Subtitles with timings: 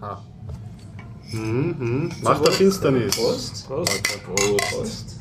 [0.00, 0.22] Ha.
[1.32, 3.16] Mhm, Macht der Finsternis.
[3.16, 3.66] Prost.
[3.66, 4.02] Prost.
[4.24, 4.56] Prost.
[4.70, 5.16] Prost.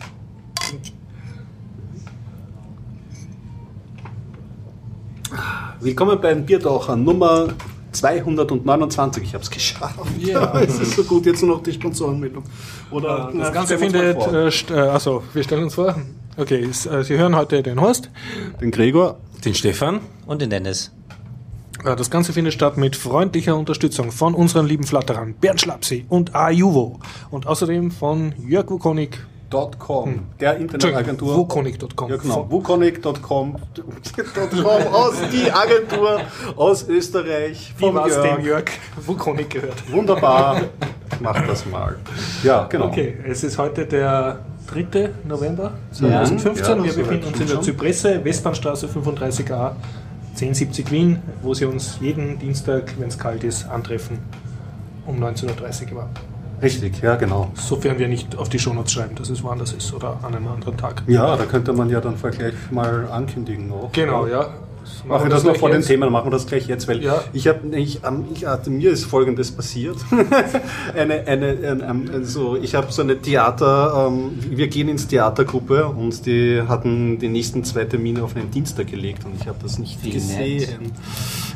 [5.79, 7.47] Willkommen beim Biertaucher Nummer
[7.91, 9.23] 229.
[9.23, 9.99] Ich habe es geschafft.
[10.19, 10.59] Ja.
[10.59, 12.43] es ist so gut, jetzt nur noch die Sponsorenmeldung.
[12.91, 14.17] Oder Das na, Ganze findet,
[14.71, 15.95] äh, also wir stellen uns vor.
[16.37, 18.09] Okay, äh, Sie hören heute den Horst.
[18.61, 19.19] den Gregor.
[19.43, 20.01] Den Stefan?
[20.25, 20.91] Und den Dennis.
[21.85, 26.99] Das Ganze findet statt mit freundlicher Unterstützung von unseren lieben Flatterern Bernd Schlapsi und Ajuvo
[27.29, 29.23] und außerdem von Jörg Wukonik,
[29.77, 31.35] .com, der Internetagentur.
[31.35, 32.09] Wukonik.com.
[32.09, 32.49] Ja, genau.
[32.49, 33.55] Wukonik.com .com
[34.91, 36.21] aus die Agentur
[36.55, 37.75] aus Österreich.
[37.77, 38.35] Es Jörg.
[38.35, 38.65] dem Jörg
[39.05, 39.91] Wukonik gehört?
[39.91, 40.61] Wunderbar.
[41.19, 41.97] Mach das mal.
[42.43, 42.87] Ja, genau.
[42.87, 45.11] Okay, es ist heute der 3.
[45.23, 46.77] November 2015.
[46.77, 47.61] Ja, wir befinden uns in der.
[47.61, 49.73] Zypresse, Westbahnstraße 35a,
[50.35, 54.19] 1070 Wien, wo Sie uns jeden Dienstag, wenn es kalt ist, antreffen
[55.05, 56.09] um 19.30 Uhr immer.
[56.61, 57.51] Richtig, ja, genau.
[57.55, 60.77] Sofern wir nicht auf die Shownotes schreiben, dass es woanders ist oder an einem anderen
[60.77, 61.03] Tag.
[61.07, 63.91] Ja, da könnte man ja dann vielleicht mal ankündigen auch.
[63.91, 64.49] Genau, ja.
[65.07, 65.81] Machen wir das noch gleich vor den.
[65.81, 67.23] Themen, machen wir das gleich jetzt, weil Ja.
[67.33, 67.99] ich habe, ich,
[68.33, 69.97] ich hatte, mir ist Folgendes passiert.
[70.95, 75.87] eine, eine, ein, ein, also ich habe so eine Theater, ähm, wir gehen ins Theatergruppe
[75.87, 79.77] und die hatten die nächsten zwei Termine auf einen Dienstag gelegt und ich habe das
[79.79, 80.91] nicht Wie gesehen.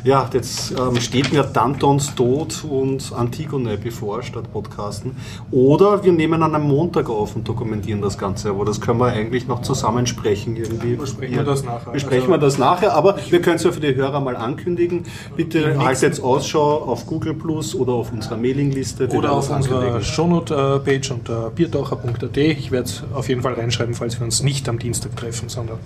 [0.02, 5.12] Ja, jetzt ähm, steht mir Dantons Tod und Antigone bevor statt Podcasten.
[5.50, 9.08] Oder wir nehmen an einem Montag auf und dokumentieren das Ganze, aber das können wir
[9.08, 10.94] eigentlich noch zusammensprechen irgendwie.
[10.94, 11.92] Besprechen wir das nachher.
[11.92, 15.04] Besprechen Also- wir das nachher, aber wir können es ja für die Hörer mal ankündigen.
[15.36, 19.06] Bitte haltet Ausschau auf Google Plus oder auf unserer Mailingliste.
[19.08, 20.00] Oder auf unserer.
[20.00, 22.36] Shownote-Page unter biertaucher.at.
[22.38, 25.78] Ich werde es auf jeden Fall reinschreiben, falls wir uns nicht am Dienstag treffen, sondern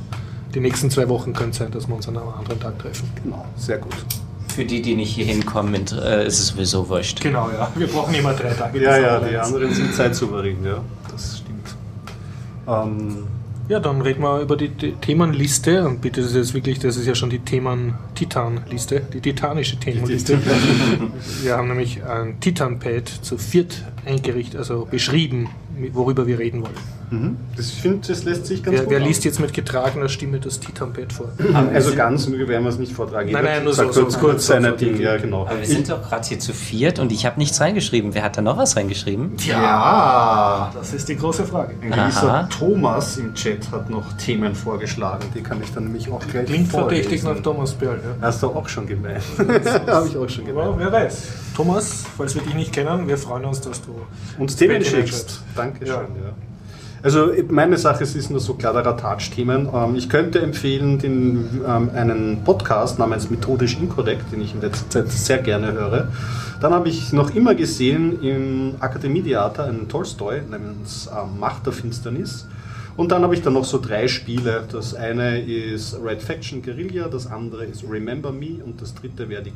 [0.54, 3.10] die nächsten zwei Wochen könnte es sein, dass wir uns an einem anderen Tag treffen.
[3.22, 3.94] Genau, sehr gut.
[4.54, 7.20] Für die, die nicht hier hinkommen, äh, ist es sowieso wurscht.
[7.20, 7.70] Genau, ja.
[7.74, 8.80] Wir brauchen immer drei Tage.
[8.80, 10.78] Ja, ja, die anderen sind zeitsouverän, ja,
[11.10, 11.74] das stimmt.
[12.68, 13.26] Ähm,
[13.68, 16.96] Ja, dann reden wir über die, die Themenliste und bitte, das ist jetzt wirklich, das
[16.98, 20.38] ist ja schon die Themen-Titan-Liste, die titanische Themenliste.
[21.42, 25.48] wir haben nämlich ein Titan-Pad zu viert eingerichtet, also beschrieben,
[25.92, 26.74] worüber wir reden wollen.
[27.10, 27.36] mhm.
[27.56, 30.38] das, ich finde, das lässt sich ganz Wer, gut wer liest jetzt mit getragener Stimme
[30.40, 31.28] das Titan-Pad vor?
[31.72, 33.30] Also ganz werden wir es nicht vortragen.
[33.32, 35.42] Nein, nein, nur so- kurz, so- kurz so- seine so- Dinge, ja genau.
[35.46, 38.14] Aber wir sind doch gerade hier zu viert und ich habe nichts reingeschrieben.
[38.14, 39.32] Wer hat da noch was reingeschrieben?
[39.46, 41.74] Ja, Das ist die große Frage.
[41.80, 42.48] ein gewisser Aha.
[42.56, 46.68] Thomas im Chat hat noch Themen vorgeschlagen, die kann ich dann nämlich auch gleich Klingt
[46.68, 48.00] verdächtig nach Thomas Berl.
[48.02, 48.26] Ja.
[48.26, 49.22] Hast du auch schon gemeint.
[49.86, 50.74] Habe ich auch schon gemeint.
[50.78, 51.22] Wer weiß.
[51.54, 53.94] Thomas, falls wir dich nicht kennen, wir freuen uns, dass du
[54.38, 55.40] Uns Themen schickst.
[55.54, 56.00] Dankeschön, Ja.
[56.26, 56.34] ja.
[57.04, 59.68] Also meine Sache es ist nur so Kladderadatsch-Themen.
[59.74, 64.88] Ähm, ich könnte empfehlen den, ähm, einen Podcast namens Methodisch Inkorrekt, den ich in letzter
[64.88, 66.08] Zeit sehr gerne höre.
[66.62, 72.46] Dann habe ich noch immer gesehen im Akademietheater einen Tolstoi namens ähm, Macht der Finsternis.
[72.96, 74.64] Und dann habe ich dann noch so drei Spiele.
[74.72, 79.42] Das eine ist Red Faction Guerilla, das andere ist Remember Me und das dritte wäre
[79.42, 79.50] die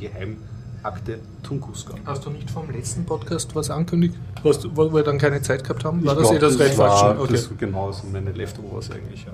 [0.88, 1.94] Geheimakte Tunguska.
[2.06, 4.14] Hast du nicht vom letzten Podcast was angekündigt?
[4.42, 6.04] Was, du- wo wir dann keine Zeit gehabt haben?
[6.04, 7.18] War Ich das eh das Red war Faction?
[7.22, 7.32] Okay.
[7.32, 9.32] Das, genau, so meine Leftovers eigentlich, ja.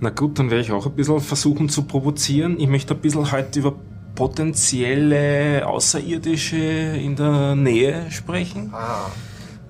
[0.00, 2.58] Na gut, dann werde ich auch ein bisschen versuchen zu provozieren.
[2.58, 3.74] Ich möchte ein bisschen heute über
[4.14, 8.70] potenzielle Außerirdische in der Nähe sprechen.
[8.72, 9.06] Ah,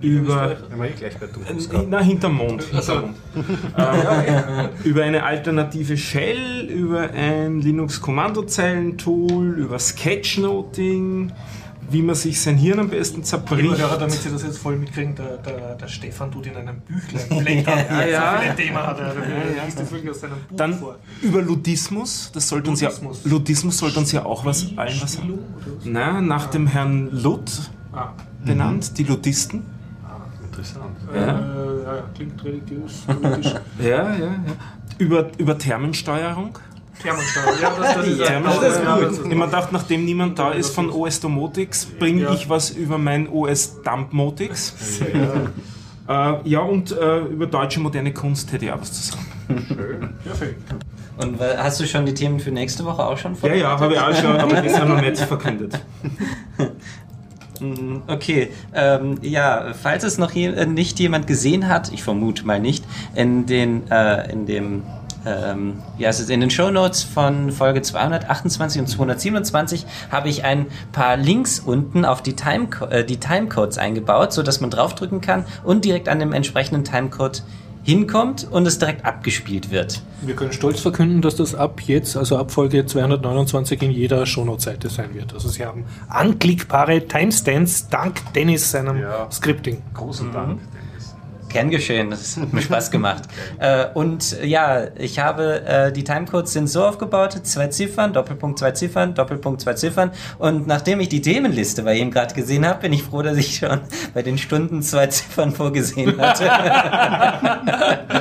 [0.01, 0.53] Über.
[0.53, 0.55] eh.
[0.99, 2.63] Äh, Na, hinterm Mond.
[2.65, 3.17] Hinterm Mond.
[3.77, 11.33] äh, über eine alternative Shell, über ein Linux-Kommandozeilentool, über Sketchnoting,
[11.91, 13.77] wie man sich sein Hirn am besten zerbricht.
[13.79, 17.29] Hörer, damit Sie das jetzt voll mitkriegen, der, der, der Stefan tut in einem Büchlein
[17.45, 17.79] blättern.
[17.91, 18.33] Ja, ja.
[18.37, 19.07] So viele Themen hat er.
[19.09, 19.65] Ja.
[19.65, 20.97] liest das wirklich aus seinem Buch Dann vor.
[21.21, 23.25] über Ludismus, das sollte uns ja, Ludismus.
[23.25, 25.39] Ludismus sollte uns ja auch was, allen was sagen.
[25.85, 27.51] Na, nach dem Herrn Lud
[27.93, 28.13] Ah,
[28.45, 29.65] benannt, die Ludisten.
[30.51, 30.97] Interessant.
[31.15, 33.55] äh, ja, ja, klingt religiös, politisch.
[33.79, 34.37] Ja, ja, ja.
[34.99, 36.59] Über, über Thermensteuerung.
[37.03, 37.45] Thermonsteuer.
[37.63, 38.63] Ja, das, das ist, ja, Thermensteuerung.
[38.63, 41.87] das ist, ja, das ist Ich mir gedacht, nachdem niemand da ist von OS Domotics,
[41.87, 42.33] bringe Ja.
[42.35, 44.75] ich was über mein OS Dumpmotics.
[46.09, 50.17] Äh, ja, und äh, über deutsche moderne Kunst hätte ich auch was zu sagen.
[50.25, 50.61] Perfekt.
[51.19, 54.01] Und hast du schon die Themen für nächste Woche auch schon Ja, ja, habe ich
[54.01, 55.79] auch schon, aber die sind noch nicht verkündet.
[57.61, 62.47] Mm, Okay, ähm, ja, falls es noch je, äh, nicht jemand gesehen hat, ich vermute
[62.47, 62.85] mal nicht,
[63.15, 64.83] in den, äh, in dem,
[65.27, 70.67] ähm, ja, es ist in den Shownotes von Folge 228 und 227 habe ich ein
[70.93, 75.45] paar Links unten auf die, Time äh, die Timecodes eingebaut, so dass man draufdrücken kann
[75.63, 77.43] und direkt an dem entsprechenden Timecode
[77.83, 80.03] hinkommt und es direkt abgespielt wird.
[80.23, 84.89] Wir können stolz verkünden, dass das ab jetzt, also ab Folge 229 in jeder Shownote-Seite
[84.91, 85.33] sein wird.
[85.33, 89.31] Also Sie haben anklickbare Timestamps dank Dennis seinem Ja.
[89.31, 89.83] Scripting.
[89.95, 90.61] Großen Dank.
[91.51, 93.25] Gern geschehen, das hat mir Spaß gemacht.
[93.59, 98.59] äh, und äh, ja, ich habe, äh, die Timecodes sind so aufgebaut, zwei Ziffern, Doppelpunkt
[98.59, 100.11] zwei Ziffern, Doppelpunkt zwei Ziffern.
[100.39, 103.57] Und nachdem ich die Themenliste bei ihm gerade gesehen habe, bin ich froh, dass ich
[103.57, 103.81] schon
[104.15, 106.51] bei den Stunden zwei Ziffern vorgesehen hatte.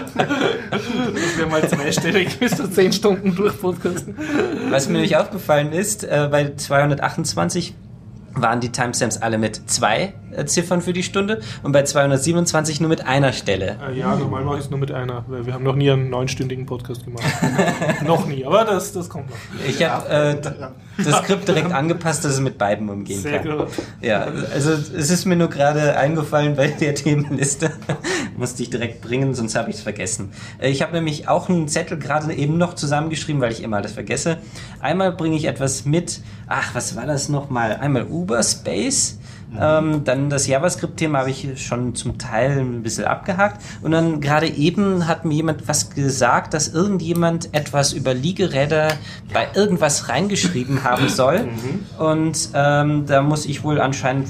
[0.72, 4.16] Das wäre mal zweistellig, bis zu 10 Stunden durchpodcasten.
[4.70, 7.74] Was mir nämlich aufgefallen ist, äh, bei 228
[8.34, 12.90] waren die Timestamps alle mit zwei äh, Ziffern für die Stunde und bei 227 nur
[12.90, 13.78] mit einer Stelle.
[13.90, 16.10] Äh, Ja, normal mache ich es nur mit einer, weil wir haben noch nie einen
[16.10, 17.24] neunstündigen Podcast gemacht.
[18.06, 19.38] noch nie, aber das, das kommt noch.
[19.68, 20.42] Ich habe äh,
[21.06, 23.58] das Skript direkt angepasst, dass es mit beiden umgehen Sehr kann.
[23.58, 23.68] gut.
[24.02, 27.72] Ja, also es ist mir nur gerade eingefallen bei der Themenliste.
[28.38, 30.32] Musste ich direkt bringen, sonst habe ich es vergessen.
[30.60, 33.94] Äh, Ich habe nämlich auch einen Zettel gerade eben noch zusammengeschrieben, weil ich immer alles
[33.94, 34.38] vergesse.
[34.80, 36.22] Einmal bringe ich etwas mit.
[36.48, 37.76] Ach, was war das nochmal?
[37.78, 39.18] Einmal Uberspace.
[39.58, 43.62] Ähm, dann das JavaScript-Thema habe ich schon zum Teil ein bisschen abgehakt.
[43.82, 48.90] Und dann gerade eben hat mir jemand was gesagt, dass irgendjemand etwas über Liegeräder
[49.34, 51.48] bei irgendwas reingeschrieben haben soll.
[51.98, 54.30] Und ähm, da muss ich wohl anscheinend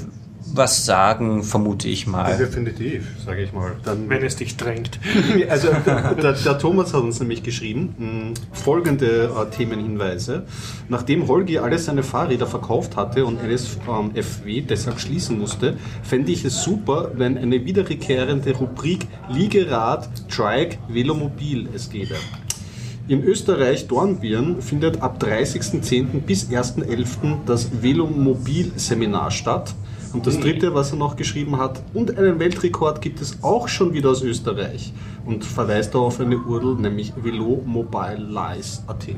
[0.54, 2.36] was sagen, vermute ich mal.
[2.36, 3.72] Definitiv, sage ich mal.
[3.84, 4.98] Dann, Wenn es dich drängt.
[5.48, 10.44] also der, der, Thomas hat uns nämlich geschrieben, mh, folgende äh, Themenhinweise.
[10.88, 16.62] Nachdem Holgi alle seine Fahrräder verkauft hatte und NSFW deshalb schließen musste, fände ich es
[16.62, 22.14] super, wenn eine wiederkehrende Rubrik Liegerad, Trike, Velomobil es gäbe.
[23.10, 26.20] In Österreich Dornbirn findet ab 30.10.
[26.20, 27.38] bis 1.11.
[27.44, 29.74] das Velomobil-Seminar statt.
[30.12, 33.92] Und das dritte, was er noch geschrieben hat, und einen Weltrekord gibt es auch schon
[33.92, 34.92] wieder aus Österreich.
[35.24, 39.08] Und verweist da auf eine URL, nämlich velomobilize.at.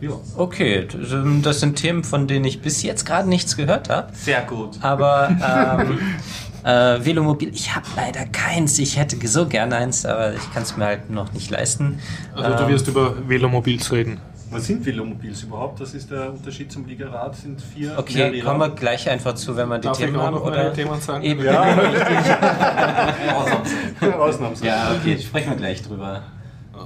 [0.00, 0.10] Ja.
[0.36, 4.12] Okay, das ähm, das sind Themen, von denen ich bis jetzt gerade nichts gehört habe.
[4.14, 4.78] Sehr gut.
[4.82, 5.98] Aber ähm,
[6.64, 8.78] äh, Velomobil, ich habe leider keins.
[8.78, 11.98] Ich hätte so gerne eins, aber ich kann es mir halt noch nicht leisten.
[12.34, 14.20] Also du Ähm, wirst über Velomobils reden.
[14.56, 15.82] Was sind Velomobils überhaupt?
[15.82, 18.44] Das ist der Unterschied zum Liegerad, sind vier Okay, Mehrräder.
[18.46, 20.34] kommen wir gleich einfach zu, wenn wir die Darf ich Themen auch haben.
[20.36, 20.72] noch Oder?
[20.72, 21.22] Themen sagen?
[21.24, 21.46] Eben.
[24.18, 24.66] Ausnahmsweise.
[24.66, 26.22] Ja, okay, sprechen wir gleich drüber.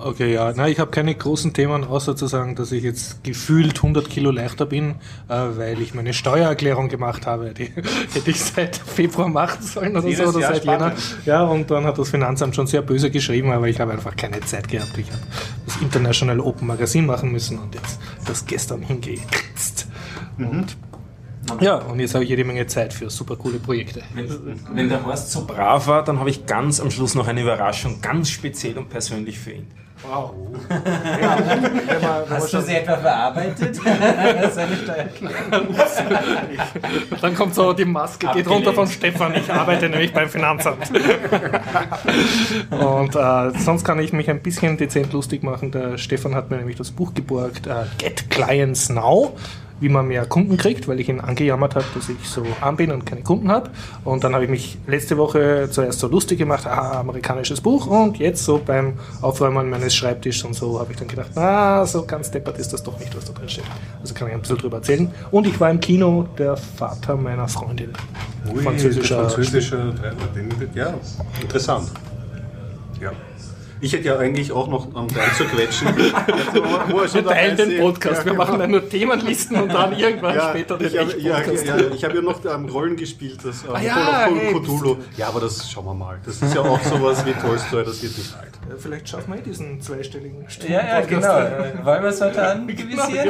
[0.02, 0.52] Okay, ja.
[0.52, 4.30] Nein, ich habe keine großen Themen, außer zu sagen, dass ich jetzt gefühlt 100 Kilo
[4.30, 4.94] leichter bin,
[5.28, 7.52] äh, weil ich meine Steuererklärung gemacht habe.
[7.52, 7.64] Die
[8.12, 10.92] hätte ich seit Februar machen sollen oder Jedes so, oder Jahr seit Jänner.
[11.26, 14.40] Ja, und dann hat das Finanzamt schon sehr böse geschrieben, aber ich habe einfach keine
[14.40, 14.96] Zeit gehabt.
[14.96, 15.22] Ich habe
[15.66, 19.86] das International Open Magazin machen müssen und jetzt das gestern hingekritzt.
[20.38, 20.76] Und
[21.60, 24.02] ja, und jetzt habe ich jede Menge Zeit für super coole Projekte.
[24.14, 24.28] Wenn,
[24.74, 28.00] wenn der Horst so brav war, dann habe ich ganz am Schluss noch eine Überraschung,
[28.00, 29.66] ganz speziell und persönlich für ihn.
[30.08, 30.32] Wow.
[30.70, 33.34] Ja, wenn man, wenn Hast du schon- sie etwa?
[34.50, 35.34] Seine Steuererklärung.
[37.20, 38.50] Dann kommt so die Maske, geht Abgelehnt.
[38.50, 39.34] runter von Stefan.
[39.34, 40.90] Ich arbeite nämlich beim Finanzamt.
[42.70, 45.70] Und äh, sonst kann ich mich ein bisschen dezent lustig machen.
[45.70, 49.36] Der Stefan hat mir nämlich das Buch geborgt, äh, Get Clients Now,
[49.80, 52.92] wie man mehr Kunden kriegt, weil ich ihn angejammert habe, dass ich so arm bin
[52.92, 53.70] und keine Kunden habe.
[54.04, 57.86] Und dann habe ich mich letzte Woche zuerst so lustig gemacht, ah, amerikanisches Buch.
[57.86, 62.04] Und jetzt so beim Aufräumen meines Schreibtisches und so habe ich dann gedacht, ah, so
[62.04, 63.64] ganz deppert ist das doch nicht, was da drin steht.
[64.00, 65.10] Also kann ich ein bisschen drüber erzählen.
[65.30, 67.92] Und ich war im Kino, der Vater meiner Freundin.
[68.52, 69.94] Ui, Französischer französischer
[70.74, 70.94] ja,
[71.42, 71.90] interessant.
[73.00, 73.12] Ja.
[73.82, 75.88] Ich hätte ja eigentlich auch noch am Teil zu quetschen.
[77.00, 77.80] Also, Wir teilen den.
[77.80, 78.24] Podcast.
[78.24, 78.44] Wir genau.
[78.44, 81.66] machen dann nur Themenlisten und dann irgendwann Ja, später den ich habe echten ja, Podcast.
[81.66, 84.28] ja, ich hab ja noch ähm, Rollen gespielt, das ähm, Ah ja.
[84.52, 84.96] Cthulhu.
[85.16, 86.18] Ja, aber das schauen wir mal.
[86.24, 88.59] Das ist ja auch sowas wie Tolstoi, das wird nicht alt.
[88.68, 91.38] Ja, Vielleicht schaffen wir eh diesen zweistelligen Stunden Ja, ja, genau.
[91.38, 93.28] Äh, Wollen wir es heute Genau, anvisieren?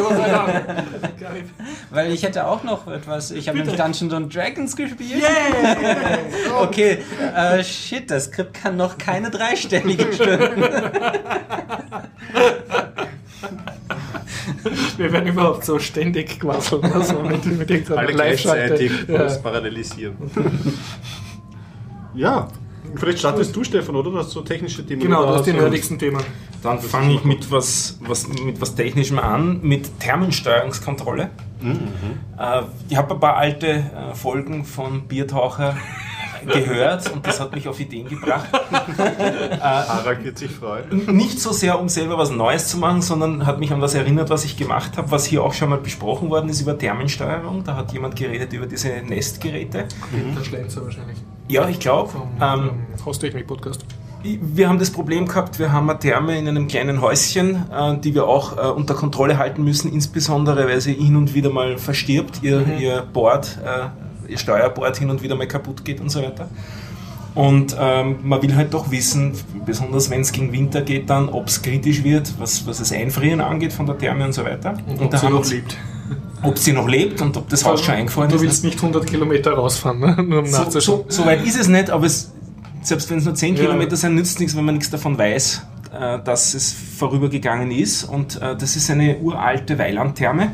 [1.19, 1.45] Geil.
[1.91, 3.31] Weil ich hätte auch noch etwas.
[3.31, 5.23] Ich habe nämlich Dungeons and Dragons gespielt.
[6.61, 6.99] Okay,
[7.35, 10.63] äh, shit, das Skript kann noch keine dreistellige Stunden.
[14.97, 16.85] Wir werden überhaupt so ständig quasseln.
[16.93, 19.19] Also mit, mit irgendeiner Alle gleichzeitig Ja.
[19.19, 20.17] das parallelisieren.
[22.15, 22.49] ja,
[22.97, 24.11] vielleicht startest du, Stefan, oder?
[24.11, 25.02] Du hast so technische Themen.
[25.02, 26.20] Genau, Oder das ist die hast du- nerdigsten Themen.
[26.62, 31.30] Dann fange ich mit was, was, mit was Technischem an, mit Thermensteuerungskontrolle.
[31.62, 35.76] Äh, ich habe ein paar alte äh, Folgen von Biertaucher
[36.47, 38.49] gehört und das hat mich auf Ideen gebracht.
[39.61, 41.06] Harald wird sich freuen.
[41.16, 44.30] Nicht so sehr, um selber was Neues zu machen, sondern hat mich an was erinnert,
[44.30, 47.64] was ich gemacht habe, was hier auch schon mal besprochen worden ist über Thermensteuerung.
[47.64, 49.87] Da hat jemand geredet über diese Nestgeräte.
[50.37, 51.18] Der Schlenzer wahrscheinlich.
[51.49, 52.11] Ja, ich glaube.
[52.40, 52.70] Ähm,
[53.04, 53.85] Hostechnik-Podcast.
[54.23, 58.14] wir haben das Problem gehabt, wir haben eine Therme in einem kleinen Häuschen, äh, die
[58.14, 62.42] wir auch äh, unter Kontrolle halten müssen, insbesondere weil sie hin und wieder mal verstirbt,
[62.42, 62.78] ihr, mhm.
[62.78, 63.88] ihr Board, äh,
[64.31, 66.49] ihr Steuerboard hin und wieder mal kaputt geht und so weiter.
[67.35, 69.33] Und ähm, man will halt doch wissen,
[69.65, 73.41] besonders wenn es gegen Winter geht, dann, ob es kritisch wird, was, was das Einfrieren
[73.41, 74.75] angeht von der Therme und so weiter.
[74.87, 75.77] Und, und ob sie noch lebt.
[76.43, 78.39] Ob sie noch lebt und ob das Haus schon eingefallen ist.
[78.39, 80.17] Du willst nicht 100 Kilometer rausfahren, ne?
[80.27, 82.33] nur um so, so, so weit ist es nicht, aber es,
[82.81, 83.65] selbst wenn es nur 10 ja.
[83.65, 88.05] Kilometer sind, nützt nichts, wenn man nichts davon weiß, äh, dass es vorübergegangen ist.
[88.05, 90.53] Und äh, das ist eine uralte Weilandtherme.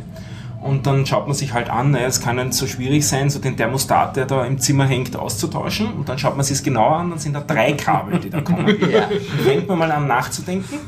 [0.66, 3.38] Und dann schaut man sich halt an, naja, es kann nicht so schwierig sein, so
[3.38, 5.92] den Thermostat, der da im Zimmer hängt, auszutauschen.
[5.92, 8.40] Und dann schaut man sich es genauer an, dann sind da drei Kabel, die da
[8.40, 8.66] kommen.
[8.90, 9.08] ja.
[9.44, 10.78] Fängt man mal an nachzudenken.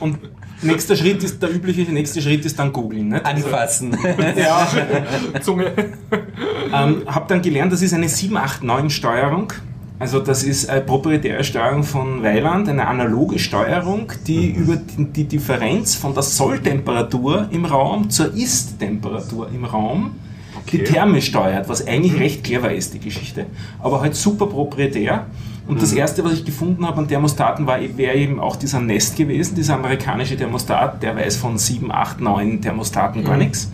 [0.00, 0.18] Und
[0.62, 3.14] nächster Schritt ist, der übliche nächste Schritt ist dann googeln.
[3.14, 3.96] Anfassen.
[4.36, 4.66] ja,
[5.40, 5.72] Zunge.
[6.72, 9.52] ähm, hab dann gelernt, das ist eine 789 Steuerung.
[9.98, 14.62] Also das ist eine proprietäre Steuerung von Weiland, eine analoge Steuerung, die mhm.
[14.62, 20.12] über die Differenz von der Solltemperatur im Raum zur Ist-Temperatur im Raum
[20.58, 20.78] okay.
[20.78, 22.18] die Therme steuert, was eigentlich mhm.
[22.18, 23.46] recht clever ist, die Geschichte.
[23.80, 25.26] Aber halt super proprietär.
[25.66, 25.80] Und mhm.
[25.80, 29.54] das erste, was ich gefunden habe an Thermostaten, war, wäre eben auch dieser Nest gewesen,
[29.54, 33.44] dieser amerikanische Thermostat, der weiß von 7, 8, 9 Thermostaten gar mhm.
[33.44, 33.70] nichts.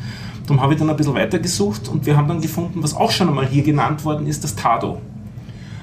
[0.46, 3.28] Darum habe ich dann ein bisschen weitergesucht und wir haben dann gefunden, was auch schon
[3.28, 5.00] einmal hier genannt worden ist, das Tado.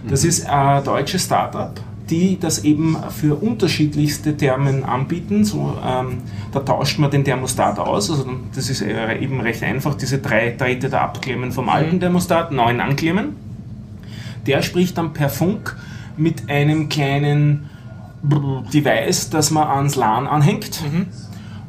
[0.08, 1.72] Das ist ein deutsches Startup,
[2.10, 5.44] die das eben für unterschiedlichste Thermen anbieten.
[5.44, 6.20] So, ähm,
[6.52, 8.10] da tauscht man den Thermostat aus.
[8.10, 8.26] Also
[8.56, 12.00] das ist eben recht einfach, diese drei Drähte da abklemmen vom alten mhm.
[12.00, 13.36] Thermostat, neuen anklemmen.
[14.48, 15.76] Der spricht dann per Funk
[16.18, 17.70] mit einem kleinen
[18.22, 20.82] Device, das man ans LAN anhängt.
[20.82, 21.08] Mhm.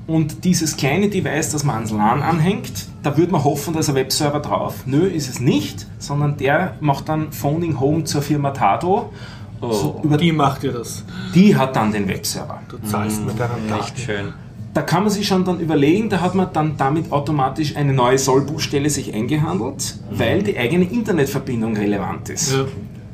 [0.06, 3.88] Und dieses kleine Device, das man ans LAN anhängt, da würde man hoffen, da ist
[3.88, 4.82] ein Webserver drauf.
[4.86, 9.12] Nö, ist es nicht, sondern der macht dann Phoning Home zur Firma Tado.
[9.60, 11.04] Oh, so die macht dir das.
[11.34, 12.62] Die hat dann den Webserver.
[12.68, 13.82] Du zahlst mmh, mit deinem Daten.
[13.82, 14.32] Echt schön.
[14.72, 18.18] Da kann man sich schon dann überlegen, da hat man dann damit automatisch eine neue
[18.18, 20.18] Sollbuchstelle sich eingehandelt, mhm.
[20.18, 22.52] weil die eigene Internetverbindung relevant ist.
[22.52, 22.66] Ja.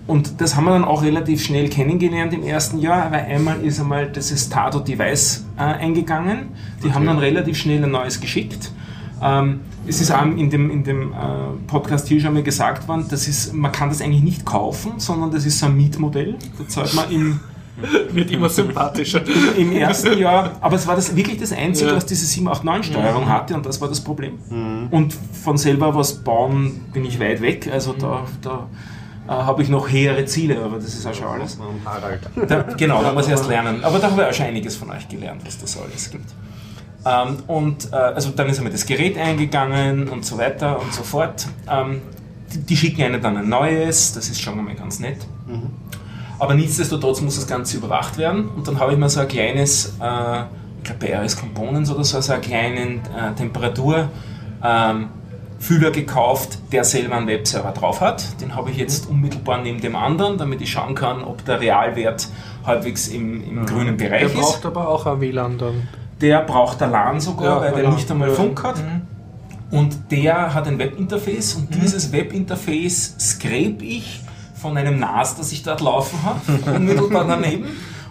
[0.06, 3.80] Und das haben wir dann auch relativ schnell kennengelernt im ersten Jahr, weil einmal ist
[3.80, 6.50] einmal das Tado Device äh, eingegangen.
[6.80, 6.94] Die okay.
[6.94, 8.70] haben dann relativ schnell ein neues geschickt.
[9.22, 11.14] Ähm, es ist auch in dem, in dem äh,
[11.66, 15.30] Podcast hier schon mal gesagt worden, das ist, man kann das eigentlich nicht kaufen, sondern
[15.30, 16.36] das ist so ein Mietmodell.
[16.58, 17.40] Da zahlt man im
[18.12, 19.20] wird immer sympathischer.
[19.56, 21.96] Im ersten Jahr, aber es war das wirklich das Einzige, ja.
[21.96, 23.28] was diese 789-Steuerung mhm.
[23.28, 24.38] hatte und das war das Problem.
[24.48, 24.88] Mhm.
[24.90, 28.66] Und von selber was bauen bin ich weit weg, also da, da
[29.28, 31.58] äh, habe ich noch höhere Ziele, aber das ist auch schon alles.
[32.48, 33.84] Da, genau, da muss ich erst lernen.
[33.84, 36.32] Aber da habe ich auch schon einiges von euch gelernt, was das alles gibt.
[37.06, 41.04] Ähm, und äh, also dann ist einmal das Gerät eingegangen und so weiter und so
[41.04, 41.46] fort.
[41.70, 42.02] Ähm,
[42.52, 45.18] die, die, schicken einem dann ein neues, das ist schon einmal ganz nett.
[45.46, 45.70] Mhm.
[46.38, 48.48] Aber nichtsdestotrotz muss das Ganze überwacht werden.
[48.48, 50.40] Und dann habe ich mir so ein kleines, äh,
[50.78, 54.08] ich glaube bei RS Components oder so, so einen kleinen äh, Temperatur.
[54.62, 55.08] Ähm,
[55.58, 58.40] Fühler gekauft, der selber einen Webserver drauf hat.
[58.42, 62.28] Den habe ich jetzt unmittelbar neben dem anderen, damit ich schauen kann, ob der Realwert
[62.64, 63.66] halbwegs im, im mhm.
[63.66, 64.34] grünen Bereich der ist.
[64.34, 65.88] Der braucht aber auch ein WLAN dann.
[66.20, 68.78] Der braucht ein LAN sogar, ja, weil der nicht einmal Funk hat.
[68.78, 69.02] Mhm.
[69.70, 71.80] Und der hat ein Webinterface und mhm.
[71.80, 74.22] dieses Webinterface scrape ich
[74.54, 77.66] von einem NAS, das ich dort laufen habe, unmittelbar daneben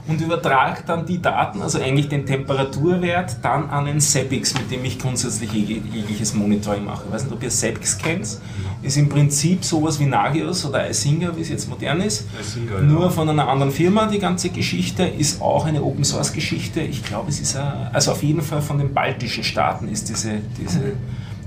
[0.07, 4.85] und übertrage dann die Daten, also eigentlich den Temperaturwert, dann an den SEPIX, mit dem
[4.85, 7.05] ich grundsätzlich jegliches Monitoring mache.
[7.07, 8.37] Ich weiß nicht, ob ihr SEPIX kennt.
[8.83, 12.27] Ist im Prinzip sowas wie Nagios oder Isinger, wie es jetzt modern ist.
[12.39, 13.09] Isinger, Nur ja.
[13.09, 14.05] von einer anderen Firma.
[14.05, 16.81] Die ganze Geschichte ist auch eine Open Source Geschichte.
[16.81, 20.33] Ich glaube, es ist, a, also auf jeden Fall von den baltischen Staaten ist diese,
[20.59, 20.93] diese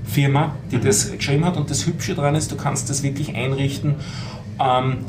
[0.05, 0.83] Firma, die mhm.
[0.83, 1.55] das geschrieben hat.
[1.55, 3.95] Und das Hübsche daran ist, du kannst das wirklich einrichten.
[4.59, 5.05] Ähm,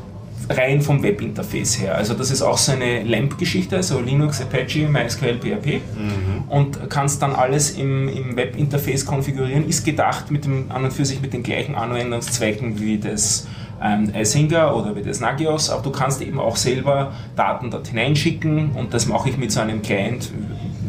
[0.49, 1.95] rein vom Webinterface her.
[1.95, 6.49] Also das ist auch so eine LAMP-Geschichte, also Linux, Apache, MySQL, PHP mhm.
[6.49, 9.69] und kannst dann alles im, im Webinterface konfigurieren.
[9.69, 13.47] Ist gedacht mit dem an und für sich mit den gleichen Anwendungszwecken wie das
[13.83, 18.93] ähm, oder wie das Nagios, aber du kannst eben auch selber Daten dort hineinschicken und
[18.93, 20.31] das mache ich mit so einem Client,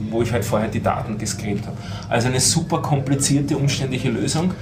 [0.10, 1.78] wo ich halt vorher die Daten gescreept habe.
[2.10, 4.54] Also eine super komplizierte, umständliche Lösung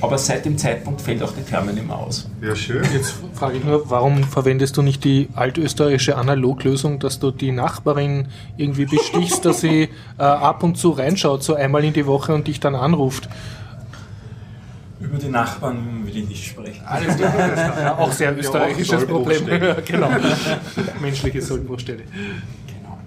[0.00, 2.28] aber seit dem Zeitpunkt fällt auch die Therme nicht mehr aus.
[2.40, 2.84] Ja, schön.
[2.92, 8.28] Jetzt frage ich nur, warum verwendest du nicht die altösterreichische Analoglösung, dass du die Nachbarin
[8.56, 9.88] irgendwie bestichst, dass sie
[10.18, 13.28] äh, ab und zu reinschaut, so einmal in die Woche und dich dann anruft?
[15.00, 16.84] Über die Nachbarn will ich nicht sprechen.
[16.84, 17.98] Alles klar, alles klar.
[17.98, 19.46] auch sehr österreichisches ja, Problem.
[19.84, 20.10] genau.
[21.00, 22.02] Menschliche Sollbruchstelle.
[22.02, 22.98] Genau.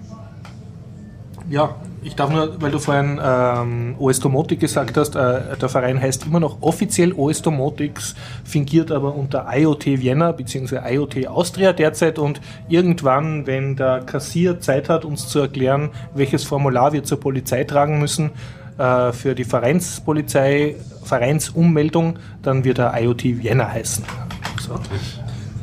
[1.50, 6.00] Ja, ich darf nur, weil du vorhin ähm, OS Domotic gesagt hast, äh, der Verein
[6.00, 10.80] heißt immer noch offiziell OS Domotics, fingiert aber unter IoT Vienna bzw.
[10.94, 16.92] IoT Austria derzeit und irgendwann, wenn der Kassier Zeit hat, uns zu erklären, welches Formular
[16.92, 18.30] wir zur Polizei tragen müssen,
[18.78, 24.04] äh, für die Vereinspolizei, Vereinsummeldung, dann wird er IoT Vienna heißen.
[24.60, 24.78] So.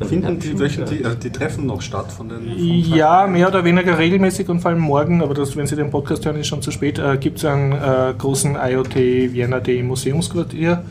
[0.04, 4.48] Finden die, wöchentlich, also die Treffen noch statt von den Ja, mehr oder weniger regelmäßig
[4.48, 6.98] und vor allem morgen, aber das, wenn Sie den Podcast hören, ist schon zu spät,
[6.98, 10.82] äh, gibt es einen äh, großen IoT Vienna Day Museumsquartier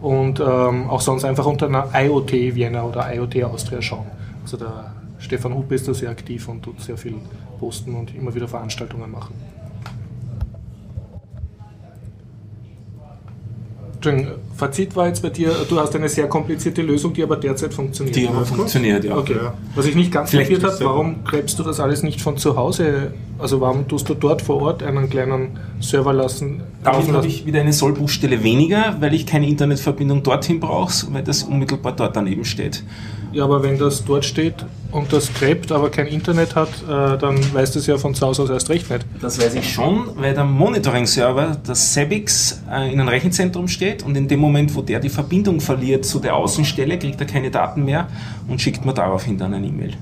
[0.00, 4.06] und ähm, auch sonst einfach unter einer IoT Vienna oder IoT Austria schauen.
[4.42, 7.14] Also der Stefan Huppe ist da sehr aktiv und tut sehr viel
[7.58, 9.34] posten und immer wieder Veranstaltungen machen.
[14.56, 18.16] Fazit war jetzt bei dir, du hast eine sehr komplizierte Lösung, die aber derzeit funktioniert.
[18.16, 19.16] Die aber funktioniert, ja.
[19.16, 19.36] Okay.
[19.74, 22.56] Was ich nicht ganz Vielleicht kapiert habe, warum gräbst du das alles nicht von zu
[22.56, 23.12] Hause?
[23.38, 26.62] Also warum tust du dort vor Ort einen kleinen Server lassen?
[26.84, 31.42] Laufen habe ich wieder eine Sollbuchstelle weniger, weil ich keine Internetverbindung dorthin brauche, weil das
[31.42, 32.82] unmittelbar dort daneben steht.
[33.32, 34.54] Ja, aber wenn das dort steht
[34.92, 38.42] und das gräbt, aber kein Internet hat, äh, dann weiß das ja von zu Hause
[38.42, 39.04] aus erst recht nicht.
[39.20, 44.16] Das weiß ich schon, weil der Monitoring-Server, das Sebix, äh, in einem Rechenzentrum steht und
[44.16, 47.84] in dem Moment, wo der die Verbindung verliert zu der Außenstelle, kriegt er keine Daten
[47.84, 48.08] mehr
[48.48, 49.92] und schickt mir daraufhin dann eine E-Mail.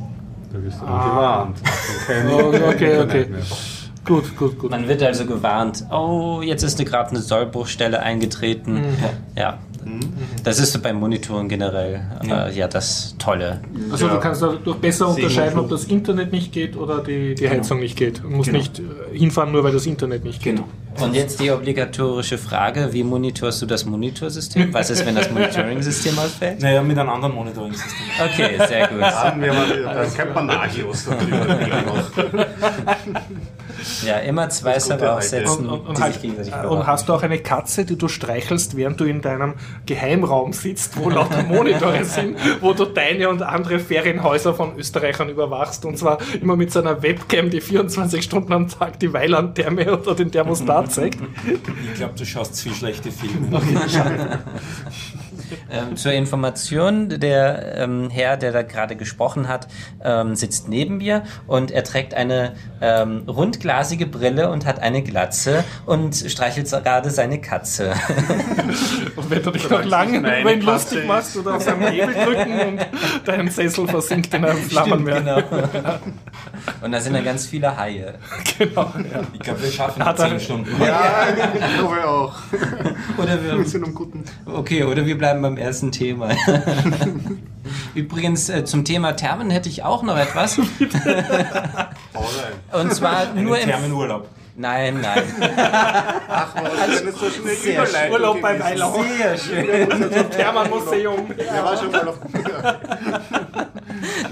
[0.53, 1.57] Da wirst du dann gewarnt.
[2.07, 3.27] Kein Oh, okay, okay.
[3.31, 3.41] mehr.
[4.05, 4.71] Gut, gut, gut.
[4.71, 8.83] Man wird also gewarnt, oh, jetzt ist gerade eine Sollbruchstelle eingetreten.
[9.37, 9.59] Ja.
[10.43, 12.47] Das ist so beim Monitoren generell Ja.
[12.47, 13.61] äh, ja das Tolle.
[13.91, 14.15] Also Ja.
[14.15, 17.55] du kannst dadurch besser Segen unterscheiden, ob das Internet nicht geht oder die, die Genau.
[17.57, 18.23] Heizung nicht geht.
[18.23, 18.59] Du musst Genau.
[18.59, 18.83] nicht äh,
[19.19, 20.57] hinfahren, nur weil das Internet nicht geht.
[20.57, 20.69] Genau.
[21.01, 24.73] Und jetzt die obligatorische Frage, wie monitorst du das Monitorsystem?
[24.73, 26.63] Was ist, wenn das Monitoring-System ausfällt?
[26.63, 28.07] Naja, mit einem anderen Monitoring-System.
[28.25, 29.01] Okay, sehr gut.
[29.01, 31.07] Dann, wäre man, dann kennt man Nagios.
[34.05, 37.39] Ja, immer zwei aufsetzen, Und, und, die halt, sich gegenseitig und hast du auch eine
[37.39, 39.55] Katze, die du streichelst, während du in deinem
[39.87, 45.85] Geheimraum sitzt, wo lauter Monitore sind, wo du deine und andere Ferienhäuser von Österreichern überwachst
[45.85, 50.15] und zwar immer mit so einer Webcam, die 24 Stunden am Tag die Weilandtherme oder
[50.15, 51.19] den Thermostat zeigt.
[51.47, 53.61] Ich glaube, du schaust zu viel schlechte Filme.
[55.71, 59.69] Ähm, zur Information, der ähm, Herr, der da gerade gesprochen hat,
[60.03, 65.65] ähm, sitzt neben mir und er trägt eine ähm, rundglasige Brille und hat eine Glatze
[65.87, 67.93] und streichelt gerade seine Katze.
[69.17, 71.07] Und wenn du dich noch lange über ihn lustig ist.
[71.07, 72.81] machst oder auf seinem Hebel drücken und
[73.25, 75.21] dein Sessel versinkt in einem Flammenmeer.
[75.21, 75.43] genau.
[76.83, 78.15] Und da sind dann ganz viele Haie.
[78.59, 79.21] Genau, ja.
[79.33, 80.83] Ich glaube, wir schaffen Hat das er- 10 Stunden.
[80.83, 82.35] Ja, ich glaube auch.
[83.19, 84.25] Oder Wir wir, sind am guten.
[84.47, 86.31] okay, oder wir bleiben beim ersten Thema.
[87.95, 90.59] Übrigens, äh, zum Thema Thermen hätte ich auch noch etwas.
[92.73, 93.69] Und zwar nur im.
[93.69, 94.29] Thermenurlaub.
[94.57, 95.25] Nein, nein.
[96.29, 98.71] Ach, was ist so schnell Sehr Überleitung Urlaub bei gewesen.
[98.71, 99.03] Weilau.
[99.03, 100.31] Sehr schön.
[100.31, 101.35] Thermenmuseum.
[101.37, 102.19] Der war schon mal auf.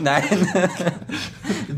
[0.01, 0.23] Nein.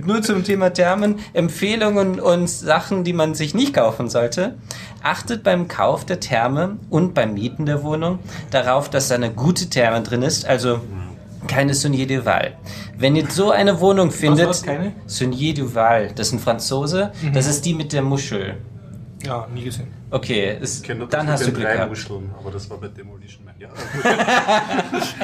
[0.04, 4.54] Nur zum Thema Thermen, Empfehlungen und Sachen, die man sich nicht kaufen sollte.
[5.02, 8.18] Achtet beim Kauf der Therme und beim Mieten der Wohnung
[8.50, 10.80] darauf, dass da eine gute Therme drin ist, also
[11.46, 12.56] keine Saunier Duval.
[12.96, 14.62] Wenn ihr so eine Wohnung findet, was?
[14.62, 14.92] Keine?
[15.06, 18.56] Saunier Duval, das ist ein Franzose, das ist die mit der Muschel.
[19.24, 19.88] Ja, nie gesehen.
[20.14, 21.90] Okay, ist, dann hast du Glück drei gehabt.
[21.90, 23.54] Muscheln, aber das war bei Demolition Man.
[23.58, 23.68] Ja,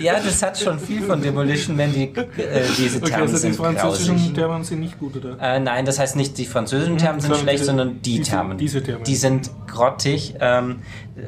[0.00, 3.38] Ja, das hat schon viel von Demolition Man, die, äh, diese Okay, Thermen also die
[3.40, 4.34] sind französischen grausig.
[4.34, 5.36] Thermen sind nicht gut, oder?
[5.40, 8.30] Äh, nein, das heißt nicht, die französischen Thermen sind sondern schlecht, diese- sondern die diese-
[8.30, 8.58] Thermen.
[8.58, 9.04] diese Thermen.
[9.04, 10.34] Die sind grottig.
[10.40, 10.80] Ähm,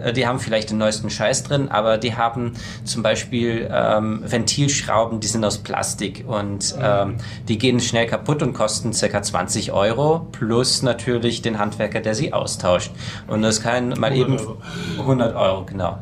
[0.03, 2.53] äh, die haben vielleicht den neuesten Scheiß drin, aber die haben
[2.85, 7.17] zum Beispiel ähm, Ventilschrauben, die sind aus Plastik und ähm,
[7.49, 9.23] die gehen schnell kaputt und kosten ca.
[9.23, 12.84] 20 Euro plus natürlich den Handwerker, der sie austauscht.
[13.27, 14.57] Und das kann mal 100 eben Euro.
[15.01, 15.99] 100 Euro, genau.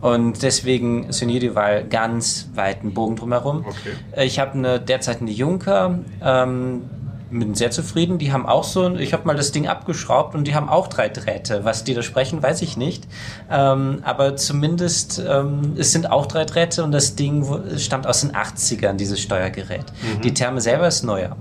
[0.00, 3.64] Und deswegen Sonier Duval ganz weiten Bogen drumherum.
[3.66, 4.24] Okay.
[4.24, 6.82] Ich habe eine derzeit eine Junker, ähm,
[7.30, 8.18] bin sehr zufrieden.
[8.18, 11.08] Die haben auch so, ich habe mal das Ding abgeschraubt und die haben auch drei
[11.08, 11.64] Drähte.
[11.64, 13.04] Was die da sprechen, weiß ich nicht.
[13.50, 17.44] Ähm, aber zumindest ähm, es sind auch drei Drähte und das Ding
[17.78, 19.86] stammt aus den 80ern, dieses Steuergerät.
[20.22, 21.36] Die Therme selber ist neuer.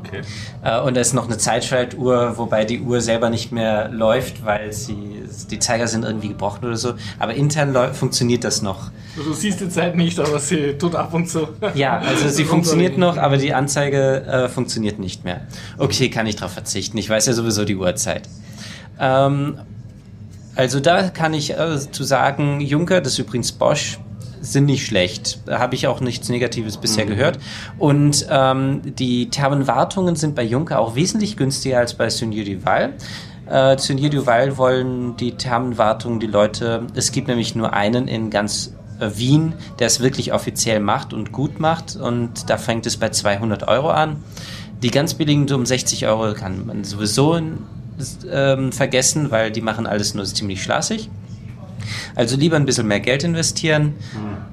[0.00, 0.22] Okay.
[0.62, 4.72] Äh, und da ist noch eine Zeitschaltuhr, wobei die Uhr selber nicht mehr läuft, weil
[4.72, 6.94] sie, die Zeiger sind irgendwie gebrochen oder so.
[7.18, 8.90] Aber intern funktioniert das noch.
[9.16, 11.48] Du siehst die Zeit nicht, aber sie tut ab und zu.
[11.74, 15.42] Ja, also sie funktioniert noch, aber die Anzeige äh, funktioniert nicht mehr.
[15.78, 16.98] Okay, kann ich darauf verzichten.
[16.98, 18.28] Ich weiß ja sowieso die Uhrzeit.
[18.98, 19.58] Ähm,
[20.54, 23.98] also da kann ich äh, zu sagen, Juncker, das ist übrigens Bosch,
[24.40, 25.40] sind nicht schlecht.
[25.46, 27.38] Da habe ich auch nichts Negatives bisher gehört.
[27.78, 32.94] Und ähm, die Thermenwartungen sind bei Juncker auch wesentlich günstiger als bei Senior Duval.
[33.46, 38.72] Äh, Senior Duval wollen die Thermenwartungen die Leute, es gibt nämlich nur einen in ganz
[39.00, 43.08] äh, Wien, der es wirklich offiziell macht und gut macht und da fängt es bei
[43.08, 44.22] 200 Euro an.
[44.82, 47.38] Die ganz billigen um 60 Euro kann man sowieso
[48.30, 51.10] ähm, vergessen, weil die machen alles nur ziemlich schlaßig.
[52.14, 53.94] Also lieber ein bisschen mehr Geld investieren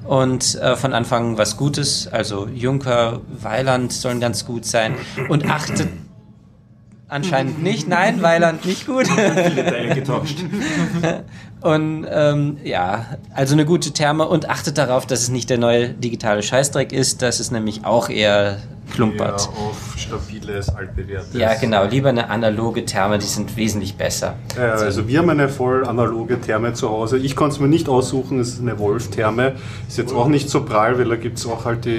[0.04, 2.08] und äh, von Anfang was Gutes.
[2.08, 4.94] Also Juncker, Weiland sollen ganz gut sein.
[5.28, 5.88] Und achtet
[7.08, 7.88] anscheinend nicht.
[7.88, 9.06] Nein, Weiland nicht gut.
[9.08, 10.38] Viele Teile getauscht.
[11.60, 15.88] Und ähm, ja, also eine gute Therme und achtet darauf, dass es nicht der neue
[15.88, 17.20] digitale Scheißdreck ist.
[17.20, 18.58] Das ist nämlich auch eher
[18.92, 19.40] klumpert.
[19.42, 21.34] Ja, auf stabiles, altbewährtes.
[21.34, 21.84] Ja, genau.
[21.84, 24.36] Lieber eine analoge Therme, die sind wesentlich besser.
[24.56, 27.18] Ja, also wir haben eine voll analoge Therme zu Hause.
[27.18, 29.54] Ich konnte es mir nicht aussuchen, es ist eine Wolf-Therme.
[29.86, 31.90] Ist jetzt auch nicht so prall, weil da gibt es auch halt die,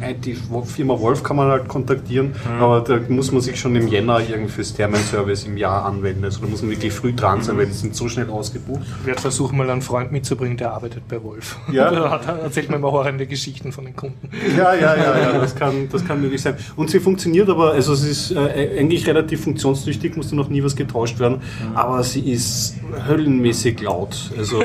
[0.00, 3.88] äh, die Firma Wolf kann man halt kontaktieren, aber da muss man sich schon im
[3.88, 6.24] Jänner irgendwie fürs Thermenservice im Jahr anwenden.
[6.24, 8.82] Also da muss man wirklich früh dran sein, weil die sind so schnell ausgebucht.
[9.00, 11.56] Ich werde versuchen, mal einen Freund mitzubringen, der arbeitet bei Wolf.
[11.72, 11.90] Ja.
[11.94, 14.28] Da hat- erzählt mir immer horrende Geschichten von den Kunden.
[14.58, 16.56] Ja, ja, ja, ja, das kann, das kann möglich sein.
[16.76, 20.76] Und sie funktioniert aber, also sie ist äh, eigentlich relativ funktionstüchtig, musste noch nie was
[20.76, 21.40] getauscht werden,
[21.74, 22.76] aber sie ist
[23.08, 24.30] höllenmäßig laut.
[24.36, 24.62] Also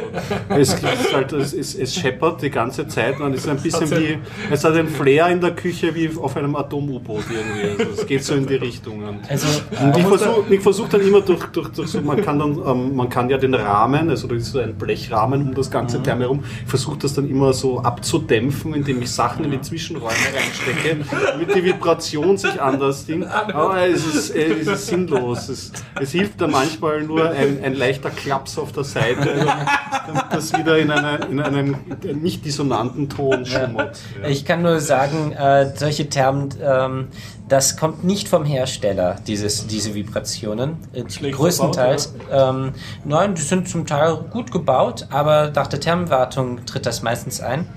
[0.50, 3.92] es, ist halt, es, es, es scheppert die ganze Zeit und es ist ein bisschen
[3.92, 4.18] wie,
[4.52, 7.84] es hat einen Flair in der Küche wie auf einem Atom-U-Boot irgendwie.
[7.84, 9.20] Also es geht so in die Richtungen.
[9.28, 9.48] Also
[9.82, 13.10] Und ich versuche versuch dann immer durch, durch, durch so, man kann dann, ähm, man
[13.10, 16.44] kann ja den Rahmen, also da ist so ein Blechrahmen um das ganze Therme herum,
[16.64, 21.56] ich versuche das dann immer so abzudämpfen, indem ich Sachen in die Zwischenräume reinstecke, damit
[21.56, 23.26] die Vibration sich anders ding.
[23.26, 25.50] Aber es ist, äh, es ist sinnlos.
[25.50, 29.46] Es, es hilft dann manchmal nur ein, ein leichter Klaps auf der Seite,
[30.08, 31.78] damit das wieder in, eine, in einen
[32.22, 34.00] nicht dissonanten Ton schummert.
[34.22, 34.30] Ja.
[34.30, 37.08] Ich kann nur sagen, äh, solche Thermen, ähm,
[37.48, 40.78] das kommt nicht vom Hersteller, dieses, diese Vibrationen.
[40.94, 42.14] Äh, Schlecht größtenteils.
[42.32, 42.74] ähm,
[43.06, 47.68] nein, die sind zum Teil gut gebaut, aber nach der Thermenwartung tritt das meistens ein.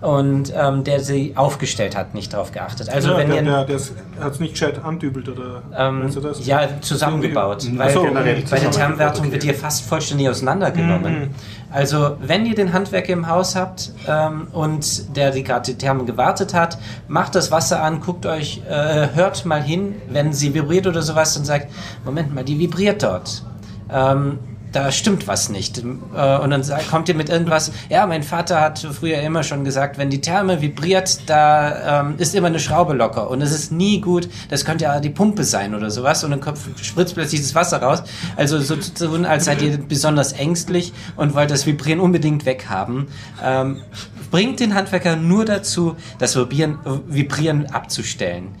[0.00, 2.88] Und ähm, der sie aufgestellt hat, nicht darauf geachtet.
[2.88, 6.16] Also ja, wenn der, ihr der, der hat es nicht gescheit andübelt oder ähm, weißt
[6.16, 6.46] du das?
[6.46, 7.66] ja, zusammengebaut.
[7.76, 9.32] Weil so, generell bei der Thermenwertung okay.
[9.32, 11.34] wird ihr fast vollständig auseinandergenommen.
[11.70, 16.04] Also, wenn ihr den Handwerker im Haus habt ähm, und der die gerade die Therme
[16.04, 20.86] gewartet hat, macht das Wasser an, guckt euch, äh, hört mal hin, wenn sie vibriert
[20.86, 21.70] oder sowas und sagt,
[22.04, 23.44] Moment mal, die vibriert dort.
[23.92, 24.38] Ähm,
[24.72, 25.78] da stimmt was nicht.
[25.78, 29.98] Äh, Und dann kommt ihr mit irgendwas, ja, mein Vater hat früher immer schon gesagt,
[29.98, 34.00] wenn die Therme vibriert, da ähm, ist immer eine Schraube locker und es ist nie
[34.00, 37.54] gut, das könnte ja die Pumpe sein oder sowas und dann kommt, spritzt plötzlich das
[37.54, 38.02] Wasser raus.
[38.36, 43.08] Also so zu tun, als seid ihr besonders ängstlich und wollt das Vibrieren unbedingt weghaben.
[43.42, 43.82] Ähm,
[44.30, 46.78] bringt den Handwerker nur dazu, das Vibrieren,
[47.08, 48.54] Vibrieren abzustellen.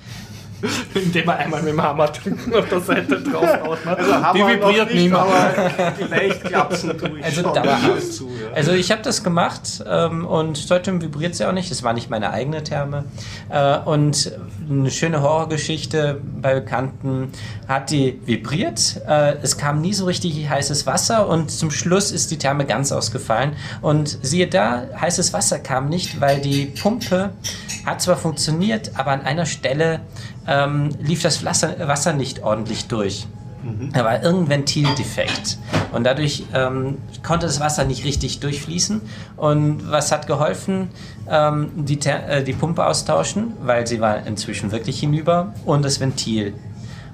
[0.94, 3.84] Indem er einmal mit dem Hammer drücken auf der Seite draufhaut.
[3.84, 3.96] ne?
[3.96, 5.18] Also Hammer die vibriert nicht, mehr.
[5.20, 8.12] aber vielleicht klapsen tue ich Also dauerhaft.
[8.12, 8.28] zu.
[8.28, 8.54] Ja.
[8.54, 11.70] Also ich habe das gemacht ähm, und seitdem vibriert sie auch nicht.
[11.70, 13.04] Es war nicht meine eigene Therme.
[13.48, 14.32] Äh, und
[14.68, 17.32] eine schöne Horrorgeschichte bei Bekannten
[17.68, 19.00] hat die vibriert.
[19.08, 22.92] Äh, es kam nie so richtig heißes Wasser und zum Schluss ist die Therme ganz
[22.92, 23.52] ausgefallen.
[23.82, 27.30] Und siehe da, heißes Wasser kam nicht, weil die Pumpe
[27.86, 30.00] hat zwar funktioniert, aber an einer Stelle
[30.46, 33.26] ähm, lief das Wasser, nicht ordentlich durch.
[33.92, 35.58] Da war irgendein Ventildefekt.
[35.92, 39.02] Und dadurch ähm, konnte das Wasser nicht richtig durchfließen.
[39.36, 40.88] Und was hat geholfen?
[41.28, 45.52] Ähm, die, äh, die Pumpe austauschen, weil sie war inzwischen wirklich hinüber.
[45.66, 46.54] Und das Ventil.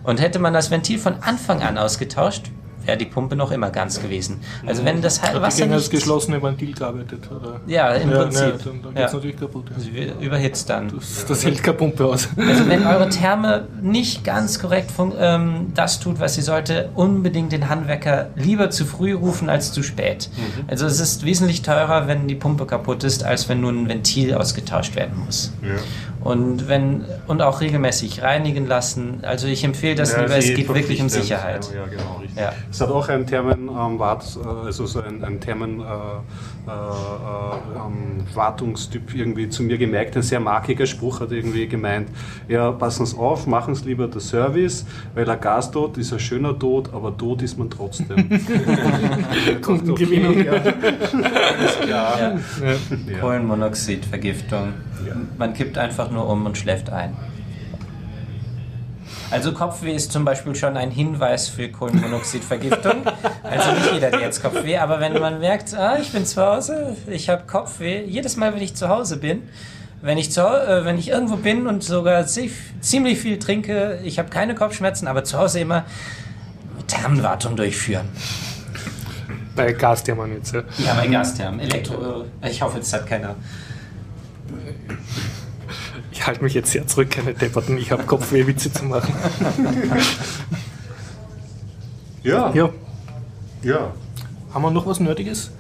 [0.05, 2.53] Und hätte man das Ventil von Anfang an ausgetauscht,
[2.87, 4.40] wäre die Pumpe noch immer ganz gewesen.
[4.66, 5.90] Also wenn das Hat die Wasser gegen das nicht...
[5.90, 7.29] geschlossene Ventil gearbeitet?
[7.31, 7.61] Oder?
[7.66, 8.42] Ja, im ja, Prinzip.
[8.42, 9.16] Ne, dann dann geht es Ja.
[9.16, 9.64] natürlich kaputt.
[9.70, 9.81] Ja.
[9.81, 10.92] Sie überhitzt dann.
[10.94, 12.29] Das, das hält keine Pumpe aus.
[12.37, 17.68] Also wenn eure Therme nicht ganz korrekt ähm, das tut, was sie sollte, unbedingt den
[17.68, 20.31] Handwerker lieber zu früh rufen als zu spät.
[20.68, 24.35] Also es ist wesentlich teurer, wenn die Pumpe kaputt ist, als wenn nun ein Ventil
[24.35, 25.53] ausgetauscht werden muss.
[26.27, 29.21] Und wenn und auch regelmäßig reinigen lassen.
[29.23, 31.09] Also ich empfehle das Ja, lieber, es geht wirklich um.
[31.09, 31.69] Sicherheit.
[31.73, 32.39] Ja, ja, genau, richtig.
[32.39, 32.53] Ja.
[32.71, 35.85] Es hat auch einen Thermenwart, äh, also so ein, ein Thermen äh,
[36.67, 42.09] äh, äh, ähm, Wartungstyp irgendwie zu mir gemerkt, ein sehr markiger Spruch hat irgendwie gemeint,
[42.49, 46.59] ja, passen Sie auf, machen Sie lieber den Service, weil ein Gastod ist ein schöner
[46.59, 48.29] Tod, aber tot ist man trotzdem.
[49.63, 50.45] Kundengewinnung.
[50.45, 50.53] Ja.
[50.53, 52.19] Alles klar.
[52.21, 52.35] Ja.
[52.35, 53.19] Ja.
[53.21, 54.73] Kohlenmonoxidvergiftung.
[55.39, 57.15] Man kippt einfach nur um und schläft ein.
[59.31, 63.05] Also Kopfweh ist zum Beispiel schon ein Hinweis für Kohlenmonoxidvergiftung.
[63.43, 66.97] Also nicht jeder hat jetzt Kopfweh, aber wenn man merkt, ah, ich bin zu Hause,
[67.09, 69.43] ich habe Kopfweh, jedes Mal, wenn ich zu Hause bin,
[70.03, 74.29] wenn ich, zu, äh, wenn ich irgendwo bin und sogar ziemlich viel trinke, ich habe
[74.29, 75.85] keine Kopfschmerzen, aber zu Hause immer
[76.87, 78.09] Thermenwartung durchführen.
[79.57, 80.62] Bei Gasthermen jetzt, ja?
[80.79, 81.61] Ja, bei Gasthermen.
[81.61, 82.25] Elektro.
[82.43, 83.35] Äh, ich hoffe, es hat keiner.
[86.17, 87.77] Ich halte mich jetzt sehr zurück, keine Depperten.
[87.77, 89.15] Ich habe Kopfweh-Witze zu machen.
[92.23, 92.53] ja.
[92.55, 92.71] Ja.
[93.63, 93.93] Ja.
[94.55, 95.51] Haben wir noch was Nerdiges?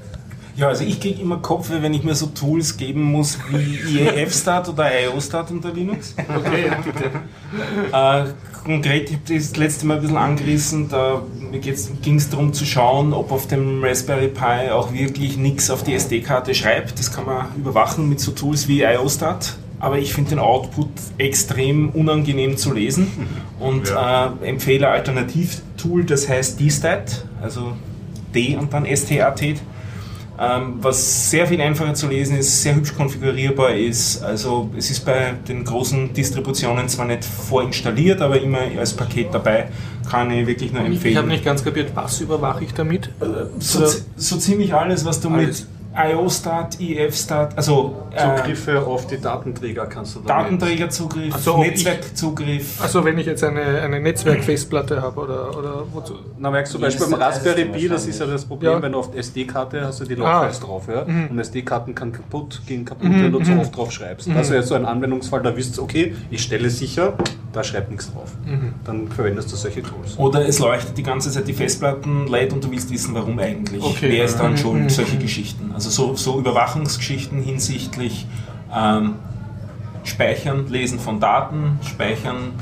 [0.56, 4.70] Ja, also ich kriege immer Kopfweh, wenn ich mir so Tools geben muss wie IEF-Start
[4.70, 6.14] oder IO-Start unter Linux.
[6.16, 7.10] Okay, bitte.
[7.92, 8.24] Äh,
[8.64, 11.20] konkret, ich habe das letzte Mal ein bisschen angerissen, da
[12.00, 15.92] ging es darum zu schauen, ob auf dem Raspberry Pi auch wirklich nichts auf die
[15.92, 16.98] SD-Karte schreibt.
[16.98, 19.58] Das kann man überwachen mit so Tools wie IO-Start.
[19.78, 23.08] Aber ich finde den Output extrem unangenehm zu lesen
[23.60, 24.34] und ja.
[24.42, 27.72] äh, empfehle ein Alternativtool, das heißt DStat, also
[28.34, 29.42] D und dann STAT
[30.38, 34.22] ähm, was sehr viel einfacher zu lesen ist, sehr hübsch konfigurierbar ist.
[34.22, 39.68] Also es ist bei den großen Distributionen zwar nicht vorinstalliert, aber immer als Paket dabei.
[40.10, 41.12] Kann ich wirklich nur empfehlen.
[41.12, 43.10] Ich habe nicht ganz kapiert, was überwache ich damit?
[43.58, 43.86] So,
[44.16, 45.62] so ziemlich alles, was du alles.
[45.62, 50.44] mit IO-Start, IF-Start, also äh, Zugriffe auf die Datenträger kannst du damit.
[50.44, 52.80] Datenträgerzugriff, also Netzwerkzugriff.
[52.80, 56.14] Also wenn ich jetzt eine, eine Netzwerkfestplatte habe oder, oder wozu?
[56.38, 58.82] Na merkst du, Beispiel beim Raspberry Pi, das ist ja das Problem, ja.
[58.82, 60.64] wenn du auf SD-Karte hast du die Logfiles ah.
[60.64, 61.04] drauf, ja?
[61.04, 61.28] Mhm.
[61.28, 63.24] Und SD-Karten kann kaputt gehen kaputt, mhm.
[63.24, 63.60] wenn du zu mhm.
[63.60, 64.28] oft drauf schreibst.
[64.28, 64.34] Mhm.
[64.34, 67.14] Das wäre so ein Anwendungsfall, da wisst ihr, okay, ich stelle sicher,
[67.52, 68.32] da schreibt nichts drauf.
[68.44, 68.74] Mhm.
[68.84, 70.18] Dann verwendest du solche Tools.
[70.18, 73.82] Oder es leuchtet die ganze Zeit die Festplatten leid und du willst wissen, warum eigentlich.
[73.82, 74.10] Okay.
[74.10, 74.58] Wer ist dann mhm.
[74.58, 74.90] schuld?
[74.90, 75.70] Solche Geschichten.
[75.74, 78.26] Also so, so Überwachungsgeschichten hinsichtlich
[78.74, 79.16] ähm,
[80.04, 82.52] Speichern, Lesen von Daten, Speichern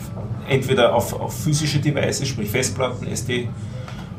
[0.49, 3.49] entweder auf, auf physische Devices, sprich Festplatten, SD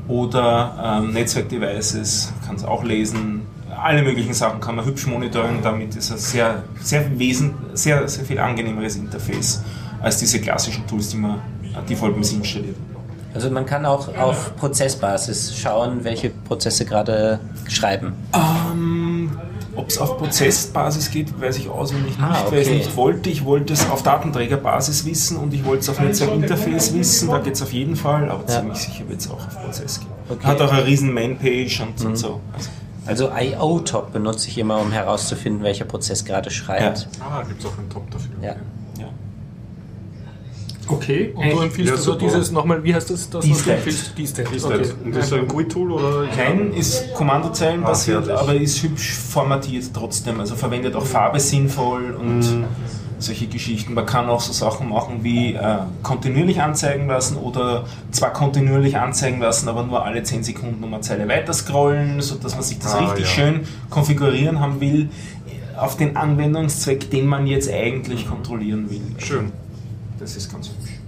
[0.07, 3.47] oder ähm, Netzwerkdevices, kann es auch lesen.
[3.75, 8.25] Alle möglichen Sachen kann man hübsch monitoren, damit ist ein sehr, sehr, wesen, sehr, sehr
[8.25, 9.63] viel angenehmeres Interface
[10.01, 11.41] als diese klassischen Tools, die man
[11.89, 12.75] default installiert.
[13.33, 18.13] Also man kann auch auf Prozessbasis schauen, welche Prozesse gerade schreiben.
[18.33, 18.41] Ähm,
[19.75, 22.51] Ob es auf Prozessbasis geht, weiß ich auswendig ah, nicht, okay.
[22.51, 23.29] weil ich es nicht wollte.
[23.29, 27.29] Ich wollte es auf Datenträgerbasis wissen und ich wollte es auf Netzwerkinterface wissen.
[27.29, 28.59] Da geht es auf jeden Fall, aber ja.
[28.59, 30.09] ziemlich sicher wird es auch auf Prozess gehen.
[30.29, 30.47] Okay.
[30.47, 32.05] Hat auch eine riesen Mainpage und, mhm.
[32.07, 32.41] und so.
[33.05, 37.07] Also, also IO-Top benutze ich immer, um herauszufinden, welcher Prozess gerade schreibt.
[37.19, 37.25] Ja.
[37.25, 38.31] Ah, gibt es auch einen Top dafür.
[38.41, 38.55] Ja.
[40.87, 43.29] Okay, und du empfiehlst ja, so dieses nochmal, wie heißt das?
[43.29, 43.85] das D-Stat.
[44.17, 44.45] D-Stat.
[44.53, 44.89] Okay.
[45.03, 46.27] Und das ist ein GUI-Tool oder?
[46.27, 50.39] Kein ist Kommandozeilenbasiert, ah, aber ist hübsch formatiert trotzdem.
[50.39, 52.65] Also verwendet auch Farbe sinnvoll und mhm.
[53.17, 53.95] solche Geschichten.
[53.95, 59.39] Man kann auch so Sachen machen wie äh, kontinuierlich anzeigen lassen oder zwar kontinuierlich anzeigen
[59.39, 62.93] lassen, aber nur alle 10 Sekunden um eine Zeile weiter scrollen, sodass man sich das
[62.93, 63.31] ah, richtig ja.
[63.31, 65.09] schön konfigurieren haben will
[65.77, 69.01] auf den Anwendungszweck, den man jetzt eigentlich kontrollieren will.
[69.17, 69.51] Schön.
[70.19, 70.99] Das ist ganz hübsch.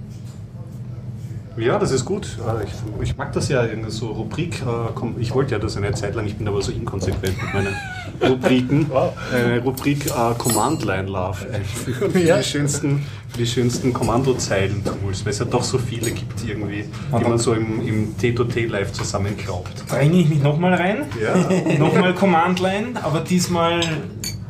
[1.57, 2.37] Ja, das ist gut.
[2.45, 4.61] Äh, ich, ich mag das ja, so Rubrik.
[4.61, 7.75] Äh, ich wollte ja das eine Zeit lang, ich bin aber so inkonsequent mit meinen
[8.21, 8.85] Rubriken.
[9.33, 12.11] Eine Rubrik uh, Command Line Love einführen.
[12.11, 12.37] Für, ja.
[12.37, 16.85] die schönsten, für die schönsten Kommandozeilen-Tools, weil es ja doch so viele gibt irgendwie,
[17.19, 19.87] die man so im, im T2T Live zusammenklaubt.
[19.87, 21.05] Bringe ich mich nochmal rein.
[21.21, 21.35] Ja.
[21.79, 23.81] nochmal Command Line, aber diesmal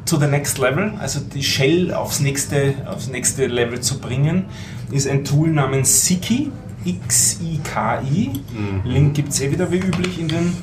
[0.08, 4.46] to the next level, also die Shell aufs nächste, aufs nächste Level zu bringen,
[4.92, 6.52] ist ein Tool namens Xiki,
[6.86, 8.30] X-I-K-I.
[8.30, 8.90] Mhm.
[8.90, 10.54] Link gibt es eh wieder wie üblich in den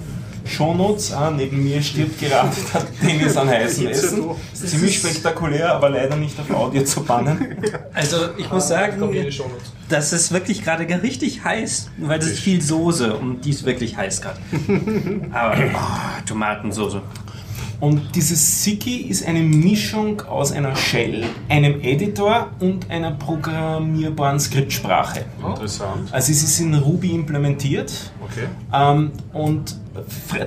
[0.47, 1.13] Shownotes.
[1.13, 4.25] Ah, neben mir stirbt gerade der Dennis an heißem Essen.
[4.53, 7.57] Ziemlich spektakulär, aber leider nicht auf Audio zu bannen.
[7.93, 9.01] Also ich muss sagen,
[9.89, 13.97] das ist wirklich gerade richtig heiß, weil das ist viel Soße und die ist wirklich
[13.97, 14.39] heiß gerade.
[15.33, 17.01] Aber oh, Tomatensoße.
[17.85, 25.27] Und dieses Siki ist eine Mischung aus einer Shell, einem Editor und einer programmierbaren Skriptsprache.
[25.47, 26.09] Interessant.
[26.11, 28.11] Also es ist in Ruby implementiert.
[28.25, 28.47] Okay.
[28.73, 29.77] Ähm, und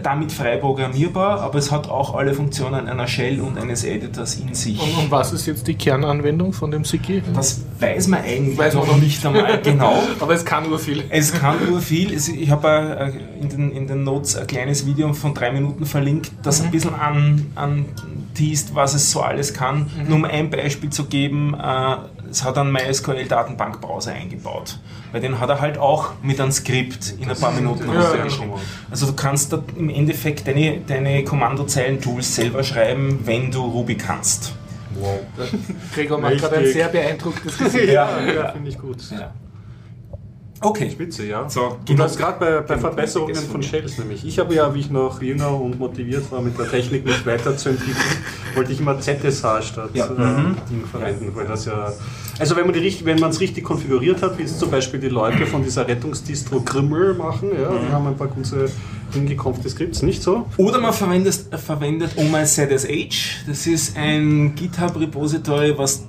[0.04, 4.54] damit frei programmierbar, aber es hat auch alle Funktionen einer Shell und eines Editors in
[4.54, 4.80] sich.
[4.80, 7.24] Und, und was ist jetzt die Kernanwendung von dem Siki?
[7.34, 10.02] Das weiß man eigentlich weiß noch nicht einmal genau.
[10.20, 11.04] aber es kann nur viel.
[11.10, 12.14] Es kann nur viel.
[12.14, 16.60] Ich habe in den, in den Notes ein kleines Video von drei Minuten verlinkt, das
[16.60, 16.66] mhm.
[16.66, 17.86] ein bisschen an, an
[18.34, 19.90] teast, was es so alles kann.
[19.98, 20.08] Mhm.
[20.08, 21.56] Nur um ein Beispiel zu geben,
[22.30, 24.80] es hat einen MySQL-Datenbankbrowser eingebaut.
[25.12, 28.54] Weil den hat er halt auch mit einem Skript in ein paar Minuten ja, geschrieben.
[28.92, 34.54] Also du kannst da im Endeffekt deine, deine Kommandozeilen-Tools selber schreiben, wenn du Ruby kannst.
[35.00, 35.20] Wow.
[35.94, 37.94] Gregor macht gerade ein sehr beeindrucktes Gesicht.
[37.94, 38.98] ja, ja, finde ich gut.
[40.62, 40.90] Okay.
[40.90, 41.48] Spitze, ja.
[41.50, 42.04] So, und genau.
[42.04, 42.80] das gerade bei, bei Genau.
[42.88, 43.48] Verbesserungen Genau.
[43.52, 44.26] von Shells nämlich.
[44.26, 47.96] Ich habe ja, wie ich noch jünger und motiviert war, mit der Technik mich weiterzuentwickeln,
[48.56, 50.06] wollte ich immer ZSH statt Ja.
[50.08, 50.56] äh, Mhm.
[50.70, 51.92] Ding verwenden, weil das ja...
[52.40, 55.46] Also wenn man die richtig, es richtig konfiguriert hat, wie es zum Beispiel die Leute
[55.48, 57.88] von dieser Rettungsdistro Grimmel machen, ja, Mhm.
[57.88, 58.70] die haben ein paar gute
[59.14, 60.46] hingekommte Skripts, nicht so?
[60.58, 63.46] Oder man verwendet, verwendet OMyZSH.
[63.48, 66.04] Das ist ein GitHub-Repository, was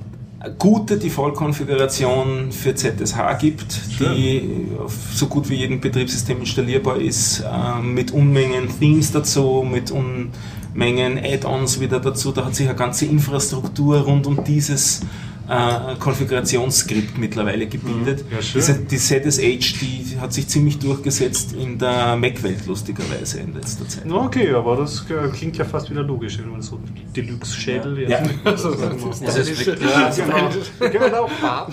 [0.58, 7.82] gute Default-Konfiguration für ZSH gibt, die auf so gut wie jedem Betriebssystem installierbar ist, äh,
[7.82, 12.30] mit Unmengen Themes dazu, mit Unmengen Add-ons wieder dazu.
[12.30, 15.00] Da hat sich eine ganze Infrastruktur rund um dieses
[15.48, 18.24] äh, Konfigurationsskript mittlerweile gebildet.
[18.30, 18.60] Ja, schön.
[18.60, 24.10] Diese, die ZSH, die hat sich ziemlich durchgesetzt in der Mac-Welt, lustigerweise in letzter Zeit.
[24.10, 26.78] Okay, aber das äh, klingt ja fast wieder logisch, wenn man so
[27.16, 28.22] Deluxe-Schädel Ja.
[28.44, 28.64] Das
[29.36, 30.50] ist wirklich, ja, genau.
[30.80, 31.68] genau.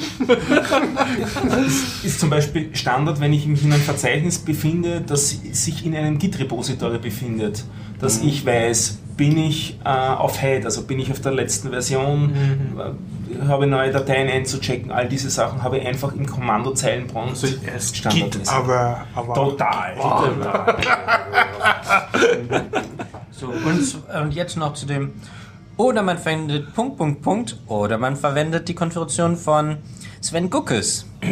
[2.03, 6.17] ist zum Beispiel Standard, wenn ich mich in einem Verzeichnis befinde, das sich in einem
[6.17, 7.63] Git-Repository befindet,
[7.99, 12.33] dass ich weiß, bin ich äh, auf Head, also bin ich auf der letzten Version,
[12.77, 17.95] äh, habe neue Dateien einzuchecken, all diese Sachen habe ich einfach im Kommandozeilenprompt Also es
[17.95, 18.31] standardmäßig.
[18.33, 19.95] gibt aber, aber Total.
[23.37, 25.11] So, und, und jetzt noch zu dem.
[25.77, 27.57] Oder man verwendet Punkt, Punkt, Punkt.
[27.67, 29.77] Oder man verwendet die Konfiguration von
[30.21, 31.05] Sven Guckes.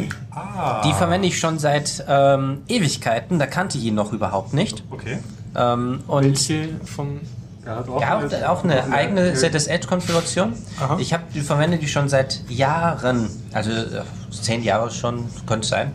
[0.83, 3.39] Die verwende ich schon seit ähm, Ewigkeiten.
[3.39, 4.83] Da kannte ich ihn noch überhaupt nicht.
[4.89, 5.19] Okay.
[5.55, 7.21] Ähm, und welche von
[7.65, 10.53] Er hat auch, er hat auch eine eigene ZSH-Konfiguration.
[10.99, 15.91] Ich habe die verwende die schon seit Jahren, also äh, zehn Jahre schon, könnte sein.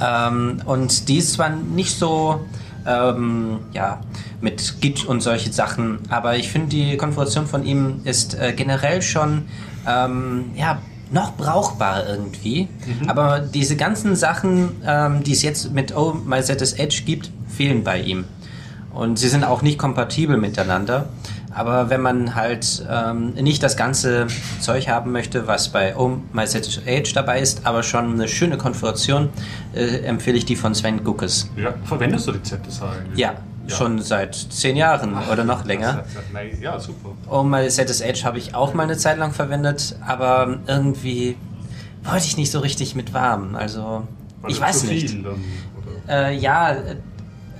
[0.00, 2.40] Ähm, und die ist zwar nicht so
[2.86, 4.00] ähm, ja,
[4.40, 9.02] mit Git und solche Sachen, aber ich finde die Konfiguration von ihm ist äh, generell
[9.02, 9.44] schon
[9.88, 10.78] ähm, ja,
[11.10, 12.68] noch brauchbar irgendwie.
[13.08, 18.00] Aber diese ganzen Sachen, ähm, die es jetzt mit Oh My ZSH gibt, fehlen bei
[18.00, 18.24] ihm.
[18.94, 21.08] Und sie sind auch nicht kompatibel miteinander.
[21.54, 24.26] Aber wenn man halt ähm, nicht das ganze
[24.60, 29.28] Zeug haben möchte, was bei Oh My ZSH dabei ist, aber schon eine schöne Konfiguration,
[29.74, 31.50] äh, empfehle ich die von Sven Guckes.
[31.56, 33.18] Ja, verwendest du die ZSH eigentlich?
[33.18, 33.34] Ja,
[33.68, 36.04] schon seit zehn Jahren oder noch länger.
[36.32, 37.10] Nein, ja, super.
[37.30, 41.36] Oh My ZSH habe ich auch mal eine Zeit lang verwendet, aber irgendwie
[42.02, 43.54] wollte ich nicht so richtig mit warm.
[43.56, 43.80] Also,
[44.40, 45.10] War ich das weiß nicht.
[45.10, 45.44] viel dann?
[46.08, 46.74] Äh, ja,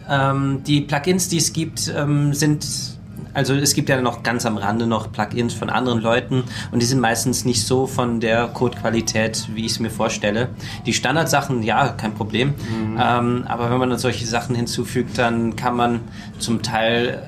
[0.08, 2.66] ähm, die Plugins, die es gibt, ähm, sind.
[3.34, 6.86] Also es gibt ja noch ganz am Rande noch Plugins von anderen Leuten und die
[6.86, 10.50] sind meistens nicht so von der Codequalität, wie ich es mir vorstelle.
[10.84, 12.52] Die Standardsachen, ja, kein Problem.
[13.00, 16.00] Ähm, aber wenn man dann solche Sachen hinzufügt, dann kann man
[16.38, 17.22] zum Teil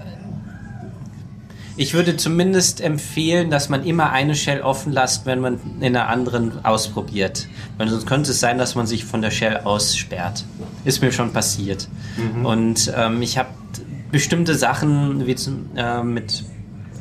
[1.76, 6.08] ich würde zumindest empfehlen, dass man immer eine Shell offen lässt, wenn man in einer
[6.08, 7.48] anderen ausprobiert.
[7.78, 10.44] Weil sonst könnte es sein, dass man sich von der Shell aussperrt.
[10.84, 11.88] Ist mir schon passiert.
[12.44, 13.48] Und ähm, ich habe
[14.12, 16.44] bestimmte Sachen wie zum, äh, mit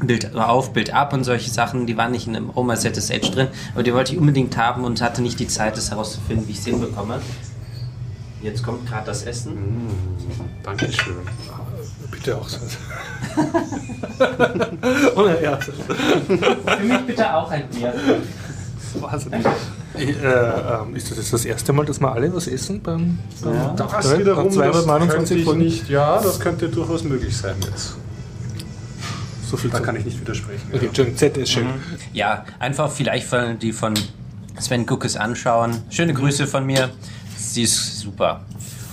[0.01, 3.47] Bild auf, Bild ab und solche Sachen, die waren nicht in einem Oma ZSH drin,
[3.73, 6.59] aber die wollte ich unbedingt haben und hatte nicht die Zeit, das herauszufinden, wie ich
[6.59, 7.21] es hinbekomme.
[8.41, 9.53] Jetzt kommt gerade das Essen.
[10.63, 11.15] Dankeschön.
[12.12, 12.57] bitte auch so.
[15.15, 17.93] Oh, ja, Für mich bitte auch ein Bier.
[18.99, 19.45] wahnsinnig.
[19.95, 23.19] Ich, äh, ähm, ist das jetzt das erste Mal, dass wir alle was essen beim,
[23.43, 23.67] beim Ja.
[23.73, 27.95] Tag Das wiederum, das könnte 229 ich nicht, ja, das könnte durchaus möglich sein jetzt.
[29.49, 30.63] So viel Da kann ich nicht widersprechen.
[30.69, 30.88] Okay, ja.
[30.88, 31.67] Entschuldigung, Z ist schön.
[32.12, 33.93] Ja, einfach vielleicht von, die von
[34.59, 35.77] Sven Guckes anschauen.
[35.91, 36.89] Schöne Grüße von mir.
[37.38, 38.41] Sie ist super.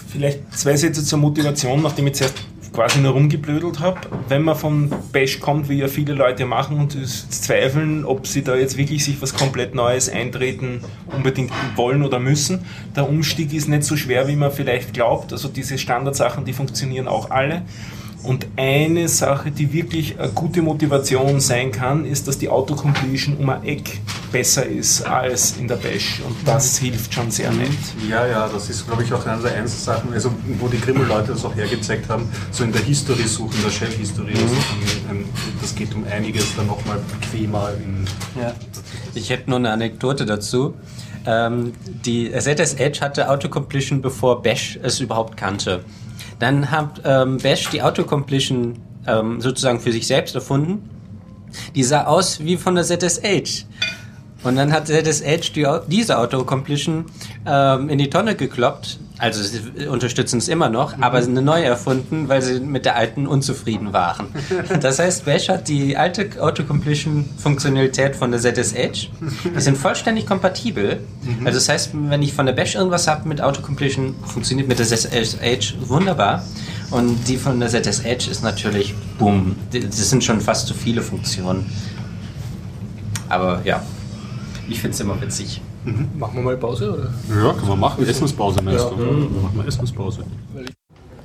[0.09, 2.35] Vielleicht zwei Sätze zur Motivation, nachdem ich zuerst
[2.73, 4.01] quasi nur rumgeblödelt habe.
[4.29, 8.55] Wenn man von Bash kommt, wie ja viele Leute machen und zweifeln, ob sie da
[8.57, 10.83] jetzt wirklich sich was komplett Neues eintreten
[11.15, 12.65] unbedingt wollen oder müssen.
[12.95, 15.33] Der Umstieg ist nicht so schwer, wie man vielleicht glaubt.
[15.33, 17.63] Also diese Standardsachen, die funktionieren auch alle.
[18.23, 23.49] Und eine Sache, die wirklich eine gute Motivation sein kann, ist, dass die Autocompletion um
[23.49, 23.99] ein Eck
[24.31, 26.21] besser ist als in der Bash.
[26.27, 27.71] Und das hilft schon sehr nett.
[28.09, 31.33] Ja, ja, das ist, glaube ich, auch eine der einzigen Sachen, also, wo die Grimmel-Leute
[31.33, 34.33] das auch hergezeigt haben, so in der History suchen, in der Shell-History.
[34.35, 35.25] Ein- ein-
[35.61, 37.71] das geht um einiges dann nochmal bequemer.
[37.83, 38.05] In,
[38.41, 38.53] Ja.
[39.15, 40.75] Ich hätte nur eine Anekdote dazu.
[41.27, 41.73] Ähm,
[42.05, 45.85] die ZSH hatte Autocompletion, bevor Bash es überhaupt kannte.
[46.41, 50.91] Dann hat ähm, Bash die Autocompletion ähm, sozusagen für sich selbst erfunden.
[51.75, 53.67] Die sah aus wie von der ZSH.
[54.43, 57.05] Und dann hat ZSH die, diese Autocompletion
[57.47, 62.29] ähm, in die Tonne gekloppt Also sie unterstützen es immer noch, aber eine neue erfunden,
[62.29, 64.29] weil sie mit der alten unzufrieden waren.
[64.81, 69.09] Das heißt, Bash hat die alte Autocompletion-Funktionalität von der ZS Edge.
[69.55, 71.01] Die sind vollständig kompatibel.
[71.45, 74.87] Also das heißt, wenn ich von der Bash irgendwas habe mit Autocompletion, funktioniert mit der
[74.87, 76.45] ZS Edge wunderbar.
[76.91, 81.03] Und die von der ZS Edge ist natürlich, boom, das sind schon fast zu viele
[81.03, 81.71] Funktionen.
[83.29, 83.83] Aber ja,
[84.69, 85.61] ich finde es immer witzig.
[86.19, 87.11] Machen wir mal Pause, oder?
[87.43, 88.07] Ja, können wir machen.
[88.07, 88.91] Essenspause meinst Ja.
[88.91, 88.97] du?
[88.97, 90.25] Dann machen wir Essenspause.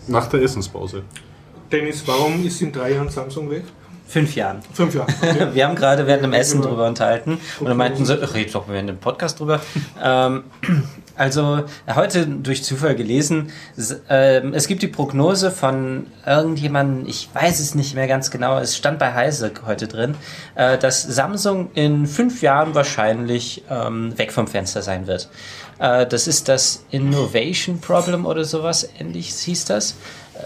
[0.08, 1.04] Nach der Essenspause.
[1.72, 3.64] Dennis, warum ist in drei Jahren Samsung weg?
[4.08, 4.60] Fünf Jahren.
[4.72, 5.08] Fünf Jahre.
[5.20, 5.48] Okay.
[5.56, 8.88] Wir haben gerade während dem Essen drüber unterhalten und dann meinten sie, red doch während
[8.88, 9.60] dem Podcast drüber.
[10.02, 10.44] ähm,
[11.16, 11.64] also
[11.94, 13.52] heute durch Zufall gelesen,
[14.10, 18.76] ähm, es gibt die Prognose von irgendjemandem, ich weiß es nicht mehr ganz genau, es
[18.76, 20.16] stand bei Heise heute drin,
[20.56, 25.30] äh, dass Samsung in fünf Jahren wahrscheinlich ähm, weg vom Fenster sein wird.
[25.80, 29.96] Äh, das ist das Innovation Problem oder sowas, ähnlich hieß das.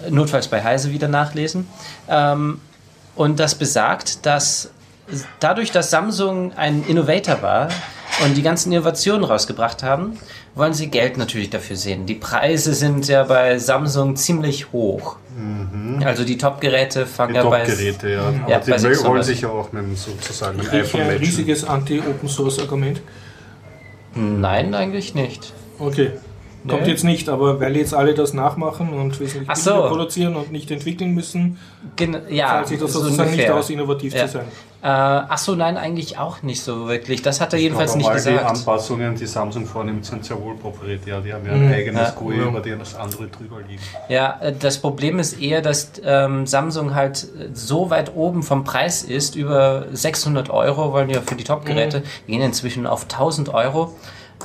[0.06, 1.68] Äh, notfalls bei Heise wieder nachlesen.
[2.08, 2.62] Ähm,
[3.16, 4.72] und das besagt, dass
[5.40, 7.70] dadurch, dass Samsung ein Innovator war
[8.24, 10.18] und die ganzen Innovationen rausgebracht haben,
[10.60, 12.06] wollen sie Geld natürlich dafür sehen.
[12.06, 15.16] Die Preise sind ja bei Samsung ziemlich hoch.
[16.04, 17.34] Also die Top-Geräte fangen Mhm.
[17.34, 17.66] Die ja bei...
[17.66, 18.34] Top-Geräte, ja.
[18.48, 19.26] Ja, Aber die bei wollen 600.
[19.26, 23.02] sich ja auch einen, sozusagen ein Ich iPhone ein riesiges Anti-Open-Source-Argument.
[24.16, 25.54] Nein, eigentlich nicht.
[25.80, 26.12] Okay.
[26.70, 29.72] Kommt jetzt nicht, aber weil jetzt alle das nachmachen und wesentlich so.
[29.88, 31.58] produzieren und nicht entwickeln müssen,
[31.96, 33.56] Gen ja, zahlt sich das so sozusagen nicht ungefähr.
[33.58, 34.26] aus, innovativ Ja.
[34.28, 34.46] zu sein.
[34.82, 37.22] Äh, ach so, nein, eigentlich auch nicht so wirklich.
[37.22, 38.46] Das hat er jedenfalls nicht mal Die gesagt.
[38.46, 41.20] Anpassungen, die Samsung vornimmt, sind sehr wohl proprietär.
[41.20, 42.12] Die haben ja ein eigenes Ja.
[42.12, 43.82] GUI, über die das andere drüber liegen.
[44.08, 48.64] Ja, äh, das Problem ist eher, dass ähm, Samsung halt äh, so weit oben vom
[48.64, 53.54] Preis ist, über 600 Euro wollen ja für die Top-Geräte, die gehen inzwischen auf 1000
[53.54, 53.94] Euro,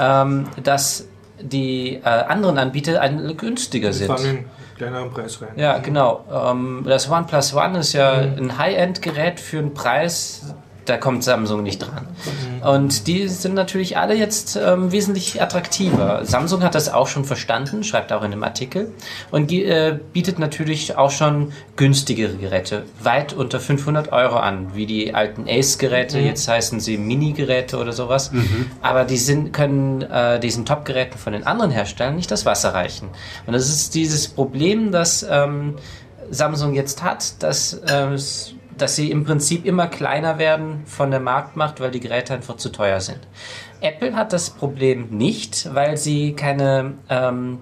[0.00, 1.06] ähm, dass
[1.40, 4.06] die äh, anderen Anbieter ein, günstiger Die sind.
[4.08, 4.44] fangen in
[4.76, 5.50] kleineren Preis rein.
[5.56, 6.24] Ja, genau.
[6.32, 10.54] Ähm, das OnePlus One ist ja ein High-End-Gerät für einen Preis,
[10.86, 12.06] da kommt Samsung nicht dran.
[12.62, 16.24] Und die sind natürlich alle jetzt ähm, wesentlich attraktiver.
[16.24, 18.92] Samsung hat das auch schon verstanden, schreibt auch in dem Artikel
[19.30, 25.14] und äh, bietet natürlich auch schon günstigere Geräte, weit unter 500 Euro an, wie die
[25.14, 28.30] alten Ace-Geräte, jetzt heißen sie Mini-Geräte oder sowas.
[28.82, 33.08] Aber die sind, können äh, diesen Top-Geräten von den anderen Herstellern nicht das Wasser reichen.
[33.46, 35.74] Und das ist dieses Problem, das ähm,
[36.30, 41.20] Samsung jetzt hat, dass, ähm, s- dass sie im Prinzip immer kleiner werden von der
[41.20, 43.20] Marktmacht, weil die Geräte einfach zu teuer sind.
[43.80, 47.58] Apple hat das Problem nicht, weil sie keine, ähm,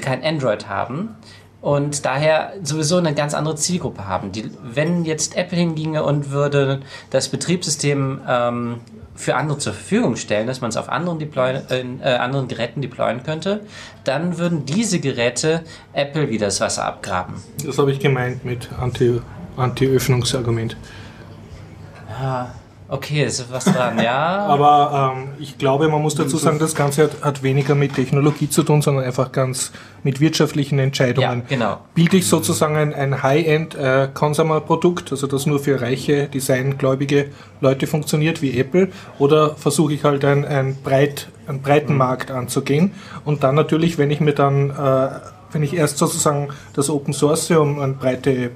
[0.00, 1.16] kein Android haben
[1.60, 4.32] und daher sowieso eine ganz andere Zielgruppe haben.
[4.32, 6.80] Die, wenn jetzt Apple hinginge und würde
[7.10, 8.80] das Betriebssystem ähm,
[9.14, 12.80] für andere zur Verfügung stellen, dass man es auf anderen, Deploy äh, äh, anderen Geräten
[12.80, 13.60] deployen könnte,
[14.04, 17.34] dann würden diese Geräte Apple wieder das Wasser abgraben.
[17.66, 19.20] Das habe ich gemeint mit Anti-
[19.58, 20.76] Anti-Öffnungsargument.
[22.20, 22.54] Ja,
[22.88, 24.46] okay, ist was dran, ja.
[24.46, 28.48] Aber ähm, ich glaube, man muss dazu sagen, das Ganze hat, hat weniger mit Technologie
[28.48, 31.42] zu tun, sondern einfach ganz mit wirtschaftlichen ja, Entscheidungen.
[31.48, 31.78] genau.
[31.94, 37.26] Bilde ich sozusagen ein, ein High-End-Consumer-Produkt, also das nur für reiche, designgläubige
[37.60, 38.88] Leute funktioniert wie Apple,
[39.18, 42.92] oder versuche ich halt ein, ein breit, einen breiten Markt anzugehen
[43.24, 45.08] und dann natürlich, wenn ich mir dann, äh,
[45.52, 48.50] wenn ich erst sozusagen das Open Source, um eine breite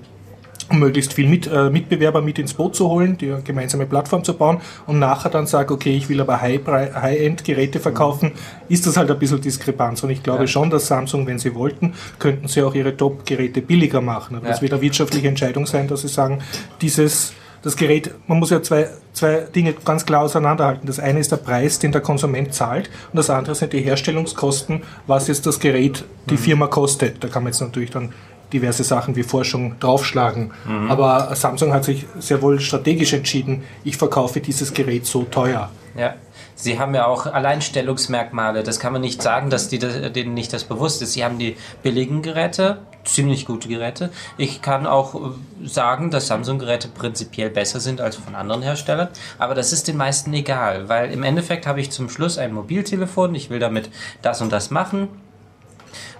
[0.73, 4.25] um möglichst viel mit, äh, Mitbewerber mit ins Boot zu holen, die eine gemeinsame Plattform
[4.25, 8.33] zu bauen und nachher dann sage, okay, ich will aber High- High-End-Geräte verkaufen,
[8.68, 10.03] ist das halt ein bisschen Diskrepanz.
[10.03, 10.47] Und ich glaube Ja.
[10.49, 14.37] schon, dass Samsung, wenn sie wollten, könnten sie auch ihre Top-Geräte billiger machen.
[14.37, 14.53] Aber Ja.
[14.53, 16.39] das wird eine wirtschaftliche Entscheidung sein, dass sie sagen,
[16.81, 20.85] dieses das Gerät, man muss ja zwei, zwei Dinge ganz klar auseinanderhalten.
[20.89, 24.83] Das eine ist der Preis, den der Konsument zahlt und das andere sind die Herstellungskosten,
[25.07, 27.23] was jetzt das Gerät die Firma kostet.
[27.23, 28.12] Da kann man jetzt natürlich dann
[28.53, 30.53] diverse Sachen wie Forschung draufschlagen.
[30.88, 35.70] Aber Samsung hat sich sehr wohl strategisch entschieden, ich verkaufe dieses Gerät so teuer.
[35.96, 36.14] Ja.
[36.55, 38.62] Sie haben ja auch Alleinstellungsmerkmale.
[38.62, 41.12] Das kann man nicht sagen, dass die, denen nicht das bewusst ist.
[41.14, 44.11] Sie haben die billigen Geräte, ziemlich gute Geräte.
[44.36, 45.18] Ich kann auch äh,
[45.66, 49.09] sagen, dass Samsung-Geräte prinzipiell besser sind als von anderen Herstellern.
[49.38, 53.34] Aber das ist den meisten egal, weil im Endeffekt habe ich zum Schluss ein Mobiltelefon.
[53.34, 53.90] Ich will damit
[54.20, 55.09] das und das machen.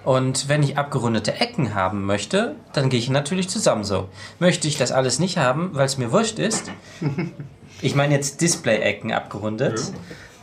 [0.03, 4.07] Und wenn ich abgerundete Ecken haben möchte, dann gehe ich natürlich zu Samsung.
[4.39, 6.71] Möchte ich das alles nicht haben, weil es mir wurscht ist,
[7.81, 9.93] ich meine jetzt Display-Ecken abgerundet,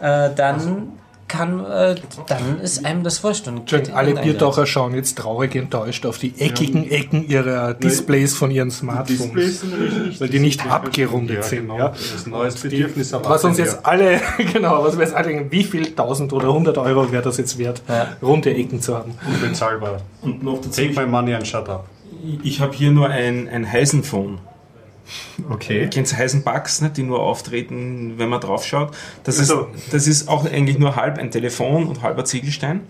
[0.00, 0.99] äh, dann
[1.30, 1.94] kann, äh,
[2.26, 3.48] dann ist einem das wurscht.
[3.48, 8.70] Und alle Biertaucher schauen jetzt traurig enttäuscht auf die eckigen Ecken ihrer Displays von ihren
[8.70, 9.62] Smartphones.
[9.62, 10.20] Nicht.
[10.20, 11.60] Weil die nicht abgerundet ja, sind.
[11.62, 11.78] Genau.
[11.78, 11.88] Ja.
[11.90, 13.14] Das ist ein neues Bedürfnis.
[13.14, 13.64] aber Was uns ja.
[13.64, 14.20] jetzt alle,
[14.52, 17.56] genau, was wir jetzt alle denken, wie viel 1000 oder 100 Euro wäre das jetzt
[17.58, 18.08] wert, Ja.
[18.22, 19.14] runde Ecken zu haben.
[19.26, 20.00] unbezahlbar.
[20.22, 21.86] Und noch dazu, Take ich, my money and shut up.
[22.42, 24.38] ich habe hier nur ein, ein Heisenphone.
[25.50, 25.88] Okay.
[25.88, 28.90] Kennt ihr Heisenbugs, nicht, die nur auftreten, wenn man drauf schaut?
[29.24, 32.80] Das ist, Also- das ist auch eigentlich nur halb ein Telefon und halber Ziegelstein.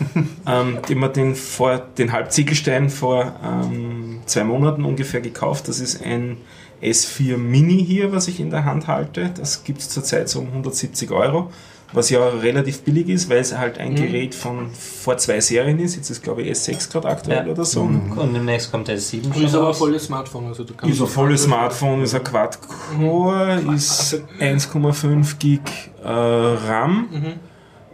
[0.46, 5.68] ähm, den man den, vor, den Halbziegelstein vor ähm, zwei Monaten ungefähr gekauft.
[5.68, 6.38] Das ist ein
[6.82, 9.30] S4 Mini hier, was ich in der Hand halte.
[9.36, 11.50] Das gibt es zurzeit so um 170 Euro.
[11.94, 15.96] Was ja relativ billig ist, weil es halt ein Gerät von vor zwei Serien ist.
[15.96, 17.52] Jetzt ist glaube ich S6 gerade aktuell Ja.
[17.52, 17.80] oder so.
[17.80, 21.00] Und demnächst kommt der 7 schon Ist aber ein volles Smartphone, also du kannst Ist
[21.00, 25.60] ein volles Smartphone, ist ein Quad-Core, ist 1,5 Gig
[26.04, 27.08] äh, RAM,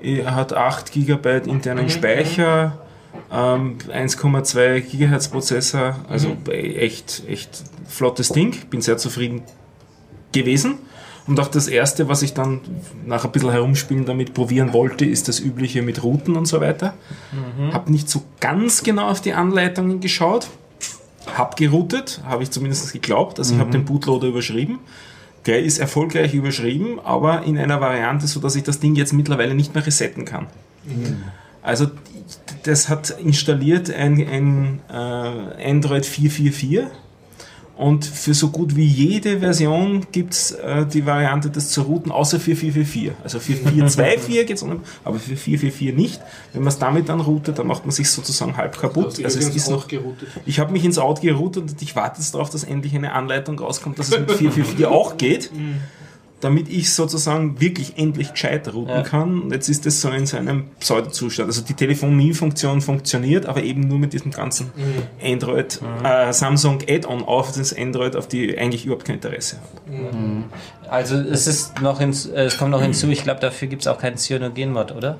[0.01, 2.79] er hat 8 GB internen Speicher,
[3.33, 9.43] ähm, 1,2 GHz Prozessor, also echt, echt flottes Ding, bin sehr zufrieden
[10.33, 10.79] gewesen.
[11.27, 12.61] Und auch das erste, was ich dann
[13.07, 16.95] nach ein bisschen herumspielen damit probieren wollte, ist das übliche mit Routen und so weiter.
[17.73, 20.49] Habe nicht so ganz genau auf die Anleitungen geschaut,
[21.35, 23.39] hab geroutet, habe ich zumindest geglaubt.
[23.39, 24.81] Also ich habe den Bootloader überschrieben.
[25.47, 29.55] Der ist erfolgreich überschrieben, aber in einer Variante, so dass ich das Ding jetzt mittlerweile
[29.55, 30.47] nicht mehr resetten kann.
[31.63, 31.91] Also
[32.65, 36.87] das hat installiert ein, ein äh, Android 444
[37.77, 42.13] und für so gut wie jede Version gibt es äh, die Variante, das zu routen,
[42.13, 43.13] außer für 444.
[43.25, 46.21] Also für 424 geht es aber für 444 nicht.
[46.53, 49.23] Wenn man es damit dann routet, dann macht man sich sozusagen halb kaputt.
[49.25, 50.29] Also es ist noch geroutet.
[50.47, 53.59] ich habe mich ins Out geroutet und ich warte jetzt darauf, dass endlich eine Anleitung
[53.59, 55.51] rauskommt, dass es mit 444 auch geht,
[56.41, 59.03] damit ich sozusagen wirklich endlich gescheit routen Ja.
[59.03, 59.49] kann.
[59.51, 61.49] Jetzt ist das so in so einem Pseudo-Zustand.
[61.49, 64.71] Also die Telefonie-Funktion funktioniert, aber eben nur mit diesem ganzen
[65.25, 70.45] Android, äh, Samsung Add-on auf das Android, auf die ich eigentlich überhaupt kein Interesse habe.
[70.91, 73.89] Also es ist noch ins, äh, es kommt noch hinzu, ich glaube, dafür gibt es
[73.89, 75.19] auch keinen Cyanogen-Mod, oder?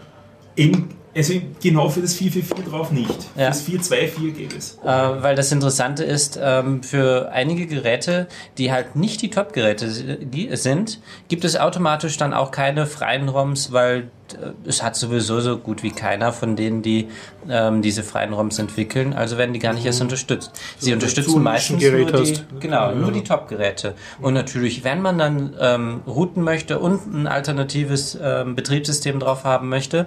[0.57, 3.09] Eben, also genau für das 444 drauf nicht.
[3.37, 3.45] Ja.
[3.47, 4.79] Für das 424 geht es.
[4.85, 8.27] Äh, weil das Interessante ist, ähm, für einige Geräte,
[8.59, 13.29] die halt nicht die Top-Geräte si- die sind, gibt es automatisch dann auch keine freien
[13.29, 17.09] ROMs, weil äh, es hat sowieso so gut wie keiner von denen, die
[17.49, 20.51] ähm, diese freien ROMs entwickeln, also werden die gar nicht erst unterstützt.
[20.79, 22.45] Sie unterstützen so ein meistens Nischengerät nur die, hast.
[22.61, 23.95] genau, nur die Top-Geräte.
[24.21, 29.69] Und natürlich, wenn man dann ähm, routen möchte und ein alternatives ähm, Betriebssystem drauf haben
[29.69, 30.07] möchte,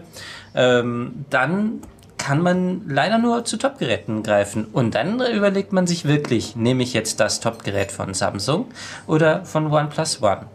[0.58, 1.82] ähm, dann
[2.18, 4.66] kann man leider nur zu Top-Geräten greifen.
[4.66, 8.66] Und dann überlegt man sich wirklich, nehme ich jetzt das Top-Gerät von Samsung
[9.06, 10.48] oder von OnePlus One?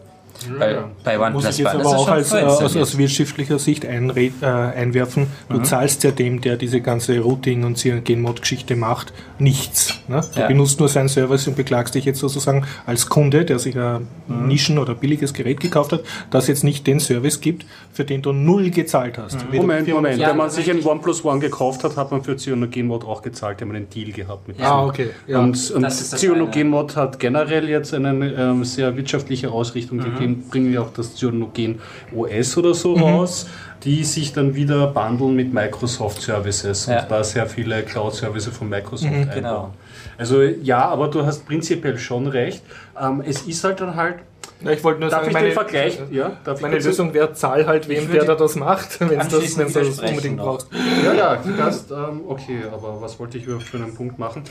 [1.03, 4.31] Bei Muss OnePlus ich jetzt aber auch als, äh, aus, aus wirtschaftlicher Sicht einre äh,
[4.45, 5.63] einwerfen, du Mhm.
[5.63, 9.93] zahlst ja dem, der diese ganze Routing- und Gen-Mod-Geschichte macht, nichts.
[10.07, 10.21] Ne?
[10.33, 10.47] Du Ja.
[10.47, 14.47] benutzt nur seinen Service und beklagst dich jetzt sozusagen als Kunde, der sich ein Mhm.
[14.47, 18.21] Nischen- oder billiges Gerät gekauft hat, dass es jetzt nicht den Service gibt, für den
[18.21, 19.51] du null gezahlt hast.
[19.51, 20.19] Weder Moment, Moment.
[20.19, 20.83] Ja, Wenn man sich ein.
[20.83, 23.59] OnePlus One gekauft hat, hat man für Cyanogen-Mod auch gezahlt.
[23.59, 25.09] Die haben einen Deal gehabt mit Ah, okay.
[25.27, 25.39] Ja.
[25.39, 29.99] Und, und Das das Cyanogen-Mod hat generell jetzt eine ähm, sehr wirtschaftliche Ausrichtung.
[29.99, 30.09] Die
[30.49, 31.79] bringen ja auch das Cyanogen
[32.15, 33.47] OS oder so raus,
[33.83, 37.01] die sich dann wieder bundeln mit Microsoft Services Ja.
[37.01, 39.29] und da sehr viele Cloud-Services von Microsoft einbauen.
[39.33, 39.73] genau.
[40.17, 42.61] Also ja, aber du hast prinzipiell schon recht.
[43.01, 44.17] Ähm, es ist halt dann halt.
[44.63, 45.99] Ja, ich wollte nur Darf sagen, ich meine, den Vergleich?
[46.11, 49.99] Ja, meine Lösung wäre, zahl halt wem, der da das macht, wenn du das, das
[49.99, 50.45] unbedingt noch.
[50.45, 50.67] brauchst.
[51.03, 54.43] Ja, ja, du kannst, ähm, okay, aber was wollte ich überhaupt für einen Punkt machen?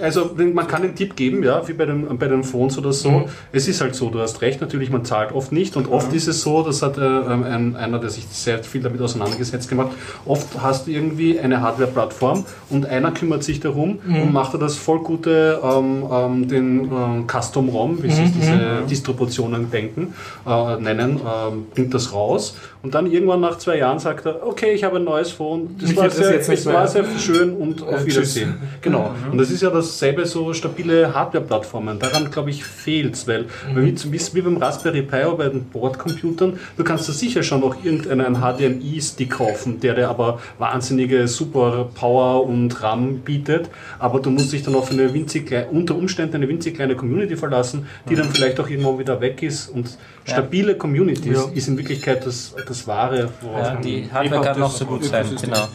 [0.00, 3.28] Also, man kann den Tipp geben, ja, wie bei den, bei den Phones oder so.
[3.52, 6.28] Es ist halt so, du hast recht, natürlich, man zahlt oft nicht und oft ist
[6.28, 9.90] es so, das hat äh, ähm, ein, einer, der sich sehr viel damit auseinandergesetzt gemacht,
[10.24, 14.76] oft hast du irgendwie eine Hardware-Plattform und einer kümmert sich darum und macht dir das
[14.76, 20.14] voll gute, ähm, ähm, den ähm, Custom-ROM, wie sich diese Distributionen denken,
[20.46, 22.56] äh, nennen, ähm, bringt das raus.
[22.82, 25.96] Und dann irgendwann nach zwei Jahren sagt er, okay, ich habe ein neues Phone, das
[25.96, 28.54] war, interessiert sehr, es war sehr schön und auf Äh, Wiedersehen.
[28.80, 29.14] Genau.
[29.30, 31.98] Und das ist ja dasselbe so stabile Hardware-Plattformen.
[31.98, 35.64] Daran, glaube ich, fehlt es, weil wie, wie, wie beim Raspberry Pi oder bei den
[35.64, 41.88] Bordcomputern, du kannst da sicher schon noch irgendeinen HDMI-Stick kaufen, der dir aber wahnsinnige super
[41.94, 46.48] Power und RAM bietet, aber du musst dich dann auf eine winzig unter Umständen eine
[46.48, 51.32] winzig kleine Community verlassen, die dann vielleicht auch irgendwann wieder weg ist und stabile Communities
[51.36, 51.44] Ja.
[51.54, 55.04] ist in Wirklichkeit das, das Wahre, worauf Ja, man- die Hardware kann noch so gut
[55.04, 55.68] sein, genau.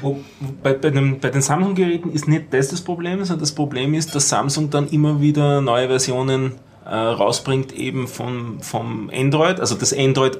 [0.00, 0.18] Wo-
[0.62, 4.14] Bei, bei, dem, bei den Samsung-Geräten ist nicht das das Problem, sondern das Problem ist,
[4.14, 6.52] dass Samsung dann immer wieder neue Versionen
[6.86, 10.38] äh, rausbringt, eben von, vom Android, also das Android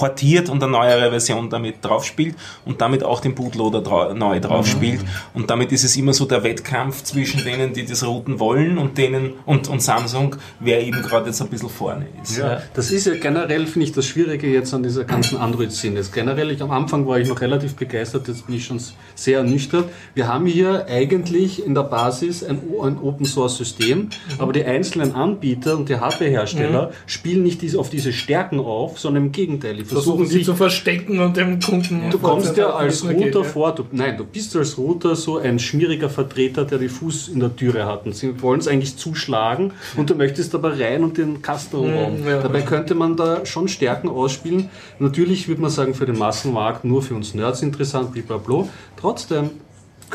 [0.00, 2.34] portiert und eine neuere Version damit drauf spielt
[2.64, 4.70] und damit auch den Bootloader dra neu drauf mhm.
[4.70, 5.00] spielt.
[5.34, 8.96] Und damit ist es immer so der Wettkampf zwischen denen, die das routen wollen und
[8.96, 12.38] denen und, und Samsung, wer eben gerade jetzt ein bisschen vorne ist.
[12.38, 16.00] Ja, das ist ja generell, finde ich, das Schwierige jetzt an dieser ganzen Android-Szene.
[16.10, 18.80] Generell, ich, am Anfang war ich noch relativ begeistert, jetzt bin ich schon
[19.14, 19.84] sehr ernüchtert.
[20.14, 24.10] Wir haben hier eigentlich in der Basis ein, ein Open-Source-System, mhm.
[24.38, 26.92] aber die einzelnen Anbieter und die Hardware-Hersteller mhm.
[27.04, 29.78] spielen nicht auf diese Stärken auf, sondern im Gegenteil.
[29.90, 32.02] Die versuchen, sie zu verstecken und dem Kunden.
[32.10, 35.58] Du kommst ja als Router geht, vor, du, nein, du bist als Router so ein
[35.58, 38.06] schmieriger Vertreter, der die Fuß in der Türe hat.
[38.06, 42.22] Und sie wollen es eigentlich zuschlagen und du möchtest aber rein und den Kasten umbauen.
[42.22, 44.70] Mhm, ja, Dabei könnte man da schon Stärken ausspielen.
[44.98, 48.68] Natürlich würde man sagen, für den Massenmarkt nur für uns Nerds interessant, blablabla.
[48.96, 49.50] Trotzdem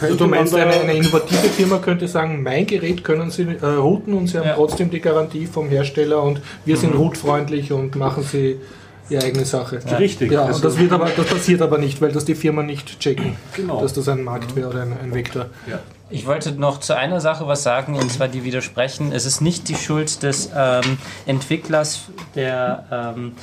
[0.01, 4.13] also du meinst, eine, eine, innovative Firma könnte sagen, mein Gerät können Sie äh, routen
[4.13, 4.55] und Sie haben ja.
[4.55, 7.01] trotzdem die Garantie vom Hersteller und wir sind mhm.
[7.01, 8.57] rootfreundlich und machen Sie
[9.09, 9.79] ihre eigene Sache.
[9.85, 9.97] Ja.
[9.97, 10.31] Richtig.
[10.31, 13.35] Ja, und das, wird aber, das passiert aber nicht, weil das die Firma nicht checken,
[13.55, 13.81] genau.
[13.81, 15.47] dass das ein Markt wäre oder ein, ein Vektor.
[15.67, 15.79] Ja.
[16.09, 19.11] Ich wollte noch zu einer Sache was sagen, und zwar die widersprechen.
[19.11, 22.01] Es ist nicht die Schuld des ähm, Entwicklers
[22.35, 23.33] der, ähm,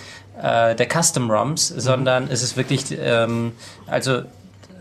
[0.41, 1.81] äh, der Custom ROMs, mhm.
[1.81, 3.53] sondern es ist wirklich, ähm,
[3.87, 4.23] also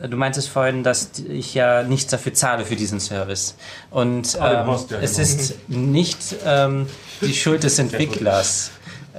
[0.08, 3.56] du meintest vorhin, dass ich ja nichts dafür zahle für diesen Service.
[3.90, 6.88] Und ähm, ja es ist nicht ähm,
[7.22, 8.72] die Schuld des Entwicklers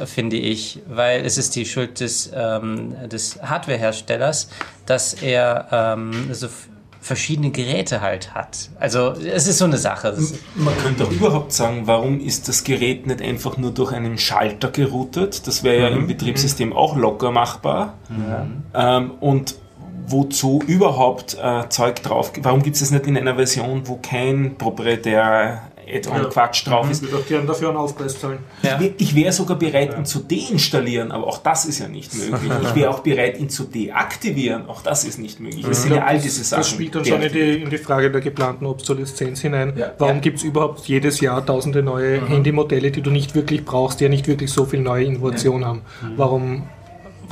[0.07, 4.49] finde ich, weil es ist die Schuld des, ähm, des Hardwareherstellers,
[4.87, 6.49] dass er ähm, so
[7.03, 8.71] verschiedene Geräte halt hat.
[8.79, 10.17] Also es ist so eine Sache.
[10.55, 14.71] Man könnte auch überhaupt sagen, warum ist das Gerät nicht einfach nur durch einen Schalter
[14.71, 15.47] geroutet?
[15.49, 16.07] Das wäre ja im mhm.
[16.07, 17.95] Betriebssystem auch locker machbar.
[18.09, 18.63] Mhm.
[18.73, 19.57] Ähm, und
[20.07, 22.33] wozu überhaupt äh, Zeug drauf?
[22.41, 25.63] Warum gibt es das nicht in einer Version, wo kein proprietärer
[25.93, 27.03] Add-on-Quatsch drauf ist.
[27.03, 28.39] Ich würde dafür einen Aufpreis zahlen.
[28.63, 28.81] Ja.
[28.99, 32.53] Ich wäre sogar bereit, ihn zu deinstallieren, aber auch das ist ja nicht möglich.
[32.63, 35.65] Ich wäre auch bereit, ihn zu deaktivieren, auch das ist nicht möglich.
[35.67, 36.61] Das sind ja all diese Sachen.
[36.61, 39.75] Das spielt dann schon in die, in die Frage der geplanten Obsoleszenz hinein.
[39.77, 39.93] Ja.
[39.99, 40.21] Warum ja.
[40.21, 42.29] gibt es überhaupt jedes Jahr tausende neue mhm.
[42.29, 45.83] Handymodelle, die du nicht wirklich brauchst, die ja nicht wirklich so viel neue Innovation haben?
[46.03, 46.13] Mhm.
[46.17, 46.63] Warum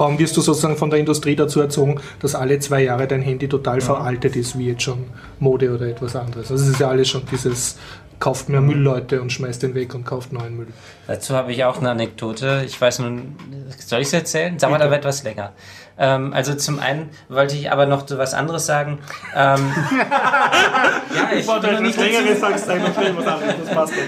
[0.01, 3.49] warum wirst du sozusagen von der Industrie dazu erzogen, dass alle zwei Jahre dein Handy
[3.49, 3.83] total mhm.
[3.83, 5.05] veraltet ist, wie jetzt schon
[5.39, 6.51] Mode oder etwas anderes?
[6.51, 7.77] Also es ist ja alles schon dieses
[8.21, 10.69] kauft mehr Müll, Leute, und schmeißt den weg und kauft neuen Müll.
[11.07, 12.63] Dazu habe ich auch eine Anekdote.
[12.67, 13.37] Ich weiß nun,
[13.79, 14.59] soll ich es erzählen?
[14.59, 15.53] Sagen wir aber etwas länger.
[16.01, 18.99] Ähm, also zum einen wollte ich aber noch was anderes sagen.
[19.37, 19.71] Ähm,
[21.15, 23.55] ja, ich, ich wollte noch nicht länger sagst, sag noch was anderes.
[23.65, 23.93] Das passt.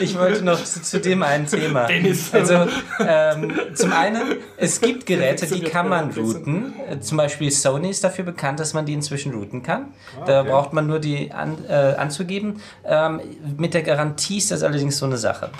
[0.00, 1.84] Ich wollte noch zu, zu, dem einen Thema.
[1.86, 2.32] Dennis.
[2.32, 2.66] Also
[3.06, 6.72] ähm, zum einen, es gibt Geräte, die kann man routen.
[7.00, 9.92] Zum Beispiel Sony ist dafür bekannt, dass man die inzwischen routen kann.
[10.20, 12.60] Ah, da braucht man nur die an, äh, anzugeben.
[12.84, 13.20] Ähm,
[13.58, 15.50] mit der Garantie ist das allerdings so eine Sache.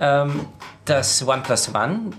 [0.00, 0.46] Ähm,
[0.86, 2.10] das OnePlus One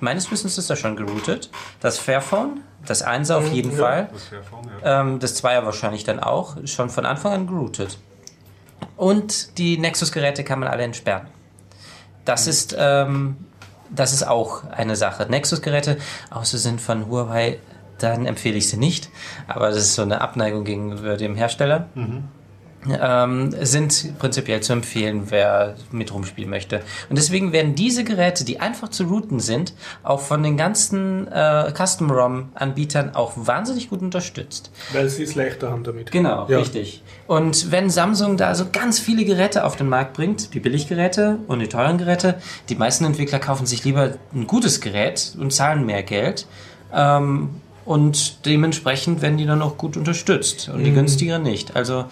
[0.00, 1.50] meines Wissens ist das schon geroutet.
[1.80, 4.08] Das Fairphone, das 1 auf jeden ja, Fall.
[4.12, 5.00] Das, Fairphone, ja.
[5.00, 6.56] ähm, das 2er wahrscheinlich dann auch.
[6.66, 7.98] Schon von Anfang an geroutet.
[8.96, 11.26] Und die Nexus-Geräte kann man alle entsperren.
[12.24, 12.50] Das mhm.
[12.50, 13.36] ist, ähm,
[13.90, 15.26] das ist auch eine Sache.
[15.28, 15.98] Nexus-Geräte,
[16.30, 17.58] außer sind von Huawei,
[17.98, 19.10] dann empfehle ich sie nicht.
[19.46, 21.88] Aber das ist so eine Abneigung gegenüber dem Hersteller.
[21.94, 22.28] Mhm
[22.88, 26.80] ähm, sind prinzipiell zu empfehlen, wer mit rumspielen möchte.
[27.08, 31.72] Und deswegen werden diese Geräte, die einfach zu routen sind, auch von den ganzen äh,
[31.76, 34.70] Custom-ROM-Anbietern auch wahnsinnig gut unterstützt.
[34.92, 36.10] Weil sie es leichter haben damit.
[36.10, 36.58] Genau, ja.
[36.58, 37.02] richtig.
[37.26, 41.60] Und wenn Samsung da so ganz viele Geräte auf den Markt bringt, die Billiggeräte und
[41.60, 46.02] die teuren Geräte, die meisten Entwickler kaufen sich lieber ein gutes Gerät und zahlen mehr
[46.02, 46.46] Geld.
[46.92, 47.50] Ähm,
[47.84, 50.96] und dementsprechend werden die dann auch gut unterstützt und die mhm.
[50.96, 51.76] günstigeren nicht.
[51.76, 52.04] Also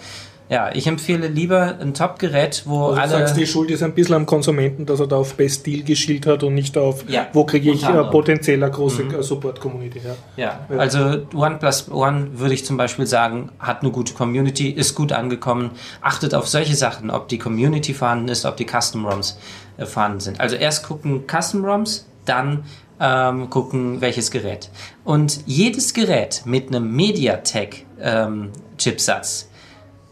[0.49, 3.11] ja, ich empfehle lieber ein Top-Gerät, wo also alle.
[3.11, 5.83] Du sagst, die Schuld ist ein bisschen am Konsumenten, dass er da auf Best Deal
[5.83, 9.21] geschielt hat und nicht auf, ja, wo kriege ich äh, potenziell eine große mhm.
[9.21, 10.01] Support-Community.
[10.03, 10.15] Ja.
[10.43, 10.77] Ja, ja.
[10.77, 15.69] also OnePlus One würde ich zum Beispiel sagen, hat eine gute Community, ist gut angekommen.
[16.01, 19.37] Achtet auf solche Sachen, ob die Community vorhanden ist, ob die Custom-ROMs
[19.77, 20.41] äh, vorhanden sind.
[20.41, 22.63] Also erst gucken Custom-ROMs, dann
[22.99, 24.71] ähm, gucken, welches Gerät.
[25.03, 29.48] Und jedes Gerät mit einem MediaTek-Chipsatz ähm,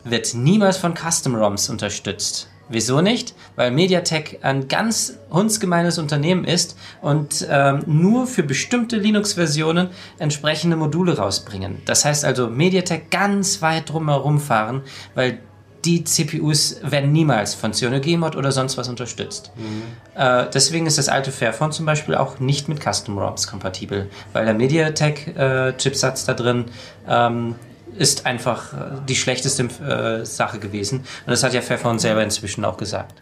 [0.09, 2.49] wird niemals von Custom ROMs unterstützt.
[2.69, 3.33] Wieso nicht?
[3.55, 9.89] Weil MediaTek ein ganz hundsgemeines Unternehmen ist und ähm, nur für bestimmte Linux-Versionen
[10.19, 11.81] entsprechende Module rausbringen.
[11.85, 14.81] Das heißt also, MediaTek ganz weit drumherum fahren,
[15.15, 15.39] weil
[15.85, 19.51] die CPUs werden niemals von CyanogenMod oder sonst was unterstützt.
[19.55, 19.83] Mhm.
[20.21, 24.43] Äh, deswegen ist das alte Fairphone zum Beispiel auch nicht mit Custom ROMs kompatibel, weil
[24.43, 26.65] der MediaTek-Chipsatz äh, da drin
[27.07, 27.55] ähm,
[27.97, 28.77] ist einfach äh,
[29.07, 30.99] die schlechteste äh, Sache gewesen.
[30.99, 33.21] Und das hat ja Fairphone selber inzwischen auch gesagt.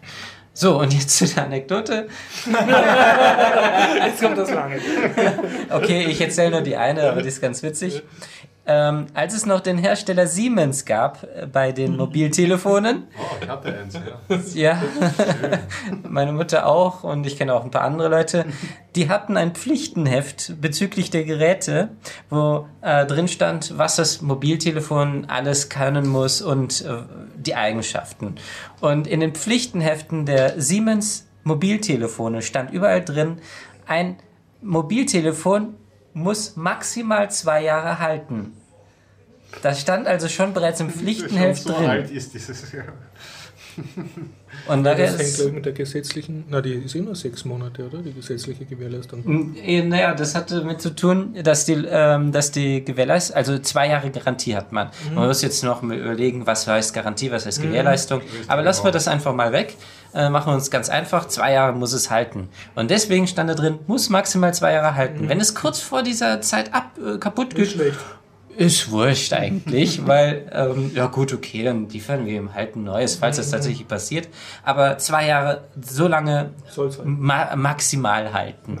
[0.52, 2.08] So, und jetzt zu der Anekdote.
[2.46, 4.80] Jetzt kommt das lange.
[5.68, 8.02] Okay, ich erzähle nur die eine, aber die ist ganz witzig.
[8.68, 13.78] Ähm, als es noch den Hersteller Siemens gab äh, bei den Mobiltelefonen, Oh, ich hatte
[13.78, 13.94] eins,
[14.54, 14.72] ja.
[14.72, 14.82] ja,
[16.02, 18.44] meine Mutter auch und ich kenne auch ein paar andere Leute,
[18.96, 21.90] die hatten ein Pflichtenheft bezüglich der Geräte,
[22.28, 27.02] wo äh, drin stand, was das Mobiltelefon alles können muss und äh,
[27.36, 28.34] die Eigenschaften.
[28.80, 33.36] Und in den Pflichtenheften der Siemens Mobiltelefone stand überall drin,
[33.86, 34.16] ein
[34.60, 35.74] Mobiltelefon
[36.16, 38.52] muss maximal zwei Jahre halten.
[39.62, 41.90] Das stand also schon bereits im Pflichtenheft so drin.
[41.90, 42.72] alt ist dieses.
[42.72, 42.84] Ja.
[44.68, 47.86] Und da Das hängt, glaube ich, mit der gesetzlichen, na, die ist immer sechs Monate,
[47.86, 47.98] oder?
[47.98, 49.54] Die gesetzliche Gewährleistung.
[49.62, 53.88] Eh, Naja, das hatte damit zu tun, dass die, ähm, dass die Gewährleistung, also zwei
[53.88, 54.88] Jahre Garantie hat man.
[55.14, 58.22] Man muss jetzt noch mal überlegen, was heißt Garantie, was heißt Gewährleistung.
[58.48, 59.74] Aber lassen wir das einfach mal weg.
[60.16, 61.28] Äh, machen wir uns ganz einfach.
[61.28, 62.48] Zwei Jahre muss es halten.
[62.74, 65.28] Und deswegen stand da drin, muss maximal zwei Jahre halten.
[65.28, 67.76] Wenn es kurz vor dieser Zeit ab, äh, kaputt geht.
[68.56, 73.16] Ist wurscht eigentlich, weil, ähm, ja gut, okay, dann liefern wir ihm halt ein neues,
[73.16, 74.28] falls das tatsächlich passiert.
[74.64, 76.50] Aber zwei Jahre, so lange
[77.04, 78.78] ma maximal halten.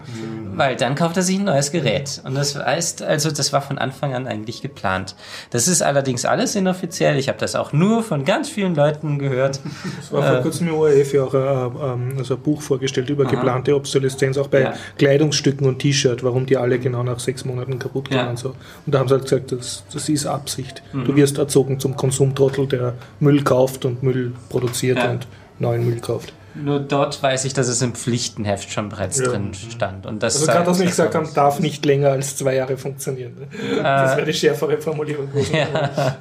[0.54, 2.20] Weil dann kauft er sich ein neues Gerät.
[2.24, 5.14] Und das heißt, also das war von Anfang an eigentlich geplant.
[5.50, 7.18] Das ist allerdings alles inoffiziell.
[7.18, 9.60] Ich habe das auch nur von ganz vielen Leuten gehört.
[10.00, 13.24] Es war vor kurzem im ORF ja auch ein, ähm, also ein Buch vorgestellt über
[13.24, 14.74] geplante Obsoleszenz, auch bei Ja.
[14.98, 18.30] Kleidungsstücken und T-Shirt, warum die alle genau nach sechs Monaten kaputt gehen Ja.
[18.30, 18.50] und so.
[18.84, 20.82] Und da haben sie halt gesagt, das, das ist Absicht.
[20.92, 25.10] Du wirst erzogen zum Konsumtrottel, der Müll kauft und Müll produziert Ja.
[25.10, 25.26] und
[25.58, 26.32] neuen Müll kauft.
[26.58, 29.26] Nur dort weiß ich, dass es im Pflichtenheft schon bereits Ja.
[29.26, 30.06] drin stand.
[30.06, 33.34] Und das Also gerade das nicht gesagt haben, darf nicht länger als zwei Jahre funktionieren.
[33.38, 33.82] Ne?
[33.82, 35.28] Das wäre die schärfere Formulierung.
[35.30, 35.52] gewesen.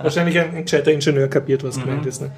[0.01, 2.21] Wahrscheinlich ein, gescheiter Ingenieur kapiert, was gemeint ist.
[2.21, 2.31] Ne?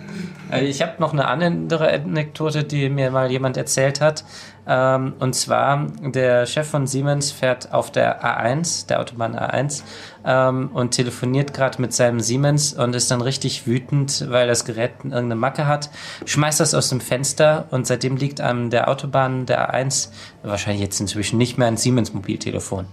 [0.51, 4.23] Äh, Ich habe noch eine andere Anekdote, die mir mal jemand erzählt hat.
[4.67, 9.83] Ähm, und zwar, der Chef von Siemens fährt auf der A1, der Autobahn A1,
[10.25, 14.91] ähm, und telefoniert gerade mit seinem Siemens und ist dann richtig wütend, weil das Gerät
[15.03, 15.89] irgendeine Macke hat,
[16.25, 20.09] schmeißt das aus dem Fenster und seitdem liegt an der Autobahn der A1
[20.43, 22.85] wahrscheinlich jetzt inzwischen nicht mehr ein Siemens Mobiltelefon.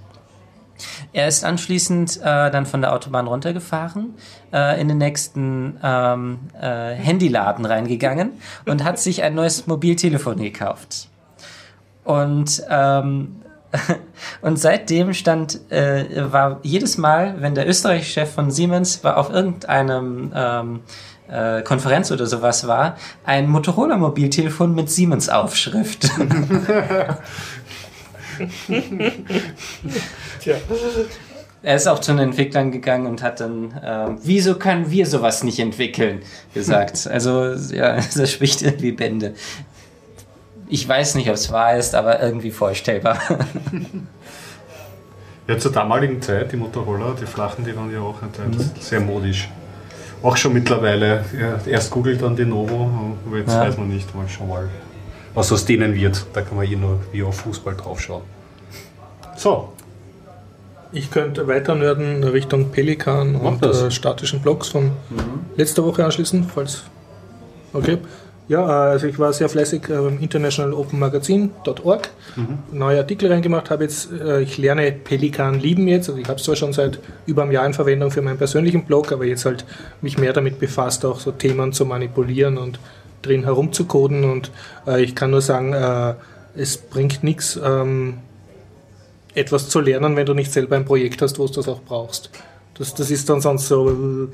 [1.12, 4.14] Er ist anschließend äh, dann von der Autobahn runtergefahren,
[4.52, 8.32] äh, in den nächsten ähm, äh, Handyladen reingegangen
[8.66, 11.08] und hat sich ein neues Mobiltelefon gekauft.
[12.04, 13.36] Und ähm,
[14.40, 19.30] und seitdem stand, äh, war jedes Mal, wenn der österreichische Chef von Siemens war auf
[19.30, 20.80] irgendeinem ähm,
[21.28, 26.02] äh, Konferenz oder sowas war, ein Motorola-Mobiltelefon mit Siemens-Aufschrift.
[30.40, 30.56] Tja.
[31.62, 35.42] Er ist auch zu den Entwicklern gegangen und hat dann, ähm, wieso können wir sowas
[35.44, 36.20] nicht entwickeln,
[36.52, 37.06] gesagt.
[37.06, 39.32] Also, ja, das spricht irgendwie Bände.
[40.68, 43.18] Ich weiß nicht, ob es wahr ist, aber irgendwie vorstellbar.
[45.46, 49.50] Ja, zur damaligen Zeit, die Motorola, die flachen, die waren ja auch Zeit sehr modisch.
[50.22, 51.22] Auch schon mittlerweile.
[51.66, 52.90] Erst googelt dann die Novo,
[53.26, 53.60] aber jetzt Ja.
[53.60, 54.14] weiß man nicht.
[54.14, 54.70] Mal schon mal,
[55.34, 56.24] was aus denen wird.
[56.32, 58.22] Da kann man eh nur wie auf Fußball draufschauen.
[59.36, 59.68] So,
[60.92, 63.82] Ich könnte weiter nörden Richtung Pelikan Mach und das.
[63.82, 64.92] äh, statischen Blogs von
[65.56, 66.84] letzter Woche anschließen, falls.
[67.74, 67.98] Okay.
[68.46, 72.10] Ja, also ich war sehr fleißig äh, beim internationalopenmagazin.org,
[72.72, 76.44] neue Artikel reingemacht, habe jetzt, äh, ich lerne Pelikan lieben jetzt, also ich habe es
[76.44, 79.64] zwar schon seit über einem Jahr in Verwendung für meinen persönlichen Blog, aber jetzt halt
[80.02, 82.78] mich mehr damit befasst, auch so Themen zu manipulieren und
[83.22, 84.24] drin herumzucoden.
[84.24, 84.50] Und
[84.86, 86.14] äh, ich kann nur sagen, äh,
[86.54, 88.18] es bringt nichts, ähm,
[89.34, 92.30] etwas zu lernen, wenn du nicht selber ein Projekt hast, wo du das auch brauchst.
[92.74, 94.28] Das, das ist dann sonst so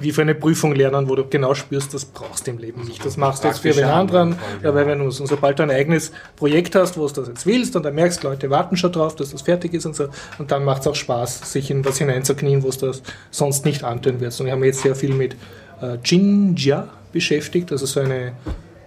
[0.00, 3.04] wie für eine Prüfung lernen, wo du genau spürst, das brauchst du im Leben nicht.
[3.04, 6.12] Das machst du jetzt für den anderen, weil wenn du und sobald du ein eigenes
[6.36, 9.30] Projekt hast, wo du das jetzt willst und dann merkst, Leute warten schon drauf, dass
[9.30, 10.08] das fertig ist und so,
[10.38, 13.82] und dann macht es auch Spaß, sich in was hineinzuknien, wo du das sonst nicht
[13.82, 14.40] antun wirst.
[14.40, 15.36] Und ich habe mich jetzt sehr viel mit
[15.80, 18.32] äh, Jinja beschäftigt, also so eine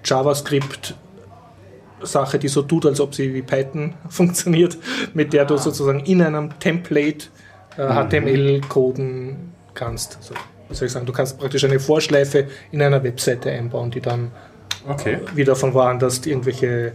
[0.03, 0.95] JavaScript
[2.01, 4.77] Sache, die so tut, als ob sie wie Python funktioniert,
[5.13, 7.27] mit der du sozusagen in einem Template
[7.77, 10.17] äh, HTML coden kannst.
[10.17, 10.35] Also,
[10.69, 14.31] wie soll ich sagen, du kannst praktisch eine Vorschleife in einer Webseite einbauen, die dann
[14.87, 15.19] okay.
[15.33, 16.93] wieder von woanders irgendwelche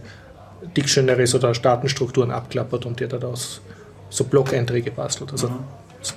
[0.75, 3.61] Dictionaries oder Datenstrukturen abklappert und dir daraus
[4.09, 5.31] so Blog-Einträge bastelt.
[5.31, 5.49] Also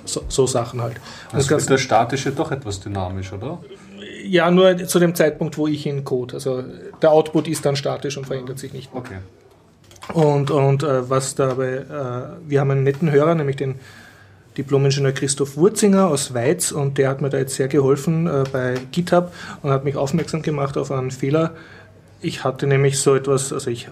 [0.05, 0.95] so, so Sachen halt.
[1.25, 3.59] Das Also Ganze- ist der statische doch etwas dynamisch, oder?
[4.27, 6.33] ja, nur zu dem Zeitpunkt, wo ich ihn code.
[6.35, 6.63] Also
[7.01, 8.89] der Output ist dann statisch und verändert sich nicht.
[8.93, 9.17] Okay.
[10.13, 13.75] Und, und äh, was dabei, äh, wir haben einen netten Hörer, nämlich den
[14.57, 18.75] Diplom-Ingenieur Christoph Wurzinger aus Weiz und der hat mir da jetzt sehr geholfen äh, bei
[18.91, 19.31] GitHub
[19.61, 21.53] und hat mich aufmerksam gemacht auf einen Fehler.
[22.21, 23.89] ich hatte nämlich so etwas, also ich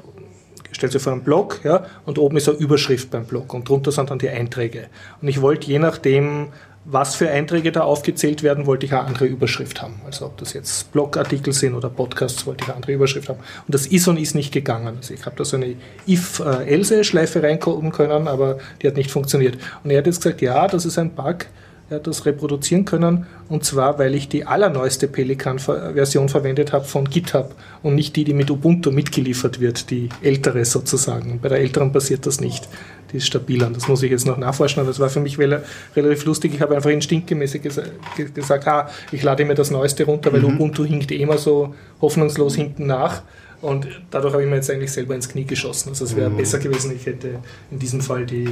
[0.72, 3.92] stelle sie vor einen Blog, ja, und oben ist eine Überschrift beim Blog und drunter
[3.92, 4.88] sind dann die Einträge.
[5.22, 6.48] Und ich wollte je nachdem,
[6.86, 10.02] was für Einträge da aufgezählt werden, wollte ich eine andere Überschrift haben.
[10.06, 13.40] Also ob das jetzt Blogartikel sind oder Podcasts, wollte ich eine andere Überschrift haben.
[13.40, 14.98] Und das ist und ist nicht gegangen.
[14.98, 15.76] Also ich habe da so eine
[16.08, 19.58] if-else-Schleife reinkommen können, aber die hat nicht funktioniert.
[19.84, 21.46] Und er hat jetzt gesagt, ja, das ist ein Bug,
[21.90, 23.28] er hat das reproduzieren können.
[23.50, 28.34] Und zwar, weil ich die allerneueste Pelican-Version verwendet habe von GitHub und nicht die, die
[28.34, 31.40] mit Ubuntu mitgeliefert wird, die ältere sozusagen.
[31.42, 32.68] Bei der älteren passiert das nicht
[33.14, 33.68] die ist stabiler.
[33.68, 36.54] Und das muss ich jetzt noch nachforschen, aber das war für mich relativ lustig.
[36.56, 40.56] Ich habe einfach instinktgemäß gesagt, ah, ich lade mir das Neueste runter, weil mhm.
[40.56, 43.22] Ubuntu hinkt eh immer so hoffnungslos hinten nach.
[43.62, 45.90] Und dadurch habe ich mir jetzt eigentlich selber ins Knie geschossen.
[45.90, 46.38] Also es wäre mhm.
[46.38, 47.40] besser gewesen, ich hätte
[47.72, 48.50] in diesem Fall die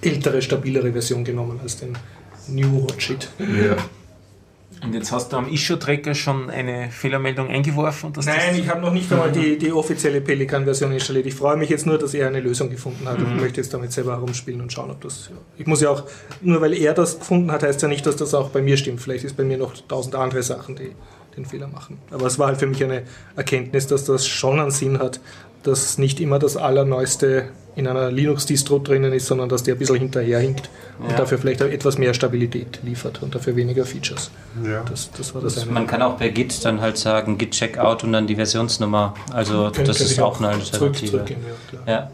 [0.00, 1.92] ältere, stabilere Version genommen als den
[2.46, 3.28] New Hot Shit.
[3.38, 3.76] Ja.
[4.82, 8.12] Und jetzt hast du am Issue-Tracker schon eine Fehlermeldung eingeworfen?
[8.24, 11.26] Nein, ich habe noch nicht einmal die, die offizielle Pelican-Version installiert.
[11.26, 13.26] Ich freue mich jetzt nur, dass er eine Lösung gefunden hat mhm.
[13.26, 15.30] und möchte jetzt damit selber herumspielen und schauen, ob das.
[15.30, 15.36] Ja.
[15.56, 16.04] Ich muss ja auch,
[16.40, 19.00] nur weil er das gefunden hat, heißt ja nicht, dass das auch bei mir stimmt.
[19.00, 20.92] Vielleicht ist bei mir noch tausend andere Sachen, die
[21.38, 21.98] den Fehler machen.
[22.10, 23.02] Aber es war halt für mich eine
[23.36, 25.20] Erkenntnis, dass das schon einen Sinn hat,
[25.62, 29.96] dass nicht immer das Allerneueste in einer Linux-Distro drinnen ist, sondern dass der ein bisschen
[29.96, 30.68] hinterherhinkt
[30.98, 31.16] und ja.
[31.16, 34.32] dafür vielleicht etwas mehr Stabilität liefert und dafür weniger Features.
[34.64, 34.82] Ja.
[34.88, 38.02] Das, das war das, das Man kann auch per Git dann halt sagen, Git Checkout
[38.02, 39.14] und dann die Versionsnummer.
[39.32, 41.08] Also das ist auch eine Alternative.
[41.08, 41.36] Zurück, zurück,
[41.86, 42.10] ja, ja.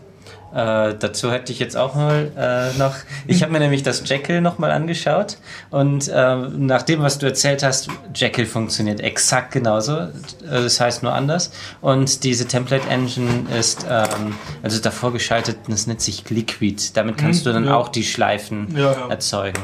[0.55, 2.95] Äh, dazu hätte ich jetzt auch mal äh, noch.
[3.27, 5.39] Ich habe mir nämlich das Jekyll nochmal angeschaut
[5.71, 9.97] und äh, nach dem, was du erzählt hast, Jekyll funktioniert exakt genauso.
[9.97, 10.09] Äh,
[10.43, 11.51] das heißt nur anders.
[11.81, 16.77] Und diese Template Engine ist ähm, also davor geschaltet, das nennt sich Liquid.
[16.95, 17.75] Damit kannst hm, du dann ja.
[17.75, 19.09] auch die Schleifen ja, ja.
[19.09, 19.61] erzeugen.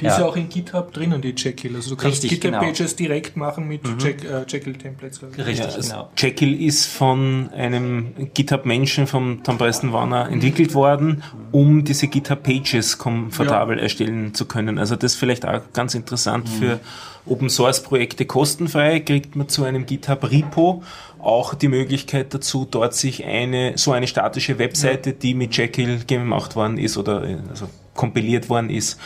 [0.00, 0.12] Die ja.
[0.12, 1.76] ist ja auch in GitHub drinnen, die Jekyll.
[1.76, 3.08] Also du kannst GitHub-Pages genau.
[3.08, 3.98] direkt machen mit mhm.
[3.98, 5.20] Jack, äh, Jekyll-Templates.
[5.22, 6.10] Richtig, ja, also genau.
[6.16, 13.76] Jekyll ist von einem GitHub-Menschen, von Tom Preston Warner, entwickelt worden, um diese GitHub-Pages komfortabel
[13.76, 13.82] ja.
[13.84, 14.78] erstellen zu können.
[14.78, 16.58] Also das ist vielleicht auch ganz interessant mhm.
[16.58, 16.80] für
[17.26, 20.82] Open-Source-Projekte kostenfrei, kriegt man zu einem GitHub-Repo
[21.18, 26.56] auch die Möglichkeit dazu, dort sich eine, so eine statische Webseite, die mit Jekyll gemacht
[26.56, 28.98] worden ist oder also kompiliert worden ist,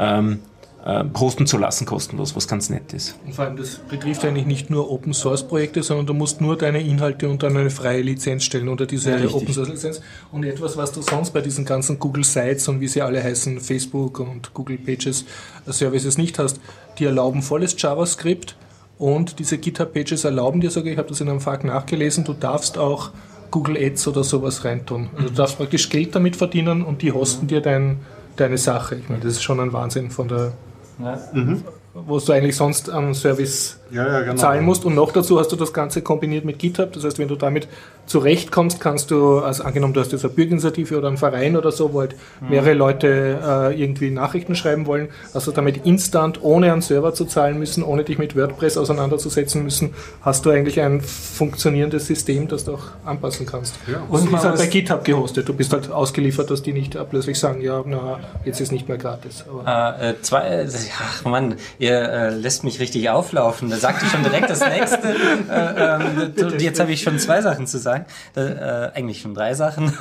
[0.00, 0.40] ähm,
[0.84, 3.16] äh, hosten zu lassen, kostenlos, was ganz nett ist.
[3.26, 6.56] Und vor allem, das betrifft eigentlich nicht nur Open Source Projekte, sondern du musst nur
[6.56, 10.00] deine Inhalte unter eine freie Lizenz stellen, unter diese ja, Open Source Lizenz.
[10.32, 13.60] Und etwas, was du sonst bei diesen ganzen Google Sites und wie sie alle heißen,
[13.60, 15.26] Facebook und Google Pages
[15.66, 16.60] äh, Services nicht hast,
[16.98, 18.56] die erlauben volles JavaScript
[18.98, 22.32] und diese GitHub Pages erlauben dir sogar, ich habe das in einem FAQ nachgelesen, du
[22.32, 23.10] darfst auch
[23.50, 25.10] Google Ads oder sowas reintun.
[25.16, 28.00] Also du darfst praktisch Geld damit verdienen und die hosten dir dein
[28.36, 28.96] deine Sache.
[28.96, 30.52] Ich meine, das ist schon ein Wahnsinn von der,
[30.98, 31.18] ja.
[31.32, 31.62] mhm.
[31.94, 34.36] wo du eigentlich sonst am Service ja, ja, genau.
[34.36, 34.84] zahlen musst.
[34.84, 36.92] Und noch dazu hast du das Ganze kombiniert mit GitHub.
[36.92, 37.68] Das heißt, wenn du damit
[38.10, 41.92] zurechtkommst, kannst du, also angenommen, du hast jetzt eine Bürgerinitiative oder einen Verein oder so,
[41.92, 42.50] wo halt mhm.
[42.50, 47.24] mehrere Leute äh, irgendwie Nachrichten schreiben wollen, hast du damit instant, ohne einen Server zu
[47.24, 52.64] zahlen müssen, ohne dich mit WordPress auseinanderzusetzen müssen, hast du eigentlich ein funktionierendes System, das
[52.64, 53.76] du auch anpassen kannst.
[53.86, 54.02] Ja.
[54.08, 55.48] Und ist halt bei GitHub gehostet.
[55.48, 58.98] Du bist halt ausgeliefert, dass die nicht plötzlich sagen, ja, na, jetzt ist nicht mehr
[58.98, 59.44] gratis.
[59.66, 60.68] Äh, äh, zwei, äh,
[61.00, 65.16] ach Mann, ihr äh, lässt mich richtig auflaufen sagte schon direkt das nächste.
[65.50, 67.99] Äh, ähm, jetzt habe ich schon zwei Sachen zu sagen.
[68.36, 69.92] Äh, eigentlich schon drei Sachen.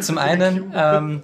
[0.00, 1.22] Zum einen, ähm,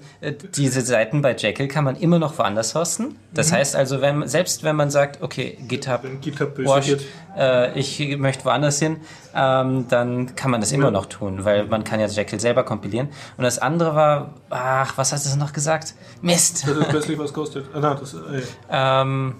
[0.55, 3.17] diese Seiten bei Jekyll kann man immer noch woanders hosten.
[3.33, 3.57] Das mhm.
[3.57, 6.97] heißt also, wenn, selbst wenn man sagt, okay, GitHub, GitHub wash,
[7.37, 8.99] äh, ich möchte woanders hin,
[9.35, 10.91] ähm, dann kann man das immer ja.
[10.91, 13.09] noch tun, weil man kann ja Jekyll selber kompilieren.
[13.37, 15.95] Und das andere war, ach, was hast du noch gesagt?
[16.23, 16.67] Mist.
[16.67, 17.67] Das hat plötzlich was kostet.
[17.75, 19.35] Ah, nein, das, äh, ähm,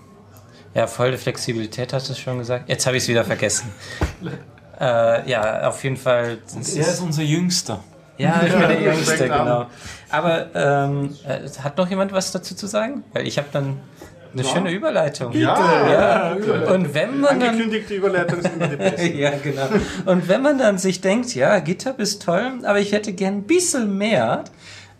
[0.75, 2.69] ja, volle Flexibilität hast du schon gesagt.
[2.69, 3.73] Jetzt habe ich es wieder vergessen.
[4.81, 6.39] äh, ja, auf jeden Fall.
[6.55, 7.83] er ist unser Jüngster.
[8.17, 9.67] Ja, ich bin der Jüngste, genau.
[10.11, 13.05] Aber ähm, äh, hat noch jemand was dazu zu sagen?
[13.13, 13.81] Weil ich habe dann
[14.33, 14.49] eine ja.
[14.49, 15.33] schöne Überleitung.
[15.33, 16.37] Ja, ja.
[16.37, 16.73] ja.
[16.73, 19.19] Und wenn man dann, Angekündigte Überleitung sind immer die besten.
[19.19, 19.69] ja, genau.
[20.07, 23.43] Und wenn man dann sich denkt, ja, GitHub ist toll, aber ich hätte gern ein
[23.45, 24.45] bisschen mehr,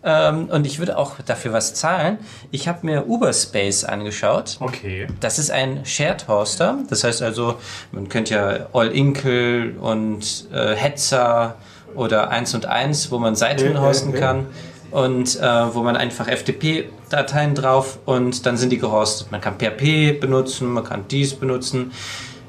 [0.03, 2.17] ähm, und ich würde auch dafür was zahlen.
[2.51, 4.57] Ich habe mir Uberspace angeschaut.
[4.59, 5.07] Okay.
[5.19, 6.79] Das ist ein Shared Hoster.
[6.89, 7.55] Das heißt also,
[7.91, 11.55] man könnte ja All Inkle und äh, Hetzer
[11.95, 14.19] oder 1 und 1, wo man Seiten okay, hosten okay.
[14.19, 14.45] kann
[14.91, 15.41] und äh,
[15.73, 19.31] wo man einfach FTP-Dateien drauf und dann sind die gehostet.
[19.31, 21.91] Man kann PHP benutzen, man kann dies benutzen.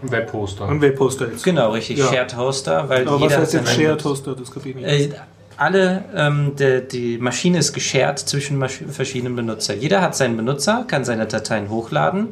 [0.02, 0.68] Ein Webhoster.
[0.68, 1.44] Ein Webhoster jetzt.
[1.44, 2.06] Genau, richtig, ja.
[2.06, 2.88] Shared Hoster.
[2.88, 4.34] Weil Aber jeder was heißt jetzt Shared Hoster?
[4.34, 5.20] Das kapiere ich nicht.
[5.60, 9.74] Alle, ähm, de, die Maschine ist geshared zwischen Masch verschiedenen Benutzer.
[9.74, 12.28] Jeder hat seinen Benutzer, kann seine Dateien hochladen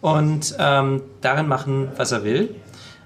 [0.00, 2.48] und ähm, darin machen, was er will.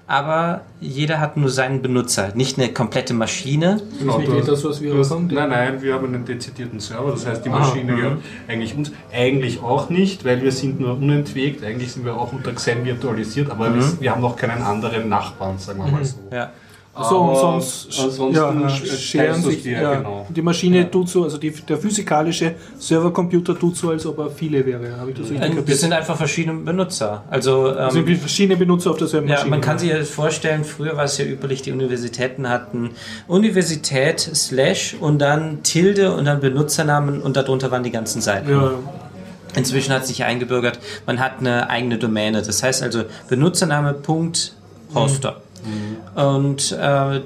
[0.09, 3.81] aber jeder hat nur seinen Benutzer, nicht eine komplette Maschine.
[3.99, 5.27] Ist nicht etwas, was wir du hast, haben?
[5.27, 7.95] nein, nein, wir haben einen dezidierten Server, das heißt, die Ah, Maschine mhm.
[7.97, 8.91] gehört eigentlich uns.
[9.11, 13.49] Eigentlich auch nicht, weil wir sind nur unentwegt, eigentlich sind wir auch unter Xen virtualisiert,
[13.51, 16.15] aber wir, wir haben noch keinen anderen Nachbarn, sagen wir mal so.
[16.31, 16.51] Ja.
[17.03, 19.63] So, und sonst ansonsten ja, scheren sich.
[19.63, 20.25] dir, Ja, genau.
[20.29, 24.65] Die Maschine tut so, also die, der physikalische Servercomputer tut so, als ob er viele
[24.65, 24.97] wäre.
[24.99, 27.23] Habe ich das richtig Das sind einfach verschiedene Benutzer.
[27.29, 29.49] Also ähm, Also verschiedene Benutzer auf derselben Ja, Maschine.
[29.51, 32.91] man kann sich ja vorstellen, früher war es ja üblich, die Universitäten hatten
[33.27, 38.49] Universität slash und dann Tilde und dann Benutzernamen und darunter waren die ganzen Seiten.
[38.49, 38.71] Ja,
[39.55, 42.41] Inzwischen hat sich eingebürgert, man hat eine eigene Domäne.
[42.43, 44.53] Das heißt also Benutzername Punkt
[45.63, 46.21] Hoster.
[46.21, 47.21] Und äh,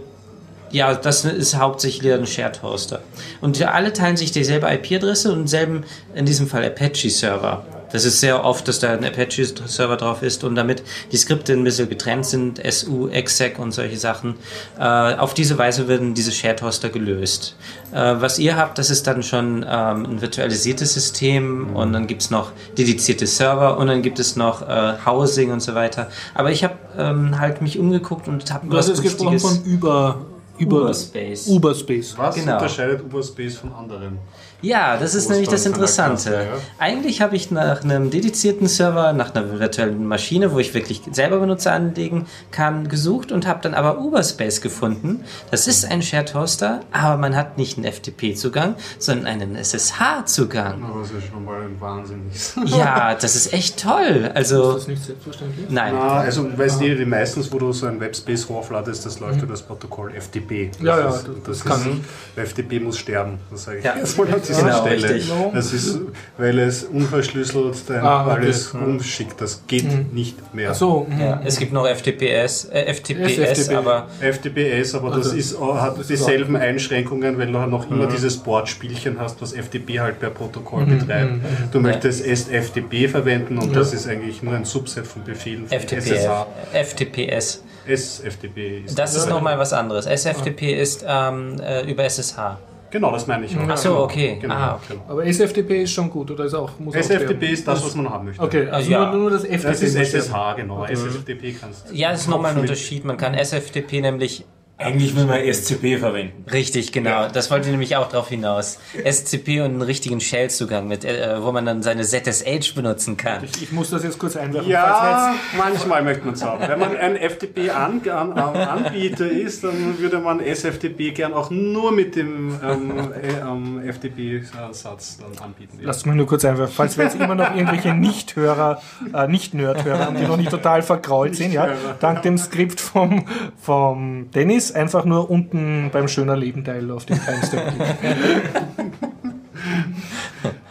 [0.71, 3.01] ja, das ist hauptsächlich ein Shared Hoster.
[3.41, 5.83] Und alle teilen sich dieselbe IP-Adresse und denselben,
[6.15, 7.65] in diesem Fall Apache-Server.
[7.91, 11.63] Das ist sehr oft, dass da ein Apache-Server drauf ist und damit die Skripte ein
[11.63, 14.35] bisschen getrennt sind, SU, exec und solche Sachen.
[14.79, 17.55] Äh, auf diese Weise werden diese Shared Hoster gelöst.
[17.91, 22.21] Äh, was ihr habt, das ist dann schon ähm, ein virtualisiertes System und dann gibt
[22.21, 26.07] es noch dedizierte Server und dann gibt es noch äh, Housing und so weiter.
[26.33, 30.21] Aber ich habe ähm, halt mich umgeguckt und habe du hast jetzt gesprochen von über,
[30.57, 31.47] über Uberspace.
[31.47, 32.17] Uberspace.
[32.17, 32.53] Was Genau.
[32.53, 34.19] unterscheidet Uberspace von anderen?
[34.61, 36.29] Ja, das ist nämlich das Interessante.
[36.29, 36.57] Klasse, ja.
[36.77, 41.39] Eigentlich habe ich nach einem dedizierten Server, nach einer virtuellen Maschine, wo ich wirklich selber
[41.39, 45.23] Benutzer anlegen kann, gesucht und habe dann aber Uberspace gefunden.
[45.49, 50.83] Das ist ein Shared Hoster, aber man hat nicht einen FTP-Zugang, sondern einen SSH-Zugang.
[50.83, 52.21] Aber das ist schon mal ein Wahnsinn.
[52.65, 54.25] Ja, das ist echt toll.
[54.29, 55.67] Ist Also, das nicht selbstverständlich?
[55.69, 55.93] nein.
[55.95, 59.53] Na, also weißt du, die meistens, wo du so ein Webspace hochladest, das läuft über
[59.53, 60.69] das Protokoll FTP.
[60.71, 62.01] Das Ja, ja, ist, das- das, das kann
[62.35, 63.95] ist, FTP muss sterben, das sage ich Ja.
[63.95, 65.09] erstmal an dieser Genau, Stelle.
[65.15, 65.31] richtig.
[65.53, 65.99] Das ist,
[66.37, 68.31] weil es unverschlüsselt dein Ah, okay.
[68.41, 69.39] alles rumschickt.
[69.41, 70.71] Das geht nicht mehr.
[70.71, 71.19] Ach so, mhm.
[71.19, 73.75] Ja, es gibt noch FTPS, äh, FTPS, FTP.
[73.75, 78.11] aber FTPS, aber das Also, ist, hat ist dieselben Einschränkungen, weil du noch immer Mhm.
[78.11, 81.33] dieses Boardspielchen hast, was FTP halt per Protokoll betreibt.
[81.71, 86.05] Du möchtest SFTP verwenden und das ist eigentlich nur ein Subset von Befehlen von FTPS.
[86.07, 86.47] SSH.
[86.73, 87.63] FTPS.
[87.87, 90.05] SFTP ist Das ist nochmal was anderes.
[90.05, 92.57] SFTP ist ähm, äh, über SSH.
[92.91, 93.61] Genau, das meine ich auch.
[93.67, 94.37] Ach so, okay.
[94.41, 94.93] Genau, Ah, okay.
[94.99, 95.05] genau.
[95.09, 97.41] Aber SFTP ist schon gut, oder ist auch muss auch SFTP sterben?
[97.53, 98.41] ist das, was man haben möchte.
[98.43, 99.11] Okay, also Ja.
[99.11, 99.63] nur, nur das FTP.
[99.63, 99.95] Das ist.
[99.95, 100.85] SSH, genau.
[100.85, 101.95] SFTP kannst du.
[101.95, 103.05] Ja, das ist nochmal ein Unterschied.
[103.05, 104.45] Man kann SFTP nämlich
[104.81, 106.45] Eigentlich will man SCP verwenden.
[106.51, 107.27] Richtig, genau.
[107.27, 108.79] Das wollte nämlich auch darauf hinaus.
[108.93, 113.43] SCP und einen richtigen Shell-Zugang, mit, äh, wo man dann seine ZSH benutzen kann.
[113.43, 114.69] Ich, ich muss das jetzt kurz einwerfen.
[114.69, 116.67] Ja, manchmal möchte man es haben.
[116.67, 123.11] Wenn man ein FTP-Anbieter ist, dann würde man SFTP gern auch nur mit dem ähm,
[123.13, 125.77] äh, ähm, FTP-Satz dann anbieten.
[125.79, 125.87] Ja.
[125.87, 128.81] Lasst mich nur kurz einwerfen, falls wir jetzt immer noch irgendwelche Nicht-Hörer,
[129.13, 131.69] äh, Nicht-Nerd-Hörer haben, die noch nicht total vergrault sind, ja,
[131.99, 133.25] dank dem Skript vom,
[133.61, 138.91] vom Dennis einfach nur unten beim schöner Leben-Teil auf den Timestamp klicken.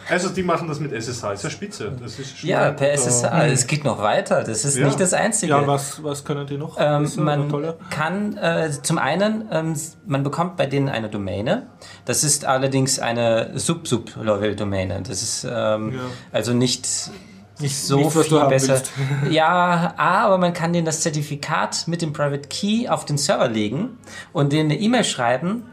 [0.09, 1.93] Also die machen das mit SSH, ist ja spitze.
[2.03, 3.25] Das ist schon Ja, per SSH.
[3.27, 4.43] äh, Es geht noch weiter.
[4.43, 4.87] Das ist Ja.
[4.87, 5.53] nicht das Einzige.
[5.53, 6.77] Ja, was, was können die noch?
[6.81, 7.49] Ähm, man
[7.91, 9.75] kann äh, zum einen, ähm,
[10.07, 11.69] man bekommt bei denen eine Domäne.
[12.07, 15.01] Das ist allerdings eine Sub-Sub-Level-Domäne.
[15.07, 16.01] Das ist ähm, Ja.
[16.33, 16.89] also nicht
[17.61, 18.75] nicht so nicht, viel besser.
[18.75, 18.93] willst.
[19.31, 23.99] Ja, aber man kann denen das Zertifikat mit dem Private Key auf den Server legen
[24.33, 25.65] und denen eine E-Mail schreiben.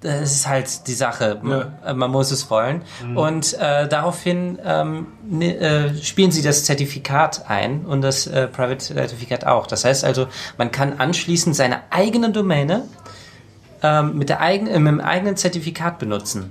[0.00, 1.38] Das ist halt die Sache.
[1.42, 2.82] Man, äh, man muss es wollen.
[3.14, 8.78] Und äh, daraufhin ähm, ne, äh, spielen sie das Zertifikat ein und das äh, Private
[8.78, 9.68] Zertifikat auch.
[9.68, 10.26] Das heißt also,
[10.58, 12.84] man kann anschließend seine eigene Domäne
[13.82, 16.50] ähm, mit, der eigen, mit dem eigenen Zertifikat benutzen.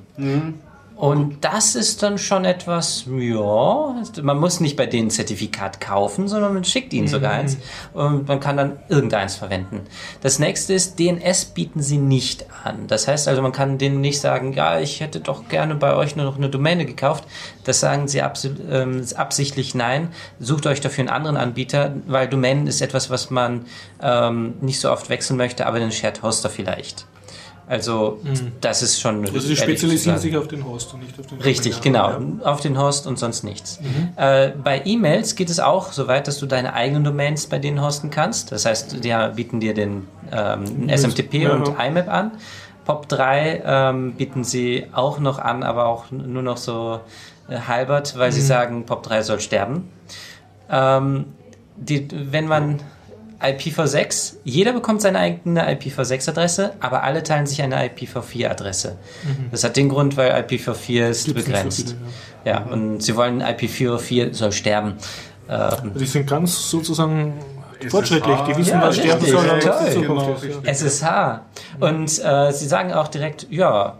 [1.02, 6.28] Und das ist dann schon etwas, ja, man muss nicht bei denen ein Zertifikat kaufen,
[6.28, 7.58] sondern man schickt ihnen sogar eins
[7.94, 9.82] und man kann dann irgendeins verwenden.
[10.22, 12.86] Das nächste ist, DNS bieten sie nicht an.
[12.86, 16.16] Das heißt also, man kann denen nicht sagen, ja, ich hätte doch gerne bei euch
[16.16, 17.24] nur noch eine Domäne gekauft.
[17.64, 18.20] Das sagen sie
[18.70, 20.10] ähm, absichtlich nein.
[20.40, 23.66] Sucht euch dafür einen anderen Anbieter, weil Domänen ist etwas, was man
[24.04, 27.08] ähm, nicht so oft wechseln möchte, aber den Shared Hoster vielleicht.
[27.72, 28.20] Also,
[28.60, 31.80] das ist schon Also sie spezialisieren sich auf den Host und nicht auf den Richtig,
[31.80, 32.40] Domain.
[32.40, 32.46] genau.
[32.46, 33.80] Auf den Host und sonst nichts.
[34.18, 37.82] Äh, bei E-Mails geht es auch so weit, dass du deine eigenen Domains bei denen
[37.82, 38.52] hosten kannst.
[38.52, 41.54] Das heißt, die bieten dir den ähm, SMTP Ja.
[41.54, 42.32] und IMAP an.
[42.86, 47.00] POP3 ähm, bieten sie auch noch an, aber auch nur noch so
[47.48, 49.88] äh, halbert, weil sie sagen, POP3 soll sterben.
[50.70, 51.24] Ähm,
[51.78, 52.82] die, wenn man
[53.42, 58.98] IPv6, jeder bekommt seine eigene IPv6-Adresse, aber alle teilen sich eine IPv4-Adresse.
[59.52, 61.96] Das hat den Grund, weil IPv4 ist Gibt's nicht so begrenzt.
[62.44, 62.62] viele, ja.
[62.64, 64.96] und sie wollen IPv4 soll sterben.
[65.50, 67.34] Ähm, die sind ganz sozusagen
[67.90, 68.40] fortschrittlich.
[68.42, 70.38] Die wissen, Ja, was sterben soll Genau.
[70.64, 70.74] Ja.
[70.74, 71.42] SSH.
[71.80, 73.98] Und äh, sie sagen auch direkt, ja,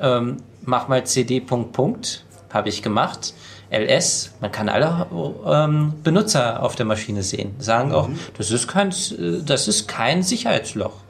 [0.00, 3.34] ähm, mach mal CD Punkt Punkt, habe ich gemacht.
[3.70, 5.06] LS, man kann alle
[5.46, 7.54] ähm, Benutzer auf der Maschine sehen.
[7.58, 11.03] Sagen auch, das ist kein, äh, das ist kein Sicherheitsloch.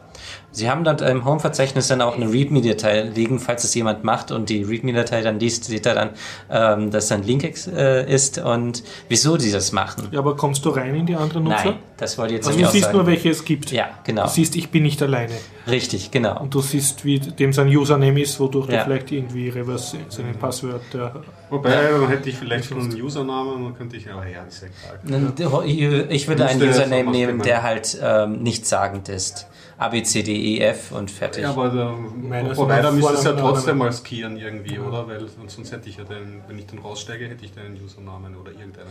[0.53, 4.49] Sie haben dort im Home-Verzeichnis dann auch eine README-Datei liegen, falls es jemand macht und
[4.49, 6.11] die README-Datei dann liest, sieht er dann,
[6.51, 10.09] ähm, dass da ein Link äh, ist und wieso sie das machen.
[10.13, 11.65] Ja, aber kommst du rein in die anderen Nutzer?
[11.65, 13.73] Nein, das wollte ich jetzt Also nicht du siehst nur, welche es gibt.
[13.73, 14.23] ja, genau.
[14.25, 15.33] Du siehst, ich bin nicht alleine.
[15.69, 16.41] Richtig, genau.
[16.41, 18.79] Und du siehst, wie dem sein Username ist, wodurch Ja.
[18.79, 21.23] du vielleicht irgendwie reverse seine Passwörter.
[21.51, 24.63] Wobei, dann hätte ich vielleicht schon einen Usernamen und dann könnte ich, aber ja, ist
[24.63, 24.69] ja
[25.05, 26.07] egal.
[26.11, 29.47] Ich würde einen Username nehmen, der halt ähm, nichtssagend ist.
[29.77, 31.43] A, B, C, D, E, F und fertig.
[31.43, 35.09] Ja, aber der Provider müsste es ja trotzdem mal skieren irgendwie, oder?
[35.09, 38.53] Weil sonst hätte ich ja den, wenn ich dann raussteige, hätte ich den Usernamen oder
[38.53, 38.89] irgendeinen.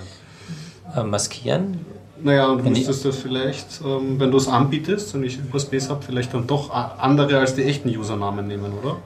[0.95, 1.85] äh, maskieren?
[2.21, 6.03] Naja, und Wenn müsstest das vielleicht, ähm, wenn du es anbietest und ich USBs habe,
[6.03, 8.97] vielleicht dann doch andere als die echten Usernamen nehmen, oder?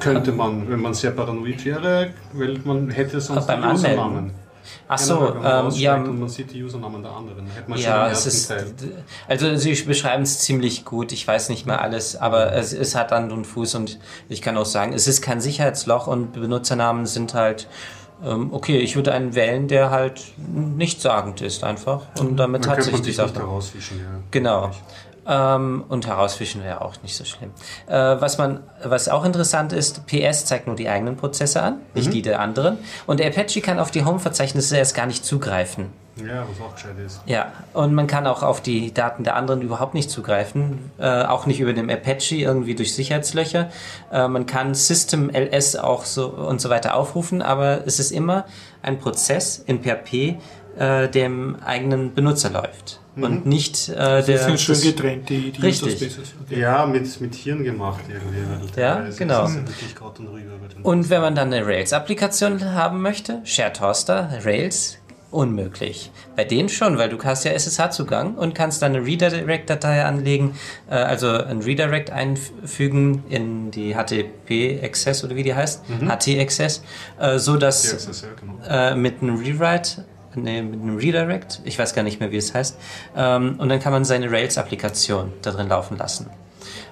[0.00, 4.16] Könnte man, wenn man sehr paranoid wäre, weil man hätte sonst beim die Usernamen.
[4.16, 4.41] Anmelden.
[4.88, 7.46] Ach so, man ähm, ja, und man sieht die Usernamen der anderen.
[7.66, 8.66] Man ja, es ist, Teil.
[9.26, 11.12] also sie beschreiben es ziemlich gut.
[11.12, 14.56] Ich weiß nicht mehr alles, aber es, es hat Hand und Fuß und ich kann
[14.56, 17.68] auch sagen, es ist kein Sicherheitsloch und Benutzernamen sind halt
[18.24, 18.78] ähm, okay.
[18.78, 23.02] Ich würde einen wählen, der halt nichtssagend ist einfach und damit Dann hat sich man
[23.02, 23.28] die Sache.
[23.28, 24.20] nicht herausfischen, ja.
[24.30, 24.70] Genau.
[25.24, 27.50] Ähm, und herausfischen wäre auch nicht so schlimm.
[27.86, 32.12] Äh, was man, was auch interessant ist, PS zeigt nur die eigenen Prozesse an, nicht
[32.12, 32.78] die der anderen.
[33.06, 35.90] Und der Apache kann auf die Home-Verzeichnisse erst gar nicht zugreifen.
[36.16, 37.22] Ja, was auch gescheit ist.
[37.24, 41.46] Ja, und man kann auch auf die Daten der anderen überhaupt nicht zugreifen, äh, auch
[41.46, 43.70] nicht über den Apache irgendwie durch Sicherheitslöcher.
[44.12, 48.44] Äh, man kann System LS auch so und so weiter aufrufen, aber es ist immer
[48.82, 50.36] ein Prozess in PHP,
[50.76, 54.20] äh, der im eigenen Benutzer läuft und nicht äh, der.
[54.22, 56.18] Das sind schön das- getrennt, die, die Richtig.
[56.46, 56.60] Okay.
[56.60, 58.80] Ja, mit, mit Hirn gemacht irgendwie.
[58.80, 59.46] Ja, genau.
[59.48, 64.98] ja und Und wenn man dann eine Rails-Applikation haben möchte, Shared Hoster, Rails,
[65.32, 66.10] unmöglich.
[66.36, 70.54] Bei denen schon, weil du hast ja SSH-Zugang und kannst dann eine Redirect-Datei anlegen,
[70.90, 76.82] äh, also ein Redirect einfügen in die HTTP-Access oder wie die heißt, HT-Access,
[77.18, 78.58] äh, so dass ja genau.
[78.68, 80.04] äh, mit einem Rewrite,
[80.34, 82.76] nee, mit einem Redirect, ich weiß gar nicht mehr, wie es heißt,
[83.16, 86.26] ähm, und dann kann man seine Rails-Applikation da drin laufen lassen.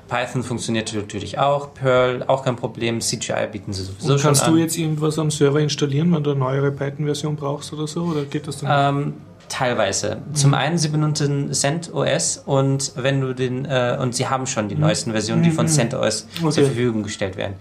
[0.09, 4.43] Python funktioniert natürlich auch, Perl auch kein Problem, CGI bieten sie sowieso Und schon kannst
[4.45, 4.53] an.
[4.55, 8.03] du jetzt irgendwas am Server installieren, wenn du eine neuere Python-Version brauchst oder so?
[8.03, 8.97] Oder geht das dann?
[8.97, 9.13] Ähm,
[9.49, 10.19] teilweise.
[10.35, 14.75] Zum einen, sie benutzen CentOS und wenn du den äh, und sie haben schon die
[14.75, 16.65] neuesten Versionen, die von CentOS zur Okay.
[16.65, 17.55] Verfügung gestellt werden.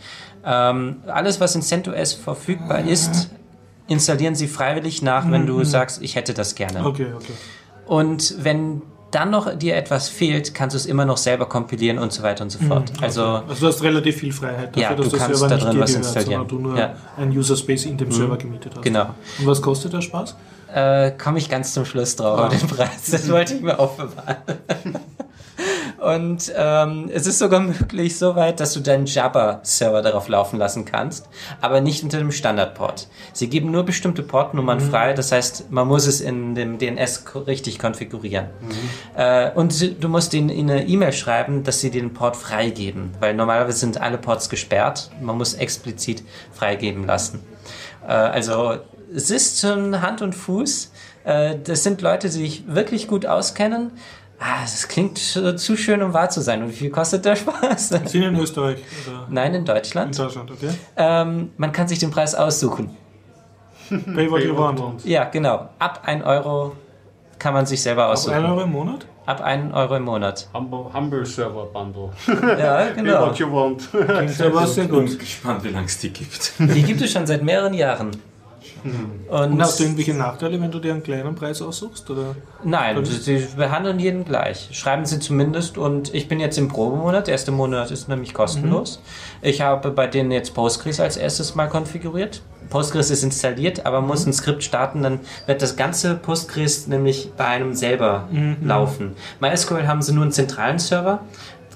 [0.44, 3.30] Ähm, alles, was in CentOS verfügbar ist,
[3.90, 6.86] installieren sie freiwillig nach, wenn du sagst, ich hätte das gerne.
[6.86, 7.34] okay, okay.
[7.86, 8.82] Und wenn
[9.12, 12.44] dann noch dir etwas fehlt, kannst du es immer noch selber kompilieren und so weiter
[12.44, 12.92] und so fort.
[13.02, 15.80] Also Also du hast relativ viel Freiheit dafür, Ja, dass du kannst Server da drin
[15.80, 16.42] was gehört, installieren.
[16.42, 16.96] sondern du nur Ja.
[17.18, 18.84] einen User Space in dem Server gemietet hast.
[18.84, 19.08] genau.
[19.40, 20.36] Und was kostet der Spaß?
[20.72, 23.10] Äh, komme ich ganz zum Schluss drauf, den Preis.
[23.10, 24.38] Das wollte ich mir aufbewahren.
[26.00, 30.86] Und ähm, es ist sogar möglich so weit, dass du deinen Jabber-Server darauf laufen lassen
[30.86, 31.28] kannst,
[31.62, 33.08] aber nicht unter dem Standardport.
[33.34, 37.80] Sie geben nur bestimmte Portnummern frei, das heißt, man muss es in dem DNS richtig
[37.80, 38.48] konfigurieren.
[39.16, 43.34] Äh, und du musst ihnen in eine E-Mail schreiben, dass sie den Port freigeben, weil
[43.34, 45.12] normalerweise sind alle Ports gesperrt.
[45.22, 46.24] Man muss explizit
[46.54, 47.42] freigeben lassen.
[48.08, 48.78] Äh, also
[49.14, 50.92] es ist schon Hand und Fuß.
[51.24, 53.92] Äh, das sind Leute, die sich wirklich gut auskennen.
[54.40, 56.64] Ah, das klingt äh, zu schön, um wahr zu sein.
[56.64, 57.90] Und wie viel kostet der Spaß?
[57.90, 60.18] Sind in Österreich oder Nein, in in Deutschland.
[60.18, 60.70] Deutschland, okay?
[60.96, 62.96] Ähm, man kann sich den Preis aussuchen.
[63.90, 65.04] Pay what you want.
[65.04, 65.70] Ja, genau.
[65.80, 66.76] Ab 1 Euro
[67.38, 68.36] kann man sich selber aussuchen.
[68.36, 69.06] 1 Euro im Monat?
[69.26, 70.48] Ab 1 Euro im Monat.
[70.54, 72.10] Humble, Server Bundle.
[72.58, 73.28] Ja, genau.
[73.28, 73.90] what you want.
[73.92, 75.20] Klingt aber sehr Ich bin gut.
[75.20, 76.54] gespannt, wie lange es die gibt.
[76.60, 78.12] Die gibt es schon seit mehreren Jahren.
[78.84, 82.10] Und, Und hast du irgendwelche Nachteile, wenn du dir einen kleinen Preis aussuchst?
[82.10, 82.36] Oder?
[82.64, 84.70] Nein, sie behandeln jeden gleich.
[84.72, 85.78] Schreiben sie zumindest.
[85.78, 87.28] Und ich bin jetzt im Probemonat.
[87.28, 89.02] Der erste Monat ist nämlich kostenlos.
[89.42, 92.42] Ich habe bei denen jetzt Postgres als erstes mal konfiguriert.
[92.70, 97.46] Postgres ist installiert, aber muss ein Skript starten, dann wird das ganze Postgres nämlich bei
[97.46, 98.28] einem selber
[98.64, 99.16] laufen.
[99.40, 101.22] MySQL haben sie nur einen zentralen Server.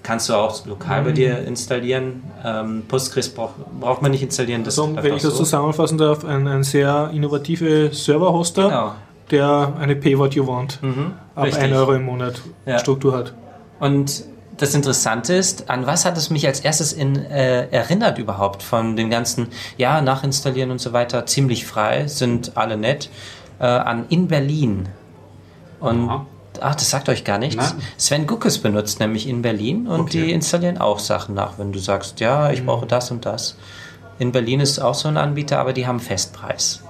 [0.04, 2.24] Kannst du auch lokal bei dir installieren.
[2.44, 4.64] Ähm, Postgres brauch, braucht man nicht installieren.
[4.66, 5.38] Das So, läuft wenn ich das so.
[5.40, 8.92] zusammenfassen darf, ein, ein sehr innovative Server-Hoster, Genau.
[9.32, 10.80] der eine Pay what you want
[11.36, 11.64] ab richtig.
[11.64, 12.80] 1 Euro im Monat Ja.
[12.80, 13.34] Struktur hat.
[13.80, 14.26] Und
[14.58, 18.96] das Interessante ist, an was hat es mich als erstes in, äh, erinnert überhaupt von
[18.98, 19.48] den ganzen,
[19.78, 23.10] ja, nachinstallieren und so weiter, ziemlich frei, sind alle nett,
[23.60, 24.90] äh, an In Berlin.
[25.80, 26.26] Und Aha.
[26.62, 27.56] Ach, das sagt euch gar nichts.
[27.74, 27.82] Nein.
[27.98, 30.26] Sven Guckes benutzt nämlich in Berlin und Okay.
[30.26, 33.56] die installieren auch Sachen nach, wenn du sagst, ja, ich brauche das und das.
[34.20, 36.83] In Berlin ist auch so ein Anbieter, aber die haben Festpreis.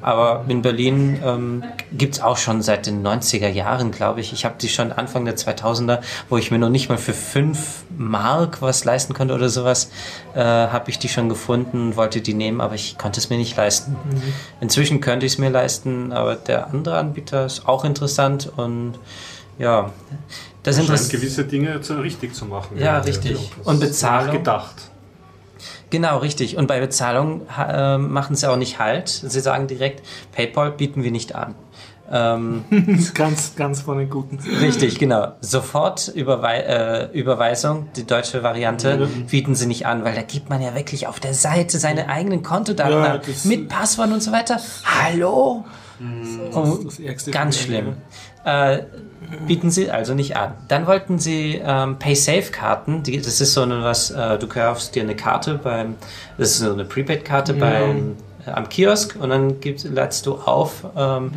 [0.00, 1.62] Aber in Berlin ähm,
[1.92, 4.32] gibt es auch schon seit den 90er Jahren, glaube ich.
[4.32, 7.84] Ich habe die schon Anfang der 2000er, wo ich mir noch nicht mal für 5
[7.96, 9.90] Mark was leisten konnte oder sowas,
[10.34, 13.56] äh, habe ich die schon gefunden, wollte die nehmen, aber ich konnte es mir nicht
[13.56, 13.96] leisten.
[14.60, 18.94] Inzwischen könnte ich es mir leisten, aber der andere Anbieter ist auch interessant und
[19.58, 19.92] ja,
[20.62, 21.20] das interessiert.
[21.20, 22.78] gewisse Dinge jetzt richtig zu machen.
[22.78, 23.50] Ja, richtig.
[23.64, 24.32] Und Bezahlung?
[24.32, 24.89] Gedacht.
[25.90, 26.56] Genau, richtig.
[26.56, 29.08] Und bei Bezahlung äh, machen sie auch nicht Halt.
[29.08, 30.02] Sie sagen direkt,
[30.32, 31.54] PayPal bieten wir nicht an.
[32.12, 34.38] Ähm, Das ist ganz, ganz von den Guten.
[34.60, 35.32] richtig, genau.
[35.40, 40.60] Sofort Überwei äh, Überweisung, die deutsche Variante, bieten sie nicht an, weil da gibt man
[40.62, 44.32] ja wirklich auf der Seite seine eigenen Kontodaten Ja, an, das- mit Passwort und so
[44.32, 44.58] weiter.
[44.84, 45.64] Hallo?
[46.54, 47.96] Oh, Das Ärgste ganz von schlimm.
[48.44, 48.78] Äh,
[49.46, 50.54] bieten sie also nicht an.
[50.68, 53.02] Dann wollten sie ähm, Pay-Safe-Karten.
[53.02, 55.96] Das ist so eine was, äh, du kaufst dir eine Karte beim,
[56.38, 58.16] das ist so eine Prepaid-Karte beim
[58.46, 61.30] äh, am Kiosk und dann gibst, ladst du auf, ähm,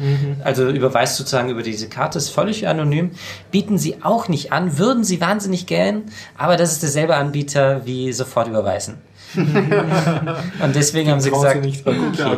[0.44, 3.12] also überweist sozusagen über diese Karte, ist völlig anonym.
[3.52, 6.04] Bieten sie auch nicht an, würden sie wahnsinnig gern,
[6.38, 9.02] aber das ist derselbe Anbieter wie sofort überweisen.
[10.64, 11.86] und deswegen haben sie gesagt, nicht.
[11.86, 12.38] Ja.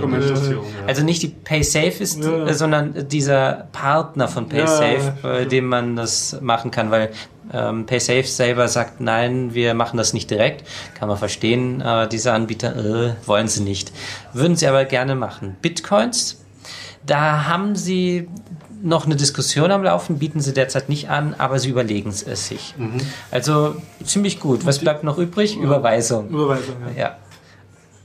[0.88, 2.45] also nicht die PaySafe ist, Ja.
[2.47, 7.11] äh, sondern dieser Partner von PaySafe, Ja, ja, bei dem man das machen kann, weil
[7.53, 10.63] ähm, PaySafe selber sagt, nein, wir machen das nicht direkt.
[10.97, 13.91] Kann man verstehen, aber diese Anbieter äh, wollen sie nicht.
[14.34, 15.55] Würden sie aber gerne machen.
[15.61, 16.43] Bitcoins,
[17.05, 18.27] da haben sie
[18.86, 22.76] noch eine Diskussion am Laufen, bieten sie derzeit nicht an, aber sie überlegen es sich.
[23.32, 24.66] Also ziemlich gut.
[24.66, 25.57] Was bleibt noch übrig?
[25.57, 26.30] Überweisung.
[26.30, 27.02] Überweisung, ja.
[27.02, 27.16] Ja.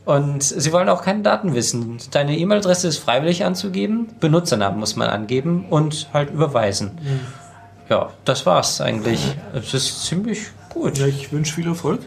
[0.07, 1.99] Und sie wollen auch keine Daten wissen.
[2.11, 6.93] Deine E-Mail-Adresse ist freiwillig anzugeben, Benutzernamen muss man angeben und halt überweisen.
[7.89, 9.37] Ja, das war's eigentlich.
[9.53, 10.99] Es ist ziemlich gut.
[10.99, 12.01] Ja, ich wünsche viel Erfolg.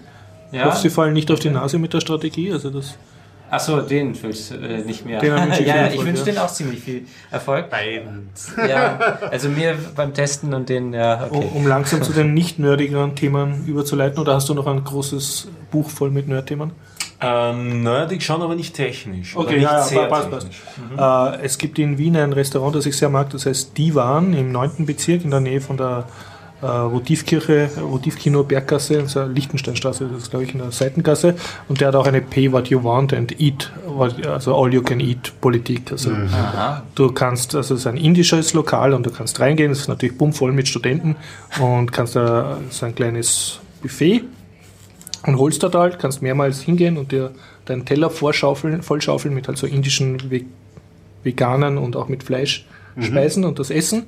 [0.52, 0.66] Ich Ja.
[0.66, 2.52] hoffe, Sie fallen nicht auf die Nase mit der Strategie.
[2.52, 2.96] Also das
[3.54, 5.20] Achso, den willst du äh, nicht mehr.
[5.20, 6.26] Den wünsche ich ja, viel ja, Erfolg, ich wünsche ja.
[6.26, 7.70] denen auch ziemlich viel Erfolg.
[7.70, 8.30] Beiden.
[8.68, 8.98] Ja,
[9.30, 11.50] also mir beim Testen und den, ja, um, okay.
[11.54, 14.18] um langsam zu den nicht nerdigeren Themen überzuleiten.
[14.20, 16.72] Oder hast du noch ein großes Buch voll mit Nerd-Themen?
[17.22, 19.36] Ähm, nerdig schon, aber nicht technisch.
[19.36, 20.48] Okay, nicht ja, ja, sehr passt, passt.
[20.48, 21.00] technisch.
[21.00, 24.52] Äh, es gibt in Wien ein Restaurant, das ich sehr mag, das heißt Divan im
[24.52, 24.86] 9.
[24.88, 26.06] Bezirk in der Nähe von der
[26.64, 31.36] äh, Votivkirche, Votivkino Berggasse, also Lichtensteinstraße, das ist glaube ich in der Seitengasse.
[31.68, 34.82] Und der hat auch eine Pay What You Want and Eat, what- also All You
[34.82, 35.92] Can Eat Politik.
[35.92, 36.84] Also Aha.
[36.96, 40.18] Du kannst, also es ist ein indisches Lokal und du kannst reingehen, es ist natürlich
[40.18, 41.16] bummvoll mit Studenten
[41.60, 44.24] und kannst da so ein kleines Buffet
[45.28, 47.32] und holst dort halt, kannst mehrmals hingehen und dir
[47.66, 50.46] deinen Teller vorschaufeln, vollschaufeln mit halt so indischen Ve
[51.24, 52.66] veganen und auch mit Fleisch
[53.00, 54.04] Speisen und das Essen.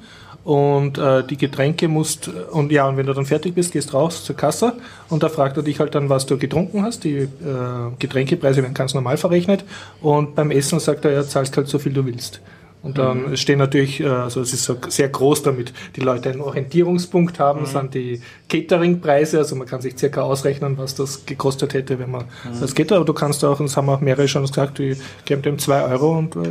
[0.46, 4.24] Und äh, die Getränke musst, und ja, und wenn du dann fertig bist, gehst raus
[4.24, 4.74] zur Kasse
[5.10, 7.04] und da fragt er dich halt dann, was du getrunken hast.
[7.04, 7.28] Die äh,
[7.98, 9.66] Getränkepreise werden ganz normal verrechnet
[10.02, 12.42] und beim Essen sagt er, ja, zahlst halt so viel du willst.
[12.86, 16.42] Und dann stehen natürlich, äh, also es ist so sehr groß, damit die Leute einen
[16.42, 21.98] Orientierungspunkt haben, sind die Cateringpreise, also man kann sich circa ausrechnen, was das gekostet hätte,
[21.98, 22.26] wenn man
[22.62, 22.92] das geht.
[22.92, 24.96] Aber du kannst auch, und das haben auch mehrere schon gesagt, die
[25.26, 26.42] geben dem zwei Euro und äh,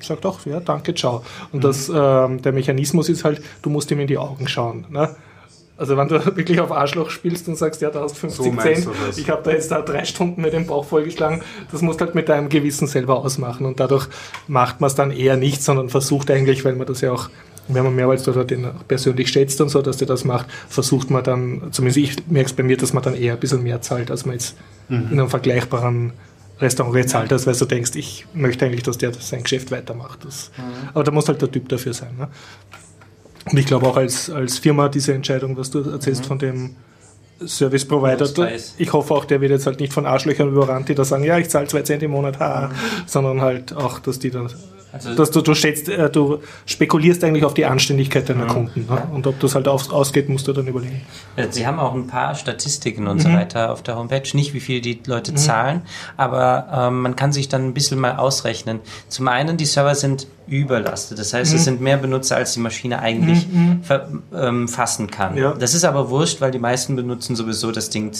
[0.00, 1.22] sagt auch, ja, danke, ciao.
[1.52, 4.86] Und das, ähm, der Mechanismus ist halt, du musst ihm in die Augen schauen.
[4.90, 5.14] Ne?
[5.76, 8.88] Also wenn du wirklich auf Arschloch spielst und sagst, ja, da hast 50 So Cent,
[9.16, 11.42] ich habe da jetzt da drei Stunden mit dem Bauch vollgeschlagen,
[11.72, 14.06] das musst du halt mit deinem Gewissen selber ausmachen und dadurch
[14.46, 17.28] macht man es dann eher nicht, sondern versucht eigentlich, weil man das ja auch,
[17.66, 21.10] wenn man mehrmals oder den auch persönlich schätzt und so, dass der das macht, versucht
[21.10, 23.80] man dann, zumindest ich merke es bei mir, dass man dann eher ein bisschen mehr
[23.82, 24.56] zahlt, als man jetzt
[24.88, 25.08] Mhm.
[25.12, 26.12] in einem vergleichbaren
[26.60, 30.24] Restaurant gezahlt hast, weil du denkst, ich möchte eigentlich, dass der sein Geschäft weitermacht.
[30.24, 30.88] Das, Mhm.
[30.92, 32.10] Aber da muss halt der Typ dafür sein.
[32.18, 32.28] Ne?
[33.50, 36.76] Und ich glaube auch als, als Firma diese Entscheidung, was du erzählst von dem
[37.44, 38.26] Service Provider,
[38.78, 41.36] ich hoffe auch, der wird jetzt halt nicht von Arschlöchern überrannt, die da sagen, ja,
[41.38, 42.70] ich zahle zwei Cent im Monat, haha,
[43.06, 44.48] sondern halt auch, dass die dann,
[44.92, 48.86] Also- dass du, du schätzt, äh, du spekulierst eigentlich auf die Anständigkeit deiner Kunden.
[48.88, 49.02] Ne?
[49.12, 51.00] Und ob das halt auf, ausgeht, musst du dann überlegen.
[51.34, 53.20] Äh, Sie haben auch ein paar Statistiken und Mhm.
[53.22, 54.22] so weiter auf der Homepage.
[54.34, 55.82] Nicht, wie viel die Leute zahlen,
[56.16, 58.78] aber ähm, man kann sich dann ein bisschen mal ausrechnen.
[59.08, 61.18] Zum einen, die Server sind überlastet.
[61.18, 61.56] Das heißt, Mhm.
[61.58, 63.46] es sind mehr Benutzer, als die Maschine eigentlich
[63.82, 65.36] ver, ähm, fassen kann.
[65.36, 65.52] Ja.
[65.54, 68.12] Das ist aber wurscht, weil die meisten benutzen sowieso das Ding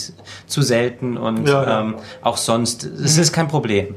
[0.47, 1.81] zu selten und Ja, ja.
[1.81, 2.85] Ähm, auch sonst.
[2.85, 3.95] Es ist kein Problem.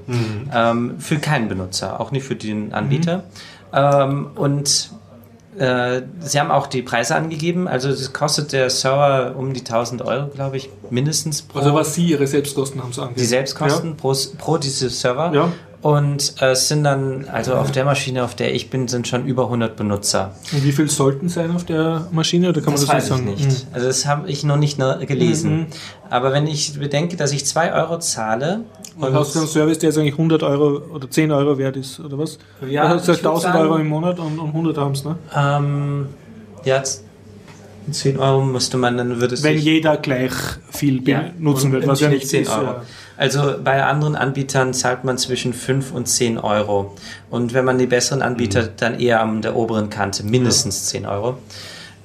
[0.53, 3.23] Ähm, für keinen Benutzer, auch nicht für den Anbieter.
[3.73, 4.91] Ähm, und
[5.57, 7.67] äh, Sie haben auch die Preise angegeben.
[7.67, 11.95] Also es kostet der Server um die 1000 Euro, glaube ich, mindestens pro Also was
[11.95, 13.21] sie ihre Selbstkosten haben so angegeben.
[13.21, 15.31] die Selbstkosten pro, pro diese Server.
[15.81, 19.25] Und äh, es sind dann, also auf der Maschine, auf der ich bin, sind schon
[19.25, 20.33] über 100 Benutzer.
[20.51, 22.49] Und wie viel sollten sein auf der Maschine?
[22.49, 23.49] Oder kann Das man weiß das ich nicht sagen?
[23.51, 23.67] nicht.
[23.73, 25.57] Also das habe ich noch nicht gelesen.
[25.59, 25.65] Mhm.
[26.09, 28.61] Aber wenn ich bedenke, dass ich 2 Euro zahle
[28.99, 31.99] Und hast du einen Service, der jetzt eigentlich 100 Euro oder 10 Euro wert ist,
[31.99, 32.39] oder was?
[32.67, 35.15] Ja, du hast würd 1000 sagen- Euro im Monat und, und 100 haben es, ne?
[35.35, 36.07] ähm,
[36.65, 37.01] ja, z-
[37.91, 40.31] 10 Euro müsste man, dann würde es Wenn jeder gleich
[40.71, 42.49] viel Ja, benutzen und wird, was ja nicht 10 ist.
[42.49, 42.63] Euro.
[42.63, 42.81] Ja.
[43.17, 46.95] Also bei anderen Anbietern zahlt man zwischen 5 und 10 Euro.
[47.31, 48.69] Und wenn man die besseren Anbieter, Mhm.
[48.77, 51.37] dann eher an der oberen Kante, mindestens 10 Euro.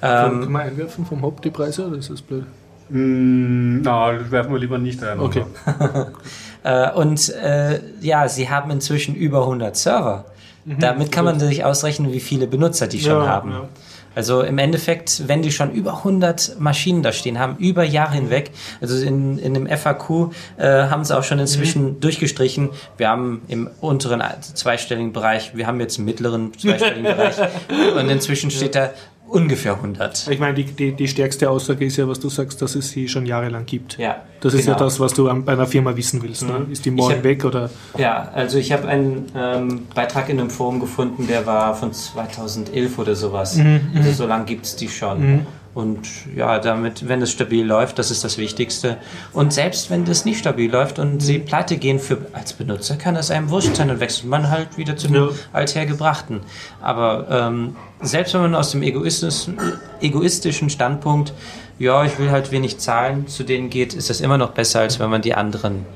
[0.00, 2.44] Kann, Ähm, kann man einwerfen vom Haupt die Preise oder ist das blöd?
[2.88, 5.20] Mm, na, werfen wir lieber nicht ein.
[5.20, 5.44] Okay.
[6.64, 10.24] äh, und äh, ja, sie haben inzwischen über 100 Server.
[10.64, 13.24] Damit kann man sich ausrechnen, wie viele Benutzer die schon Mhm.
[13.24, 13.50] Ja, haben.
[13.50, 13.68] ja.
[14.14, 18.50] Also im Endeffekt, wenn die schon über 100 Maschinen da stehen haben, über Jahre hinweg,
[18.80, 23.70] also in, in dem FAQ äh, haben sie auch schon inzwischen durchgestrichen, wir haben im
[23.80, 27.36] unteren zweistelligen Bereich, wir haben jetzt im mittleren zweistelligen Bereich.
[27.96, 28.90] Und inzwischen steht da
[29.32, 30.28] ungefähr 100.
[30.30, 33.08] Ich meine, die, die, die stärkste Aussage ist ja, was du sagst, dass es sie
[33.08, 33.98] schon jahrelang gibt.
[33.98, 34.84] Ja, Das ist ja genau.
[34.84, 36.42] das, was du an, bei einer Firma wissen willst.
[36.42, 36.66] Ne?
[36.70, 37.70] Ist die morgen hab- weg oder?
[37.98, 42.98] Ja, also ich habe einen ähm, Beitrag in einem Forum gefunden, der war von 2011
[42.98, 43.58] oder sowas.
[43.94, 45.46] also so lange gibt es die schon.
[45.74, 48.98] Und ja, damit, wenn es stabil läuft, das ist das Wichtigste.
[49.32, 53.14] Und selbst wenn das nicht stabil läuft und sie pleite gehen für, als Benutzer, kann
[53.14, 55.28] das einem wurscht sein, dann wechselt man halt wieder zum Ja.
[55.54, 56.40] Althergebrachten.
[56.82, 59.58] Aber ähm, selbst wenn man aus dem egoistischen,
[60.02, 61.32] egoistischen Standpunkt,
[61.78, 65.00] ja, ich will halt wenig zahlen, zu denen geht, ist das immer noch besser, als
[65.00, 65.86] wenn man die anderen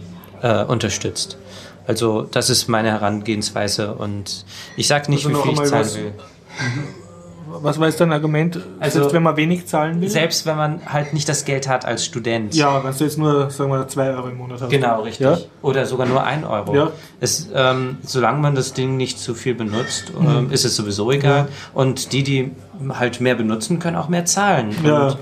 [0.40, 1.36] äh, unterstützt.
[1.86, 4.46] Also das ist meine Herangehensweise und
[4.76, 6.12] ich sage nicht, Also wie viel ich zahlen will.
[7.48, 8.60] Was war jetzt dein Argument?
[8.80, 10.08] Also- Selbst wenn man wenig zahlen will?
[10.08, 12.54] Selbst wenn man halt nicht das Geld hat als Student.
[12.54, 14.70] Ja, wenn du jetzt nur, sagen wir, 2 Euro im Monat hast.
[14.70, 15.24] Genau, richtig.
[15.24, 15.38] Ja?
[15.62, 16.74] Oder sogar nur ein Euro.
[16.74, 16.90] Ja.
[17.20, 20.28] Es, ähm, solange man das Ding nicht zu viel benutzt, Mhm.
[20.28, 21.48] ähm, ist es sowieso egal.
[21.74, 22.50] Und die, die
[22.90, 24.74] halt mehr benutzen, können auch mehr zahlen.
[24.84, 25.08] Ja.
[25.08, 25.18] Und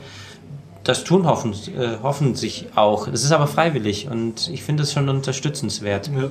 [0.85, 3.09] das tun hoffen, äh, hoffen sich auch.
[3.09, 6.09] Es ist aber freiwillig und ich finde es schon unterstützenswert.
[6.15, 6.29] Ja.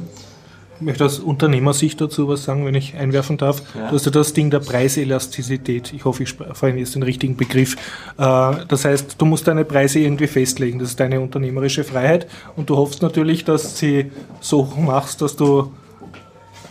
[0.79, 3.61] Ich möchte aus Unternehmersicht dazu was sagen, wenn ich einwerfen darf.
[3.75, 3.89] Ja.
[3.89, 5.93] Du hast ja das Ding der Preiselastizität.
[5.93, 7.75] Ich hoffe, ich verwende jetzt den richtigen Begriff.
[8.17, 10.79] Äh, Das heißt, du musst deine Preise irgendwie festlegen.
[10.79, 12.27] Das ist deine unternehmerische Freiheit.
[12.55, 15.71] Und du hoffst natürlich, dass sie so machst, dass du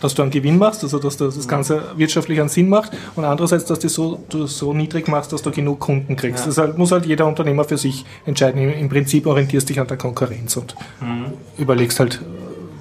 [0.01, 3.63] dass du einen Gewinn machst, also dass das Ganze wirtschaftlich einen Sinn macht und andererseits,
[3.63, 6.45] dass du so, du so niedrig machst, dass du genug Kunden kriegst.
[6.45, 8.59] Das halt, muss halt jeder Unternehmer für sich entscheiden.
[8.69, 10.75] Im, Prinzip orientierst dich an der Konkurrenz und
[11.57, 12.19] überlegst halt,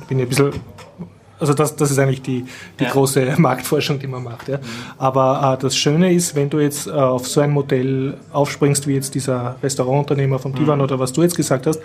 [0.08, 0.52] bin ich ein bisschen
[1.42, 2.44] also das, das ist eigentlich die,
[2.78, 2.90] die Ja.
[2.90, 4.48] große Marktforschung, die man macht.
[4.48, 4.58] Ja.
[4.96, 8.94] Aber äh, das Schöne ist, wenn du jetzt äh, auf so ein Modell aufspringst, wie
[8.94, 11.80] jetzt dieser Restaurantunternehmer vom Divan oder was du jetzt gesagt hast,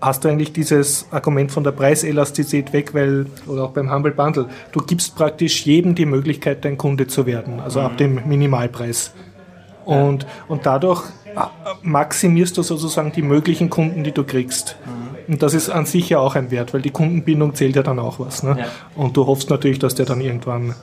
[0.00, 4.46] hast du eigentlich dieses Argument von der Preiselastizität weg, weil, oder auch beim Humble Bundle,
[4.72, 9.12] du gibst praktisch jedem die Möglichkeit, dein Kunde zu werden, also ab dem Minimalpreis.
[9.84, 11.40] Und, und dadurch äh,
[11.82, 14.76] maximierst du sozusagen die möglichen Kunden, die du kriegst.
[15.26, 17.98] Und das ist an sich ja auch ein Wert, weil die Kundenbindung zählt ja dann
[17.98, 18.42] auch was.
[18.42, 18.56] Ne?
[18.58, 18.66] Ja.
[18.94, 20.74] Und du hoffst natürlich, dass der dann irgendwann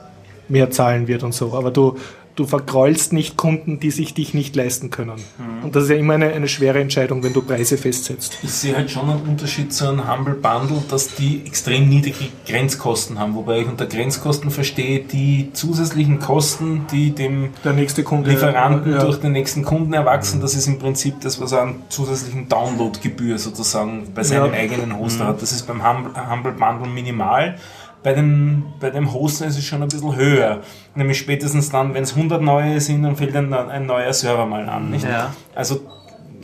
[0.48, 1.54] mehr zahlen wird und so.
[1.54, 1.96] Aber du,
[2.34, 5.16] du vergräulst nicht Kunden, die sich dich nicht leisten können.
[5.62, 8.38] Und das ist ja immer eine, eine schwere Entscheidung, wenn du Preise festsetzt.
[8.42, 13.18] Ich sehe halt schon einen Unterschied zu einem Humble Bundle, dass die extrem niedrige Grenzkosten
[13.18, 13.34] haben.
[13.34, 18.30] Wobei ich unter Grenzkosten verstehe die zusätzlichen Kosten, die dem Der nächste Kunde.
[18.30, 19.04] Lieferanten ja.
[19.04, 20.40] durch den nächsten Kunden erwachsen.
[20.40, 24.58] Das ist im Prinzip das, was er an zusätzlichen Downloadgebühr sozusagen bei seinem Ja.
[24.58, 25.42] eigenen Hoster hat.
[25.42, 27.56] Das ist beim Humble, Humble Bundle minimal.
[28.02, 30.60] Bei dem, bei dem Hosten ist es schon ein bisschen höher.
[30.94, 34.68] Nämlich spätestens dann, wenn es 100 neue sind, dann fällt ein, ein neuer Server mal
[34.68, 34.90] an.
[34.90, 35.04] Nicht?
[35.04, 35.32] Ja.
[35.54, 35.80] Also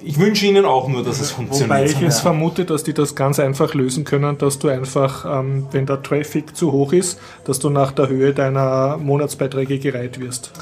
[0.04, 1.70] ich wünsche Ihnen auch nur, dass es funktioniert.
[1.70, 5.66] Wobei ich jetzt vermute, dass die das ganz einfach lösen können, dass du einfach, ähm,
[5.72, 10.52] wenn der Traffic zu hoch ist, dass du nach der Höhe deiner Monatsbeiträge gereiht wirst.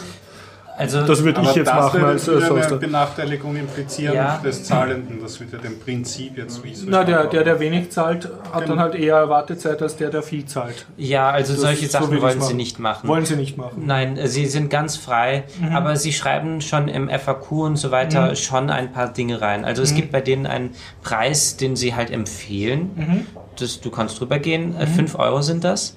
[0.78, 2.76] Also Das würde ich jetzt das machen würde als, als eine.
[2.76, 4.36] Benachteiligung implizieren Ja.
[4.44, 5.20] des Zahlenden.
[5.22, 8.68] Das wird ja dem Prinzip jetzt wie so Na, der, der, der wenig zahlt, hat
[8.68, 10.84] dann halt eher Wartezeit als der, der viel zahlt.
[10.98, 13.08] ja, also solche ist- so Sachen ich's wollen sie nicht machen.
[13.08, 13.84] Wollen sie nicht machen.
[13.86, 15.74] Nein, äh, sie sind ganz frei, Mhm.
[15.74, 19.64] aber sie schreiben schon im FAQ und so weiter schon ein paar Dinge rein.
[19.64, 19.86] Also Mhm.
[19.86, 20.70] es gibt bei denen einen
[21.02, 22.90] Preis, den sie halt empfehlen.
[22.96, 23.26] Mhm.
[23.58, 24.76] Das, du kannst drüber gehen.
[24.78, 25.96] Äh, 5 Euro sind das.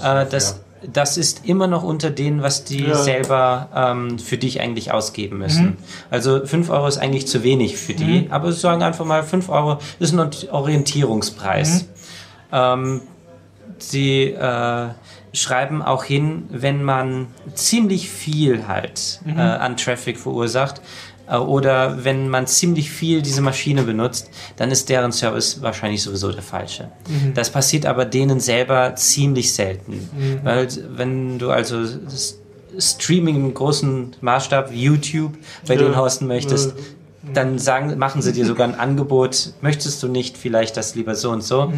[0.00, 0.60] Äh, das,
[0.92, 2.94] das ist immer noch unter denen, was die Ja.
[2.94, 5.76] selber ähm, für dich eigentlich ausgeben müssen.
[6.10, 9.48] Also 5 Euro ist eigentlich zu wenig für die, aber sie sagen einfach mal 5
[9.50, 11.86] Euro ist ein Orientierungspreis.
[12.52, 13.02] Ähm,
[13.78, 14.88] sie äh,
[15.32, 20.80] schreiben auch hin, wenn man ziemlich viel halt äh, an Traffic verursacht,
[21.38, 26.42] oder wenn man ziemlich viel diese Maschine benutzt, dann ist deren Service wahrscheinlich sowieso der
[26.42, 26.90] falsche.
[27.34, 30.08] Das passiert aber denen selber ziemlich selten.
[30.42, 31.84] Weil wenn du also
[32.78, 35.36] Streaming im großen Maßstab, YouTube,
[35.66, 35.82] bei Ja.
[35.82, 36.74] denen hosten möchtest,
[37.22, 41.30] dann sagen, machen sie dir sogar ein Angebot, möchtest du nicht vielleicht das lieber so
[41.30, 41.72] und so?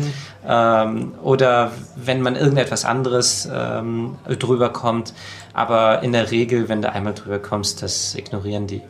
[0.47, 5.15] Ähm, oder wenn man irgendetwas anderes ähm, drüber kommt,
[5.53, 8.83] aber in der Regel, wenn du einmal drüber kommst, das ignorieren die.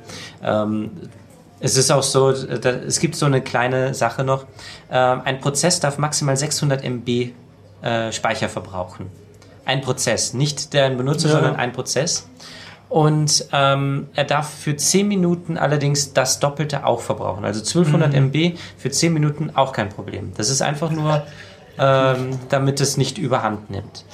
[0.42, 0.90] Ähm,
[1.60, 4.44] es ist auch so, da, es gibt so eine kleine Sache noch.
[4.90, 7.08] Ähm, ein Prozess darf maximal 600 MB
[7.82, 9.06] äh, Speicher verbrauchen.
[9.64, 11.34] Ein Prozess, nicht der Benutzer, Ja.
[11.34, 12.28] sondern ein Prozess.
[12.92, 17.42] Und ähm, er darf für 10 Minuten allerdings das Doppelte auch verbrauchen.
[17.42, 20.32] Also 1200 MB für 10 Minuten auch kein Problem.
[20.36, 21.22] Das ist einfach nur,
[21.78, 24.04] ähm, damit es nicht überhand nimmt.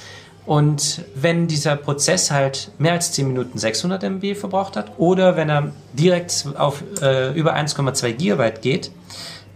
[0.45, 5.49] Und wenn dieser Prozess halt mehr als 10 Minuten 600 MB verbraucht hat oder wenn
[5.49, 8.91] er direkt auf äh, über 1,2 Gigabyte geht,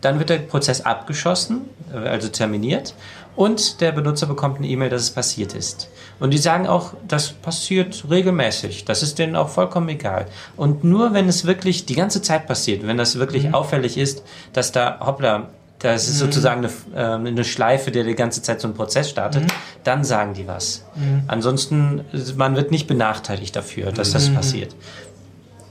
[0.02, 1.62] dann wird der Prozess abgeschossen,
[1.94, 2.94] äh, also terminiert,
[3.36, 5.90] und der Benutzer bekommt eine E-Mail, dass es passiert ist.
[6.20, 8.86] Und die sagen auch, das passiert regelmäßig.
[8.86, 10.28] Das ist denen auch vollkommen egal.
[10.56, 14.24] Und nur wenn es wirklich die ganze Zeit passiert, wenn das wirklich auffällig ist,
[14.54, 15.50] dass da, hoppla,
[15.80, 19.52] das ist sozusagen eine, ähm, eine Schleife, der die ganze Zeit so einen Prozess startet,
[19.84, 20.86] dann sagen die was.
[21.28, 22.02] Ansonsten,
[22.38, 24.76] man wird nicht benachteiligt dafür, dass das passiert.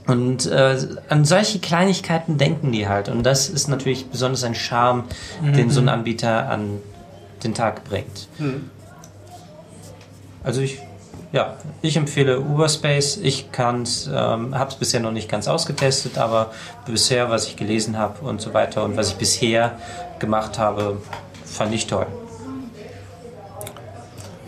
[0.05, 0.77] Und äh,
[1.09, 3.09] an solche Kleinigkeiten denken die halt.
[3.09, 5.05] Und das ist natürlich besonders ein Charme,
[5.41, 6.79] den so ein Anbieter an
[7.43, 8.27] den Tag bringt.
[10.43, 10.79] Also ich,
[11.31, 13.17] ja, ich empfehle Uberspace.
[13.17, 16.51] Ich kann's, ähm, habe es bisher noch nicht ganz ausgetestet, aber
[16.85, 19.77] bisher, was ich gelesen habe und so weiter und was ich bisher
[20.19, 21.01] gemacht habe,
[21.45, 22.07] fand ich toll.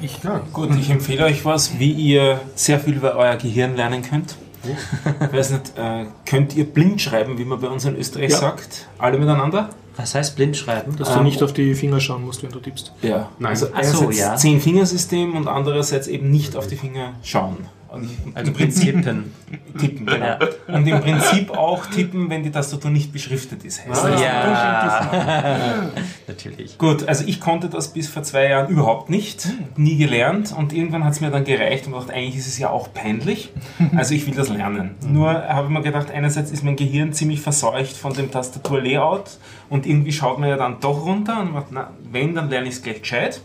[0.01, 0.19] Ich,
[0.53, 4.35] Gut, ich empfehle euch was, wie ihr sehr viel über euer Gehirn lernen könnt.
[4.63, 8.37] Ich weiß nicht, äh, könnt ihr blind schreiben, wie man bei uns in Österreich Ja.
[8.37, 8.87] sagt?
[8.97, 9.69] Alle miteinander?
[9.97, 10.95] Was heißt Blindschreiben?
[10.97, 12.91] Dass du nicht auf die Finger schauen musst, wenn du tippst.
[13.01, 13.29] Ja.
[13.39, 13.51] Nein.
[13.51, 14.35] Also so, einerseits ja.
[14.35, 17.57] Zehn-Fingersystem und andererseits eben nicht auf die Finger schauen.
[17.95, 18.95] Und Also im Prinzip
[19.79, 20.25] tippen, genau.
[20.25, 20.39] Ja.
[20.67, 23.85] Und im Prinzip auch tippen, wenn die Tastatur nicht beschriftet ist.
[23.87, 24.21] Heißt das.
[24.21, 25.91] Ja,
[26.27, 26.77] natürlich.
[26.77, 29.47] Gut, also ich konnte das bis vor zwei Jahren überhaupt nicht,
[29.77, 32.69] nie gelernt und irgendwann hat es mir dann gereicht und gedacht, eigentlich ist es ja
[32.69, 33.51] auch peinlich,
[33.95, 34.95] also ich will das lernen.
[35.07, 39.37] Nur habe ich mir gedacht, einerseits ist mein Gehirn ziemlich verseucht von dem Tastaturlayout
[39.69, 42.75] und irgendwie schaut man ja dann doch runter und macht, na, wenn, dann lerne ich
[42.75, 43.41] es gleich gescheit.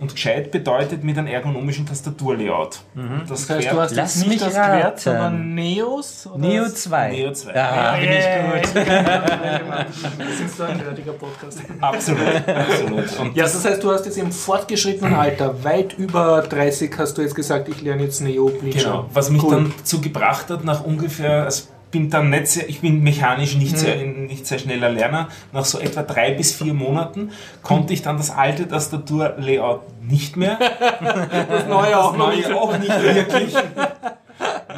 [0.00, 2.80] Und gescheit bedeutet mit einem ergonomischen Tastaturlayout.
[3.28, 4.80] Das, Das heißt, du hast Lass jetzt mich nicht das raten.
[4.80, 6.26] Quert, sondern Neos?
[6.26, 7.10] Oder Neo 2.
[7.12, 7.52] Neo 2.
[7.54, 8.74] Ja, bin ich gut.
[8.74, 11.60] Wir sind so ein nerdiger Podcast.
[11.80, 13.18] Absolut, absolut.
[13.20, 17.22] Und Ja, das heißt, du hast jetzt im fortgeschrittenen Alter, weit über 30, hast du
[17.22, 18.92] jetzt gesagt, ich lerne jetzt Neo Blindschauen.
[19.02, 19.50] Genau, was mich Cool.
[19.54, 21.64] dann dazu gebracht hat, nach ungefähr, also
[21.94, 23.78] bin dann nicht sehr, ich bin mechanisch nicht, Mhm.
[23.78, 23.96] sehr,
[24.32, 27.30] nicht sehr schneller Lerner, nach so etwa drei bis vier Monaten
[27.62, 30.58] konnte ich dann das alte Tastaturlayout nicht mehr,
[31.50, 32.48] das neue auch das nicht.
[32.50, 33.54] neue auch nicht wirklich.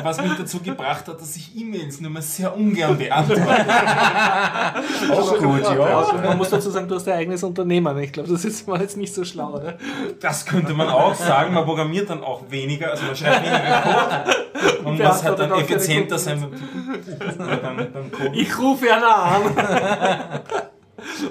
[0.03, 3.43] Was mich dazu gebracht hat, dass ich E-Mails nur mehr sehr ungern beantworte.
[5.13, 5.99] Auch gut, ja.
[5.99, 7.99] Also, man muss dazu sagen, du hast ein eigenes Unternehmen.
[7.99, 9.79] Ich glaube, das ist mal jetzt nicht so schlau, oder?
[10.21, 14.85] Das könnte man auch sagen, man programmiert dann auch weniger, also man schreibt weniger Code
[14.85, 18.39] und was hat dann effizienter sein beim, beim Code.
[18.39, 19.43] Ich rufe einer an.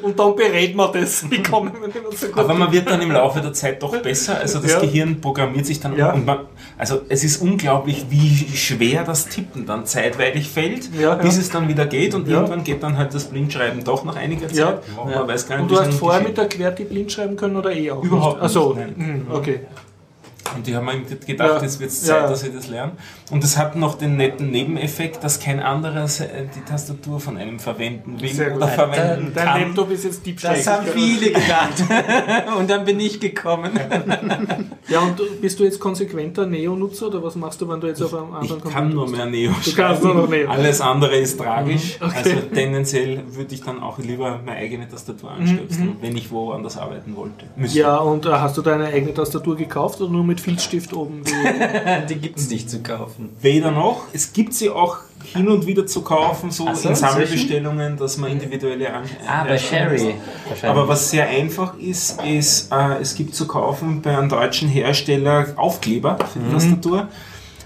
[0.02, 1.30] Und dann berät man das.
[1.30, 2.38] Wie kommen wir denn so gut?
[2.38, 4.38] Aber man wird dann im Laufe der Zeit doch besser.
[4.38, 4.80] Also das Ja.
[4.80, 6.14] Gehirn programmiert sich dann Ja.
[6.14, 6.40] und man,
[6.78, 11.68] also es ist unglaublich, wie schwer das Tippen dann zeitweilig fällt, Ja, bis es dann
[11.68, 14.58] wieder geht und irgendwann geht dann halt das Blindschreiben doch nach einiger Zeit.
[14.58, 14.80] Ja.
[15.04, 17.72] Man weiß gar nicht, Und du hast vorher mit der QWERTY blind schreiben können oder
[17.72, 18.44] eh auch Überhaupt nicht?
[18.46, 19.62] Achso, nicht, mhm, okay.
[20.56, 21.62] Und ich habe mir gedacht, Ja.
[21.62, 22.28] jetzt wird es Zeit, Ja.
[22.30, 22.92] dass ich das lerne.
[23.32, 27.60] Und es hat noch den netten Nebeneffekt, dass kein anderer se- die Tastatur von einem
[27.60, 29.62] verwenden will oder verwenden Dein kann.
[29.62, 31.84] Laptop ist jetzt Deep Das haben viele gedacht.
[32.60, 33.72] Und dann bin ich gekommen.
[34.88, 38.14] Ja, und bist du jetzt konsequenter Neo-Nutzer oder was machst du, wenn du jetzt auf
[38.14, 40.48] einem anderen Ich kann nur mehr Neo Du kannst nur noch Neo.
[40.48, 42.00] Alles andere ist tragisch.
[42.00, 42.16] Mhm, okay.
[42.18, 47.16] Also tendenziell würde ich dann auch lieber meine eigene Tastatur anstöpseln, wenn ich woanders arbeiten
[47.16, 47.46] wollte.
[47.56, 47.80] Müsste.
[47.80, 51.22] Mhm, Ja, und äh, hast du deine eigene Tastatur gekauft oder nur mit Filzstift oben?
[52.08, 53.30] Wie Die gibt es nicht zu kaufen.
[53.42, 54.04] Weder noch.
[54.14, 58.32] Es gibt sie auch hin und wieder zu kaufen, so, so, in Sammelbestellungen, dass man
[58.32, 60.16] individuelle an Ah, bei Sherry.
[60.62, 65.48] Aber was sehr einfach ist, ist, äh, es gibt zu kaufen bei einem deutschen Hersteller
[65.56, 67.08] Aufkleber für die Tastatur,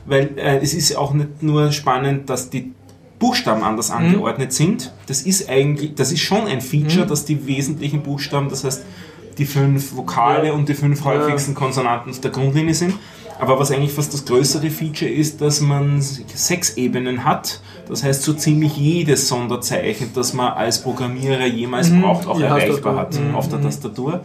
[0.05, 2.73] weil äh, es ist auch nicht nur spannend, dass die
[3.19, 4.93] Buchstaben anders angeordnet sind.
[5.07, 8.85] Das ist eigentlich, das ist schon ein Feature, dass die wesentlichen Buchstaben, das heißt
[9.39, 12.93] die fünf Vokale und die fünf häufigsten Konsonanten auf der Grundlinie sind.
[13.39, 17.61] Aber was eigentlich fast das größere Feature ist, dass man sechs Ebenen hat.
[17.87, 22.95] Das heißt, so ziemlich jedes Sonderzeichen, das man als Programmierer jemals braucht, auch Ja, erreichbar
[22.95, 23.29] Tastatur.
[23.29, 24.19] hat auf der Tastatur.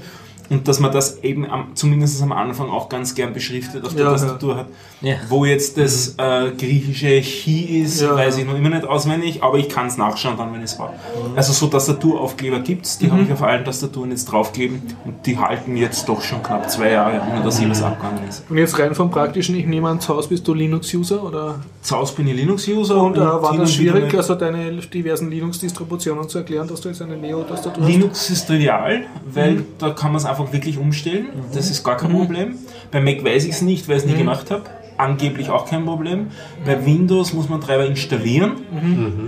[0.51, 4.05] Und dass man das eben am, zumindest am Anfang auch ganz gern beschriftet auf der
[4.05, 4.17] Ja, ja.
[4.19, 4.67] Tastatur hat.
[5.01, 5.15] Ja.
[5.29, 8.43] Wo jetzt das äh, griechische Chi ist, Ja, weiß ja.
[8.43, 10.93] ich noch immer nicht auswendig, aber ich kann es nachschauen dann, wenn es habe.
[11.37, 15.39] Also so Tastaturaufkleber gibt es, die habe ich auf allen Tastaturen jetzt draufgegeben und die
[15.39, 18.45] halten jetzt doch schon knapp zwei Jahre, ohne dass hier was abgegangen ist.
[18.49, 21.57] Und jetzt rein vom Praktischen, ich nehme an, zu Hause bist du Linux-User oder?
[21.83, 26.29] Zu Hause bin ich Linux-User Und äh, war das und schwierig, also deine diversen Linux-Distributionen
[26.29, 27.91] zu erklären, dass du jetzt eine Neo-Tastatur hast?
[27.91, 29.03] Linux ist trivial,
[29.33, 31.29] weil da kann man es einfach wirklich umstellen.
[31.53, 32.59] Das ist gar kein Problem.
[32.91, 34.65] Bei Mac weiß ich es nicht, weil ich es nie gemacht habe.
[34.97, 36.29] Angeblich auch kein Problem.
[36.65, 38.53] Bei Windows muss man Treiber installieren.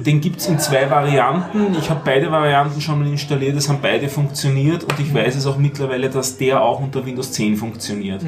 [0.04, 1.76] Den gibt es in zwei Varianten.
[1.78, 5.46] Ich habe beide Varianten schon mal installiert, es haben beide funktioniert und ich weiß es
[5.46, 8.22] auch mittlerweile, dass der auch unter Windows 10 funktioniert.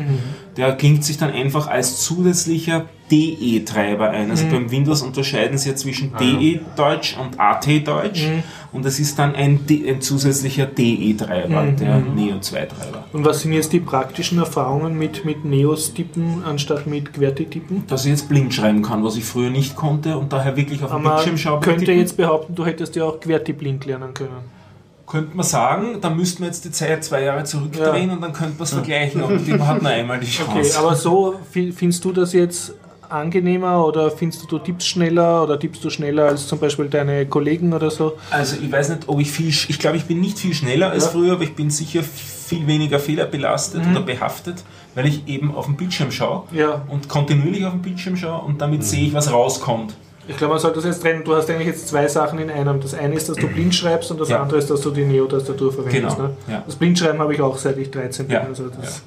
[0.57, 4.31] Der klingt sich dann einfach als zusätzlicher DE-Treiber ein.
[4.31, 8.27] Also beim Windows unterscheiden sie ja zwischen DE-Deutsch und AT-Deutsch
[8.73, 13.05] und es ist dann ein, D ein zusätzlicher DE-Treiber, der Neo-2-Treiber.
[13.13, 17.85] Und was sind jetzt die praktischen Erfahrungen mit, mit Neos-Tippen anstatt mit QWERTY-Tippen?
[17.87, 20.91] Dass ich jetzt blind schreiben kann, was ich früher nicht konnte und daher wirklich auf
[20.91, 21.61] dem Man Bildschirm schaue.
[21.61, 21.99] könnte Tippen.
[22.01, 24.59] jetzt behaupten, du hättest ja auch QWERTY blind lernen können.
[25.07, 28.57] Könnte man sagen, da müssten wir jetzt die Zeit zwei Jahre zurückdrehen und dann könnte
[28.59, 30.51] man es vergleichen, aber die hat nur einmal die Chance.
[30.59, 32.75] Okay, aber so fi- findest du das jetzt
[33.11, 37.27] angenehmer oder findest du, du tippst schneller oder tippst du schneller als zum Beispiel deine
[37.27, 38.17] Kollegen oder so?
[38.31, 40.91] Also ich weiß nicht, ob ich viel, sch- ich glaube, ich bin nicht viel schneller
[40.91, 41.11] als Ja.
[41.11, 44.65] früher, aber ich bin sicher viel weniger fehlerbelastet oder behaftet,
[44.95, 46.83] weil ich eben auf dem Bildschirm schaue Ja.
[46.89, 49.95] und kontinuierlich auf dem Bildschirm schaue und damit sehe ich, was rauskommt.
[50.29, 51.25] Ich glaube, man sollte das jetzt trennen.
[51.25, 52.81] Du hast eigentlich jetzt zwei Sachen in einem.
[52.81, 54.43] Das eine ist, dass du blind schreibst und das Ja.
[54.43, 56.17] andere ist, dass du die Neo-Tastatur verwendest.
[56.17, 56.37] Genau, Ne?
[56.49, 56.63] ja.
[56.67, 58.35] Das Blindschreiben habe ich auch seit ich 13 bin.
[58.35, 59.03] Ja, Also das,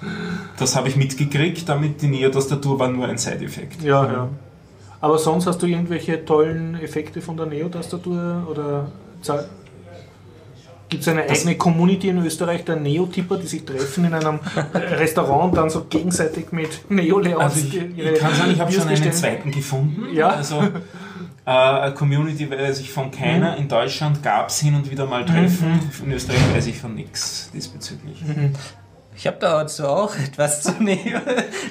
[0.58, 3.84] Das habe ich mitgekriegt, damit die Neo-Tastatur war nur ein Side-Effekt.
[3.84, 4.28] ja, ja.
[5.00, 8.88] Aber sonst hast du irgendwelche tollen Effekte von der Neo-Tastatur oder
[10.90, 14.40] Gibt es eine eigene Community in Österreich der Neotipper, die sich treffen in einem
[14.74, 18.88] Restaurant und dann so gegenseitig mit Neo-Layouts Also ich, ich kann sagen, ich habe schon
[18.90, 20.14] einen zweiten gefunden.
[20.14, 20.30] Ja.
[20.32, 20.62] Also
[21.46, 23.58] äh, eine Community weiß ich von keiner.
[23.58, 25.80] In Deutschland gab es hin und wieder mal Treffen.
[26.04, 28.24] In Österreich weiß ich von nichts diesbezüglich.
[29.16, 31.22] Ich habe dazu auch etwas zu nehmen.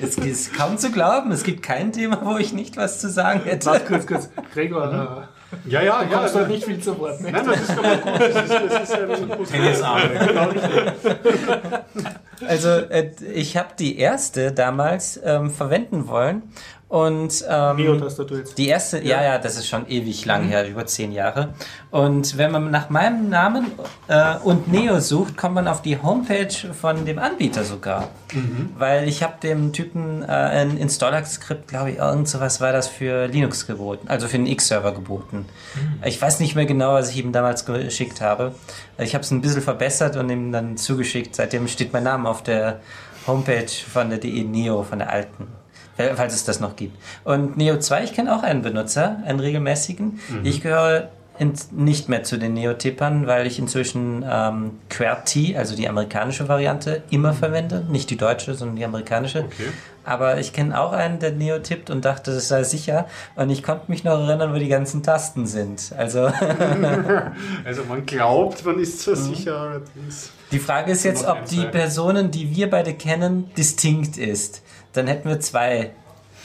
[0.02, 1.30] Es ist kaum zu glauben.
[1.32, 3.66] Es gibt kein Thema, wo ich nicht was zu sagen hätte.
[3.66, 4.30] Warte kurz, kurz.
[4.52, 5.28] Gregor,
[5.66, 6.28] Ja, ja, äh, ja.
[6.28, 7.20] du nicht viel zu Wort.
[7.20, 7.32] Ne?
[7.32, 8.20] Nein, das ist doch mal gut.
[8.20, 10.02] Das ist, das ist ein Tennisarm.
[12.46, 16.42] Also äh, ich habe die erste damals ähm, verwenden wollen
[16.90, 17.78] und ähm,
[18.34, 18.58] jetzt.
[18.58, 19.22] die erste, ja.
[19.22, 21.54] ja, das ist schon ewig lang her, über zehn Jahre.
[21.92, 23.70] Und wenn man nach meinem Namen
[24.08, 28.08] äh, und Neo sucht, kommt man auf die Homepage von dem Anbieter sogar.
[28.76, 33.26] Weil ich habe dem Typen äh, ein Installer-Skript, glaube ich, irgend sowas war das für
[33.26, 35.46] Linux geboten, also für den X-Server geboten.
[36.04, 38.52] Ich weiß nicht mehr genau, was ich ihm damals geschickt habe.
[38.98, 41.36] Ich habe es ein bisschen verbessert und ihm dann zugeschickt.
[41.36, 42.80] Seitdem steht mein Name auf der
[43.28, 45.59] Homepage von der DE Neo, von der alten.
[46.14, 46.96] Falls es das noch gibt.
[47.24, 50.20] Und Neo 2, ich kenne auch einen Benutzer, einen regelmäßigen.
[50.42, 51.10] Ich gehöre
[51.40, 57.02] in, nicht mehr zu den Neotippern, weil ich inzwischen ähm, QWERTY, also die amerikanische Variante,
[57.08, 57.82] immer verwende.
[57.88, 59.46] Nicht die deutsche, sondern die amerikanische.
[60.04, 63.06] Aber ich kenne auch einen, der Neo tippt und dachte, das sei sicher.
[63.36, 65.92] Und ich konnte mich noch erinnern, wo die ganzen Tasten sind.
[65.96, 66.26] Also
[67.64, 70.32] Also man glaubt, man ist zwar sicher, allerdings.
[70.52, 71.64] die Frage ist jetzt, ob die.
[71.64, 74.62] Personen, die wir beide kennen, distinkt ist.
[74.92, 75.90] Dann hätten wir zwei.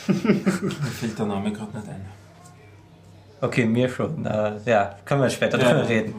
[0.07, 2.05] Mir fällt der Name gerade nicht ein.
[3.41, 4.25] Okay, mir schon.
[4.25, 5.71] Äh, ja, können wir später Ja.
[5.73, 6.13] drüber reden.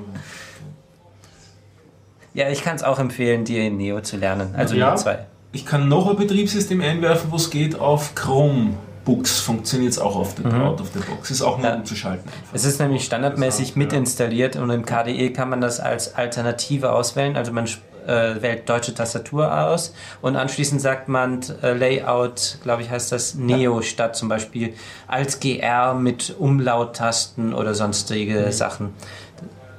[2.34, 4.54] Ja, ich kann es auch empfehlen, die Neo zu lernen.
[4.56, 4.88] Also Ja.
[4.90, 5.18] Neo 2.
[5.52, 9.40] Ich kann noch ein Betriebssystem einwerfen, wo es geht auf Chromebooks.
[9.40, 11.30] Funktioniert es auch auf der out of the box.
[11.30, 11.74] Ist auch nur Ja.
[11.76, 12.26] umzuschalten.
[12.28, 12.54] Einfach.
[12.54, 17.36] Es ist nämlich standardmäßig mit installiert und im KDE kann man das als Alternative auswählen.
[17.36, 17.66] Also man
[18.06, 23.34] äh, wählt deutsche Tastatur aus und anschließend sagt man äh, Layout, glaube ich, heißt das
[23.34, 24.74] Neo statt zum Beispiel
[25.06, 28.94] als GR mit Umlauttasten oder sonstige Sachen.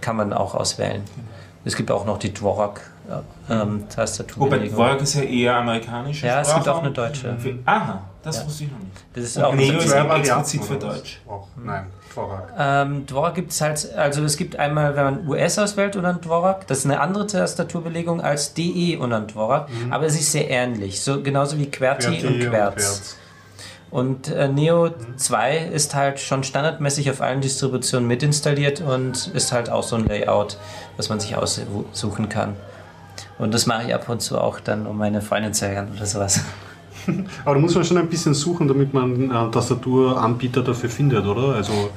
[0.02, 1.04] Kann man auch auswählen.
[1.66, 4.50] Es gibt auch noch die Dvorak äh, ähm, Wobei Tastatur.
[4.50, 6.24] Dvorak ist ja eher amerikanisch.
[6.24, 7.36] Ja, es gibt auch eine deutsche.
[7.66, 8.92] Aha, das wusste ich noch nicht.
[9.14, 10.76] Das ist Und auch Neo ist explizit für?
[10.76, 11.22] Deutsch.
[11.28, 11.48] Auch.
[11.56, 11.88] Nein,
[12.18, 12.54] Dvorak.
[12.58, 16.22] Ähm, Dvorak gibt es halt, also es gibt einmal, wenn man US auswählt oder ein
[16.22, 20.50] Dvorak, das ist eine andere Tastaturbelegung als DE und ein Dvorak, aber es ist sehr
[20.50, 22.76] ähnlich, so genauso wie QWERTY, QWERTY und und Querz.
[22.76, 23.18] Querz.
[23.90, 29.54] Und äh, Neo 2 ist halt schon standardmäßig auf allen Distributionen mit installiert und ist
[29.54, 30.58] halt auch so ein Layout,
[30.98, 32.56] was man sich aussuchen kann.
[33.38, 36.06] Und das mache ich ab und zu auch dann, um meine Freundin zu ärgern oder
[36.06, 36.42] sowas.
[37.46, 41.56] Aber da muss man schon ein bisschen suchen, damit man einen Tastaturanbieter dafür findet, oder?
[41.56, 41.90] Also,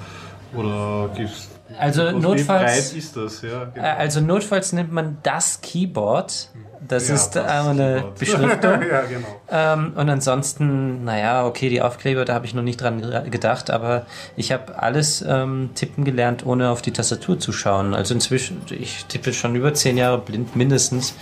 [0.55, 1.49] oder gibt's.
[1.79, 2.47] Also notfalls,
[2.91, 3.43] breit ist das?
[3.43, 3.87] Ja, genau.
[3.99, 6.49] also notfalls nimmt man das Keyboard.
[6.89, 8.15] Das Ja, ist das äh, eine Keyboard.
[8.19, 8.71] Beschriftung.
[8.91, 9.29] ja, genau.
[9.51, 13.71] Ähm, und ansonsten, naja, okay, die Aufkleber, da habe ich noch nicht dran ge- gedacht,
[13.71, 14.07] aber
[14.37, 17.95] ich habe alles ähm, tippen gelernt, ohne auf die Tastatur zu schauen.
[17.95, 21.15] Also inzwischen, ich tippe schon über zehn Jahre blind mindestens.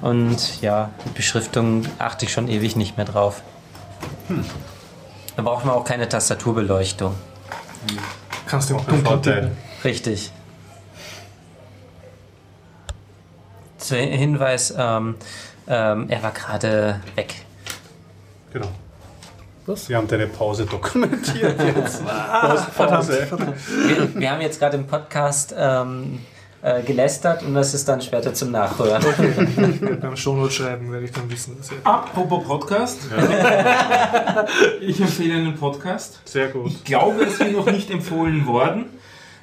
[0.00, 3.42] Und ja, mit Beschriftung achte ich schon ewig nicht mehr drauf.
[5.36, 7.14] Da braucht man auch keine Tastaturbeleuchtung.
[8.46, 9.34] Kannst du Dunkeln Vorteil.
[9.42, 9.56] tippen.
[9.84, 10.30] Richtig.
[13.78, 15.16] Zu Hinweis, ähm,
[15.66, 17.34] ähm, er war gerade weg.
[18.52, 18.68] Genau.
[19.66, 19.88] Was?
[19.88, 22.04] Wir haben deine Pause dokumentiert jetzt.
[22.06, 22.66] Pause.
[22.76, 23.28] Pause.
[23.86, 26.20] Wir, wir haben jetzt gerade im Podcast ähm,
[26.62, 29.02] äh, gelästert und das ist dann später zum Nachhören.
[29.02, 31.56] Ich werde beim Shownote schreiben, werde ich dann wissen.
[31.58, 33.00] Dass Apropos Podcast.
[34.80, 36.20] ich empfehle einen Podcast.
[36.24, 36.68] Sehr gut.
[36.68, 38.86] Ich glaube, es ist noch nicht empfohlen worden.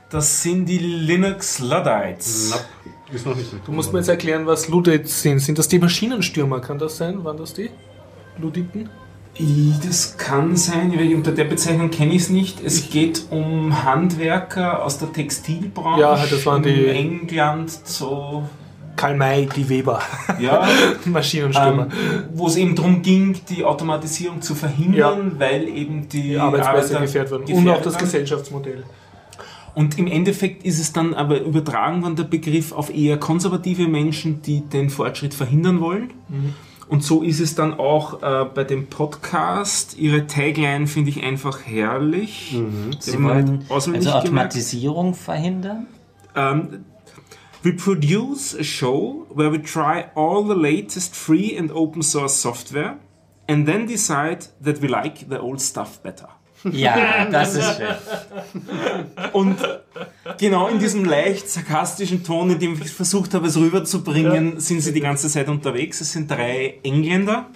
[0.09, 2.51] Das sind die Linux Luddites.
[2.51, 3.51] Na, ist noch nicht.
[3.65, 5.39] Du musst mir jetzt erklären, was Luddites sind.
[5.39, 6.59] Sind das die Maschinenstürmer?
[6.61, 7.23] Kann das sein?
[7.23, 7.69] Waren das die?
[8.39, 8.89] Luditen?
[9.85, 12.61] Das kann sein, unter der Bezeichnung kenne ich es nicht.
[12.63, 18.43] Es geht um Handwerker aus der Textilbranche Ja, das waren die- in England, so,
[18.97, 20.01] Karl May, die Weber.
[20.41, 20.67] ja,
[21.05, 21.83] Maschinenstürmer.
[21.83, 26.95] ähm, wo es eben darum ging, die Automatisierung zu verhindern, weil eben die, die Arbeitsplätze
[26.95, 27.53] Arbeiter gefährdet wurden.
[27.53, 27.97] Und auch das.
[27.97, 28.83] Gesellschaftsmodell.
[29.75, 34.41] Und im Endeffekt ist es dann aber übertragen worden, der Begriff, auf eher konservative Menschen,
[34.41, 36.11] die den Fortschritt verhindern wollen.
[36.89, 39.97] Und so ist es dann auch äh, bei dem Podcast.
[39.99, 42.57] Ihre Tagline finde ich einfach herrlich.
[42.99, 44.09] Sie Sie auswendig also gemerkt.
[44.09, 45.85] Automatisierung verhindern?
[46.35, 46.85] Um,
[47.61, 52.97] we produce a show where we try all the latest free and open source software
[53.47, 56.29] and then decide that we like the old stuff better.
[56.71, 57.87] Ja, das ist schön.
[59.33, 59.57] Und
[60.37, 64.93] genau in diesem leicht sarkastischen Ton, in dem ich versucht habe, es rüberzubringen, sind sie
[64.93, 66.01] die ganze Zeit unterwegs.
[66.01, 67.47] Es sind drei Engländer.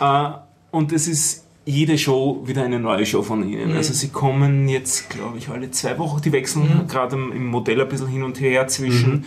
[0.00, 0.30] Äh,
[0.70, 3.72] und es ist jede Show wieder eine neue Show von ihnen.
[3.76, 6.20] Also sie kommen jetzt, glaube ich, alle zwei Wochen.
[6.20, 9.24] Die wechseln gerade im, im Modell ein bisschen hin und her zwischen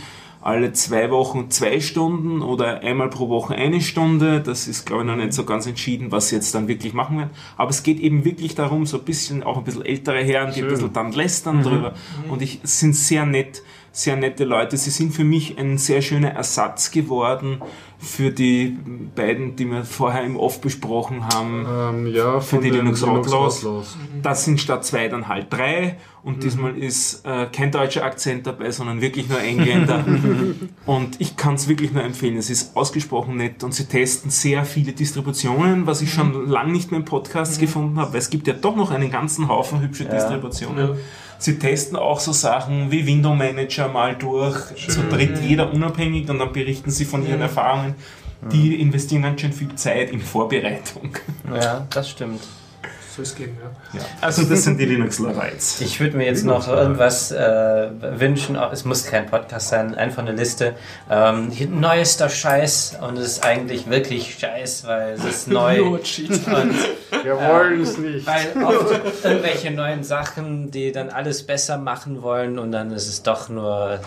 [0.47, 4.39] alle zwei Wochen zwei Stunden oder einmal pro Woche eine Stunde.
[4.39, 7.17] Das ist, glaube ich, noch nicht so ganz entschieden, was sie jetzt dann wirklich machen
[7.17, 7.31] werden.
[7.57, 10.61] Aber es geht eben wirklich darum, so ein bisschen, auch ein bisschen ältere Herren, die
[10.61, 11.95] ein bisschen dann lästern drüber.
[12.29, 13.61] Und ich, sind sehr nett,
[13.97, 14.77] sehr nette Leute.
[14.77, 17.63] Sie sind für mich ein sehr schöner Ersatz geworden
[17.97, 18.77] für die
[19.15, 21.65] beiden, die wir vorher im Off besprochen haben.
[21.67, 23.65] Ähm, ja, Für von die den Linux Outlaws.
[23.65, 23.97] Outlaws.
[24.21, 25.97] Das sind statt zwei dann halt drei.
[26.21, 30.05] Und diesmal ist äh, kein deutscher Akzent dabei, sondern wirklich nur Engländer.
[30.85, 32.37] und ich kann es wirklich nur empfehlen.
[32.37, 36.91] Es ist ausgesprochen nett und sie testen sehr viele Distributionen, was ich schon lange nicht
[36.91, 40.05] mehr im Podcast gefunden habe, weil es gibt ja doch noch einen ganzen Haufen hübsche
[40.05, 40.97] Distributionen.
[41.39, 44.57] Sie testen auch so Sachen wie Window Manager mal durch,
[44.87, 47.95] so dritt jeder unabhängig und dann berichten sie von ihren Erfahrungen.
[48.51, 51.17] Die investieren ganz schön viel Zeit in Vorbereitung.
[51.53, 52.41] Ja, das stimmt.
[53.19, 53.57] Es gehen,
[53.93, 53.99] ja.
[53.99, 54.05] Ja.
[54.21, 55.81] Also das sind die Linux Lorites.
[55.81, 57.87] Ich würde mir jetzt noch irgendwas äh,
[58.19, 58.55] wünschen.
[58.71, 60.75] Es muss kein Podcast sein, einfach eine Liste.
[61.09, 65.83] Ähm, neuester Scheiß und es ist eigentlich wirklich Scheiß, weil es ist neu.
[65.83, 66.29] Und cheat.
[67.23, 68.27] Wir wollen es nicht.
[68.27, 73.23] weil oft irgendwelche neuen Sachen, die dann alles besser machen wollen und dann ist es
[73.23, 73.99] doch nur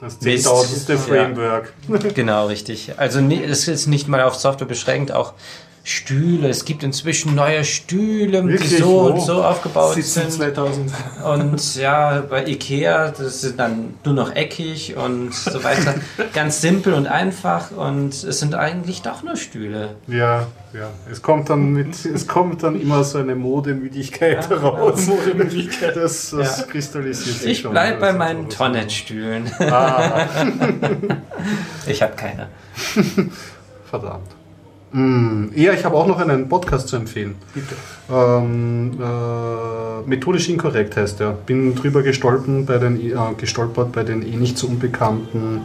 [0.00, 0.46] Das Mist.
[0.46, 0.92] 10.000.
[0.92, 0.98] Ja.
[0.98, 1.72] Framework.
[2.14, 2.94] Genau, richtig.
[2.96, 5.34] Also es ist nicht mal auf Software beschränkt, auch
[5.82, 6.48] Stühle.
[6.48, 8.78] Es gibt inzwischen neue Stühle, die Wirklich?
[8.78, 8.98] so Wo?
[9.08, 10.32] und so aufgebaut 17 sind.
[10.32, 10.90] 2000.
[11.24, 15.94] Und ja, bei Ikea, das sind dann nur noch eckig und so weiter.
[16.34, 19.96] Ganz simpel und einfach und es sind eigentlich doch nur Stühle.
[20.06, 20.88] Ja, ja.
[21.10, 25.06] Es kommt dann mit, es kommt dann immer so eine Modemüdigkeit heraus.
[25.06, 25.96] Modemüdigkeit.
[25.96, 26.64] Das, das Ja.
[26.66, 27.70] kristallisiert sich Ich schon.
[27.72, 28.48] bleib bei Das ist meinen.
[28.50, 29.50] Tonnet-Stühlen.
[29.60, 30.26] Ah,
[31.86, 32.48] Ich habe keine.
[33.90, 34.28] verdammt.
[34.92, 37.36] Mm, ja, ich habe auch noch einen Podcast zu empfehlen.
[37.54, 37.74] Bitte.
[38.12, 41.32] Ähm, äh, methodisch inkorrekt heißt er.
[41.32, 45.60] Bin drüber gestolpert bei den, äh, gestolpert bei den eh nicht so unbekannten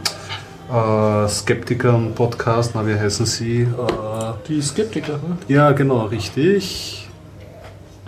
[0.72, 2.72] äh, Skeptikern Podcast.
[2.74, 3.62] Na, wie heißen sie?
[3.62, 3.66] Äh,
[4.48, 5.38] Die Skeptiker, ne?
[5.48, 7.02] ja, genau, richtig.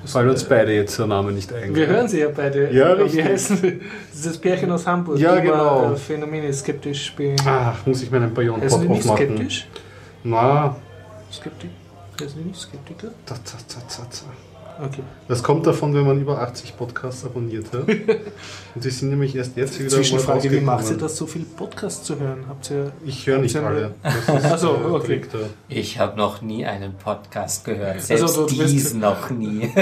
[0.07, 1.75] Fallen uns beide jetzt der Name nicht ein.
[1.75, 2.73] Wir hören sie ja beide.
[2.73, 3.25] Ja, Wie richtig.
[3.25, 3.81] heißen sie?
[4.15, 5.19] Dieses Pärchen aus Hamburg.
[5.19, 5.93] Ja, genau.
[5.93, 7.37] äh, Phänomene skeptisch bin.
[7.45, 9.27] Ach, muss ich meinen Bayon Heißen die Pod nicht aufmachen?
[9.37, 9.69] skeptisch?
[10.25, 10.77] Na,
[11.33, 11.71] Skeptik?
[12.21, 13.09] Heißen die nicht Skeptiker?
[13.27, 14.85] da, da, da, da, da.
[14.85, 15.03] Okay.
[15.27, 17.89] Das kommt davon, wenn man über 80 Podcasts abonniert hat.
[18.75, 22.05] Und die sind nämlich erst jetzt wieder Zwischenfrage, wie macht ihr das, so viel Podcasts
[22.05, 22.45] zu hören?
[22.49, 23.95] Habt ihr Ich höre nicht alle.
[24.05, 24.15] Das
[24.45, 25.07] ist Ach so, der okay.
[25.07, 25.39] Trick da.
[25.69, 27.97] Ich habe noch nie einen Podcast gehört.
[27.97, 29.69] Also, Selbst du bist- diesen noch nie.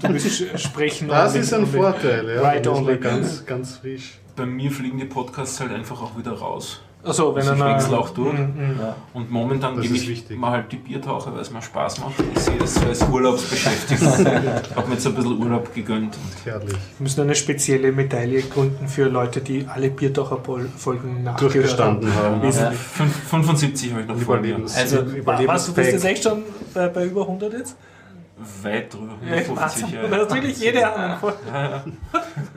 [0.00, 1.08] Du sch- sprechen.
[1.08, 2.40] Das ist ein Vorteil, ja.
[2.40, 2.98] Right only.
[2.98, 4.18] ganz, ganz frisch.
[4.36, 6.80] Bei mir fliegen die Podcasts halt einfach auch wieder raus.
[7.04, 7.74] Wenn Also ich einer.
[7.74, 8.32] wechsle auch durch.
[8.32, 8.80] Mm, mm.
[9.12, 10.38] Und momentan Das gebe ist ich wichtig.
[10.38, 12.14] mal halt die Biertaucher, weil es mir Spaß macht.
[12.34, 14.08] Ich sehe das so als Urlaubsbeschäftigung.
[14.18, 16.16] ich habe mir jetzt ein bisschen Urlaub gegönnt.
[16.44, 16.72] Herrlich.
[16.72, 21.42] Wir müssen eine spezielle Medaille gründen für Leute, die alle Biertaucher-Folgen nachgehört
[21.78, 22.00] haben.
[22.00, 22.42] Durchgestanden haben.
[22.42, 22.70] Ja.
[22.70, 24.48] Fünf- 75 habe ich noch vor mir.
[24.48, 24.76] Überlebens.
[24.76, 24.98] Also,
[25.46, 27.76] Was, du bist jetzt echt schon bei, bei über 100 jetzt?
[28.62, 29.12] Weit drüber.
[29.24, 29.88] Ja, 150, Wahnsinn.
[30.10, 30.10] ja.
[30.34, 31.32] Wirklich jede andere.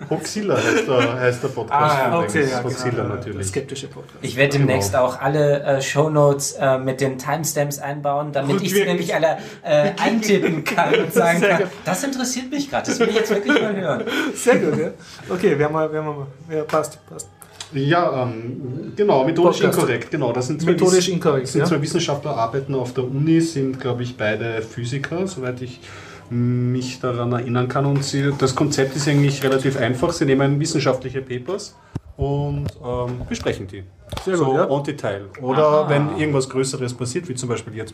[0.10, 1.96] Hoxilla heißt der, heißt der Podcast.
[1.98, 3.08] Ah, ja, Okay, ja, Hoxilla genau.
[3.10, 3.48] Der natürlich.
[3.48, 4.18] skeptische Podcast.
[4.22, 5.06] Ich werde demnächst Genau.
[5.06, 9.92] auch alle äh, Shownotes äh, mit den Timestamps einbauen, damit ich sie nämlich alle äh,
[10.02, 13.76] eintippen kann und sagen kann, das interessiert mich gerade, das will ich jetzt wirklich mal
[13.76, 14.04] hören.
[14.34, 14.90] Sehr gut, ja.
[15.30, 16.28] Okay, wir, werden wir mal.
[16.50, 17.30] Ja, passt, passt.
[17.74, 19.80] Ja, ähm, genau, methodisch Podcast.
[19.80, 20.32] inkorrekt, genau.
[20.32, 21.68] Das sind zwei Methodisch inkorrekt, sind ja.
[21.68, 25.80] zwei Wissenschaftler, arbeiten auf der Uni, sind, glaube ich, beide Physiker, soweit ich
[26.30, 27.86] mich daran erinnern kann.
[27.86, 30.12] Und sie, das Konzept ist eigentlich relativ einfach.
[30.12, 31.76] Sie nehmen wissenschaftliche Papers
[32.18, 33.84] und ähm, besprechen die.
[34.24, 34.66] Sehr so gut, ja.
[34.66, 35.22] en Detail.
[35.42, 37.94] Oder wenn irgendwas Größeres passiert, wie zum Beispiel jetzt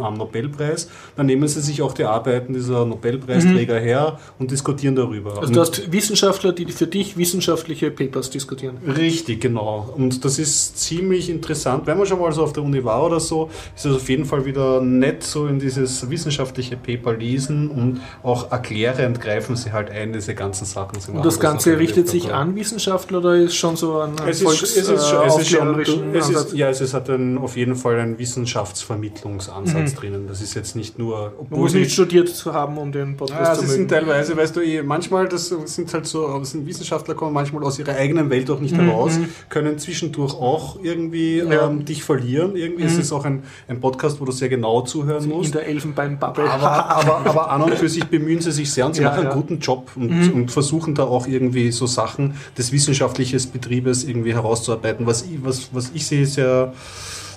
[0.00, 5.38] am Nobelpreis, dann nehmen sie sich auch die Arbeiten dieser Nobelpreisträger her und diskutieren darüber.
[5.40, 8.78] Also du hast Wissenschaftler, die für dich wissenschaftliche Papers diskutieren.
[8.86, 9.92] Richtig, genau.
[9.96, 11.86] Und das ist ziemlich interessant.
[11.86, 14.26] Wenn man schon mal so auf der Uni war oder so, ist es auf jeden
[14.26, 19.90] Fall wieder nett, so in dieses wissenschaftliche Paper lesen und auch erklärend greifen sie halt
[19.90, 20.98] ein, diese ganzen Sachen.
[21.12, 24.76] Und das Ganze richtet sich an Wissenschaftler oder ist schon so ein Es Volks, ist,
[24.76, 27.56] es ist schon, äh, es ist aufklärerischen es ist, ja, es ist, hat einen, auf
[27.56, 30.26] jeden Fall einen Wissenschaftsvermittlungsansatz drinnen.
[30.28, 31.30] Das ist jetzt nicht nur.
[31.40, 31.46] Mhm.
[31.50, 33.72] Man muss nicht studiert zu haben, um den Podcast Ja, zu mögen.
[33.74, 37.78] sind teilweise, weißt du, eh, manchmal, das sind halt so, sind Wissenschaftler kommen manchmal aus
[37.78, 39.18] ihrer eigenen Welt auch nicht heraus,
[39.48, 41.66] können zwischendurch auch irgendwie Mhm, Ja.
[41.68, 42.56] ähm, dich verlieren.
[42.56, 45.54] Irgendwie ist es auch ein, ein Podcast, wo du sehr genau zuhören in musst.
[45.54, 46.50] der Elfenbeinbubble.
[46.50, 49.24] Aber, aber, aber an und für sich bemühen sie sich sehr und sie Ja, machen
[49.24, 49.30] ja.
[49.30, 49.32] Mhm.
[49.32, 54.32] einen guten Job und, und versuchen da auch irgendwie so Sachen des wissenschaftlichen Betriebes irgendwie
[54.34, 55.06] herauszuarbeiten.
[55.06, 56.72] Was was, was ich sehe, ist ja,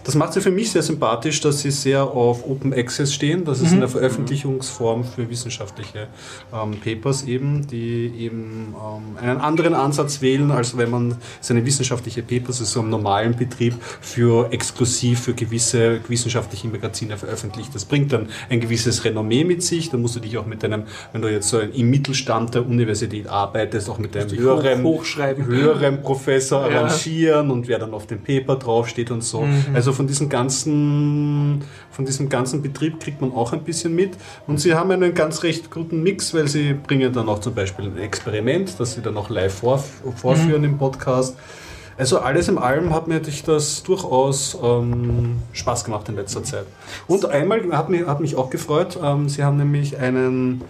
[0.03, 3.45] das macht sie für mich sehr sympathisch, dass sie sehr auf Open Access stehen.
[3.45, 3.65] Das Mhm.
[3.65, 6.07] ist eine Veröffentlichungsform für wissenschaftliche
[6.53, 12.21] ähm, Papers eben, die eben ähm, einen anderen Ansatz wählen, als wenn man seine wissenschaftliche
[12.23, 17.73] Papers also im normalen Betrieb für exklusiv für gewisse wissenschaftliche Magazine veröffentlicht.
[17.73, 19.89] Das bringt dann ein gewisses Renommee mit sich.
[19.89, 20.83] Dann musst du dich auch mit deinem,
[21.13, 26.01] wenn du jetzt so im Mittelstand der Universität arbeitest, auch mit deinem höheren, hoch- höheren
[26.01, 26.81] Professor Ja.
[26.81, 29.41] arrangieren und wer dann auf dem Paper draufsteht und so.
[29.41, 29.65] Mhm.
[29.73, 34.17] Also von diesem ganzen, von diesem ganzen Betrieb kriegt man auch ein bisschen mit.
[34.47, 37.85] Und sie haben einen ganz recht guten Mix, weil sie bringen dann auch zum Beispiel
[37.85, 41.35] ein Experiment, das sie dann auch live vorf vorführen im Podcast.
[41.97, 46.65] Also alles in allem hat mir das durchaus ähm, Spaß gemacht in letzter Zeit.
[47.07, 50.63] Und einmal hat mich, hat mich auch gefreut, ähm, sie haben nämlich einen,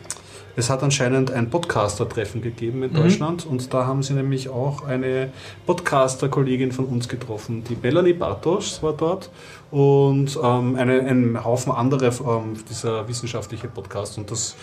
[0.56, 5.30] es hat anscheinend ein Podcaster-Treffen gegeben in Deutschland und da haben sie nämlich auch eine
[5.65, 9.30] Podcaster-Kollegin von uns getroffen, die Melanie Bartosch war dort
[9.72, 14.56] und ähm, eine, ein Haufen andere ähm, dieser wissenschaftliche Podcast und das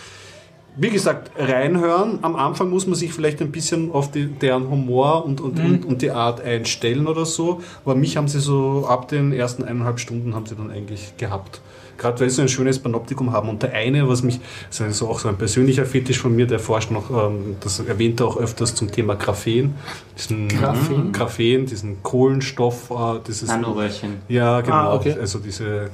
[0.77, 2.19] wie gesagt, reinhören.
[2.21, 5.85] Am Anfang muss man sich vielleicht ein bisschen auf die, deren Humor und, und, und,
[5.85, 7.61] und die Art einstellen oder so.
[7.83, 11.61] Aber mich haben sie so ab den ersten eineinhalb Stunden haben sie dann eigentlich gehabt.
[11.99, 13.49] Gerade weil sie ein schönes Panoptikum haben.
[13.49, 14.39] Und der eine, was mich,
[14.69, 18.19] das ist auch so ein persönlicher Fetisch von mir, der forscht noch, ähm, das erwähnt
[18.21, 19.75] er auch öfters zum Thema Graphen.
[20.17, 21.11] Diesen Graphen?
[21.11, 24.17] Graphen, diesen Kohlenstoff, äh, dieses Nanoröhrchen.
[24.27, 24.75] ja, genau.
[24.75, 25.15] Ah, okay.
[25.19, 25.89] Also diese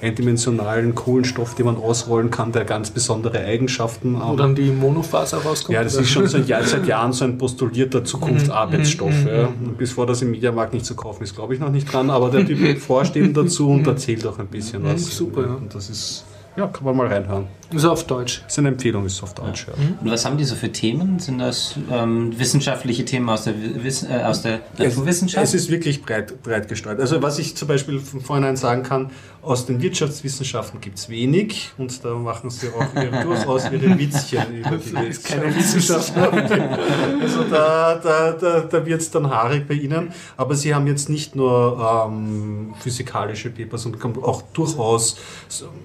[0.00, 4.38] eindimensionalen Kohlenstoff, die man ausrollen kann, der ganz besondere Eigenschaften Wo hat.
[4.38, 5.74] dann die Monofaser rauskommt.
[5.74, 9.24] Ja, das ist schon seit, Jahr, seit Jahren so ein postulierter Zukunftsarbeitsstoff.
[9.24, 9.46] Mhm, ja.
[9.46, 12.10] Und bis vor das im Mediamarkt nicht zu kaufen ist, glaube ich noch nicht dran.
[12.10, 15.02] Aber der Typ forscht eben dazu und erzählt auch ein bisschen was.
[15.06, 15.10] Mhm,
[15.42, 15.56] super, ja.
[15.56, 16.24] Und das ist,
[16.56, 17.46] ja, kann man mal reinhören.
[17.72, 18.42] Ist auf Deutsch.
[18.44, 19.66] Das ist eine Empfehlung, ist auf Deutsch.
[19.66, 19.74] Ja.
[20.00, 21.18] Und was haben die so für Themen?
[21.18, 25.44] Sind das ähm, wissenschaftliche Themen aus der, Wiss äh, aus der Naturwissenschaft?
[25.44, 26.98] Es ist wirklich breit, breit gestreut.
[27.00, 29.10] Also was ich zum Beispiel von vornherein sagen kann,
[29.42, 34.54] aus den Wirtschaftswissenschaften gibt es wenig und da machen sie auch ihre, durchaus ihre Witzchen
[34.58, 34.92] über die
[35.22, 36.12] Keine Wissenschaft.
[36.16, 40.12] Also da, da, da, da wird es dann haarig bei Ihnen.
[40.36, 45.16] Aber Sie haben jetzt nicht nur ähm, physikalische Papers, sondern auch durchaus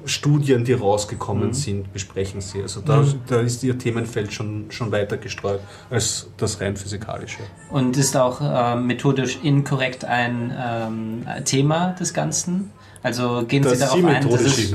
[0.06, 2.62] Studien, die rausgekommen sind, besprechen Sie.
[2.62, 7.40] Also da, da ist Ihr Themenfeld schon, schon weiter gestreut als das rein physikalische.
[7.70, 12.72] Und ist auch äh, methodisch inkorrekt ein ähm, Thema des Ganzen?
[13.06, 14.74] Also gehen Sie darauf Sie ein, dass es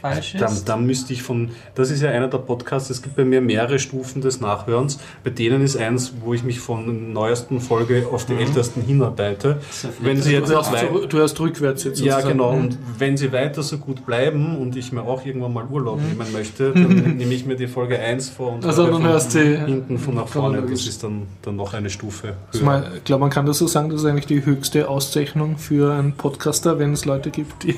[0.00, 0.68] falsch Dann, ist?
[0.68, 3.78] dann müsste ich von, das ist ja einer der Podcasts, es gibt bei mir mehrere
[3.80, 5.00] Stufen des Nachhörens.
[5.24, 9.58] Bei denen ist eins, wo ich mich von der neuesten Folge auf die ältesten hinarbeite.
[10.00, 12.38] Wenn Sie jetzt Du hast, wei- zurück- du hast rückwärts jetzt ja, sozusagen.
[12.38, 12.52] genau.
[12.52, 12.60] Mhm.
[12.60, 16.32] Und wenn sie weiter so gut bleiben und ich mir auch irgendwann mal Urlaub nehmen
[16.32, 19.34] möchte, dann nehme ich mir die Folge 1 vor und Also höre dann von hörst
[19.34, 20.62] du hinten von nach vorne.
[20.62, 22.84] Das ist dann, dann noch eine Stufe höher.
[22.96, 26.12] ich glaube, man kann das so sagen, das ist eigentlich die höchste Auszeichnung für einen
[26.12, 27.71] Podcaster, wenn es Leute gibt, die,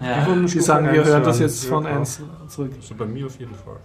[0.00, 0.24] Ja.
[0.26, 1.98] die sagen, wir hören das jetzt von klar.
[1.98, 2.72] 1 zurück.
[2.76, 3.76] Also bei mir auf jeden Fall.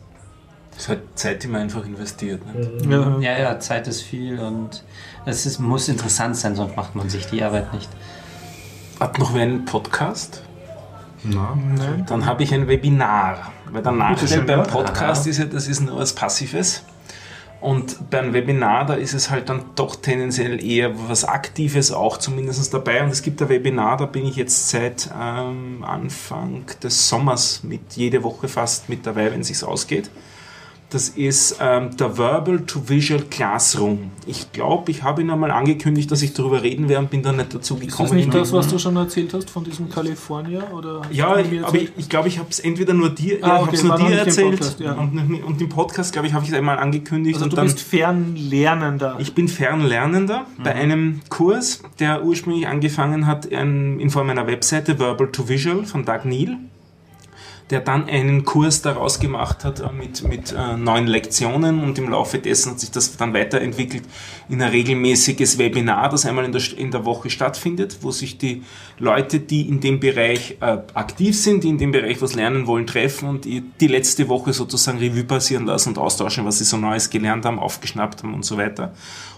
[0.72, 2.42] Das ist halt Zeit, die man einfach investiert.
[2.46, 3.20] Ne?
[3.20, 3.20] Ja.
[3.20, 4.84] ja, ja, Zeit ist viel und
[5.26, 7.90] es ist, muss interessant sein, sonst macht man sich die Arbeit nicht.
[9.00, 10.44] Hat noch wer einen Podcast?
[11.24, 12.06] Na, Nein.
[12.08, 13.52] Dann habe ich ein Webinar.
[13.72, 14.64] Weil der Nachteil beim.
[14.64, 15.30] Podcast Aha.
[15.30, 16.84] ist ja, das ist nur was Passives.
[17.64, 22.73] Und beim Webinar, da ist es halt dann doch tendenziell eher was Aktives auch zumindest
[22.73, 23.02] dabei.
[23.02, 27.94] Und es gibt ein Webinar, da bin ich jetzt seit ähm, Anfang des Sommers mit
[27.94, 30.11] jede Woche fast mit dabei, wenn es sich ausgeht.
[30.94, 34.11] Das ist ähm, der Verbal to Visual Classroom.
[34.28, 37.38] Ich glaube, ich habe ihn einmal angekündigt, dass ich darüber reden werde und bin dann
[37.38, 38.10] nicht dazu Ist gekommen.
[38.10, 40.61] das nicht das, was du schon erzählt hast von diesem California?
[40.72, 43.56] Oder ja, ich, aber ich, ich glaube, ich habe es entweder nur dir, Ah, ja,
[43.72, 44.94] ich okay, nur dir erzählt Podcast, ja.
[44.94, 47.36] und, und im Podcast, glaube ich, habe ich es einmal angekündigt.
[47.38, 49.15] also und du dann, bist Fernlernender.
[49.20, 54.99] ich bin Fernlernender bei einem Kurs, der ursprünglich angefangen hat in, in Form einer Webseite,
[54.99, 56.57] Verbal to Visual von Doug Neal,
[57.69, 62.10] der dann einen Kurs daraus gemacht hat äh, mit, mit äh, neun Lektionen und im
[62.10, 64.03] Laufe dessen hat sich das dann weiterentwickelt
[64.49, 68.64] in ein regelmäßiges Webinar, das einmal in der, in der Woche stattfindet, wo sich die
[68.99, 72.85] Leute, die in dem Bereich äh, aktiv sind, die in dem Bereich was lernen wollen,
[72.85, 76.77] treffen und die, die letzte Woche sozusagen Revue passieren lassen und austauschen, was sie so
[76.77, 78.94] Neues gelernt haben, aufgeschnappt haben und so weiter.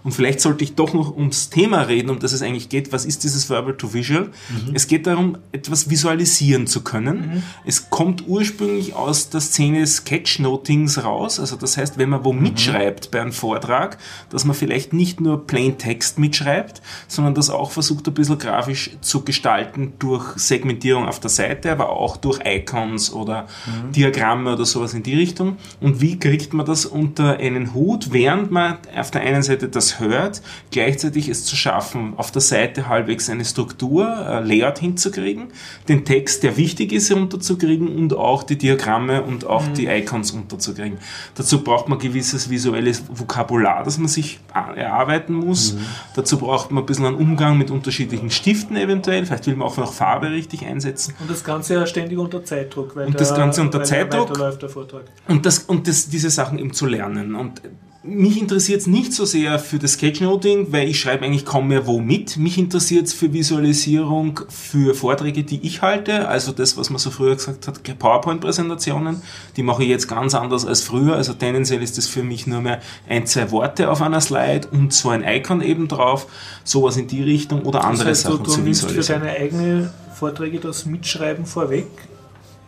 [0.06, 2.94] Und vielleicht sollte ich doch noch ums Thema reden, um das es eigentlich geht.
[2.94, 4.30] Was ist dieses Verbal to Visual?
[4.74, 7.44] Es geht darum, etwas visualisieren zu können.
[7.66, 11.40] Es kommt ursprünglich aus der Szene Sketchnotings raus.
[11.40, 13.98] Also das heißt, wenn man wo mitschreibt bei einem Vortrag,
[14.30, 18.92] dass man vielleicht nicht nur plain Text mitschreibt, sondern das auch versucht, ein bisschen grafisch
[19.02, 23.48] zu gestalten durch Segmentierung auf der Seite, aber auch durch Icons oder
[23.96, 25.58] Diagramme oder sowas in die Richtung.
[25.82, 29.95] Und wie kriegt man das unter einen Hut, während man auf der einen Seite das
[30.00, 30.42] hört,
[30.72, 35.48] gleichzeitig es zu schaffen, auf der Seite halbwegs eine Struktur, ein Layout hinzukriegen,
[35.88, 40.98] den Text, der wichtig ist, unterzukriegen und auch die Diagramme und auch die Icons unterzukriegen.
[41.36, 45.76] Dazu braucht man gewisses visuelles Vokabular, das man sich erarbeiten muss.
[46.16, 49.26] Dazu braucht man ein bisschen einen Umgang mit unterschiedlichen Stiften eventuell.
[49.26, 51.14] Vielleicht will man auch noch Farbe richtig einsetzen.
[51.20, 52.96] Und das Ganze ja ständig unter Zeitdruck.
[52.96, 54.30] Weil Und das Ganze unter Zeitdruck?
[54.30, 55.04] weiterläuft der Vortrag.
[55.28, 57.36] Und, das, und das, diese Sachen eben zu lernen.
[57.36, 57.62] Und
[58.08, 61.88] mich interessiert es nicht so sehr für das Sketchnoting, weil ich schreibe eigentlich kaum mehr
[61.88, 62.38] wo mit.
[62.38, 66.28] Mich interessiert es für Visualisierung, für Vorträge, die ich halte.
[66.28, 69.22] Also das, was man so früher gesagt hat, PowerPoint-Präsentationen.
[69.58, 71.16] Die mache ich jetzt ganz anders als früher.
[71.16, 74.94] Also tendenziell ist das für mich nur mehr ein, zwei Worte auf einer Slide und
[74.94, 76.28] so ein Icon eben drauf.
[76.64, 79.22] Sowas in die Richtung oder andere das heißt, Sachen du, du zu nimmst für visualisieren.
[79.22, 81.88] deine eigenen Vorträge das Mitschreiben vorweg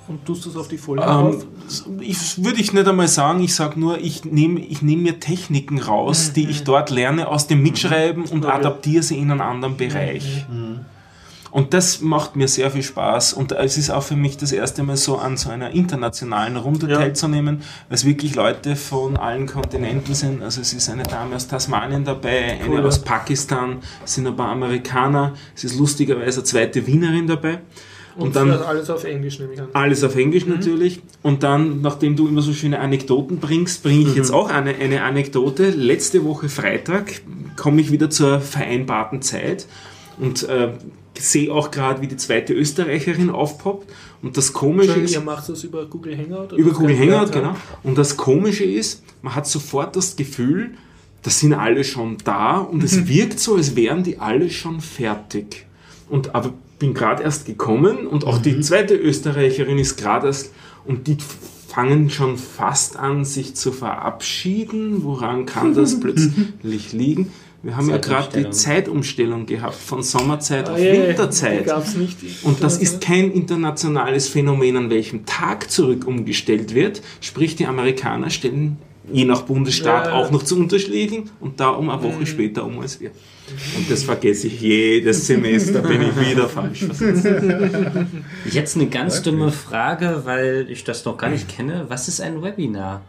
[0.08, 1.04] und tust das auf die Folie.
[1.06, 1.44] Ähm,
[2.02, 5.80] ich würde ich nicht einmal sagen, ich sage nur, ich nehme ich nehm mir Techniken
[5.80, 8.54] raus, die ich dort lerne aus dem Mitschreiben und Okay.
[8.56, 10.46] adaptiere sie in einen anderen Bereich.
[11.50, 13.34] Und das macht mir sehr viel Spaß.
[13.34, 16.88] Und es ist auch für mich das erste Mal so an so einer internationalen Runde
[16.90, 16.98] Ja.
[16.98, 20.44] teilzunehmen, weil es wirklich Leute von allen Kontinenten sind.
[20.44, 22.86] Also es ist eine Dame aus Tasmanien dabei, eine Cool, ja.
[22.86, 27.60] aus Pakistan, es sind ein paar Amerikaner, es ist lustigerweise eine zweite Wienerin dabei.
[28.18, 29.68] Und, dann das alles auf Englisch nehme ich an.
[29.74, 30.54] alles auf Englisch Mhm.
[30.56, 31.02] natürlich.
[31.22, 34.10] Und dann, nachdem du immer so schöne Anekdoten bringst, bringe Mhm.
[34.12, 35.70] ich jetzt auch eine, eine Anekdote.
[35.70, 37.22] Letzte Woche Freitag
[37.56, 39.68] komme ich wieder zur vereinbarten Zeit
[40.20, 40.74] und äh,
[41.18, 43.92] sehe auch gerade, wie die zweite Österreicherin aufpoppt.
[44.22, 46.54] Und das Komische ist, ihr macht das über Google Hangout?
[46.54, 47.56] oder über Google Hangout, genau.
[47.84, 50.72] Und das Komische ist, man hat sofort das Gefühl,
[51.24, 55.66] da sind alle schon da und es wirkt so, als wären die alle schon fertig.
[56.10, 60.52] Und aber bin gerade erst gekommen und auch die zweite Österreicherin ist gerade erst
[60.86, 61.18] und die
[61.68, 65.04] fangen schon fast an, sich zu verabschieden.
[65.04, 67.32] Woran kann das plötzlich liegen?
[67.64, 69.46] Wir haben ja gerade die Zeitumstellung.
[69.48, 71.62] Gehabt, von Sommerzeit Ah, auf ja, Winterzeit.
[71.62, 72.18] Die gab's nicht.
[72.44, 77.02] Und das ist kein internationales Phänomen, an welchem Tag zurück umgestellt wird.
[77.20, 78.78] Sprich, die Amerikaner stellen
[79.12, 80.14] je nach Bundesstaat Ja.
[80.14, 83.12] auch noch zu Unterschieden und da um eine Woche später um als wir.
[83.78, 86.86] Und das vergesse ich jedes Semester, bin ich wieder falsch.
[88.52, 91.86] Jetzt eine ganz dumme Frage, weil ich das noch gar nicht kenne.
[91.88, 93.02] Was ist ein Webinar?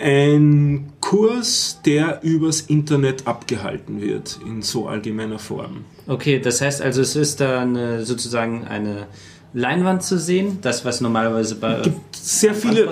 [0.00, 5.84] Ein Kurs, der übers Internet abgehalten wird, in so allgemeiner Form.
[6.08, 9.06] Okay, das heißt also, es ist da eine, sozusagen eine
[9.54, 12.88] Leinwand zu sehen, das was normalerweise bei gibt sehr viele,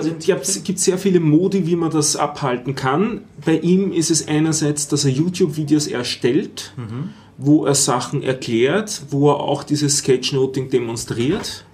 [0.63, 3.21] gibt, sehr viele Modi, wie man das abhalten kann.
[3.45, 7.09] Bei ihm ist es einerseits, dass er YouTube-Videos erstellt, Mhm.
[7.37, 11.65] wo er Sachen erklärt, wo er auch dieses Sketchnoting demonstriert.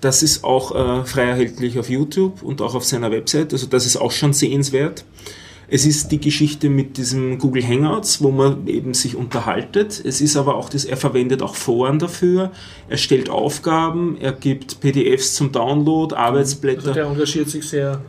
[0.00, 3.52] Das ist auch äh, frei erhältlich auf YouTube und auch auf seiner Website.
[3.52, 5.04] Also das ist auch schon sehenswert.
[5.70, 10.02] Es ist die Geschichte mit diesem Google Hangouts, wo man eben sich unterhaltet.
[10.02, 12.52] Es ist aber auch das, er verwendet auch Foren dafür.
[12.88, 18.00] Er stellt Aufgaben, er gibt PDFs zum Download, Arbeitsblätter Also der engagiert sich sehr.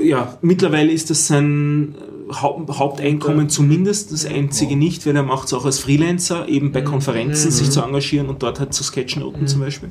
[0.00, 1.96] ja, mittlerweile ist das sein
[2.30, 6.70] äh, Haupt, Haupteinkommen zumindest, das einzige nicht, weil er macht es auch als Freelancer, eben
[6.70, 9.90] bei Konferenzen sich zu engagieren und dort halt zu Sketchnoten zum Beispiel.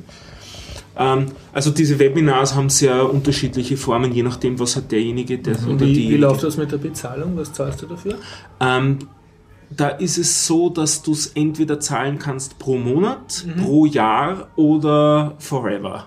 [0.96, 5.70] Ähm, also diese Webinars haben sehr unterschiedliche Formen, je nachdem, was hat derjenige, der oder
[5.72, 6.18] Und wie, wie diejenige.
[6.18, 7.36] läuft das mit der Bezahlung?
[7.36, 8.14] Was zahlst du dafür?
[8.60, 8.98] Ähm,
[9.70, 15.34] da ist es so, dass du es entweder zahlen kannst pro Monat, pro Jahr oder
[15.38, 16.06] forever.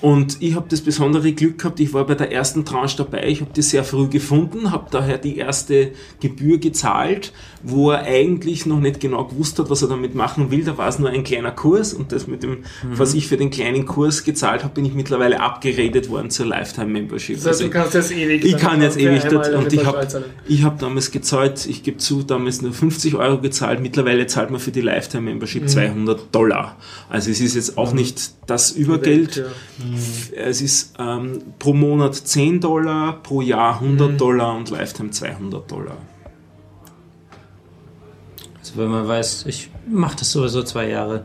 [0.00, 3.40] Und ich habe das besondere Glück gehabt, ich war bei der ersten Tranche dabei, ich
[3.40, 7.32] habe die sehr früh gefunden, habe daher die erste Gebühr gezahlt,
[7.62, 10.64] wo er eigentlich noch nicht genau gewusst hat, was er damit machen will.
[10.64, 12.64] Da war es nur ein kleiner Kurs und das mit dem,
[12.94, 16.86] was ich für den kleinen Kurs gezahlt habe, bin ich mittlerweile abgeredet worden zur Lifetime
[16.86, 17.36] Membership.
[17.36, 18.44] Das heißt, du kannst jetzt ewig.
[18.44, 21.98] Ich kann jetzt ewig das, eine und ich habe ich hab damals gezahlt, ich gebe
[21.98, 26.76] zu, damals nur 50 Euro gezahlt, mittlerweile zahlt man für die Lifetime Membership 200 Dollar.
[27.10, 28.72] Also es ist jetzt auch nicht das
[29.10, 29.36] Übergeld.
[29.36, 29.44] Ja.
[30.36, 35.96] Es ist ähm, pro Monat 10 Dollar, pro Jahr 100 Dollar und Lifetime 200 Dollar.
[38.58, 41.24] Also wenn man weiß, ich mache das sowieso zwei Jahre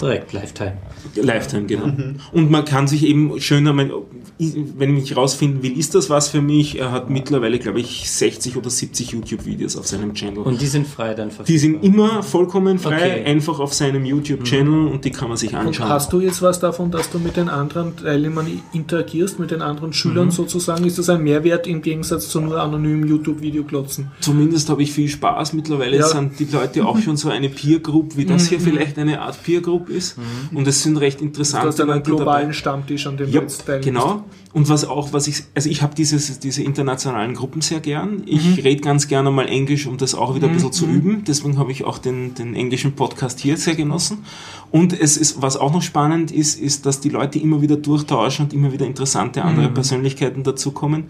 [0.00, 0.74] direkt Lifetime.
[1.14, 1.92] Lifetime, genau.
[2.32, 6.78] Und man kann sich eben schöner, wenn ich rausfinden will, ist das was für mich?
[6.78, 10.38] Er hat mittlerweile, glaube ich, 60 oder 70 YouTube-Videos auf seinem Channel.
[10.38, 11.46] Und die sind frei dann verfügbar.
[11.46, 13.24] die sind immer vollkommen frei, Okay.
[13.24, 15.88] einfach auf seinem YouTube-Channel und die kann man sich Und anschauen.
[15.88, 19.88] hast du jetzt was davon, dass du mit den anderen Teilnehmern interagierst, mit den anderen
[19.90, 19.94] Mhm.
[19.94, 20.84] Schülern sozusagen?
[20.84, 24.10] Ist das ein Mehrwert im Gegensatz zu nur anonymen YouTube-Video klotzen?
[24.20, 25.52] Zumindest habe ich viel Spaß.
[25.52, 26.06] Mittlerweile Ja.
[26.08, 29.87] sind die Leute auch schon so eine Peer-Group, wie das hier vielleicht eine Art Peer-Group
[29.88, 30.16] ist.
[30.52, 32.52] Und es sind recht Du interessante hast dann einen Leute globalen dabei.
[32.52, 34.24] Stammtisch, an dem Ja, du genau.
[34.52, 38.22] Und was auch, was ich, also ich habe dieses, diese internationalen Gruppen sehr gern.
[38.26, 41.24] Ich rede ganz gerne mal Englisch, um das auch wieder ein bisschen zu üben.
[41.26, 44.24] Deswegen habe ich auch den, den englischen Podcast hier sehr genossen.
[44.70, 48.46] Und es ist, was auch noch spannend ist, ist, dass die Leute immer wieder durchtauschen
[48.46, 51.04] und immer wieder interessante andere Persönlichkeiten dazukommen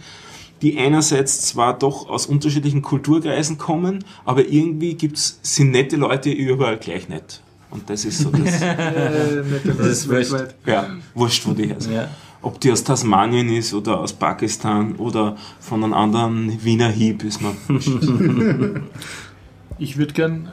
[0.63, 6.79] die einerseits zwar doch aus unterschiedlichen Kulturkreisen kommen, aber irgendwie gibt's, sind nette Leute überall
[6.79, 7.43] gleich nett.
[7.71, 9.43] Und das ist so das, Äh,
[9.77, 10.35] Das ist wurscht.
[10.67, 11.95] ja, wurscht, wo die her sind.
[11.95, 12.09] Ja.
[12.41, 17.41] Ob die aus Tasmanien ist oder aus Pakistan oder von einem anderen Wiener Hieb ist
[17.43, 17.57] man.
[19.81, 20.49] Ich würde gern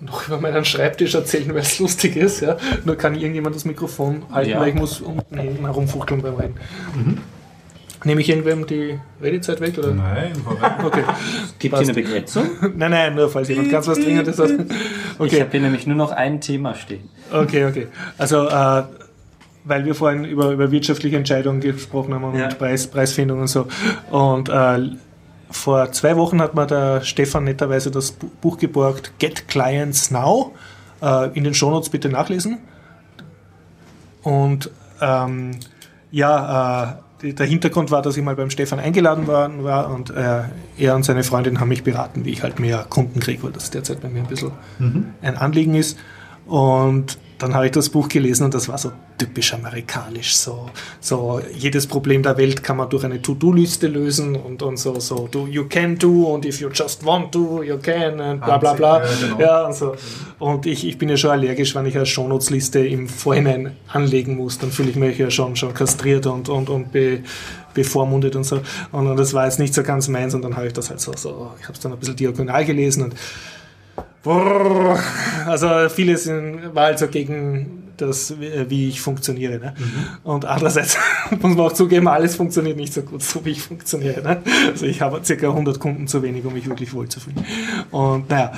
[0.00, 2.40] noch über meinen Schreibtisch erzählen, weil es lustig ist.
[2.40, 2.56] Ja?
[2.84, 4.60] Nur kann irgendjemand das Mikrofon halten, Ja.
[4.60, 6.54] weil ich muss unten herumfuchteln beim Reden.
[8.04, 9.76] Nehme ich irgendwem die Redezeit weg?
[9.78, 9.92] Oder?
[9.92, 10.70] Nein, vorbei.
[10.84, 11.02] Okay.
[11.58, 12.48] Gibt hier eine Begrenzung?
[12.76, 14.50] Nein, nein, nur falls jemand ganz was Dringendes hat.
[14.50, 14.60] Ich
[15.20, 17.08] Okay, habe hier nämlich nur noch ein Thema stehen.
[17.30, 17.88] okay, okay.
[18.16, 18.82] Also, äh,
[19.64, 22.48] weil wir vorhin über, über wirtschaftliche Entscheidungen gesprochen haben und Ja.
[22.48, 23.66] Preis, Preisfindung und so.
[24.10, 24.78] Und äh,
[25.50, 30.54] vor zwei Wochen hat mir der Stefan netterweise das Bu- Buch geborgt, Get Clients Now.
[31.02, 32.58] Äh, in den Shownotes bitte nachlesen.
[34.22, 34.70] Und
[35.00, 35.52] ähm,
[36.10, 40.42] ja, äh, der Hintergrund war, dass ich mal beim Stefan eingeladen worden war und äh,
[40.78, 43.70] er und seine Freundin haben mich beraten, wie ich halt mehr Kunden kriege, weil das
[43.70, 44.52] derzeit bei mir ein bisschen
[45.22, 45.98] ein Anliegen ist.
[46.46, 50.36] Und dann habe ich das Buch gelesen und das war so typisch amerikanisch.
[50.36, 50.68] So,
[51.00, 55.26] so jedes Problem der Welt kann man durch eine To-Do-Liste lösen und, und so, so
[55.26, 58.74] do, you can do und if you just want to, you can und bla bla
[58.74, 59.02] bla.
[59.02, 59.40] Ja, genau.
[59.40, 59.94] Ja, und so.
[60.38, 64.58] Und ich, ich bin ja schon allergisch, wenn ich eine Shownotes-Liste im Vorhinein anlegen muss,
[64.58, 67.20] dann fühle ich mich ja schon, schon kastriert und, und, und be,
[67.72, 68.60] bevormundet und so.
[68.92, 71.00] Und, und das war jetzt nicht so ganz meins und dann habe ich das halt
[71.00, 73.14] so, so ich habe es dann ein bisschen diagonal gelesen und
[74.22, 74.98] Brrr.
[75.46, 79.58] Also vieles in- war halt so gegen das, wie ich funktioniere.
[79.58, 79.74] Ne?
[80.24, 80.96] Und andererseits
[81.30, 84.22] muss man auch zugeben, alles funktioniert nicht so gut, so wie ich funktioniere.
[84.22, 84.42] Ne?
[84.70, 87.44] Also ich habe circa 100 Kunden zu wenig, um mich wirklich wohlzufühlen.
[87.90, 88.52] Und naja,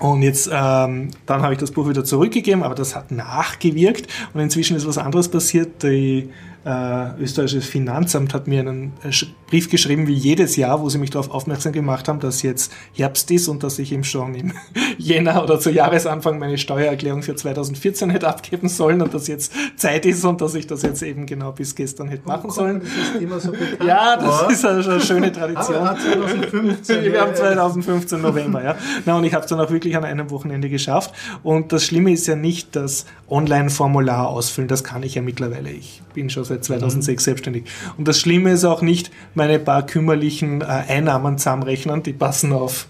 [0.00, 4.40] und jetzt, ähm, dann habe ich das Buch wieder zurückgegeben, aber das hat nachgewirkt und
[4.40, 5.84] inzwischen ist was anderes passiert.
[5.84, 6.30] Die,
[6.64, 9.10] äh, österreichisches Finanzamt hat mir einen äh,
[9.48, 13.30] Brief geschrieben, wie jedes Jahr, wo sie mich darauf aufmerksam gemacht haben, dass jetzt Herbst
[13.30, 14.52] ist und dass ich ihm schon im
[14.98, 20.06] Jänner oder zu Jahresanfang meine Steuererklärung für 2014 hätte abgeben sollen und dass jetzt Zeit
[20.06, 22.82] ist und dass ich das jetzt eben genau bis gestern hätte machen sollen.
[23.28, 23.52] Das so.
[23.84, 25.76] Ja, das ist eine, eine schöne Tradition.
[25.76, 27.02] Aber 2015.
[27.12, 28.76] Wir haben 2015 November, ja.
[29.04, 31.12] Na, und ich habe es dann auch wirklich an einem Wochenende geschafft.
[31.42, 35.70] Und das Schlimme ist ja nicht das Online-Formular ausfüllen, das kann ich ja mittlerweile.
[35.70, 37.64] Ich bin schon seit 2006 selbstständig.
[37.96, 42.86] Und das Schlimme ist auch nicht meine paar kümmerlichen äh, Einnahmen zusammenrechnen, die passen auf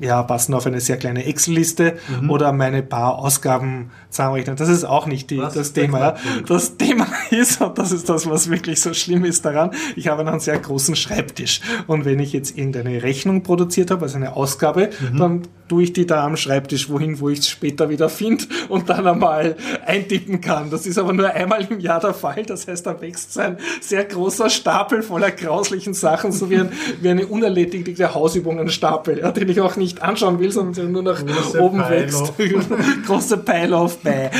[0.00, 1.96] ja, passen auf eine sehr kleine Excel-Liste
[2.28, 4.56] oder meine paar Ausgaben zusammenrechnen.
[4.56, 6.16] Das ist auch nicht die, das der Thema.
[6.46, 10.26] Das Thema ist, und das ist das, was wirklich so schlimm ist daran, ich habe
[10.26, 11.60] einen sehr großen Schreibtisch.
[11.86, 16.06] Und wenn ich jetzt irgendeine Rechnung produziert habe, also eine Ausgabe, dann tue ich die
[16.06, 20.70] da am Schreibtisch wohin, wo ich es später wieder finde und dann einmal eintippen kann.
[20.70, 22.44] Das ist aber nur einmal im Jahr der Fall.
[22.44, 27.08] Das heißt, da wächst ein sehr großer Stapel voller grauslichen Sachen, so wie, ein, wie
[27.08, 31.60] eine unerledigte Hausübungenstapel, ja, den ich auch nicht anschauen will, sondern der nur nach Große
[31.60, 32.32] oben Pile wächst.
[33.06, 34.30] Große Pile auf bei.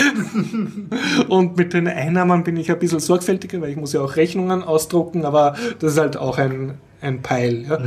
[1.29, 4.63] Und mit den Einnahmen bin ich ein bisschen sorgfältiger, weil ich muss ja auch Rechnungen
[4.63, 7.67] ausdrucken, aber das ist halt auch ein, ein Peil.
[7.69, 7.79] Ja.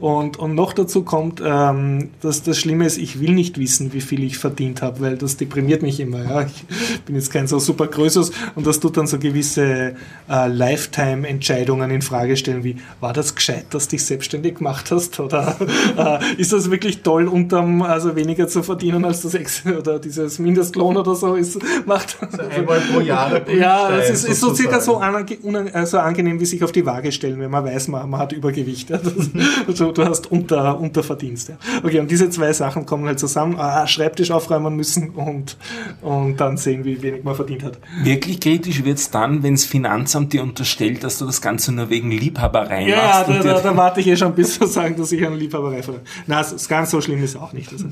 [0.00, 4.00] Und, und noch dazu kommt, ähm, dass das Schlimme ist, ich will nicht wissen, wie
[4.00, 6.24] viel ich verdient habe, weil das deprimiert mich immer.
[6.24, 6.42] Ja.
[6.42, 9.94] Ich bin jetzt kein so super Größeres und das tut dann so gewisse
[10.28, 15.20] äh, Lifetime-Entscheidungen in Frage stellen, wie war das gescheit, dass du dich selbstständig gemacht hast?
[15.20, 15.56] Oder
[15.96, 20.38] äh, ist das wirklich toll, unterm, also weniger zu verdienen als das Ex oder dieses
[20.38, 22.18] Mindestlohn oder so ist, macht.
[22.56, 24.80] Einmal pro Jahr Ja, das ist, ist so sozusagen.
[24.80, 25.00] circa so,
[25.46, 28.20] unan- äh, so angenehm, wie sich auf die Waage stellen, wenn man weiß, man, man
[28.20, 28.90] hat Übergewicht.
[28.90, 28.98] Ja.
[28.98, 29.12] Das,
[29.68, 31.48] also, du hast unter, Unterverdienst.
[31.48, 31.56] Ja.
[31.84, 33.56] Okay, und diese zwei Sachen kommen halt zusammen.
[33.58, 35.56] Ah, Schreibtisch aufräumen müssen und,
[36.02, 37.78] und dann sehen, wie wenig man verdient hat.
[38.02, 42.10] Wirklich kritisch wird's dann, wenn das Finanzamt dir unterstellt, dass du das Ganze nur wegen
[42.10, 43.28] Liebhaberei Ja, machst.
[43.28, 45.36] da, und da, dir- da warte ich eh schon bis zu sagen, dass ich eine
[45.36, 46.04] Liebhaberei verlange.
[46.26, 47.72] Na, es ist ganz so schlimm ist auch nicht.
[47.72, 47.86] Also,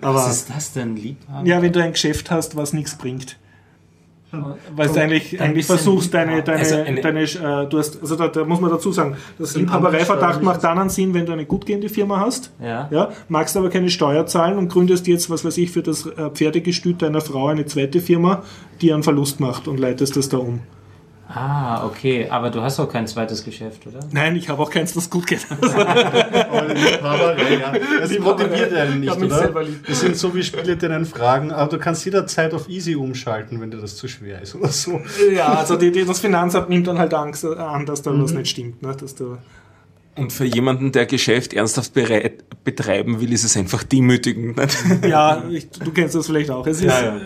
[0.00, 1.46] aber Was ist das denn, Liebhaber?
[1.46, 3.36] ja, wenn du ein Geschäft hast, was nichts bringt.
[4.76, 8.28] Weil du eigentlich, eigentlich versuchst, deine, deine, Also eine- deine äh, du hast, also da,
[8.28, 11.66] da muss man dazu sagen, das Liebhabereiverdacht macht dann einen Sinn, wenn du eine gut
[11.66, 12.88] gehende Firma hast, Ja.
[12.90, 16.30] ja, magst aber keine Steuer zahlen und gründest jetzt, was weiß ich, für das äh,
[16.30, 18.42] Pferdegestüt deiner Frau eine zweite Firma,
[18.80, 20.60] die einen Verlust macht und leitest das da um.
[21.32, 22.28] Ah, okay.
[22.28, 24.00] Aber du hast auch kein zweites Geschäft, oder?
[24.10, 25.46] Nein, ich habe auch keins, das gut geht.
[25.60, 27.72] Aber Liebhaberei, ja.
[28.00, 29.52] Das motiviert einen nicht, oder?
[29.86, 33.60] Das sind so wie Spiele, die einen fragen, aber du kannst jederzeit auf Easy umschalten,
[33.60, 35.00] wenn dir das zu schwer ist oder so.
[35.32, 38.32] ja, also die, die, das Finanzamt nimmt dann halt Angst äh, an, dass da was
[38.32, 38.82] nicht stimmt.
[38.82, 38.96] Ne?
[38.98, 39.38] Dass du,
[40.16, 44.56] Und für jemanden, der Geschäft ernsthaft bereit, betreiben will, ist es einfach demütigend.
[44.56, 45.04] Nicht?
[45.06, 46.66] Ja, ich, du kennst das vielleicht auch.
[46.66, 47.20] Es ist, Ja, ja.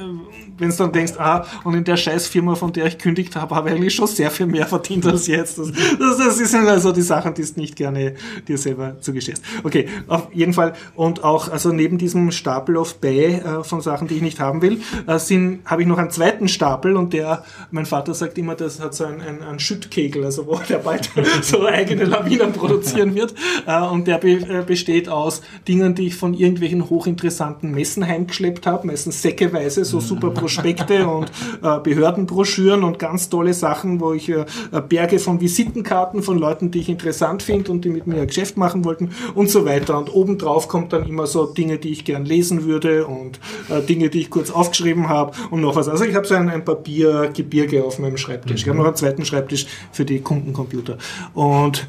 [0.59, 3.68] Wenn du dann denkst, ah, und in der Scheißfirma, von der ich kündigt habe, habe
[3.68, 5.59] ich eigentlich schon sehr viel mehr verdient als jetzt.
[5.59, 8.14] Das, das, das sind also die Sachen, die du nicht gerne
[8.47, 9.43] dir selber zugestehst.
[9.62, 10.74] Okay, auf jeden Fall.
[10.94, 14.62] Und auch, also neben diesem Stapel auf Bay äh, von Sachen, die ich nicht haben
[14.62, 18.55] will, äh, sind, habe ich noch einen zweiten Stapel und der, mein Vater sagt immer,
[18.55, 21.10] das hat so einen, einen, einen Schüttkegel, also wo der bald
[21.43, 23.35] so eigene Lawinen produzieren wird.
[23.66, 28.66] Äh, und der be, äh, besteht aus Dingen, die ich von irgendwelchen hochinteressanten Messen heimgeschleppt
[28.66, 34.29] habe, meistens säckeweise, so super Prospekte und äh, Behördenbroschüren und ganz tolle Sachen, wo ich
[34.29, 34.45] äh,
[34.87, 38.59] Berge von Visitenkarten von Leuten, die ich interessant finde und die mit mir ein Geschäft
[38.59, 39.97] machen wollten und so weiter.
[39.97, 43.41] Und obendrauf kommt dann immer so Dinge, die ich gern lesen würde und
[43.71, 45.89] äh, Dinge, die ich kurz aufgeschrieben habe und noch was.
[45.89, 48.62] Also ich habe so ein, ein Papiergebirge auf meinem Schreibtisch.
[48.62, 50.99] Ich habe noch einen zweiten Schreibtisch für die Kundencomputer.
[51.33, 51.89] Und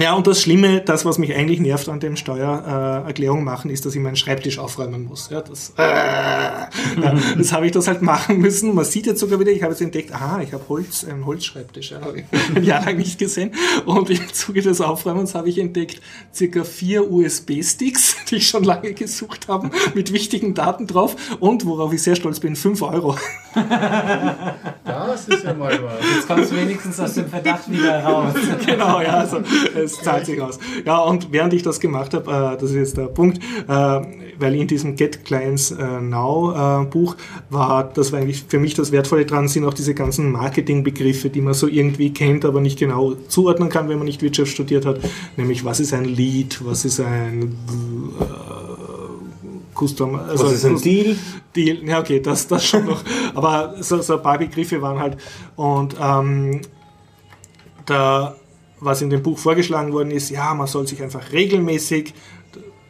[0.00, 3.84] ja, und das Schlimme, das, was mich eigentlich nervt an dem Steuererklärung äh, machen, ist,
[3.84, 5.30] dass ich meinen Schreibtisch aufräumen muss.
[5.30, 5.82] Ja, das äh,
[7.02, 8.74] ja, das habe ich das halt machen müssen.
[8.74, 11.90] Man sieht jetzt sogar wieder, ich habe jetzt entdeckt, aha, ich habe Holz, einen Holzschreibtisch.
[11.90, 12.24] Ja, habe ich
[12.56, 13.52] ein Jahr lang nicht gesehen.
[13.84, 16.00] Und im Zuge des Aufräumens habe ich entdeckt,
[16.34, 21.16] circa vier USB-Sticks, die ich schon lange gesucht habe, mit wichtigen Daten drauf.
[21.40, 23.16] Und, worauf ich sehr stolz bin, fünf Euro.
[24.84, 26.14] Das ist ja mal was.
[26.14, 28.34] Jetzt kommst du wenigstens aus dem Verdacht wieder raus.
[28.64, 29.42] genau, ja, also
[29.90, 30.58] es zahlt sich aus.
[30.84, 33.38] Ja, und während ich das gemacht habe, äh, das ist jetzt der Punkt,
[33.68, 34.00] äh,
[34.38, 37.16] weil in diesem Get Clients äh, Now äh, Buch
[37.50, 41.40] war, das war eigentlich für mich das Wertvolle dran, sind auch diese ganzen Marketingbegriffe, die
[41.40, 45.00] man so irgendwie kennt, aber nicht genau zuordnen kann, wenn man nicht Wirtschaft studiert hat,
[45.36, 47.54] nämlich was ist ein Lead, was ist ein
[48.20, 48.80] äh,
[49.80, 51.16] Custom, also Was ist ein Deal?
[51.56, 53.02] Deal, ja okay, das, das schon noch.
[53.34, 55.16] Aber so, so ein paar Begriffe waren halt.
[55.56, 56.60] Und ähm,
[57.86, 58.36] da,
[58.80, 62.14] was in dem Buch vorgeschlagen worden ist, ja, man soll sich einfach regelmäßig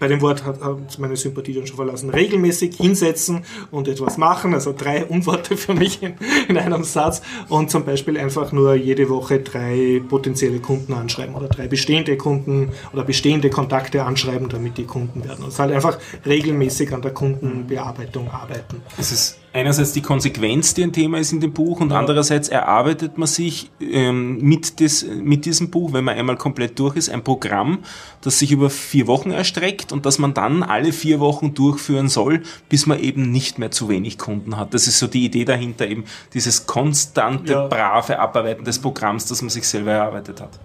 [0.01, 2.11] bei dem Wort hat, hat meine Sympathie dann schon verlassen.
[2.11, 6.15] Regelmäßig hinsetzen und etwas machen, also drei Unworte für mich in,
[6.49, 11.49] in einem Satz und zum Beispiel einfach nur jede Woche drei potenzielle Kunden anschreiben oder
[11.49, 15.45] drei bestehende Kunden oder bestehende Kontakte anschreiben, damit die Kunden werden.
[15.45, 18.83] Und halt einfach regelmäßig an der Kundenbearbeitung arbeiten.
[18.99, 23.19] Es ist einerseits die Konsequenz, die ein Thema ist in dem Buch, und andererseits erarbeitet
[23.19, 27.25] man sich ähm, mit, des, mit diesem Buch, wenn man einmal komplett durch ist, ein
[27.25, 27.81] Programm,
[28.23, 32.43] das sich über vier Wochen erstreckt und das man dann alle vier Wochen durchführen soll,
[32.69, 34.75] bis man eben nicht mehr zu wenig Kunden hat.
[34.75, 36.05] Das ist so die Idee dahinter, eben
[36.35, 37.67] dieses konstante, Ja.
[37.69, 40.59] brave Abarbeiten des Programms, das man sich selber erarbeitet hat.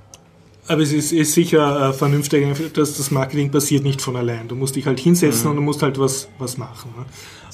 [0.67, 4.47] Aber es ist, ist sicher äh, vernünftig, dass das Marketing passiert nicht von allein.
[4.47, 6.91] Du musst dich halt hinsetzen und du musst halt was, was machen.
[6.97, 7.05] Ne?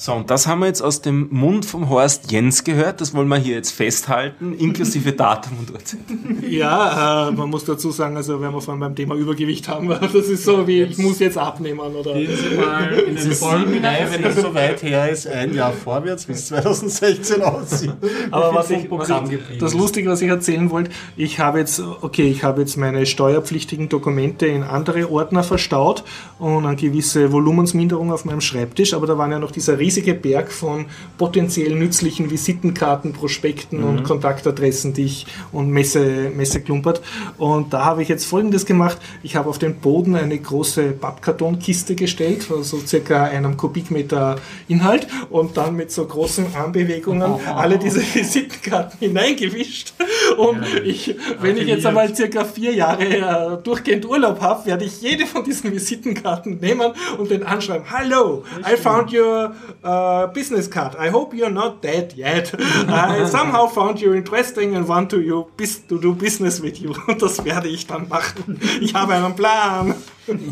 [0.02, 3.00] So, und das haben wir jetzt aus dem Mund vom Horst Jens gehört.
[3.00, 6.00] Das wollen wir hier jetzt festhalten, inklusive Datum und Uhrzeit.
[6.44, 10.12] Ja, äh, man muss dazu sagen, also wenn wir vorhin beim Thema Übergewicht haben, das
[10.12, 12.14] ist so wie, ich muss jetzt abnehmen oder...
[12.14, 16.26] Gehen Sie mal in den Folgen wenn es so weit her ist, ein Jahr vorwärts,
[16.28, 17.92] wie es 2016 aussieht.
[18.32, 19.78] Aber was ich, was Programm ich geblieben das ist.
[19.78, 24.46] Lustige, was ich erzählen wollte, ich habe jetzt, okay, ich habe jetzt meine steuerpflichtigen Dokumente
[24.48, 26.02] in andere Ordner verstaut
[26.40, 30.50] und eine gewisse Volumensminderung auf meinem Schreibtisch, aber da waren ja noch dieser riesige Berg
[30.50, 30.86] von
[31.18, 37.02] potenziell nützlichen Visitenkarten, Prospekten und Kontaktadressen, die ich und Messe, Messe klumpert.
[37.36, 38.96] Und da habe ich jetzt folgendes gemacht.
[39.22, 44.36] Ich habe auf den Boden eine große Pappkartonkiste gestellt, also circa einem Kubikmeter
[44.66, 49.92] Inhalt und dann mit so großen Armbewegungen alle diese Visitenkarten hineingewischt.
[50.38, 55.02] Und ich, wenn ich jetzt einmal circa vier Jahre äh, durchgehend Urlaub habe, werde ich
[55.02, 57.84] jede von diesen Visitenkarten nehmen und den anschreiben.
[57.92, 59.54] Hello, I found your
[59.84, 60.94] uh, business card.
[60.98, 62.52] I hope you're not dead yet.
[62.88, 66.94] I somehow found you interesting and want to, you, bis- to do business with you.
[67.08, 68.60] Und das werde ich dann machen.
[68.80, 69.94] Ich habe einen Plan.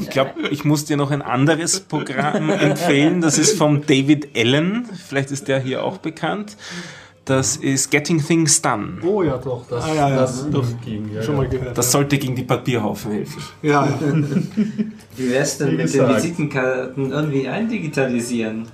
[0.01, 3.21] Ich glaube, ich muss dir noch ein anderes Programm empfehlen.
[3.21, 4.87] Das ist vom David Allen.
[5.09, 6.57] Vielleicht ist der hier auch bekannt.
[7.27, 8.99] Das ist Getting Things Done.
[9.05, 10.65] Oh ja, doch, das, Ah, ja, ja, das doch.
[10.85, 11.11] ging.
[11.15, 11.43] Ja, Schon ja.
[11.43, 11.79] mal gehört.
[11.79, 13.41] Das sollte gegen die Papierhaufen helfen.
[13.63, 13.99] ja, ja.
[15.17, 16.09] Wie wär's denn Wie mit den.
[16.09, 18.67] Visitenkarten irgendwie eindigitalisieren?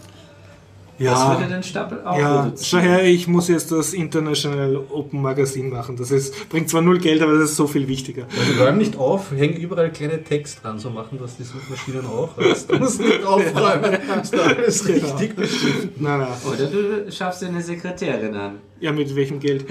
[0.99, 1.39] Ja.
[1.39, 2.65] würde den Stapel auch Ja, reduzieren.
[2.67, 5.97] schau her, ich muss jetzt das International Open Magazine machen.
[5.97, 8.27] Das ist, bringt zwar null Geld, aber das ist so viel wichtiger.
[8.57, 12.31] Wir räumen nicht auf, hängen überall kleine Text dran, so machen das die Suchmaschinen auch.
[12.39, 15.07] Also, du musst nicht aufräumen, ist da alles Genau.
[15.17, 16.01] richtig bestimmt.
[16.01, 16.29] Nein, nein.
[16.51, 18.59] Oder du schaffst dir eine Sekretärin an.
[18.81, 19.67] Ja, mit welchem Geld?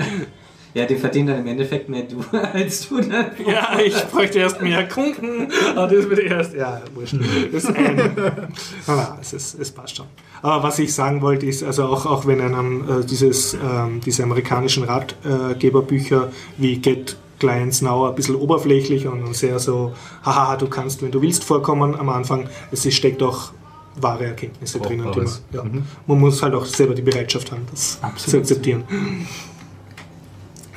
[0.76, 2.22] Ja, die verdienen dann im Endeffekt mehr du
[2.54, 3.28] als du dann.
[3.48, 5.48] Ja, ich bräuchte erst mehr Kunden.
[5.76, 6.54] Aber das wird erst.
[6.54, 7.16] Ja, wurscht.
[7.52, 7.96] Das ist ein.
[7.96, 8.14] Nein,
[8.88, 10.06] nein, es, ist, es passt schon.
[10.42, 14.24] Aber was ich sagen wollte, ist, also auch, auch wenn einem äh, dieses, ähm, diese
[14.24, 19.94] amerikanischen Ratgeberbücher wie Get Clients Now ein bisschen oberflächlich und sehr so,
[20.24, 22.48] haha, du kannst, wenn du willst, vorkommen am Anfang.
[22.72, 23.52] Es ist- steckt auch
[24.00, 25.42] wahre Erkenntnisse Brauchbares.
[25.54, 25.64] ja.
[26.06, 28.84] man muss halt auch selber die Bereitschaft haben, das zu akzeptieren.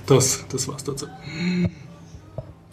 [0.08, 1.06] Das, das war's dazu.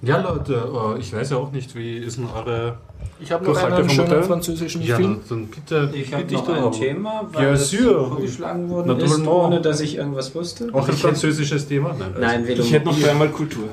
[0.02, 2.78] Ja, Leute, äh, ich weiß ja auch nicht, wie ist denn eure.
[3.20, 5.90] Ich habe noch einen schönen französischen Ja, dann bitte.
[5.94, 6.72] Ich habe noch ein.
[6.72, 8.08] Thema, Ja, das sûr.
[8.10, 9.22] vorgeschlagen worden Naturellement.
[9.22, 10.70] ist, ohne dass ich irgendwas wusste.
[10.74, 11.96] Auch ein französisches Thema?
[11.98, 13.66] Nein, also- Nein, Ich hätte noch dreimal Kultur.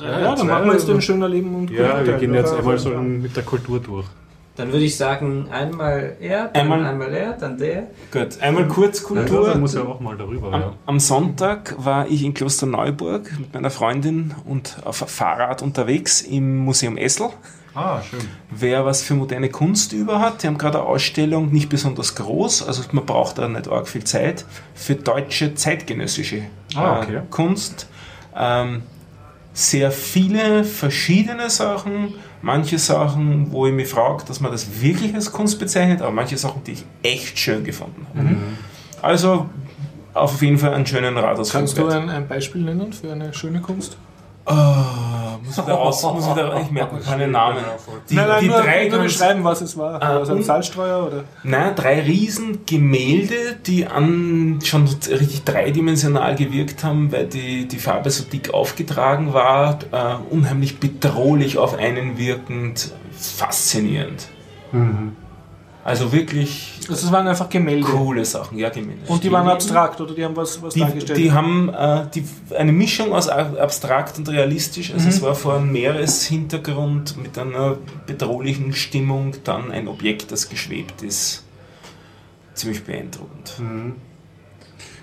[0.00, 2.90] Ja, dann machen wir jetzt den schöner Leben und Ja, wir gehen jetzt einmal so
[2.90, 4.06] mit der Kultur durch.
[4.56, 7.88] Dann würde ich sagen, einmal er, dann Einmal- einmal, er, dann der.
[8.12, 9.54] Gut, einmal kurz Ja, Kultur.
[9.56, 10.52] muss ja auch mal darüber.
[10.52, 10.72] Am, Ja.
[10.86, 16.96] am Sonntag war ich in Klosterneuburg mit meiner Freundin und auf Fahrrad unterwegs im Museum
[16.96, 17.30] Essel.
[17.74, 18.20] Ah, schön.
[18.52, 22.64] Wer was für moderne Kunst über hat, die haben gerade eine Ausstellung, nicht besonders groß,
[22.68, 24.44] also man braucht da nicht arg viel Zeit,
[24.76, 26.42] für deutsche zeitgenössische
[26.76, 27.16] Ah, okay.
[27.16, 27.88] äh, Kunst.
[28.36, 28.82] Ähm,
[29.52, 32.14] sehr viele verschiedene Sachen,
[32.44, 36.36] manche Sachen, wo ich mich frage, dass man das wirklich als Kunst bezeichnet, aber manche
[36.36, 38.28] Sachen, die ich echt schön gefunden habe.
[38.28, 38.58] Mhm.
[39.00, 39.46] Also
[40.12, 41.60] auf jeden Fall einen schönen Radausflug.
[41.60, 43.96] Kannst du ein, ein Beispiel nennen für eine schöne Kunst?
[44.46, 47.64] Ah, muss ich da raus, muss ich da, ich merke keine Namen.
[48.10, 50.02] Die, nein, nein, die nur, drei nur beschreiben, was es war.
[50.02, 51.24] Ah, also ein Salzstreuer oder?
[51.42, 58.10] Nein, drei riesen Gemälde, die an schon richtig dreidimensional gewirkt haben, weil die, die Farbe
[58.10, 64.28] so dick aufgetragen war, äh, unheimlich bedrohlich auf einen wirkend, faszinierend.
[65.86, 67.86] Also wirklich Also es waren einfach Gemälde.
[67.86, 69.02] coole Sachen, ja, Gemälde.
[69.06, 71.18] Und die waren abstrakt oder die haben was, was Die, dargestellt?
[71.18, 72.24] die haben äh, die,
[72.56, 74.92] eine Mischung aus ab- abstrakt und realistisch.
[74.94, 81.02] Also es war vor einem Meereshintergrund mit einer bedrohlichen Stimmung dann ein Objekt, das geschwebt
[81.02, 81.44] ist.
[82.54, 83.52] Ziemlich beeindruckend.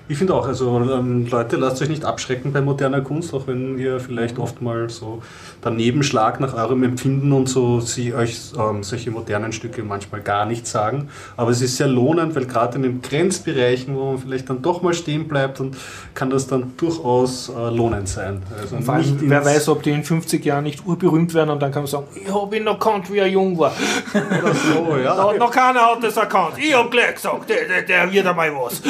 [0.08, 3.78] Ich finde auch, also ähm, Leute, lasst euch nicht abschrecken bei moderner Kunst, auch wenn
[3.78, 5.22] ihr vielleicht oft mal so
[5.61, 10.45] daneben schlagt nach eurem Empfinden und so sie euch ähm, solche modernen Stücke manchmal gar
[10.45, 11.09] nicht sagen.
[11.38, 14.81] Aber es ist sehr lohnend, weil gerade in den Grenzbereichen, wo man vielleicht dann doch
[14.81, 15.77] mal stehen bleibt, und
[16.13, 18.41] kann das dann durchaus äh, lohnend sein.
[18.59, 21.71] Also Vor allem, wer weiß, ob die in 50 Jahren nicht urberühmt werden und dann
[21.71, 23.73] kann man sagen, ich habe ihn erkannt, wie er jung war.
[24.13, 25.15] Oder so, ja.
[25.15, 26.53] Da hat noch keiner hat das erkannt.
[26.57, 28.81] Ich habe gleich gesagt, der, der, der wird einmal was.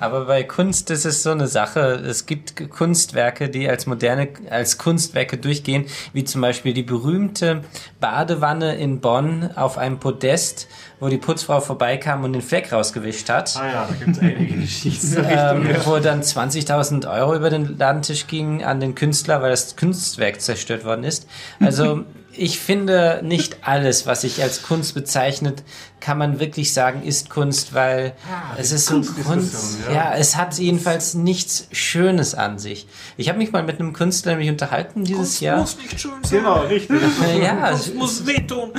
[0.00, 1.80] Aber bei Kunst ist es so eine Sache.
[1.80, 5.84] Es gibt Kunstwerke, die als moderne, als Kunstwerke durchgehen,
[6.14, 7.60] wie zum Beispiel die berühmte
[8.00, 10.66] Badewanne in Bonn auf einem Podest,
[10.98, 13.54] wo die Putzfrau vorbeikam und den Fleck rausgewischt hat.
[13.58, 15.26] Ah ja, da gibt es einige Geschichten.
[15.28, 20.40] ähm, wo dann 20.000 Euro über den Ladentisch gingen an den Künstler, weil das Kunstwerk
[20.40, 21.28] zerstört worden ist.
[21.60, 22.04] Also
[22.38, 25.62] ich finde, nicht alles, was sich als Kunst bezeichnet,
[26.00, 29.78] kann man wirklich sagen, ist Kunst, weil ah, es ist so Kunst.
[29.88, 29.94] Ja.
[29.94, 30.14] ja.
[30.14, 32.86] es hat jedenfalls nichts Schönes an sich.
[33.16, 35.58] Ich habe mich mal mit einem Künstler nämlich unterhalten dieses Kunst Jahr.
[35.58, 36.38] muss nicht schön sein.
[36.38, 37.00] Genau, richtig.
[37.42, 38.70] ja, Kunst muss wehtun.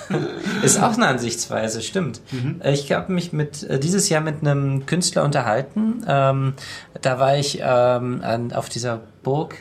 [0.62, 2.20] ist auch eine Ansichtsweise, stimmt.
[2.30, 2.62] Mhm.
[2.64, 6.04] Ich habe mich mit äh, dieses Jahr mit einem Künstler unterhalten.
[6.08, 6.54] Ähm,
[7.02, 9.56] da war ich ähm, an, auf dieser Burg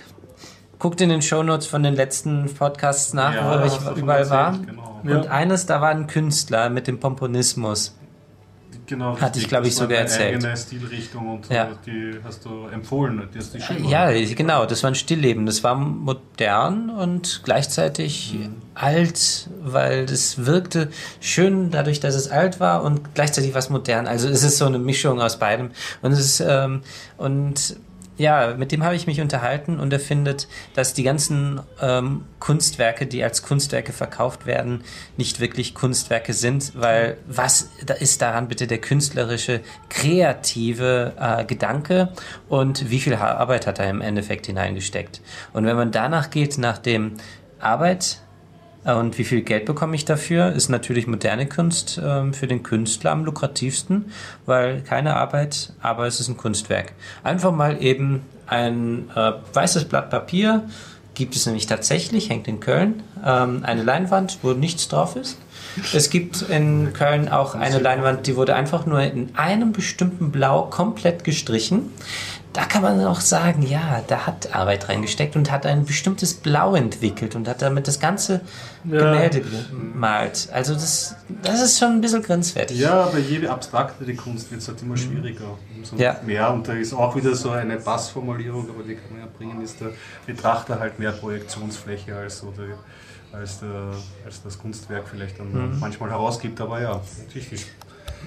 [0.80, 4.58] guckt in den Shownotes von den letzten Podcasts nach, ja, wo ich überall war.
[4.58, 5.00] Genau.
[5.04, 5.32] Und ja.
[5.32, 7.98] eines, da war ein Künstler mit dem Pomponismus.
[8.88, 10.38] Genau, Hatte ich, glaube ich, sogar erzählt.
[10.38, 11.72] Eigene Stilrichtung und ja.
[11.86, 13.28] die hast du empfohlen.
[13.34, 15.46] Die hast du ja, genau, das war ein Stillleben.
[15.46, 18.56] Das war modern und gleichzeitig mhm.
[18.76, 20.90] alt, weil das wirkte
[21.20, 24.08] schön dadurch, dass es alt war und gleichzeitig was modern.
[24.08, 25.72] Also es ist so eine Mischung aus beidem.
[26.02, 26.82] Und es ist, ähm,
[27.18, 27.76] und
[28.18, 33.06] ja, mit dem habe ich mich unterhalten und er findet, dass die ganzen ähm, Kunstwerke,
[33.06, 34.84] die als Kunstwerke verkauft werden,
[35.18, 42.10] nicht wirklich Kunstwerke sind, weil was da ist daran bitte der künstlerische, kreative äh, Gedanke
[42.50, 45.22] und wie viel Arbeit hat er im Endeffekt hineingesteckt?
[45.54, 47.14] Und wenn man danach geht, nach dem
[47.60, 48.20] Arbeit,
[48.94, 50.52] und wie viel Geld bekomme ich dafür?
[50.54, 54.06] Ist natürlich moderne Kunst ähm, für den Künstler am lukrativsten,
[54.46, 56.94] weil keine Arbeit, aber es ist ein Kunstwerk.
[57.24, 60.64] Einfach mal eben ein äh, weißes Blatt Papier,
[61.16, 65.38] gibt es nämlich tatsächlich, hängt in Köln, ähm, eine Leinwand, wo nichts drauf ist.
[65.94, 70.64] Es gibt in Köln auch eine Leinwand, die wurde einfach nur in einem bestimmten Blau
[70.64, 71.92] komplett gestrichen
[72.54, 76.76] da kann man auch sagen, ja, da hat Arbeit reingesteckt und hat ein bestimmtes Blau
[76.76, 78.42] entwickelt und hat damit das ganze
[78.84, 80.50] Gemälde gemalt.
[80.52, 82.80] Also das, das ist schon ein bisschen grenzwertig.
[82.80, 84.98] Ja, aber je abstrakter die Kunst wird, es halt immer mhm.
[84.98, 85.58] schwieriger.
[85.76, 86.18] Umso ja.
[86.26, 86.52] mehr.
[86.52, 89.80] Und da ist auch wieder so eine Passformulierung, aber die kann man ja bringen, ist
[89.82, 89.92] der
[90.26, 92.78] Betrachter halt mehr Projektionsfläche als so der,
[93.38, 93.92] als, der,
[94.26, 95.80] als das Kunstwerk vielleicht dann mhm.
[95.80, 96.60] manchmal herausgibt.
[96.62, 97.68] Aber ja, natürlich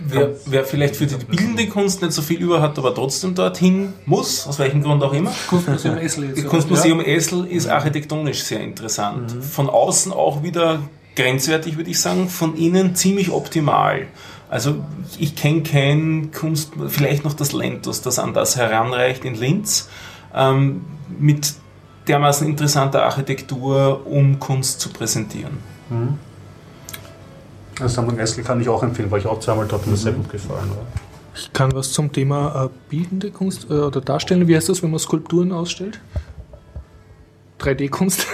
[0.06, 3.92] Wer, wer, vielleicht für die bildende Kunst nicht so viel über hat, aber trotzdem dorthin
[4.06, 5.32] muss, aus welchem Grund auch immer.
[5.48, 6.28] Kunstmuseum Essel.
[6.34, 9.34] Das Kunstmuseum Essel ist architektonisch sehr interessant.
[9.34, 9.42] Mhm.
[9.42, 10.80] Von außen auch wieder
[11.16, 14.06] grenzwertig, würde ich sagen, von innen ziemlich optimal.
[14.48, 14.76] Also
[15.18, 19.88] ich kenne kein Kunst, vielleicht noch das Lentus, das an das heranreicht in Linz,
[20.34, 20.84] ähm,
[21.18, 21.54] mit
[22.08, 25.58] dermaßen interessanter Architektur, um Kunst zu präsentieren.
[25.88, 26.18] Mhm.
[27.80, 30.12] Das Sammlung Essel kann ich auch empfehlen, weil ich auch zweimal dort und mir sehr
[30.12, 30.68] gut gefallen.
[30.70, 30.86] War.
[31.34, 34.90] Ich kann was zum Thema äh, bildende Kunst äh, oder Darstellen, wie heißt das, wenn
[34.90, 36.00] man Skulpturen ausstellt?
[37.60, 38.26] 3D-Kunst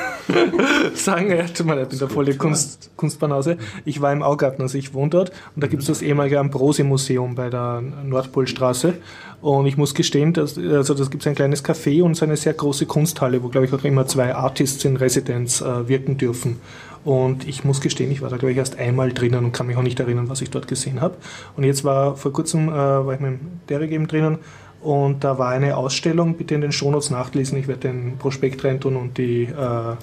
[0.94, 1.30] sagen.
[1.30, 3.58] Ja, tut mir leid, bin der volle Kunst, Kunstbanause.
[3.84, 7.34] Ich war im Augarten, also ich wohne dort und da gibt es das ehemalige Ambrosi-Museum
[7.34, 8.94] bei der Nordpolstraße.
[9.40, 12.36] Und ich muss gestehen, dass, also das gibt es ein kleines Café und so eine
[12.36, 16.60] sehr große Kunsthalle, wo glaube ich auch immer zwei Artists in Residenz äh, wirken dürfen.
[17.06, 19.76] Und ich muss gestehen, ich war da, glaube ich, erst einmal drinnen und kann mich
[19.76, 21.14] auch nicht erinnern, was ich dort gesehen habe.
[21.56, 24.38] Und jetzt war vor kurzem, äh, war ich mit dem Derek eben drinnen
[24.82, 28.96] und da war eine Ausstellung, bitte in den Shownotes nachlesen, ich werde den Prospekt reintun
[28.96, 29.94] und die, äh,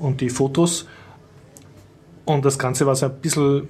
[0.00, 0.88] und die Fotos.
[2.24, 3.68] Und das Ganze war so ein bisschen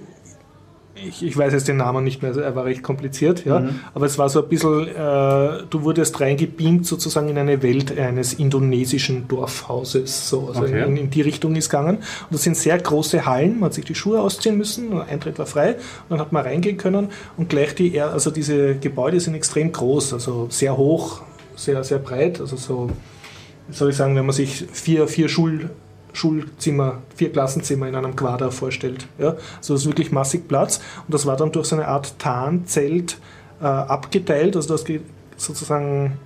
[0.94, 3.60] ich, ich, weiß jetzt den Namen nicht mehr, er war recht kompliziert, ja.
[3.60, 3.80] Mhm.
[3.94, 8.34] Aber es war so ein bisschen, äh, du wurdest reingebeamt sozusagen in eine Welt eines
[8.34, 10.28] indonesischen Dorfhauses.
[10.28, 10.48] So.
[10.48, 10.84] Also okay.
[10.84, 11.96] in, in, die Richtung ist gegangen.
[11.96, 15.46] Und das sind sehr große Hallen, man hat sich die Schuhe ausziehen müssen, Eintritt war
[15.46, 19.72] frei, und dann hat man reingehen können und gleich die, also diese Gebäude sind extrem
[19.72, 21.22] groß, also sehr hoch,
[21.56, 22.90] sehr, sehr breit, also so,
[23.70, 25.70] soll ich sagen, wenn man sich vier, vier Schul
[26.12, 29.06] Schulzimmer, vier Klassenzimmer in einem Quader vorstellt.
[29.18, 29.36] Ja?
[29.58, 33.18] Also das ist wirklich massig Platz und das war dann durch so eine Art Tarnzelt
[33.60, 34.56] äh, abgeteilt.
[34.56, 34.86] Also du hast
[35.36, 36.18] sozusagen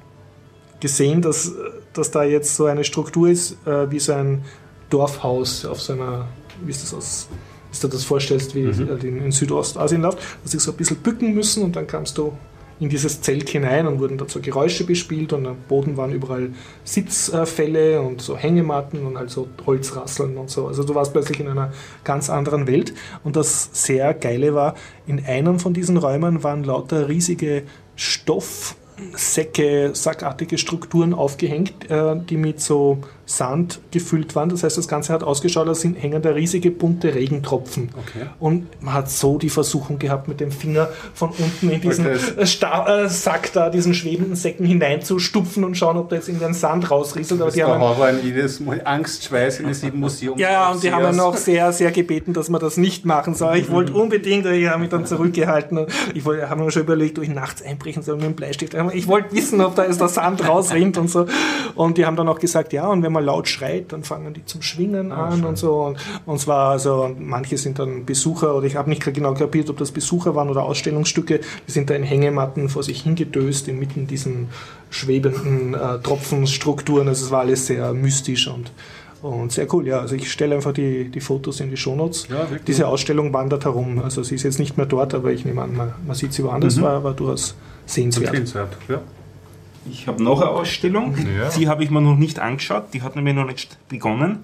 [0.80, 1.52] gesehen, dass,
[1.92, 4.44] dass da jetzt so eine Struktur ist, äh, wie so ein
[4.90, 6.26] Dorfhaus auf so einer,
[6.64, 7.28] wie ist das aus,
[7.72, 8.98] wie du das vorstellst, wie mhm.
[9.02, 12.32] in, in Südostasien läuft, dass sie so ein bisschen bücken müssen und dann kannst du
[12.78, 16.50] in dieses Zelt hinein und wurden dazu Geräusche bespielt und am Boden waren überall
[16.84, 20.66] Sitzfälle und so Hängematten und also Holzrasseln und so.
[20.66, 21.72] Also du warst plötzlich in einer
[22.04, 22.92] ganz anderen Welt
[23.24, 24.74] und das sehr geile war,
[25.06, 27.62] in einem von diesen Räumen waren lauter riesige
[27.94, 32.98] Stoffsäcke, sackartige Strukturen aufgehängt, äh, die mit so
[33.28, 34.48] Sand gefüllt waren.
[34.48, 37.88] Das heißt, das Ganze hat ausgeschaut, als sind- hängen da riesige bunte Regentropfen.
[37.98, 38.26] Okay.
[38.38, 42.18] Und man hat so die Versuchung gehabt, mit dem Finger von unten in diesen Okay.
[42.38, 46.54] äh, Sta äh, Sack da, diesen schwebenden Säcken hineinzustupfen und schauen, ob da jetzt irgendein
[46.54, 47.40] Sand rausrieselt.
[47.40, 48.80] Aber Das die der haben Horror in jedes Mal.
[48.84, 50.38] Angst, Schweiß in das sieben Museum.
[50.38, 53.56] ja, und die haben dann auch sehr, sehr gebeten, dass man das nicht machen soll.
[53.56, 55.78] Ich wollte unbedingt, ich habe mich dann zurückgehalten.
[55.78, 58.74] und Ich habe mir schon überlegt, ob ich nachts einbrechen soll mit dem Bleistift.
[58.94, 61.26] Ich wollte wissen, ob da jetzt der Sand rausrinnt und so.
[61.74, 64.44] Und die haben dann auch gesagt, ja, und wenn man laut schreit, dann fangen die
[64.44, 65.84] zum Schwingen an und so.
[65.84, 69.78] Und, und zwar, also, manche sind dann Besucher, oder ich habe nicht genau kapiert, ob
[69.78, 71.40] das Besucher waren oder Ausstellungsstücke.
[71.66, 74.48] Die sind da in Hängematten vor sich hingedöst, inmitten diesen
[74.90, 77.08] schwebenden äh, Tropfenstrukturen.
[77.08, 78.70] Also es war alles sehr mystisch und
[79.22, 80.00] und sehr cool, ja.
[80.00, 82.28] Also ich stelle einfach die, die Fotos in die Shownotes.
[82.28, 82.64] Ja, wirklich.
[82.64, 83.98] Diese Ausstellung wandert herum.
[83.98, 86.44] Also sie ist jetzt nicht mehr dort, aber ich nehme an, man, man sieht sie
[86.44, 87.54] woanders, war aber durchaus
[87.86, 88.26] sehenswert.
[88.26, 88.76] Empfehlenswert.
[88.88, 89.00] Ja.
[89.90, 91.48] Ich habe noch eine Ausstellung, Ja.
[91.50, 94.40] die habe ich mir noch nicht angeschaut, die hat nämlich noch nicht begonnen.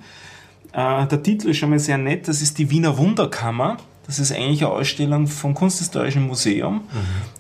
[0.73, 3.77] Äh, der Titel ist schon mal sehr nett, das ist die Wiener Wunderkammer.
[4.07, 6.81] Das ist eigentlich eine Ausstellung vom Kunsthistorischen Museum.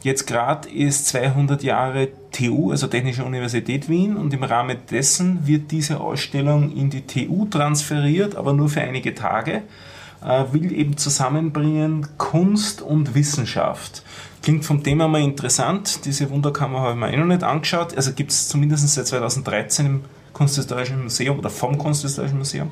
[0.03, 5.73] Jetzt gerade ist 200 Jahre TU, also Technische Universität Wien, und im Rahmen dessen wird
[5.73, 9.62] diese Ausstellung in die TU transferiert, aber nur für einige Tage.
[10.24, 14.05] Äh, will eben zusammenbringen Kunst und Wissenschaft.
[14.43, 16.05] Klingt vom Thema mal interessant.
[16.05, 17.97] Diese Wunderkammer habe ich mir eh noch nicht angeschaut.
[17.97, 22.70] Also gibt es zumindest seit 2013 im Kunsthistorischen Museum oder vom Kunsthistorischen Museum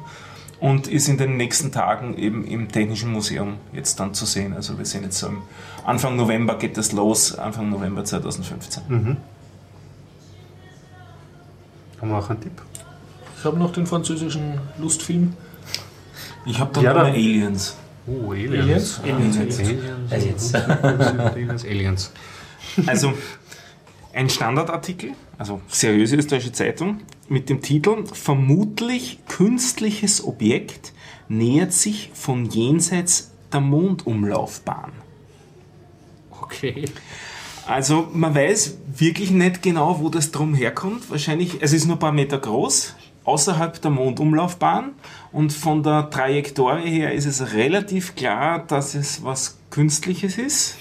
[0.61, 4.53] und ist in den nächsten Tagen eben im Technischen Museum jetzt dann zu sehen.
[4.53, 5.31] Also wir sehen jetzt so
[5.85, 8.83] Anfang November geht das los, Anfang November 2015.
[12.01, 12.63] Haben wir auch einen Tipp?
[13.39, 15.35] Ich habe noch den französischen Lustfilm.
[16.45, 17.77] Ich habe dann Ja, Aliens.
[18.11, 19.01] Oh, Aliens?
[19.05, 19.61] Aliens, Aliens.
[20.11, 20.55] Aliens.
[20.55, 21.65] Aliens.
[21.65, 22.13] Aliens.
[22.87, 23.13] Also
[24.13, 30.93] ein Standardartikel, also seriöse österreichische Zeitung, mit dem Titel Vermutlich künstliches Objekt
[31.29, 34.93] nähert sich von jenseits der Mondumlaufbahn.
[36.43, 36.87] Okay.
[37.67, 41.09] Also man weiß wirklich nicht genau, wo das drum herkommt.
[41.11, 44.93] Wahrscheinlich, es ist nur ein paar Meter groß, außerhalb der Mondumlaufbahn.
[45.33, 50.77] Und von der Trajektorie her ist es relativ klar, dass es was Künstliches ist.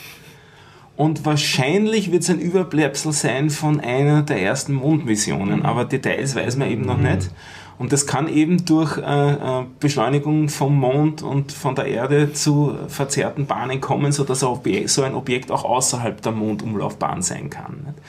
[0.96, 5.64] Und wahrscheinlich wird es ein Überbleibsel sein von einer der ersten Mondmissionen.
[5.64, 7.30] Aber Details weiß man eben noch nicht.
[7.78, 12.76] Und das kann eben durch äh, äh, Beschleunigung vom Mond und von der Erde zu
[12.90, 14.62] verzerrten Bahnen kommen, sodass so
[15.04, 17.86] ein Objekt auch außerhalb der Mondumlaufbahn sein kann.
[17.86, 18.00] nicht?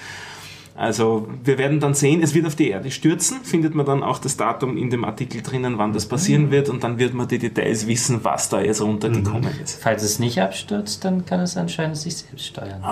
[0.80, 4.18] Also wir werden dann sehen, es wird auf die Erde stürzen, findet man dann auch
[4.18, 7.38] das Datum in dem Artikel drinnen, wann das passieren wird und dann wird man die
[7.38, 9.82] Details wissen, was da jetzt runtergekommen ist.
[9.82, 12.82] Falls es nicht abstürzt, dann kann es anscheinend sich selbst steuern.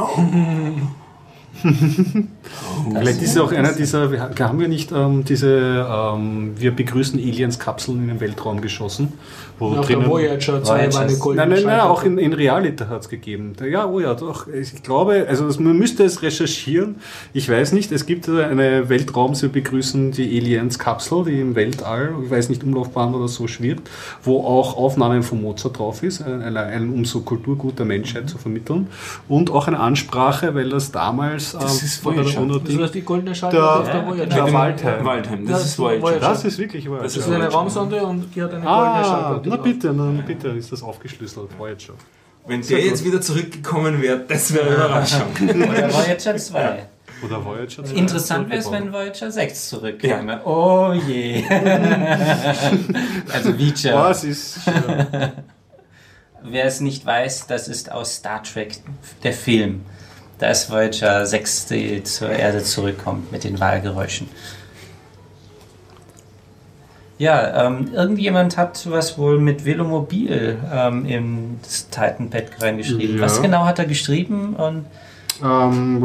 [2.93, 7.19] Vielleicht ist ja auch einer dieser, wir haben wir nicht ähm, diese, ähm, wir begrüßen
[7.19, 9.15] Aliens Kapseln in den Weltraum geschossen,
[9.59, 12.89] wo Auf der Voyager 2 war eine goldene Nein, nein, nein, auch in, in Realita
[12.89, 13.55] hat es gegeben.
[13.68, 14.47] Ja, oh ja, doch.
[14.48, 16.97] Ich glaube, also das, man müsste es recherchieren.
[17.32, 22.30] Ich weiß nicht, es gibt eine Weltraum, sie begrüßen die Aliens-Kapsel, die im Weltall, ich
[22.30, 23.80] weiß nicht, Umlaufbahn oder so schwirrt,
[24.22, 28.28] wo auch Aufnahmen von Mozart drauf ist, ein, ein, ein, um so Kulturgut der Menschheit
[28.30, 28.86] zu vermitteln.
[29.28, 32.40] Und auch eine Ansprache, weil das damals Das ähm, ist von der Voyager.
[32.43, 34.44] UNO Das ist die goldene Schallplatte Der- auf der Voyager.
[34.44, 35.05] Das Waldheim.
[35.05, 36.02] Waldheim, Ja, das ist Voyager.
[36.02, 36.20] Voyager.
[36.20, 37.01] Das ist wirklich wahr.
[37.02, 39.48] Das ist eine Raumsonde und die hat eine goldene Ah, Schallplatte.
[39.49, 41.95] Na bitte, na bitte ist das aufgeschlüsselt, Voyager.
[42.47, 45.27] Wenn der jetzt wieder zurückgekommen wäre, das wäre eine Überraschung.
[45.43, 46.87] Oder Voyager 2.
[47.25, 47.85] Oder Voyager.
[47.95, 50.41] Interessant wäre es, wenn Voyager 6 zurückkäme.
[50.47, 51.45] Oh je.
[53.33, 53.95] also Reacher.
[53.95, 54.66] Was ist.
[54.66, 55.29] äh,
[56.43, 58.77] Wer es nicht weiß, das ist aus Star Trek,
[59.25, 59.83] der Film.
[60.39, 64.29] Da ist Voyager 6, die zur Erde zurückkommt mit den Wahlgeräuschen.
[67.19, 73.16] Ja, ähm, irgendjemand hat was wohl mit Velomobil ähm, in das Titan-Pad reingeschrieben.
[73.16, 73.23] Ja.
[73.23, 74.55] Was genau hat er geschrieben?
[74.55, 74.86] Und
[75.43, 76.02] Ähm,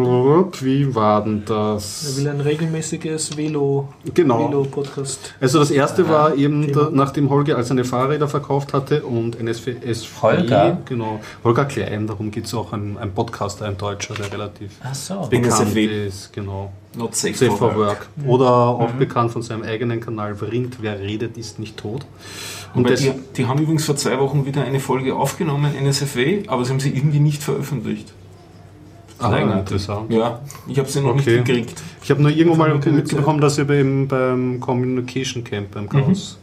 [0.62, 2.18] wie war denn Er das?
[2.18, 4.48] will ein regelmäßiges Velo, Genau.
[4.50, 5.34] Velo-Podcast.
[5.42, 10.08] Also das erste war eben, da, nachdem Holger all seine Fahrräder verkauft hatte und NSFS
[10.22, 10.78] Holger?
[10.86, 15.22] genau, Holger Klein, darum gibt es auch einen, einen Podcaster, ein Deutscher, der relativ so.
[15.30, 16.08] bekannt NSFW.
[16.08, 16.72] ist, genau.
[16.96, 18.08] Not safe, Safe for Work.
[18.28, 19.00] Oder auch Mhm.
[19.00, 22.06] bekannt von seinem eigenen Kanal Vrind, wer redet, ist nicht tot.
[22.76, 26.72] Und die, die haben übrigens vor zwei Wochen wieder eine Folge aufgenommen, NSFW, aber sie
[26.72, 28.14] haben sie irgendwie nicht veröffentlicht.
[29.20, 30.12] Ah, interessant.
[30.12, 31.38] Ja, ich habe sie noch Okay.
[31.38, 31.82] nicht gekriegt.
[32.04, 36.38] Ich habe nur irgendwo mal mitbekommen, dass ihr beim, beim Communication Camp beim Chaos,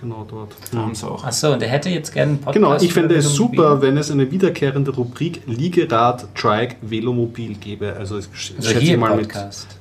[0.00, 0.54] genau dort.
[0.74, 1.24] Haben sie auch.
[1.24, 2.54] Achso, und er hätte jetzt gerne einen Podcast.
[2.54, 7.94] Genau, ich fände es super, wenn es eine wiederkehrende Rubrik Liegerad, Trike, Velomobil gäbe.
[7.96, 9.28] Also, ich sch- Also schätze hier ich mal mit,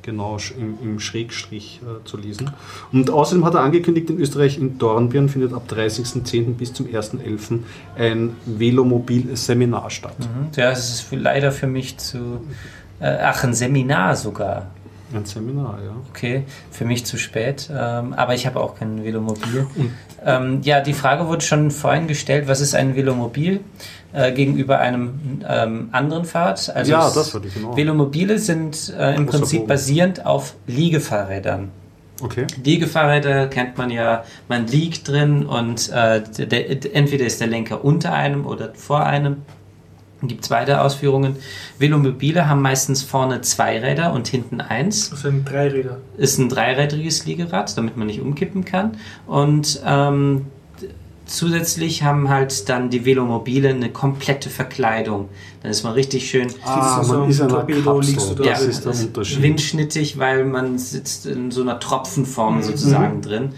[0.02, 2.52] genau, im, im Schrägstrich äh, zu lesen.
[2.92, 6.54] Und außerdem hat er angekündigt, in Österreich in Dornbirn findet ab 30.10.
[6.56, 7.60] bis zum 1.11.
[7.98, 10.16] ein Velomobil-Seminar statt.
[10.20, 10.48] Mhm.
[10.56, 12.18] Ja, es ist leider für mich zu.
[13.00, 14.68] Äh, ach, ein Seminar sogar.
[15.16, 15.96] Ein Seminar, ja.
[16.10, 17.70] Okay, für mich zu spät.
[17.72, 19.66] Ähm, aber ich habe auch kein Velomobil.
[20.26, 23.62] Ähm, ja, die Frage wurde schon vorhin gestellt: Was ist ein Velomobil
[24.14, 26.70] äh, gegenüber einem ähm, anderen Fahrrad?
[26.76, 27.78] Also Ja, das wollte ich genau.
[27.78, 31.72] Velomobile sind äh, im Prinzip basierend auf Liegefahrrädern.
[32.22, 32.48] Okay.
[32.64, 38.14] Liegefahrräder kennt man ja, man liegt drin und äh, der, entweder ist der Lenker unter
[38.14, 39.44] einem oder vor einem.
[40.28, 41.36] Gibt beide Ausführungen.
[41.80, 45.10] Velomobile haben meistens vorne zwei Räder und hinten eins.
[45.10, 46.00] Das sind Dreiräder.
[46.18, 48.98] Ist ein dreirädriges Liegerad, damit man nicht umkippen kann.
[49.28, 50.46] Und ähm,
[51.26, 55.30] zusätzlich haben halt dann die Velomobile eine komplette Verkleidung.
[55.62, 58.44] Dann ist man richtig schön Ah, so man ist einer Torpedo, liegst du da.
[58.44, 59.42] Das Ja, ist es Unterschied.
[59.42, 63.50] windschnittig, weil man sitzt in so einer Tropfenform sozusagen drin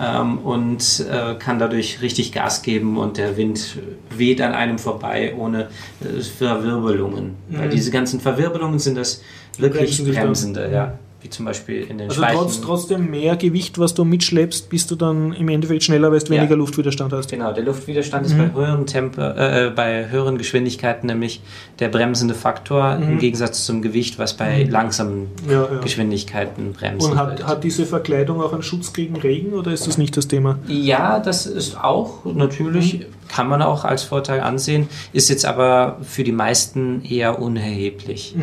[0.00, 3.78] ähm, und äh, kann dadurch richtig Gas geben und der Wind
[4.16, 5.68] weht an einem vorbei ohne
[6.00, 7.34] äh, Verwirbelungen.
[7.48, 9.22] Weil diese ganzen Verwirbelungen sind das
[9.58, 10.98] wirklich bremsende, ja.
[11.20, 12.38] Wie zum Beispiel in den Also Speichen.
[12.38, 16.32] trotz, trotzdem mehr Gewicht, was du mitschleppst, bist du dann im Endeffekt schneller, weil du
[16.32, 16.40] Ja.
[16.42, 17.28] weniger Luftwiderstand hast.
[17.28, 21.40] Genau, der Luftwiderstand ist bei höheren Tempo, äh, bei höheren Geschwindigkeiten nämlich
[21.80, 25.80] der bremsende Faktor im Gegensatz zum Gewicht, was bei langsamen Ja, ja.
[25.80, 27.08] Geschwindigkeiten bremst.
[27.10, 30.28] Und hat, hat diese Verkleidung auch einen Schutz gegen Regen oder ist das nicht das
[30.28, 30.60] Thema?
[30.68, 36.22] Ja, das ist auch natürlich, kann man auch als Vorteil ansehen, ist jetzt aber für
[36.22, 38.36] die meisten eher unerheblich.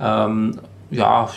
[0.00, 0.58] Ähm,
[0.90, 1.28] ja,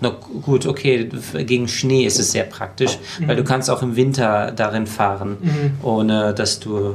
[0.00, 0.10] na
[0.42, 1.08] gut, okay,
[1.44, 5.38] gegen Schnee ist es sehr praktisch, weil du kannst auch im Winter darin fahren,
[5.82, 6.94] ohne dass du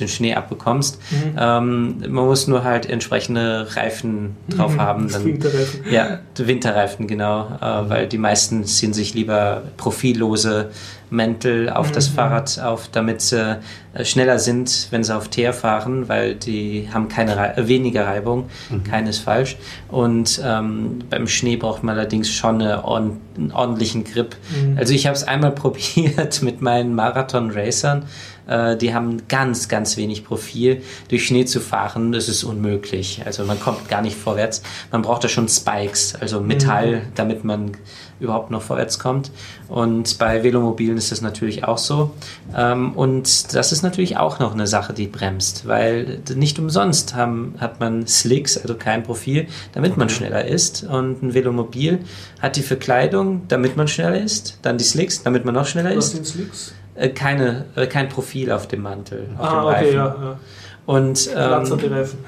[0.00, 1.00] den Schnee abbekommst.
[1.38, 5.08] Ähm, man muss nur halt entsprechende Reifen drauf haben.
[5.12, 5.80] Dann, Winterreifen.
[5.90, 7.46] ja, Winterreifen, genau.
[7.60, 10.70] Äh, weil die meisten ziehen sich lieber profillose
[11.10, 13.58] Mäntel auf das Fahrrad auf, damit sie
[13.94, 18.06] äh, schneller sind, wenn sie auf Teer fahren, weil die haben keine Rei äh, weniger
[18.06, 18.48] Reibung,
[18.88, 19.56] keines falsch.
[19.88, 24.36] Und ähm, beim Schnee braucht man allerdings schon eine ordn einen ordentlichen Grip.
[24.76, 28.04] Also ich habe es einmal probiert mit meinen Marathon-Racern.
[28.46, 30.82] Äh, die haben ganz, ganz wenig Profil.
[31.08, 33.22] Durch Schnee zu fahren, das ist unmöglich.
[33.24, 34.62] Also man kommt gar nicht vorwärts.
[34.92, 37.72] Man braucht da schon Spikes, also Metall, damit man
[38.20, 39.30] überhaupt noch vorwärts kommt.
[39.68, 42.12] Und bei Velomobilen ist das natürlich auch so.
[42.56, 47.54] Ähm, und das ist natürlich auch noch eine Sache, die bremst, weil nicht umsonst haben,
[47.58, 50.84] hat man Slicks, also kein Profil, damit man schneller ist.
[50.84, 52.00] Und ein Velomobil
[52.40, 54.58] hat die Verkleidung, damit man schneller ist.
[54.62, 56.12] Dann die Slicks, damit man noch schneller Was ist.
[56.12, 56.74] sind Slicks?
[56.94, 59.86] Äh, keine, äh, kein Profil auf dem Mantel, auf dem Ah, Reifen.
[59.86, 60.06] okay, ja.
[60.06, 60.38] ja.
[60.86, 62.18] Und ähm, Reifen.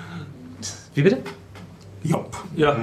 [0.95, 1.19] wie bitte?
[2.03, 2.37] Jopp.
[2.57, 2.77] Ja.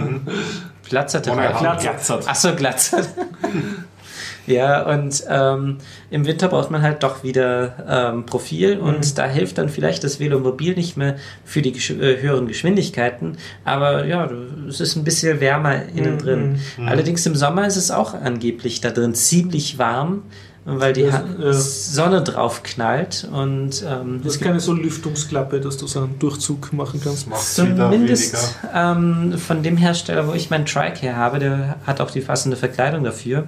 [0.88, 1.68] Glatzerte Ohne Reifen.
[1.68, 1.82] Hand.
[1.82, 2.28] Glatzert.
[2.28, 3.10] Achso, glatzert.
[4.46, 5.78] ja, und ähm,
[6.10, 7.76] im Winter braucht man halt doch wieder
[8.14, 11.16] ähm, Profil und da hilft dann vielleicht das Velomobil nicht mehr
[11.46, 14.30] für die gesch äh, höheren Geschwindigkeiten, aber ja,
[14.68, 16.60] es ist ein bisschen wärmer innen drin.
[16.86, 20.24] Allerdings im Sommer ist es auch angeblich da drin ziemlich warm,
[20.66, 21.54] weil die Das- ja.
[21.54, 26.72] Sonne drauf knallt und ähm, Das ist keine so Lüftungsklappe, dass du so einen Durchzug
[26.74, 27.28] machen kannst.
[27.56, 32.22] Zumindest ähm, von dem Hersteller, wo ich meinen Trike her habe, der hat auch die
[32.22, 33.48] passende Verkleidung dafür.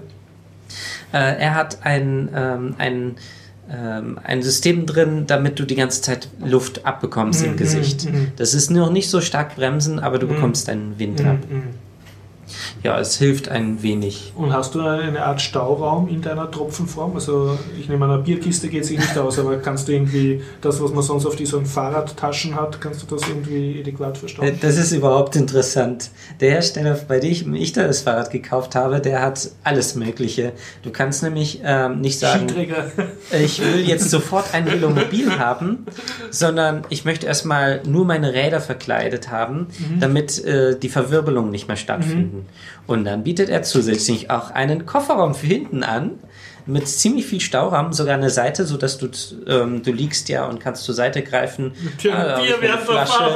[1.14, 3.16] Äh, er hat ein, ähm, ein,
[3.72, 8.08] ähm, ein System drin, damit du die ganze Zeit Luft abbekommst im Gesicht.
[8.36, 11.38] Das ist noch nicht so stark bremsen, aber du bekommst deinen Wind ab.
[12.46, 12.82] Mhm.
[12.84, 14.34] Ja, es hilft ein wenig.
[14.36, 17.14] Und hast du eine Art Stauraum in deiner Tropfenform?
[17.16, 20.82] Also ich nehme an, eine Bierkiste geht sich nicht aus, aber kannst du irgendwie das,
[20.82, 24.60] was man sonst auf diesen Fahrradtaschen hat, kannst du das irgendwie adäquat Äh, verstauen?
[24.62, 26.10] Das ist überhaupt interessant.
[26.40, 30.52] Der Hersteller, bei dem ich, da das Fahrrad gekauft habe, der hat alles Mögliche.
[30.84, 32.92] Du kannst nämlich ähm, nicht sagen, Skiträger.
[33.44, 35.86] ich will jetzt sofort ein Velomobil haben,
[36.32, 39.68] sondern ich möchte erstmal nur meine Räder verkleidet haben,
[40.00, 41.78] damit äh, die Verwirbelungen nicht mehr
[42.88, 46.12] Und dann bietet er zusätzlich auch einen Kofferraum für hinten an,
[46.66, 49.10] mit ziemlich viel Stauraum, sogar eine Seite, so dass du
[49.48, 51.74] ähm, du liegst ja und kannst zur Seite greifen.
[52.10, 53.16] Ah, hab ich mir eine Flasche.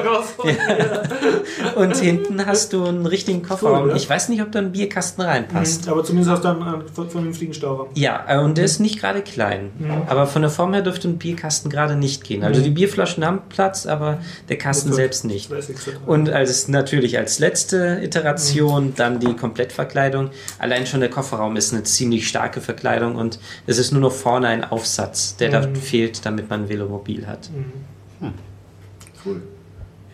[1.60, 1.72] Ja.
[1.74, 3.84] Und hinten hast du einen richtigen Kofferraum.
[3.84, 3.96] Cool, ja.
[3.96, 5.88] Ich weiß nicht, ob da ein Bierkasten reinpasst.
[5.88, 7.90] Aber zumindest hast du einen, einen vernünftigen Stauraum.
[7.96, 9.72] Ja, äh, und der ist nicht gerade klein.
[10.08, 12.44] Aber von der Form her dürfte ein Bierkasten gerade nicht gehen.
[12.44, 15.50] Also die Bierflaschen haben Platz, aber der Kasten selbst nicht.
[16.06, 20.30] Und als natürlich als letzte Iteration dann die Komplettverkleidung.
[20.58, 24.48] Allein schon der Kofferraum ist eine ziemlich starke Verkleidung und es ist nur noch vorne
[24.48, 27.50] ein Aufsatz, der da fehlt, damit man ein Velomobil hat.
[29.26, 29.42] Cool.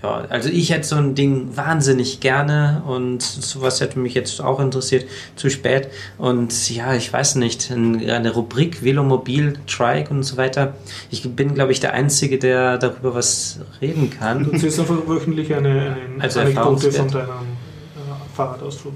[0.03, 4.59] Ja, also ich hätte so ein Ding wahnsinnig gerne und sowas hätte mich jetzt auch
[4.59, 5.05] interessiert,
[5.35, 5.87] zu spät.
[6.19, 10.73] Und ja, ich weiß nicht, ein- eine Rubrik Velomobil, Trike und so weiter.
[11.09, 14.51] Ich bin, glaube ich, der Einzige, der darüber was reden Du kann.
[14.51, 18.93] erzählst einfach wöchentlich eine, eine Also Anekdote von deinem äh, Fahrradausflug.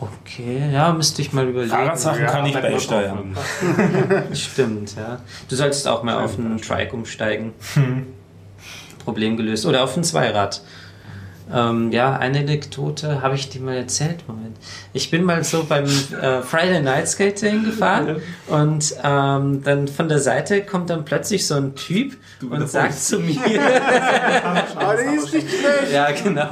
[0.00, 1.70] Okay, ja, müsste ich mal überlegen.
[1.70, 3.36] Fahrradsachen kann ich beisteuern.
[4.32, 5.20] Stimmt, ja.
[5.48, 7.52] Du solltest auch mal auf einen Trike umsteigen.
[7.74, 8.06] Hm.
[9.04, 9.66] Problem gelöst.
[9.66, 10.62] Oder auf ein Zweirad.
[11.52, 14.24] Ähm, ja, eine Anekdote habe ich dir mal erzählt.
[14.26, 14.56] Moment.
[14.92, 18.16] Ich bin mal so beim äh, Friday Night Skating gefahren
[18.48, 22.16] und ähm, dann von der Seite kommt dann plötzlich so ein Typ
[22.48, 23.36] und sagt zu mir,
[24.76, 25.92] Ah, die ist nicht schlecht.
[25.92, 26.48] ja genau,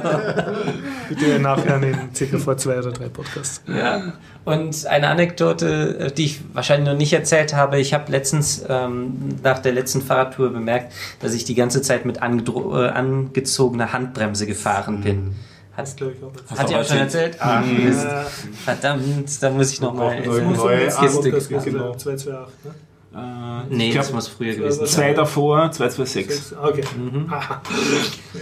[1.07, 3.61] Bitte nachher in circa vor zwei oder drei Podcasts.
[3.67, 4.13] Ja.
[4.45, 9.35] Und eine Anekdote, äh, die ich wahrscheinlich noch nicht erzählt habe, ich habe letztens ähm,
[9.43, 14.88] nach der letzten Fahrradtour bemerkt, dass ich die ganze Zeit mit äh, angezogener Handbremse gefahren
[14.97, 15.35] bin.
[15.75, 16.31] Hat, Das glaube ich auch.
[16.35, 16.59] jetzt.
[16.59, 17.37] hat ihr auch schon erzählt?
[17.39, 18.05] Ach, Mist.
[18.05, 18.23] Äh,
[18.65, 22.71] Verdammt, da muss ich nochmal neue ins Podcast Kiste genau 228, ne?
[23.11, 24.87] Äh, Nee, ich das glaub, muss früher gewesen sein.
[24.87, 26.27] zwei davor, 226.
[26.27, 26.53] Sechs.
[26.53, 26.83] Ah, Okay.
[26.95, 27.25] Mhm.
[27.31, 27.61] Aha.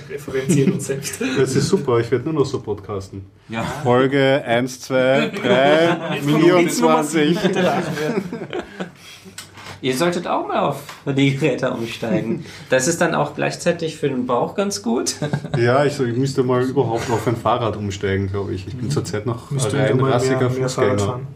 [0.08, 1.22] Wir referenzieren uns selbst.
[1.22, 3.26] Das ist super, ich werde nur noch so podcasten.
[3.50, 3.64] Ja.
[3.84, 7.38] Folge 1, 2, 3, 24.
[9.82, 12.46] Ihr solltet auch mal auf die Geräte umsteigen.
[12.70, 15.16] Das ist dann auch gleichzeitig für den Bauch ganz gut.
[15.58, 18.68] Ja, ich, so, ich müsste mal überhaupt auf ein Fahrrad umsteigen, glaube ich.
[18.68, 21.00] Ich bin zurzeit noch mal rassiger Fußgänger.
[21.00, 21.28] fahren.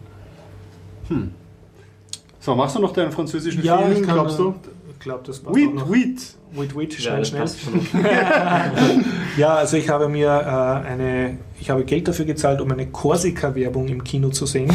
[2.40, 4.56] So, machst du noch deinen französischen Ja, Film, glaubst du?
[4.92, 5.92] Ich glaube, das Wheat, noch.
[5.92, 6.36] wheat.
[6.54, 7.82] Wait, wait, Ja, schnell, schnell.
[9.38, 13.88] Ja, also ich habe mir äh, eine, ich habe Geld dafür gezahlt, um eine Korsika-Werbung
[13.88, 14.72] im Kino zu sehen.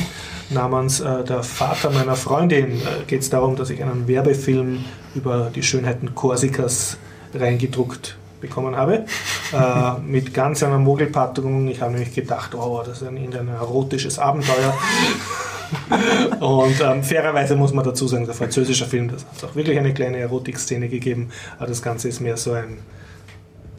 [0.49, 4.85] Namens äh, Der Vater meiner Freundin äh, geht es darum, dass ich einen Werbefilm
[5.15, 6.97] über die Schönheiten Korsikas
[7.35, 9.05] reingedruckt bekommen habe.
[9.53, 11.69] äh, mit ganz einer Mogelpackung.
[11.69, 14.75] Ich habe nämlich gedacht, oh, das ist ein, irgendein erotisches Abenteuer.
[16.41, 19.93] Und ähm, fairerweise muss man dazu sagen, der französische Film, das hat auch wirklich eine
[19.93, 22.79] kleine Erotikszene gegeben, aber das Ganze ist mehr so ein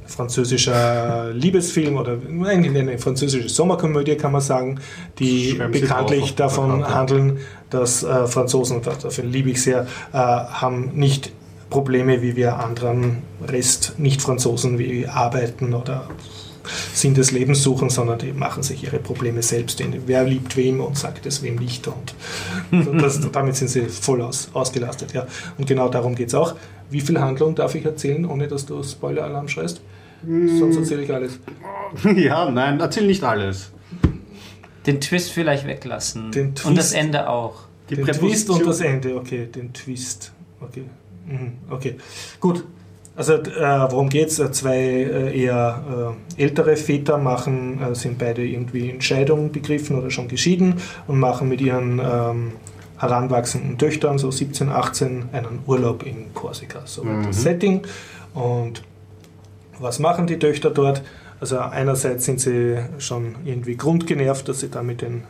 [0.06, 4.80] französischer Liebesfilm oder eigentlich eine französische Sommerkomödie, kann man sagen,
[5.20, 7.40] die Sie bekanntlich davon handeln,
[7.70, 11.32] dass äh, Franzosen, und dafür liebe ich sehr, äh, haben nicht
[11.69, 16.07] Probleme wie wir anderen Rest Nicht-Franzosen wie arbeiten oder
[16.94, 19.80] Sinn des Lebens suchen, sondern die machen sich ihre Probleme selbst.
[19.80, 21.88] In, wer liebt wem und sagt es wem nicht.
[21.88, 22.15] Und
[23.02, 25.14] das, damit sind sie voll aus, ausgelastet.
[25.14, 25.27] Ja.
[25.57, 26.56] Und genau darum geht es auch.
[26.89, 29.81] Wie viel Handlung darf ich erzählen, ohne dass du Spoiler-Alarm schreist?
[30.26, 31.39] Sonst erzähle ich alles.
[32.15, 33.72] Ja, nein, erzähl nicht alles.
[34.85, 36.31] Den Twist vielleicht weglassen.
[36.31, 36.95] Den Und das Twist.
[36.95, 37.61] Ende auch.
[37.89, 40.34] Die den Twist und das Ende, okay, den Twist.
[40.60, 40.84] Okay.
[41.70, 41.95] Okay.
[42.40, 42.64] gut.
[43.16, 44.38] Also äh, worum geht's?
[44.38, 49.98] Äh, Zwei äh, eher äh, ältere Väter machen, äh, sind beide irgendwie in Scheidung begriffen
[49.98, 50.76] oder schon geschieden
[51.08, 52.52] und machen mit ihren ähm,
[52.99, 56.82] heranwachsenden Töchtern, so 17, 18, einen Urlaub in Korsika.
[56.86, 57.82] So wird das Setting.
[58.36, 58.84] Und
[59.80, 61.02] was machen die Töchter dort?
[61.40, 65.24] Also einerseits sind sie schon irgendwie grundgenervt, dass sie da mit den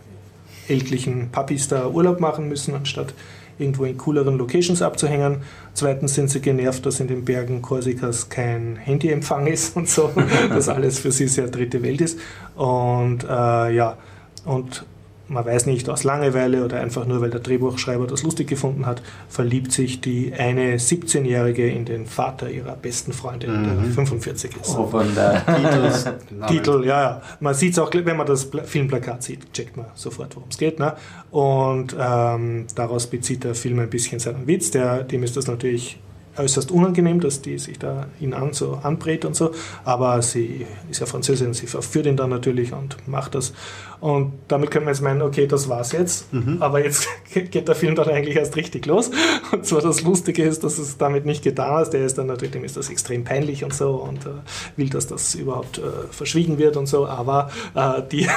[0.67, 3.13] ältlichen Papis da Urlaub machen müssen, anstatt
[3.59, 5.37] irgendwo in cooleren Locations abzuhängen.
[5.73, 10.11] Zweitens sind sie genervt, dass in den Bergen Korsikas kein Handyempfang ist und so,
[10.49, 12.19] dass alles für sie sehr dritte Welt ist.
[12.55, 13.97] Und äh, ja,
[14.45, 14.85] und
[15.29, 19.01] man weiß nicht, aus Langeweile oder einfach nur, weil der Drehbuchschreiber das lustig gefunden hat,
[19.29, 24.75] verliebt sich die eine 17-Jährige in den Vater ihrer besten Freundin, der 45 ist.
[24.77, 25.41] Oh, Wunder.
[26.47, 27.21] Titel, ja, ja.
[27.39, 30.57] Man sieht es auch, wenn man das Pla- Filmplakat sieht, checkt man sofort, worum es
[30.57, 30.79] geht.
[30.79, 30.93] Ne?
[31.31, 34.71] Und ähm, daraus bezieht der Film ein bisschen seinen Witz.
[34.71, 35.99] Der, dem ist das natürlich
[36.37, 39.51] äußerst unangenehm, dass die sich da ihn an, so anbrät und so,
[39.83, 43.53] aber sie ist ja Französin, sie verführt ihn dann natürlich und macht das.
[43.99, 46.27] Und damit können wir jetzt meinen, okay, das war's jetzt,
[46.59, 49.09] aber jetzt geht der Film dann eigentlich erst richtig los.
[49.51, 51.91] Und zwar das Lustige ist, dass es damit nicht getan ist.
[51.91, 54.29] Der ist dann natürlich, dem ist das extrem peinlich und so und äh,
[54.75, 58.27] will, dass das überhaupt äh, verschwiegen wird und so, aber äh, die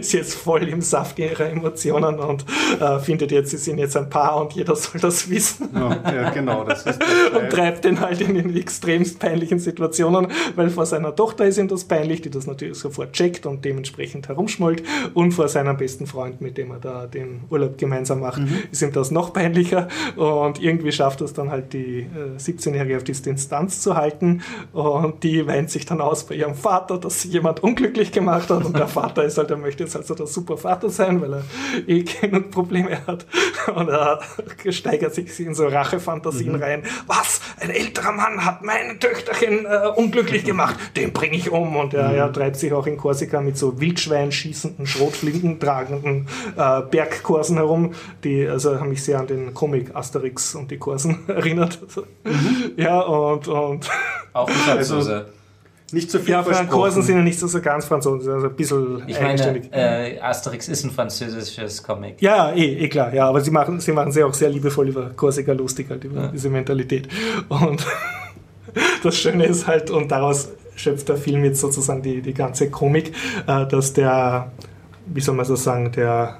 [0.00, 2.44] ist jetzt voll im Saft ihrer Emotionen und
[2.80, 5.68] äh, findet jetzt, sie sind jetzt ein Paar und jeder soll das wissen.
[5.74, 6.64] Ja, ja, genau.
[6.64, 7.00] Das ist
[7.34, 11.68] und treibt den halt in, in extremst peinlichen Situationen, weil vor seiner Tochter ist ihm
[11.68, 14.82] das peinlich, die das natürlich sofort checkt und dementsprechend herumschmollt.
[15.14, 18.92] Und vor seinem besten Freund, mit dem er da den Urlaub gemeinsam macht, ist ihm
[18.92, 19.88] das noch peinlicher.
[20.16, 24.42] Und irgendwie schafft es dann halt die äh, 17-Jährige auf die Distanz zu halten.
[24.72, 28.64] Und die weint sich dann aus bei ihrem Vater, dass sie jemand unglücklich gemacht hat.
[28.64, 31.44] Und der Vater ist halt, er möchte jetzt also der super Vater sein, weil er
[31.86, 33.26] eh keine Probleme hat
[33.74, 34.20] und er
[34.70, 36.82] steigert sich in so Rachefantasien rein.
[37.06, 37.40] Was?
[37.60, 42.12] Ein älterer Mann hat meine Töchterchen äh, unglücklich gemacht, den bringe ich um und er,
[42.12, 47.94] er treibt sich auch in Korsika mit so Wildschwein schießenden, Schrotflinken tragenden äh, Bergkorsen herum,
[48.24, 51.78] die also haben mich sehr an den Comic Asterix und die Korsen erinnert.
[52.76, 53.88] Ja, und, und
[54.32, 55.26] Auch Franzose.
[55.92, 56.42] Nicht so viel ja.
[56.42, 59.72] Korsen sind ja nicht so, so ganz französisch, also ein bisschen ich meine, eigenständig.
[59.72, 62.20] äh, Asterix ist ein französisches Comic.
[62.20, 65.10] Ja, eh, eh klar, ja, aber sie machen, sie machen sehr auch sehr liebevoll über
[65.10, 67.08] Korsika lustig, halt über diese Mentalität.
[67.48, 67.86] Und
[69.04, 73.12] das Schöne ist halt, und daraus schöpft der Film jetzt sozusagen die, die ganze Komik,
[73.46, 74.50] äh, dass der,
[75.06, 76.38] wie soll man so sagen, der,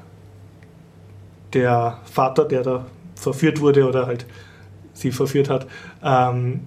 [1.52, 4.26] der Vater, der da verführt wurde oder halt
[4.92, 5.66] sie verführt hat,
[6.02, 6.66] ähm,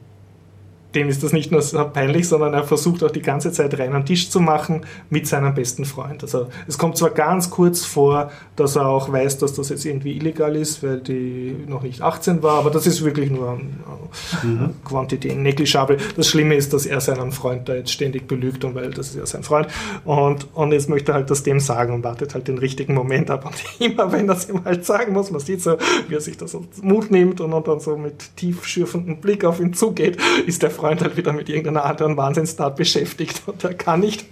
[0.96, 3.94] dem ist das nicht nur so peinlich, sondern er versucht auch die ganze Zeit rein
[3.94, 6.24] am Tisch zu machen mit seinem besten Freund.
[6.24, 10.18] Also es kommt zwar ganz kurz vor, dass er auch weiß, dass das jetzt irgendwie
[10.18, 13.60] illegal ist, weil die noch nicht 18 war, aber das ist wirklich nur
[14.42, 15.98] eine Quantität negligible.
[16.16, 19.16] Das Schlimme ist, dass er seinen Freund da jetzt ständig belügt und weil das ist
[19.16, 19.68] ja sein Freund.
[20.06, 23.30] Und, und jetzt möchte er halt das dem sagen und wartet halt den richtigen Moment
[23.30, 23.46] ab.
[23.46, 25.78] Und immer wenn er es ihm halt sagen muss, man sieht so,
[26.08, 29.74] wie er sich das Mut nimmt und, dann so mit tief schürfendem Blick auf ihn
[29.74, 34.26] zugeht, ist der Freund halt wieder mit irgendeiner anderen Wahnsinnstat beschäftigt und er kann nicht.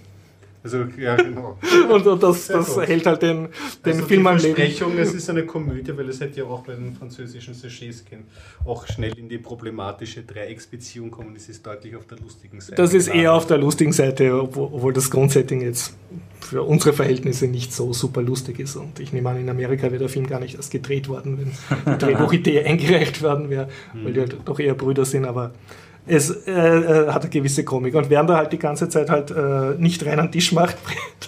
[0.64, 1.56] Also, ja, genau.
[1.90, 3.48] Und, und das, das hält halt den,
[3.84, 4.60] den also Film am Leben.
[4.98, 8.24] Es ist eine Komödie, weil es hätte ja auch bei den französischen Sujets gehen,
[8.64, 11.34] auch schnell in die problematische Dreiecksbeziehung kommen.
[11.36, 12.74] Es ist deutlich auf der lustigen Seite.
[12.74, 15.94] Das ist eher auf der lustigen Seite, obwohl, obwohl das Grundsetting jetzt
[16.40, 18.76] für unsere Verhältnisse nicht so super lustig ist.
[18.76, 21.94] Und ich nehme an, in Amerika wäre der Film gar nicht erst gedreht worden, wenn
[21.94, 23.68] die Drehbuchidee eingereicht worden wäre,
[24.02, 25.52] weil die halt doch eher Brüder sind, aber
[26.08, 27.94] es äh, äh, hat eine gewisse Komik.
[27.94, 30.76] Und während er halt die ganze Zeit halt äh, nicht rein an den Tisch macht,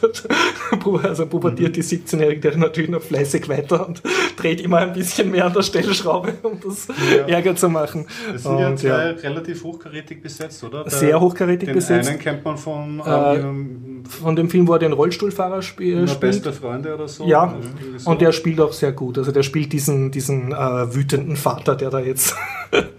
[1.03, 4.03] also pubertiert die 17-Jährige der natürlich noch fleißig weiter und
[4.37, 7.27] dreht immer ein bisschen mehr an der Stellschraube, um das Ja.
[7.27, 8.07] Ärger zu machen.
[8.33, 8.95] Das sind ja Und, zwei ja.
[9.11, 10.83] relativ hochkarätig besetzt, oder?
[10.85, 12.09] Der- Sehr hochkarätig den besetzt.
[12.09, 16.21] einen kennt man von Äh, ähm, Von dem Film, wo er den Rollstuhlfahrer spiel, spielt.
[16.21, 17.25] beste Freunde oder so.
[17.27, 17.55] Ja,
[17.97, 18.11] so.
[18.11, 19.19] und der spielt auch sehr gut.
[19.19, 22.35] Also der spielt diesen, diesen äh, wütenden Vater, der da jetzt.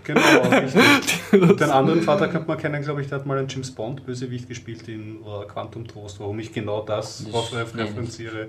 [0.04, 0.20] Genau,
[0.52, 1.71] richtig.
[1.72, 4.48] Den anderen Vater könnte man kennen, glaube ich, der hat mal einen James Bond Bösewicht
[4.48, 6.20] gespielt in äh, Quantum Trost.
[6.20, 8.48] Warum ich genau das Das- referenziere,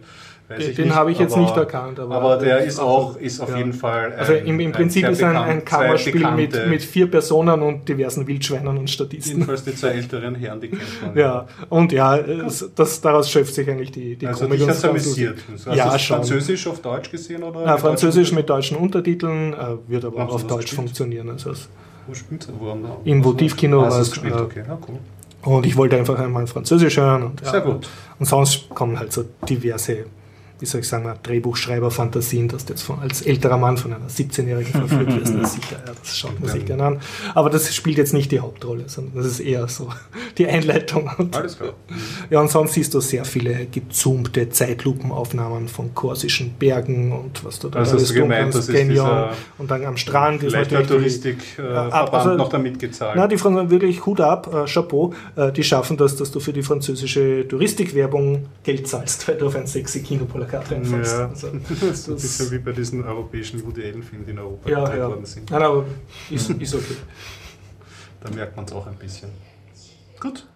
[0.48, 3.40] weiß Den- den habe ich jetzt aber- nicht erkannt, aber- Aber, der ist auch ist
[3.40, 3.58] auf Ja.
[3.58, 4.12] jeden Fall.
[4.14, 6.82] Also ein- im, im ein Prinzip sehr ist ein, bekannt- ein zwei Kammerspiel mit, mit
[6.82, 9.32] vier Personen und diversen Wildschweinen und Statisten.
[9.32, 11.16] Jedenfalls die zwei älteren Herren, die kennt man.
[11.16, 14.66] Ja, und ja, es, das, daraus schöpft sich eigentlich die, die Also Komik.
[14.66, 15.38] ganz amüsiert.
[15.66, 16.16] Hast Ja, du schon.
[16.16, 17.42] Französisch auf Deutsch gesehen?
[17.42, 19.56] Oder Ja, mit Französisch mit deutschen Untertiteln, äh,
[19.88, 21.30] wird aber auch auf Deutsch funktionieren.
[21.30, 21.68] Also es-
[22.06, 24.38] Wo spielt Wo haben wir- Im Votivkino Ah, war hast du es, es gespielt, äh,
[24.42, 24.62] okay.
[24.66, 24.98] Ja, cool.
[25.54, 27.22] Und ich wollte einfach einmal Französisch hören.
[27.24, 27.88] Und, ja, Sehr gut.
[28.18, 30.04] Und sonst kommen halt so diverse,
[30.62, 34.72] wie soll ich sagen, Drehbuchschreiber-Fantasien, dass du jetzt von, als älterer Mann von einer 17-Jährigen
[34.72, 35.34] verführt wirst.
[35.36, 37.00] Na sicher, ja, das schaut man sich gerne an.
[37.34, 39.88] Aber das spielt jetzt nicht die Hauptrolle, sondern das ist eher so
[40.38, 41.10] die Einleitung.
[41.18, 41.74] Und, Alles klar.
[42.30, 47.68] ja, und sonst siehst du sehr viele gezoomte Zeitlupenaufnahmen von korsischen Bergen und was du
[47.68, 49.28] da Also hast du tun gemeint, kannst, das Canyon.
[49.58, 53.14] Und dann am Strand ist der natürlich die- Touristikverband Ja, also- noch damit gezahlt.
[53.16, 56.52] na, die Franzosen wirklich Hut ab, äh, Chapeau, äh, die schaffen das, dass du für
[56.52, 61.12] die französische Touristikwerbung Geld zahlst, weil du auf ein sexy Kinoplakat reinfällst.
[61.12, 61.28] Ja.
[61.28, 61.48] Also,
[61.80, 65.08] das ist bisschen wie bei diesen europäischen Woody Allen-Filmen, die in Europa ja, gedreht ja.
[65.08, 65.50] worden sind.
[65.50, 65.84] Nein, aber
[66.30, 66.96] ist, ist okay.
[68.20, 69.30] Da merkt man es auch ein bisschen.
[70.20, 70.46] Gut.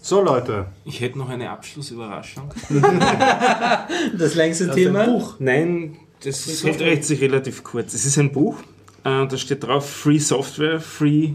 [0.00, 0.66] So, Leute.
[0.84, 2.50] Ich hätte noch eine Abschlussüberraschung.
[4.16, 5.00] Das längste Das ist Thema?
[5.00, 5.36] ein Buch.
[5.40, 7.92] Nein, das hält sich relativ kurz.
[7.94, 8.58] Es ist ein Buch,
[9.04, 11.32] äh, da steht drauf Free Software, Free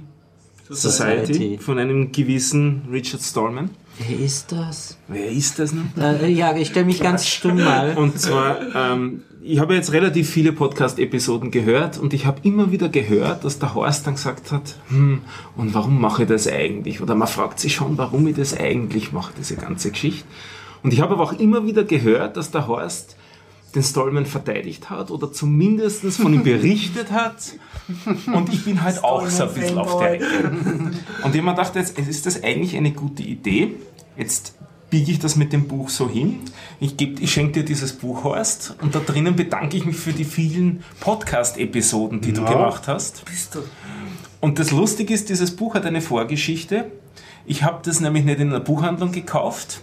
[0.69, 1.57] Society, Society.
[1.57, 3.71] von einem gewissen Richard Stallman.
[3.97, 4.97] Wer ist das?
[5.07, 5.91] Wer ist das nun?
[5.97, 7.97] Äh, ja, ich stelle mich ganz stumm mal.
[7.97, 12.89] Und zwar, ähm, ich habe jetzt relativ viele Podcast-Episoden gehört und ich habe immer wieder
[12.89, 15.21] gehört, dass der Horst dann gesagt hat, hm,
[15.55, 17.01] und warum mache ich das eigentlich?
[17.01, 20.27] Oder man fragt sich schon, warum ich das eigentlich mache, diese ganze Geschichte.
[20.83, 23.15] Und ich habe aber auch immer wieder gehört, dass der Horst
[23.75, 27.35] den Stallman verteidigt hat oder zumindest von ihm berichtet hat.
[28.33, 30.51] Und ich bin halt auch so ein bisschen auf der Ecke.
[31.23, 33.75] Und ich mir dachte, jetzt ist das eigentlich eine gute Idee.
[34.17, 34.55] Jetzt
[34.89, 36.39] biege ich das mit dem Buch so hin.
[36.81, 40.11] Ich, geb, ich schenke dir dieses Buch, Horst, und da drinnen bedanke ich mich für
[40.11, 42.51] die vielen Podcast-Episoden, die du Ja.
[42.51, 43.23] gemacht hast.
[44.41, 46.91] Und das Lustige ist, dieses Buch hat eine Vorgeschichte.
[47.45, 49.81] Ich habe das nämlich nicht in einer Buchhandlung gekauft,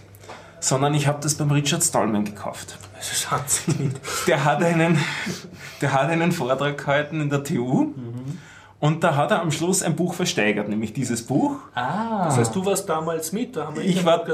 [0.59, 2.77] sondern ich habe das beim Richard Stallman gekauft.
[2.97, 3.99] Das hat sich nicht.
[4.27, 4.97] Der hat einen,
[5.81, 7.93] der hat einen Vortrag gehalten in der TU
[8.81, 11.57] und da hat er am Schluss ein Buch versteigert, nämlich dieses Buch.
[11.75, 14.25] Das heißt, du warst damals mit, da haben wir Ich war-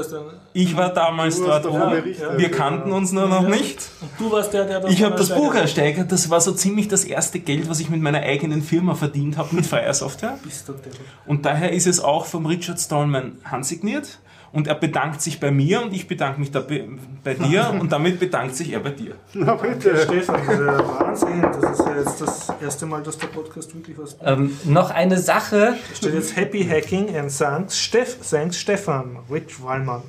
[0.52, 1.90] Ich war damals dort oben.
[1.90, 2.56] berichtet, Wir ja.
[2.56, 3.88] kannten uns nur noch nicht.
[4.00, 6.10] Und du warst der, der das Ich habe das Buch ersteigert.
[6.12, 9.54] Das war so ziemlich das erste Geld, was ich mit meiner eigenen Firma verdient habe
[9.54, 10.38] mit Fire Software.
[10.44, 10.92] Bist du der?
[11.26, 14.18] Und daher ist es auch vom Richard Stallman handsigniert.
[14.56, 16.88] Und er bedankt sich bei mir und ich bedanke mich da be-
[17.22, 19.14] bei dir und damit bedankt sich er bei dir.
[19.34, 19.94] Na bitte.
[19.98, 21.42] Stefan, das ist ja Wahnsinn.
[21.42, 25.18] Das ist ja jetzt das erste Mal, dass der Podcast wirklich was Ähm, noch eine
[25.18, 25.74] Sache.
[25.90, 30.02] Da steht jetzt Happy Hacking and thanks, Steff, thanks Stefan, Rich Wallmann.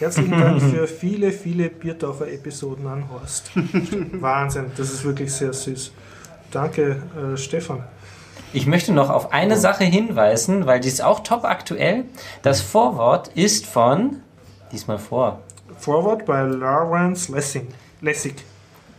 [0.00, 3.52] Herzlichen Dank für viele, viele Biertaufer-Episoden an Horst.
[4.20, 5.92] Wahnsinn, das ist wirklich sehr süß.
[6.50, 7.84] Danke, äh, Stefan.
[8.54, 12.04] Ich möchte noch auf eine Sache hinweisen, weil die ist auch top aktuell.
[12.42, 14.20] Das Vorwort ist von,
[14.70, 15.40] diesmal vor,
[15.76, 17.66] Forward bei Lawrence Lessing.
[18.00, 18.36] Lessig.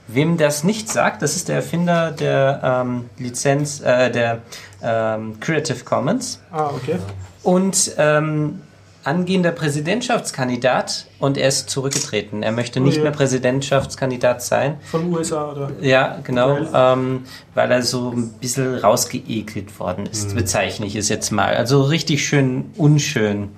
[0.08, 4.40] Wem das nicht sagt, das ist der Erfinder der ähm, Lizenz, äh, der
[4.84, 6.98] ähm, Creative Commons Ah, okay.
[7.42, 8.62] und ähm,
[9.06, 12.44] angehender Präsidentschaftskandidat und er ist zurückgetreten.
[12.44, 13.04] Er möchte nicht Oh ja.
[13.04, 14.78] mehr Präsidentschaftskandidat sein.
[14.90, 15.72] Von USA oder?
[15.82, 21.10] Ja, genau, Weil- ähm, weil er so ein bisschen rausgeekelt worden ist, bezeichne ich es
[21.10, 21.56] jetzt mal.
[21.56, 23.50] Also richtig schön unschön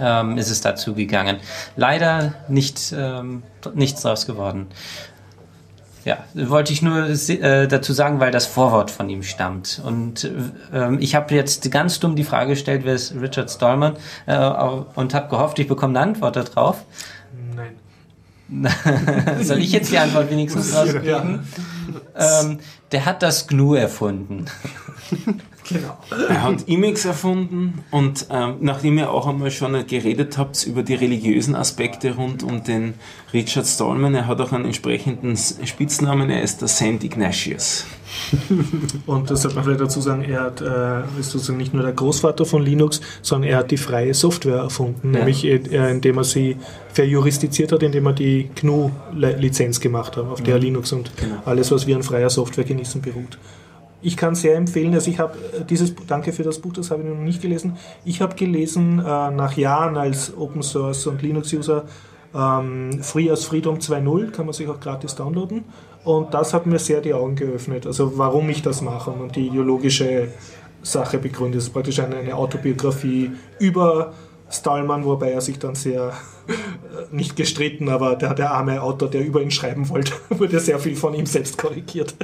[0.00, 1.36] ähm, ist es dazu gegangen.
[1.76, 3.42] Leider nicht, ähm,
[3.74, 4.68] nichts draus geworden.
[6.04, 9.80] Ja, wollte ich nur äh, dazu sagen, weil das Vorwort von ihm stammt.
[9.84, 10.30] Und
[10.72, 13.96] ähm, ich habe jetzt ganz dumm die Frage gestellt, wer ist Richard Stallman?
[14.26, 16.84] Äh, und habe gehofft, ich bekomme eine Antwort darauf.
[17.54, 17.76] Nein.
[19.42, 21.46] Soll ich jetzt die Antwort wenigstens rausgeben?
[22.16, 22.58] Ähm,
[22.90, 24.46] der hat das GNU erfunden.
[25.68, 25.96] Genau.
[26.28, 30.94] Er hat Emacs erfunden und ähm, nachdem ihr auch einmal schon geredet habt über die
[30.94, 32.94] religiösen Aspekte rund um den
[33.32, 37.86] Richard Stallman, er hat auch einen entsprechenden Spitznamen, er ist der Saint Ignatius.
[39.06, 41.92] Und das sollte man vielleicht dazu sagen, er hat, äh, ist sozusagen nicht nur der
[41.92, 45.20] Großvater von Linux, sondern er hat die freie Software erfunden, Ja.
[45.20, 46.56] nämlich äh, indem er sie
[46.92, 51.10] verjuristiziert hat, indem er die GNU-Lizenz gemacht hat, auf der Linux und
[51.46, 53.38] alles, was wir an freier Software genießen, beruht.
[54.02, 57.02] Ich kann sehr empfehlen, also ich habe äh, dieses, danke für das Buch, das habe
[57.02, 57.76] ich noch nicht gelesen.
[58.04, 61.84] Ich habe gelesen, äh, nach Jahren als Open Source und Linux-User,
[62.34, 65.64] ähm, Free as Freedom 2.0 kann man sich auch gratis downloaden.
[66.04, 69.46] Und das hat mir sehr die Augen geöffnet, also warum ich das mache und die
[69.46, 70.28] ideologische
[70.82, 71.60] Sache begründet.
[71.60, 74.12] Es ist praktisch eine, eine Autobiografie über
[74.50, 76.08] Stallman, wobei er sich dann sehr,
[76.48, 80.78] äh, nicht gestritten, aber der, der arme Autor, der über ihn schreiben wollte, wurde sehr
[80.78, 82.14] viel von ihm selbst korrigiert.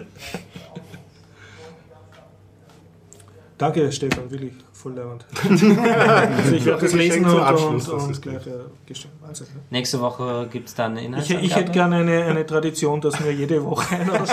[3.59, 5.27] Danke, Stefan, wirklich voll leibend.
[5.43, 8.53] also ich werde das lesen und, zum und, Abschluss, und ist gleich äh.
[9.21, 9.47] Wahnsinn.
[9.53, 9.61] Ne?
[9.71, 13.33] Nächste Woche gibt es dann eine Ich, ich hätte gerne eine, eine Tradition, dass mir
[13.33, 14.25] jede Woche einer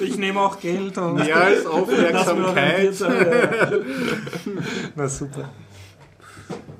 [0.00, 2.94] Ich nehme auch Geld und Mehr als Aufmerksamkeit.
[4.94, 5.50] Na super.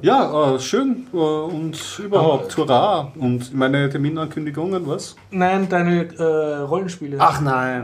[0.00, 3.10] Ja, äh, schön äh, und überhaupt, hurra.
[3.16, 5.16] Und meine Terminankündigungen, was?
[5.32, 6.22] Nein, deine äh,
[6.62, 7.16] Rollenspiele.
[7.18, 7.82] Ach nein.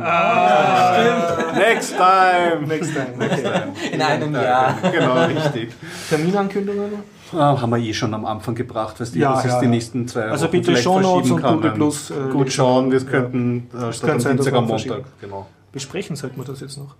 [1.58, 2.66] Next time.
[2.68, 3.14] Next time.
[3.18, 3.92] Okay.
[3.92, 4.76] In einem Jahr.
[4.92, 5.70] Genau, richtig.
[6.08, 7.02] Terminankündigungen?
[7.32, 9.64] Äh, haben wir eh schon am Anfang gebracht, weißt du, Ja, dass es ja, die
[9.64, 9.70] ja.
[9.70, 11.54] nächsten zwei Also Wochen bitte Shownotes verschieben und kann.
[11.56, 13.04] Google Plus, äh, Gut schauen, wir ja.
[13.06, 15.02] könnten äh, statt am Dienstag am Montag.
[15.20, 15.46] Genau.
[15.72, 16.94] Besprechen sollten wir das jetzt noch.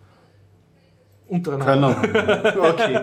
[1.28, 1.94] Untereinander.
[1.94, 2.54] Können.
[2.64, 3.00] Okay.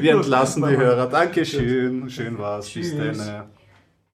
[0.00, 0.76] Wir entlassen die.
[0.76, 1.06] Hörer.
[1.06, 2.08] Dankeschön.
[2.10, 2.70] Schön war's.
[2.70, 3.18] Bis Tschüss.
[3.18, 3.44] dann.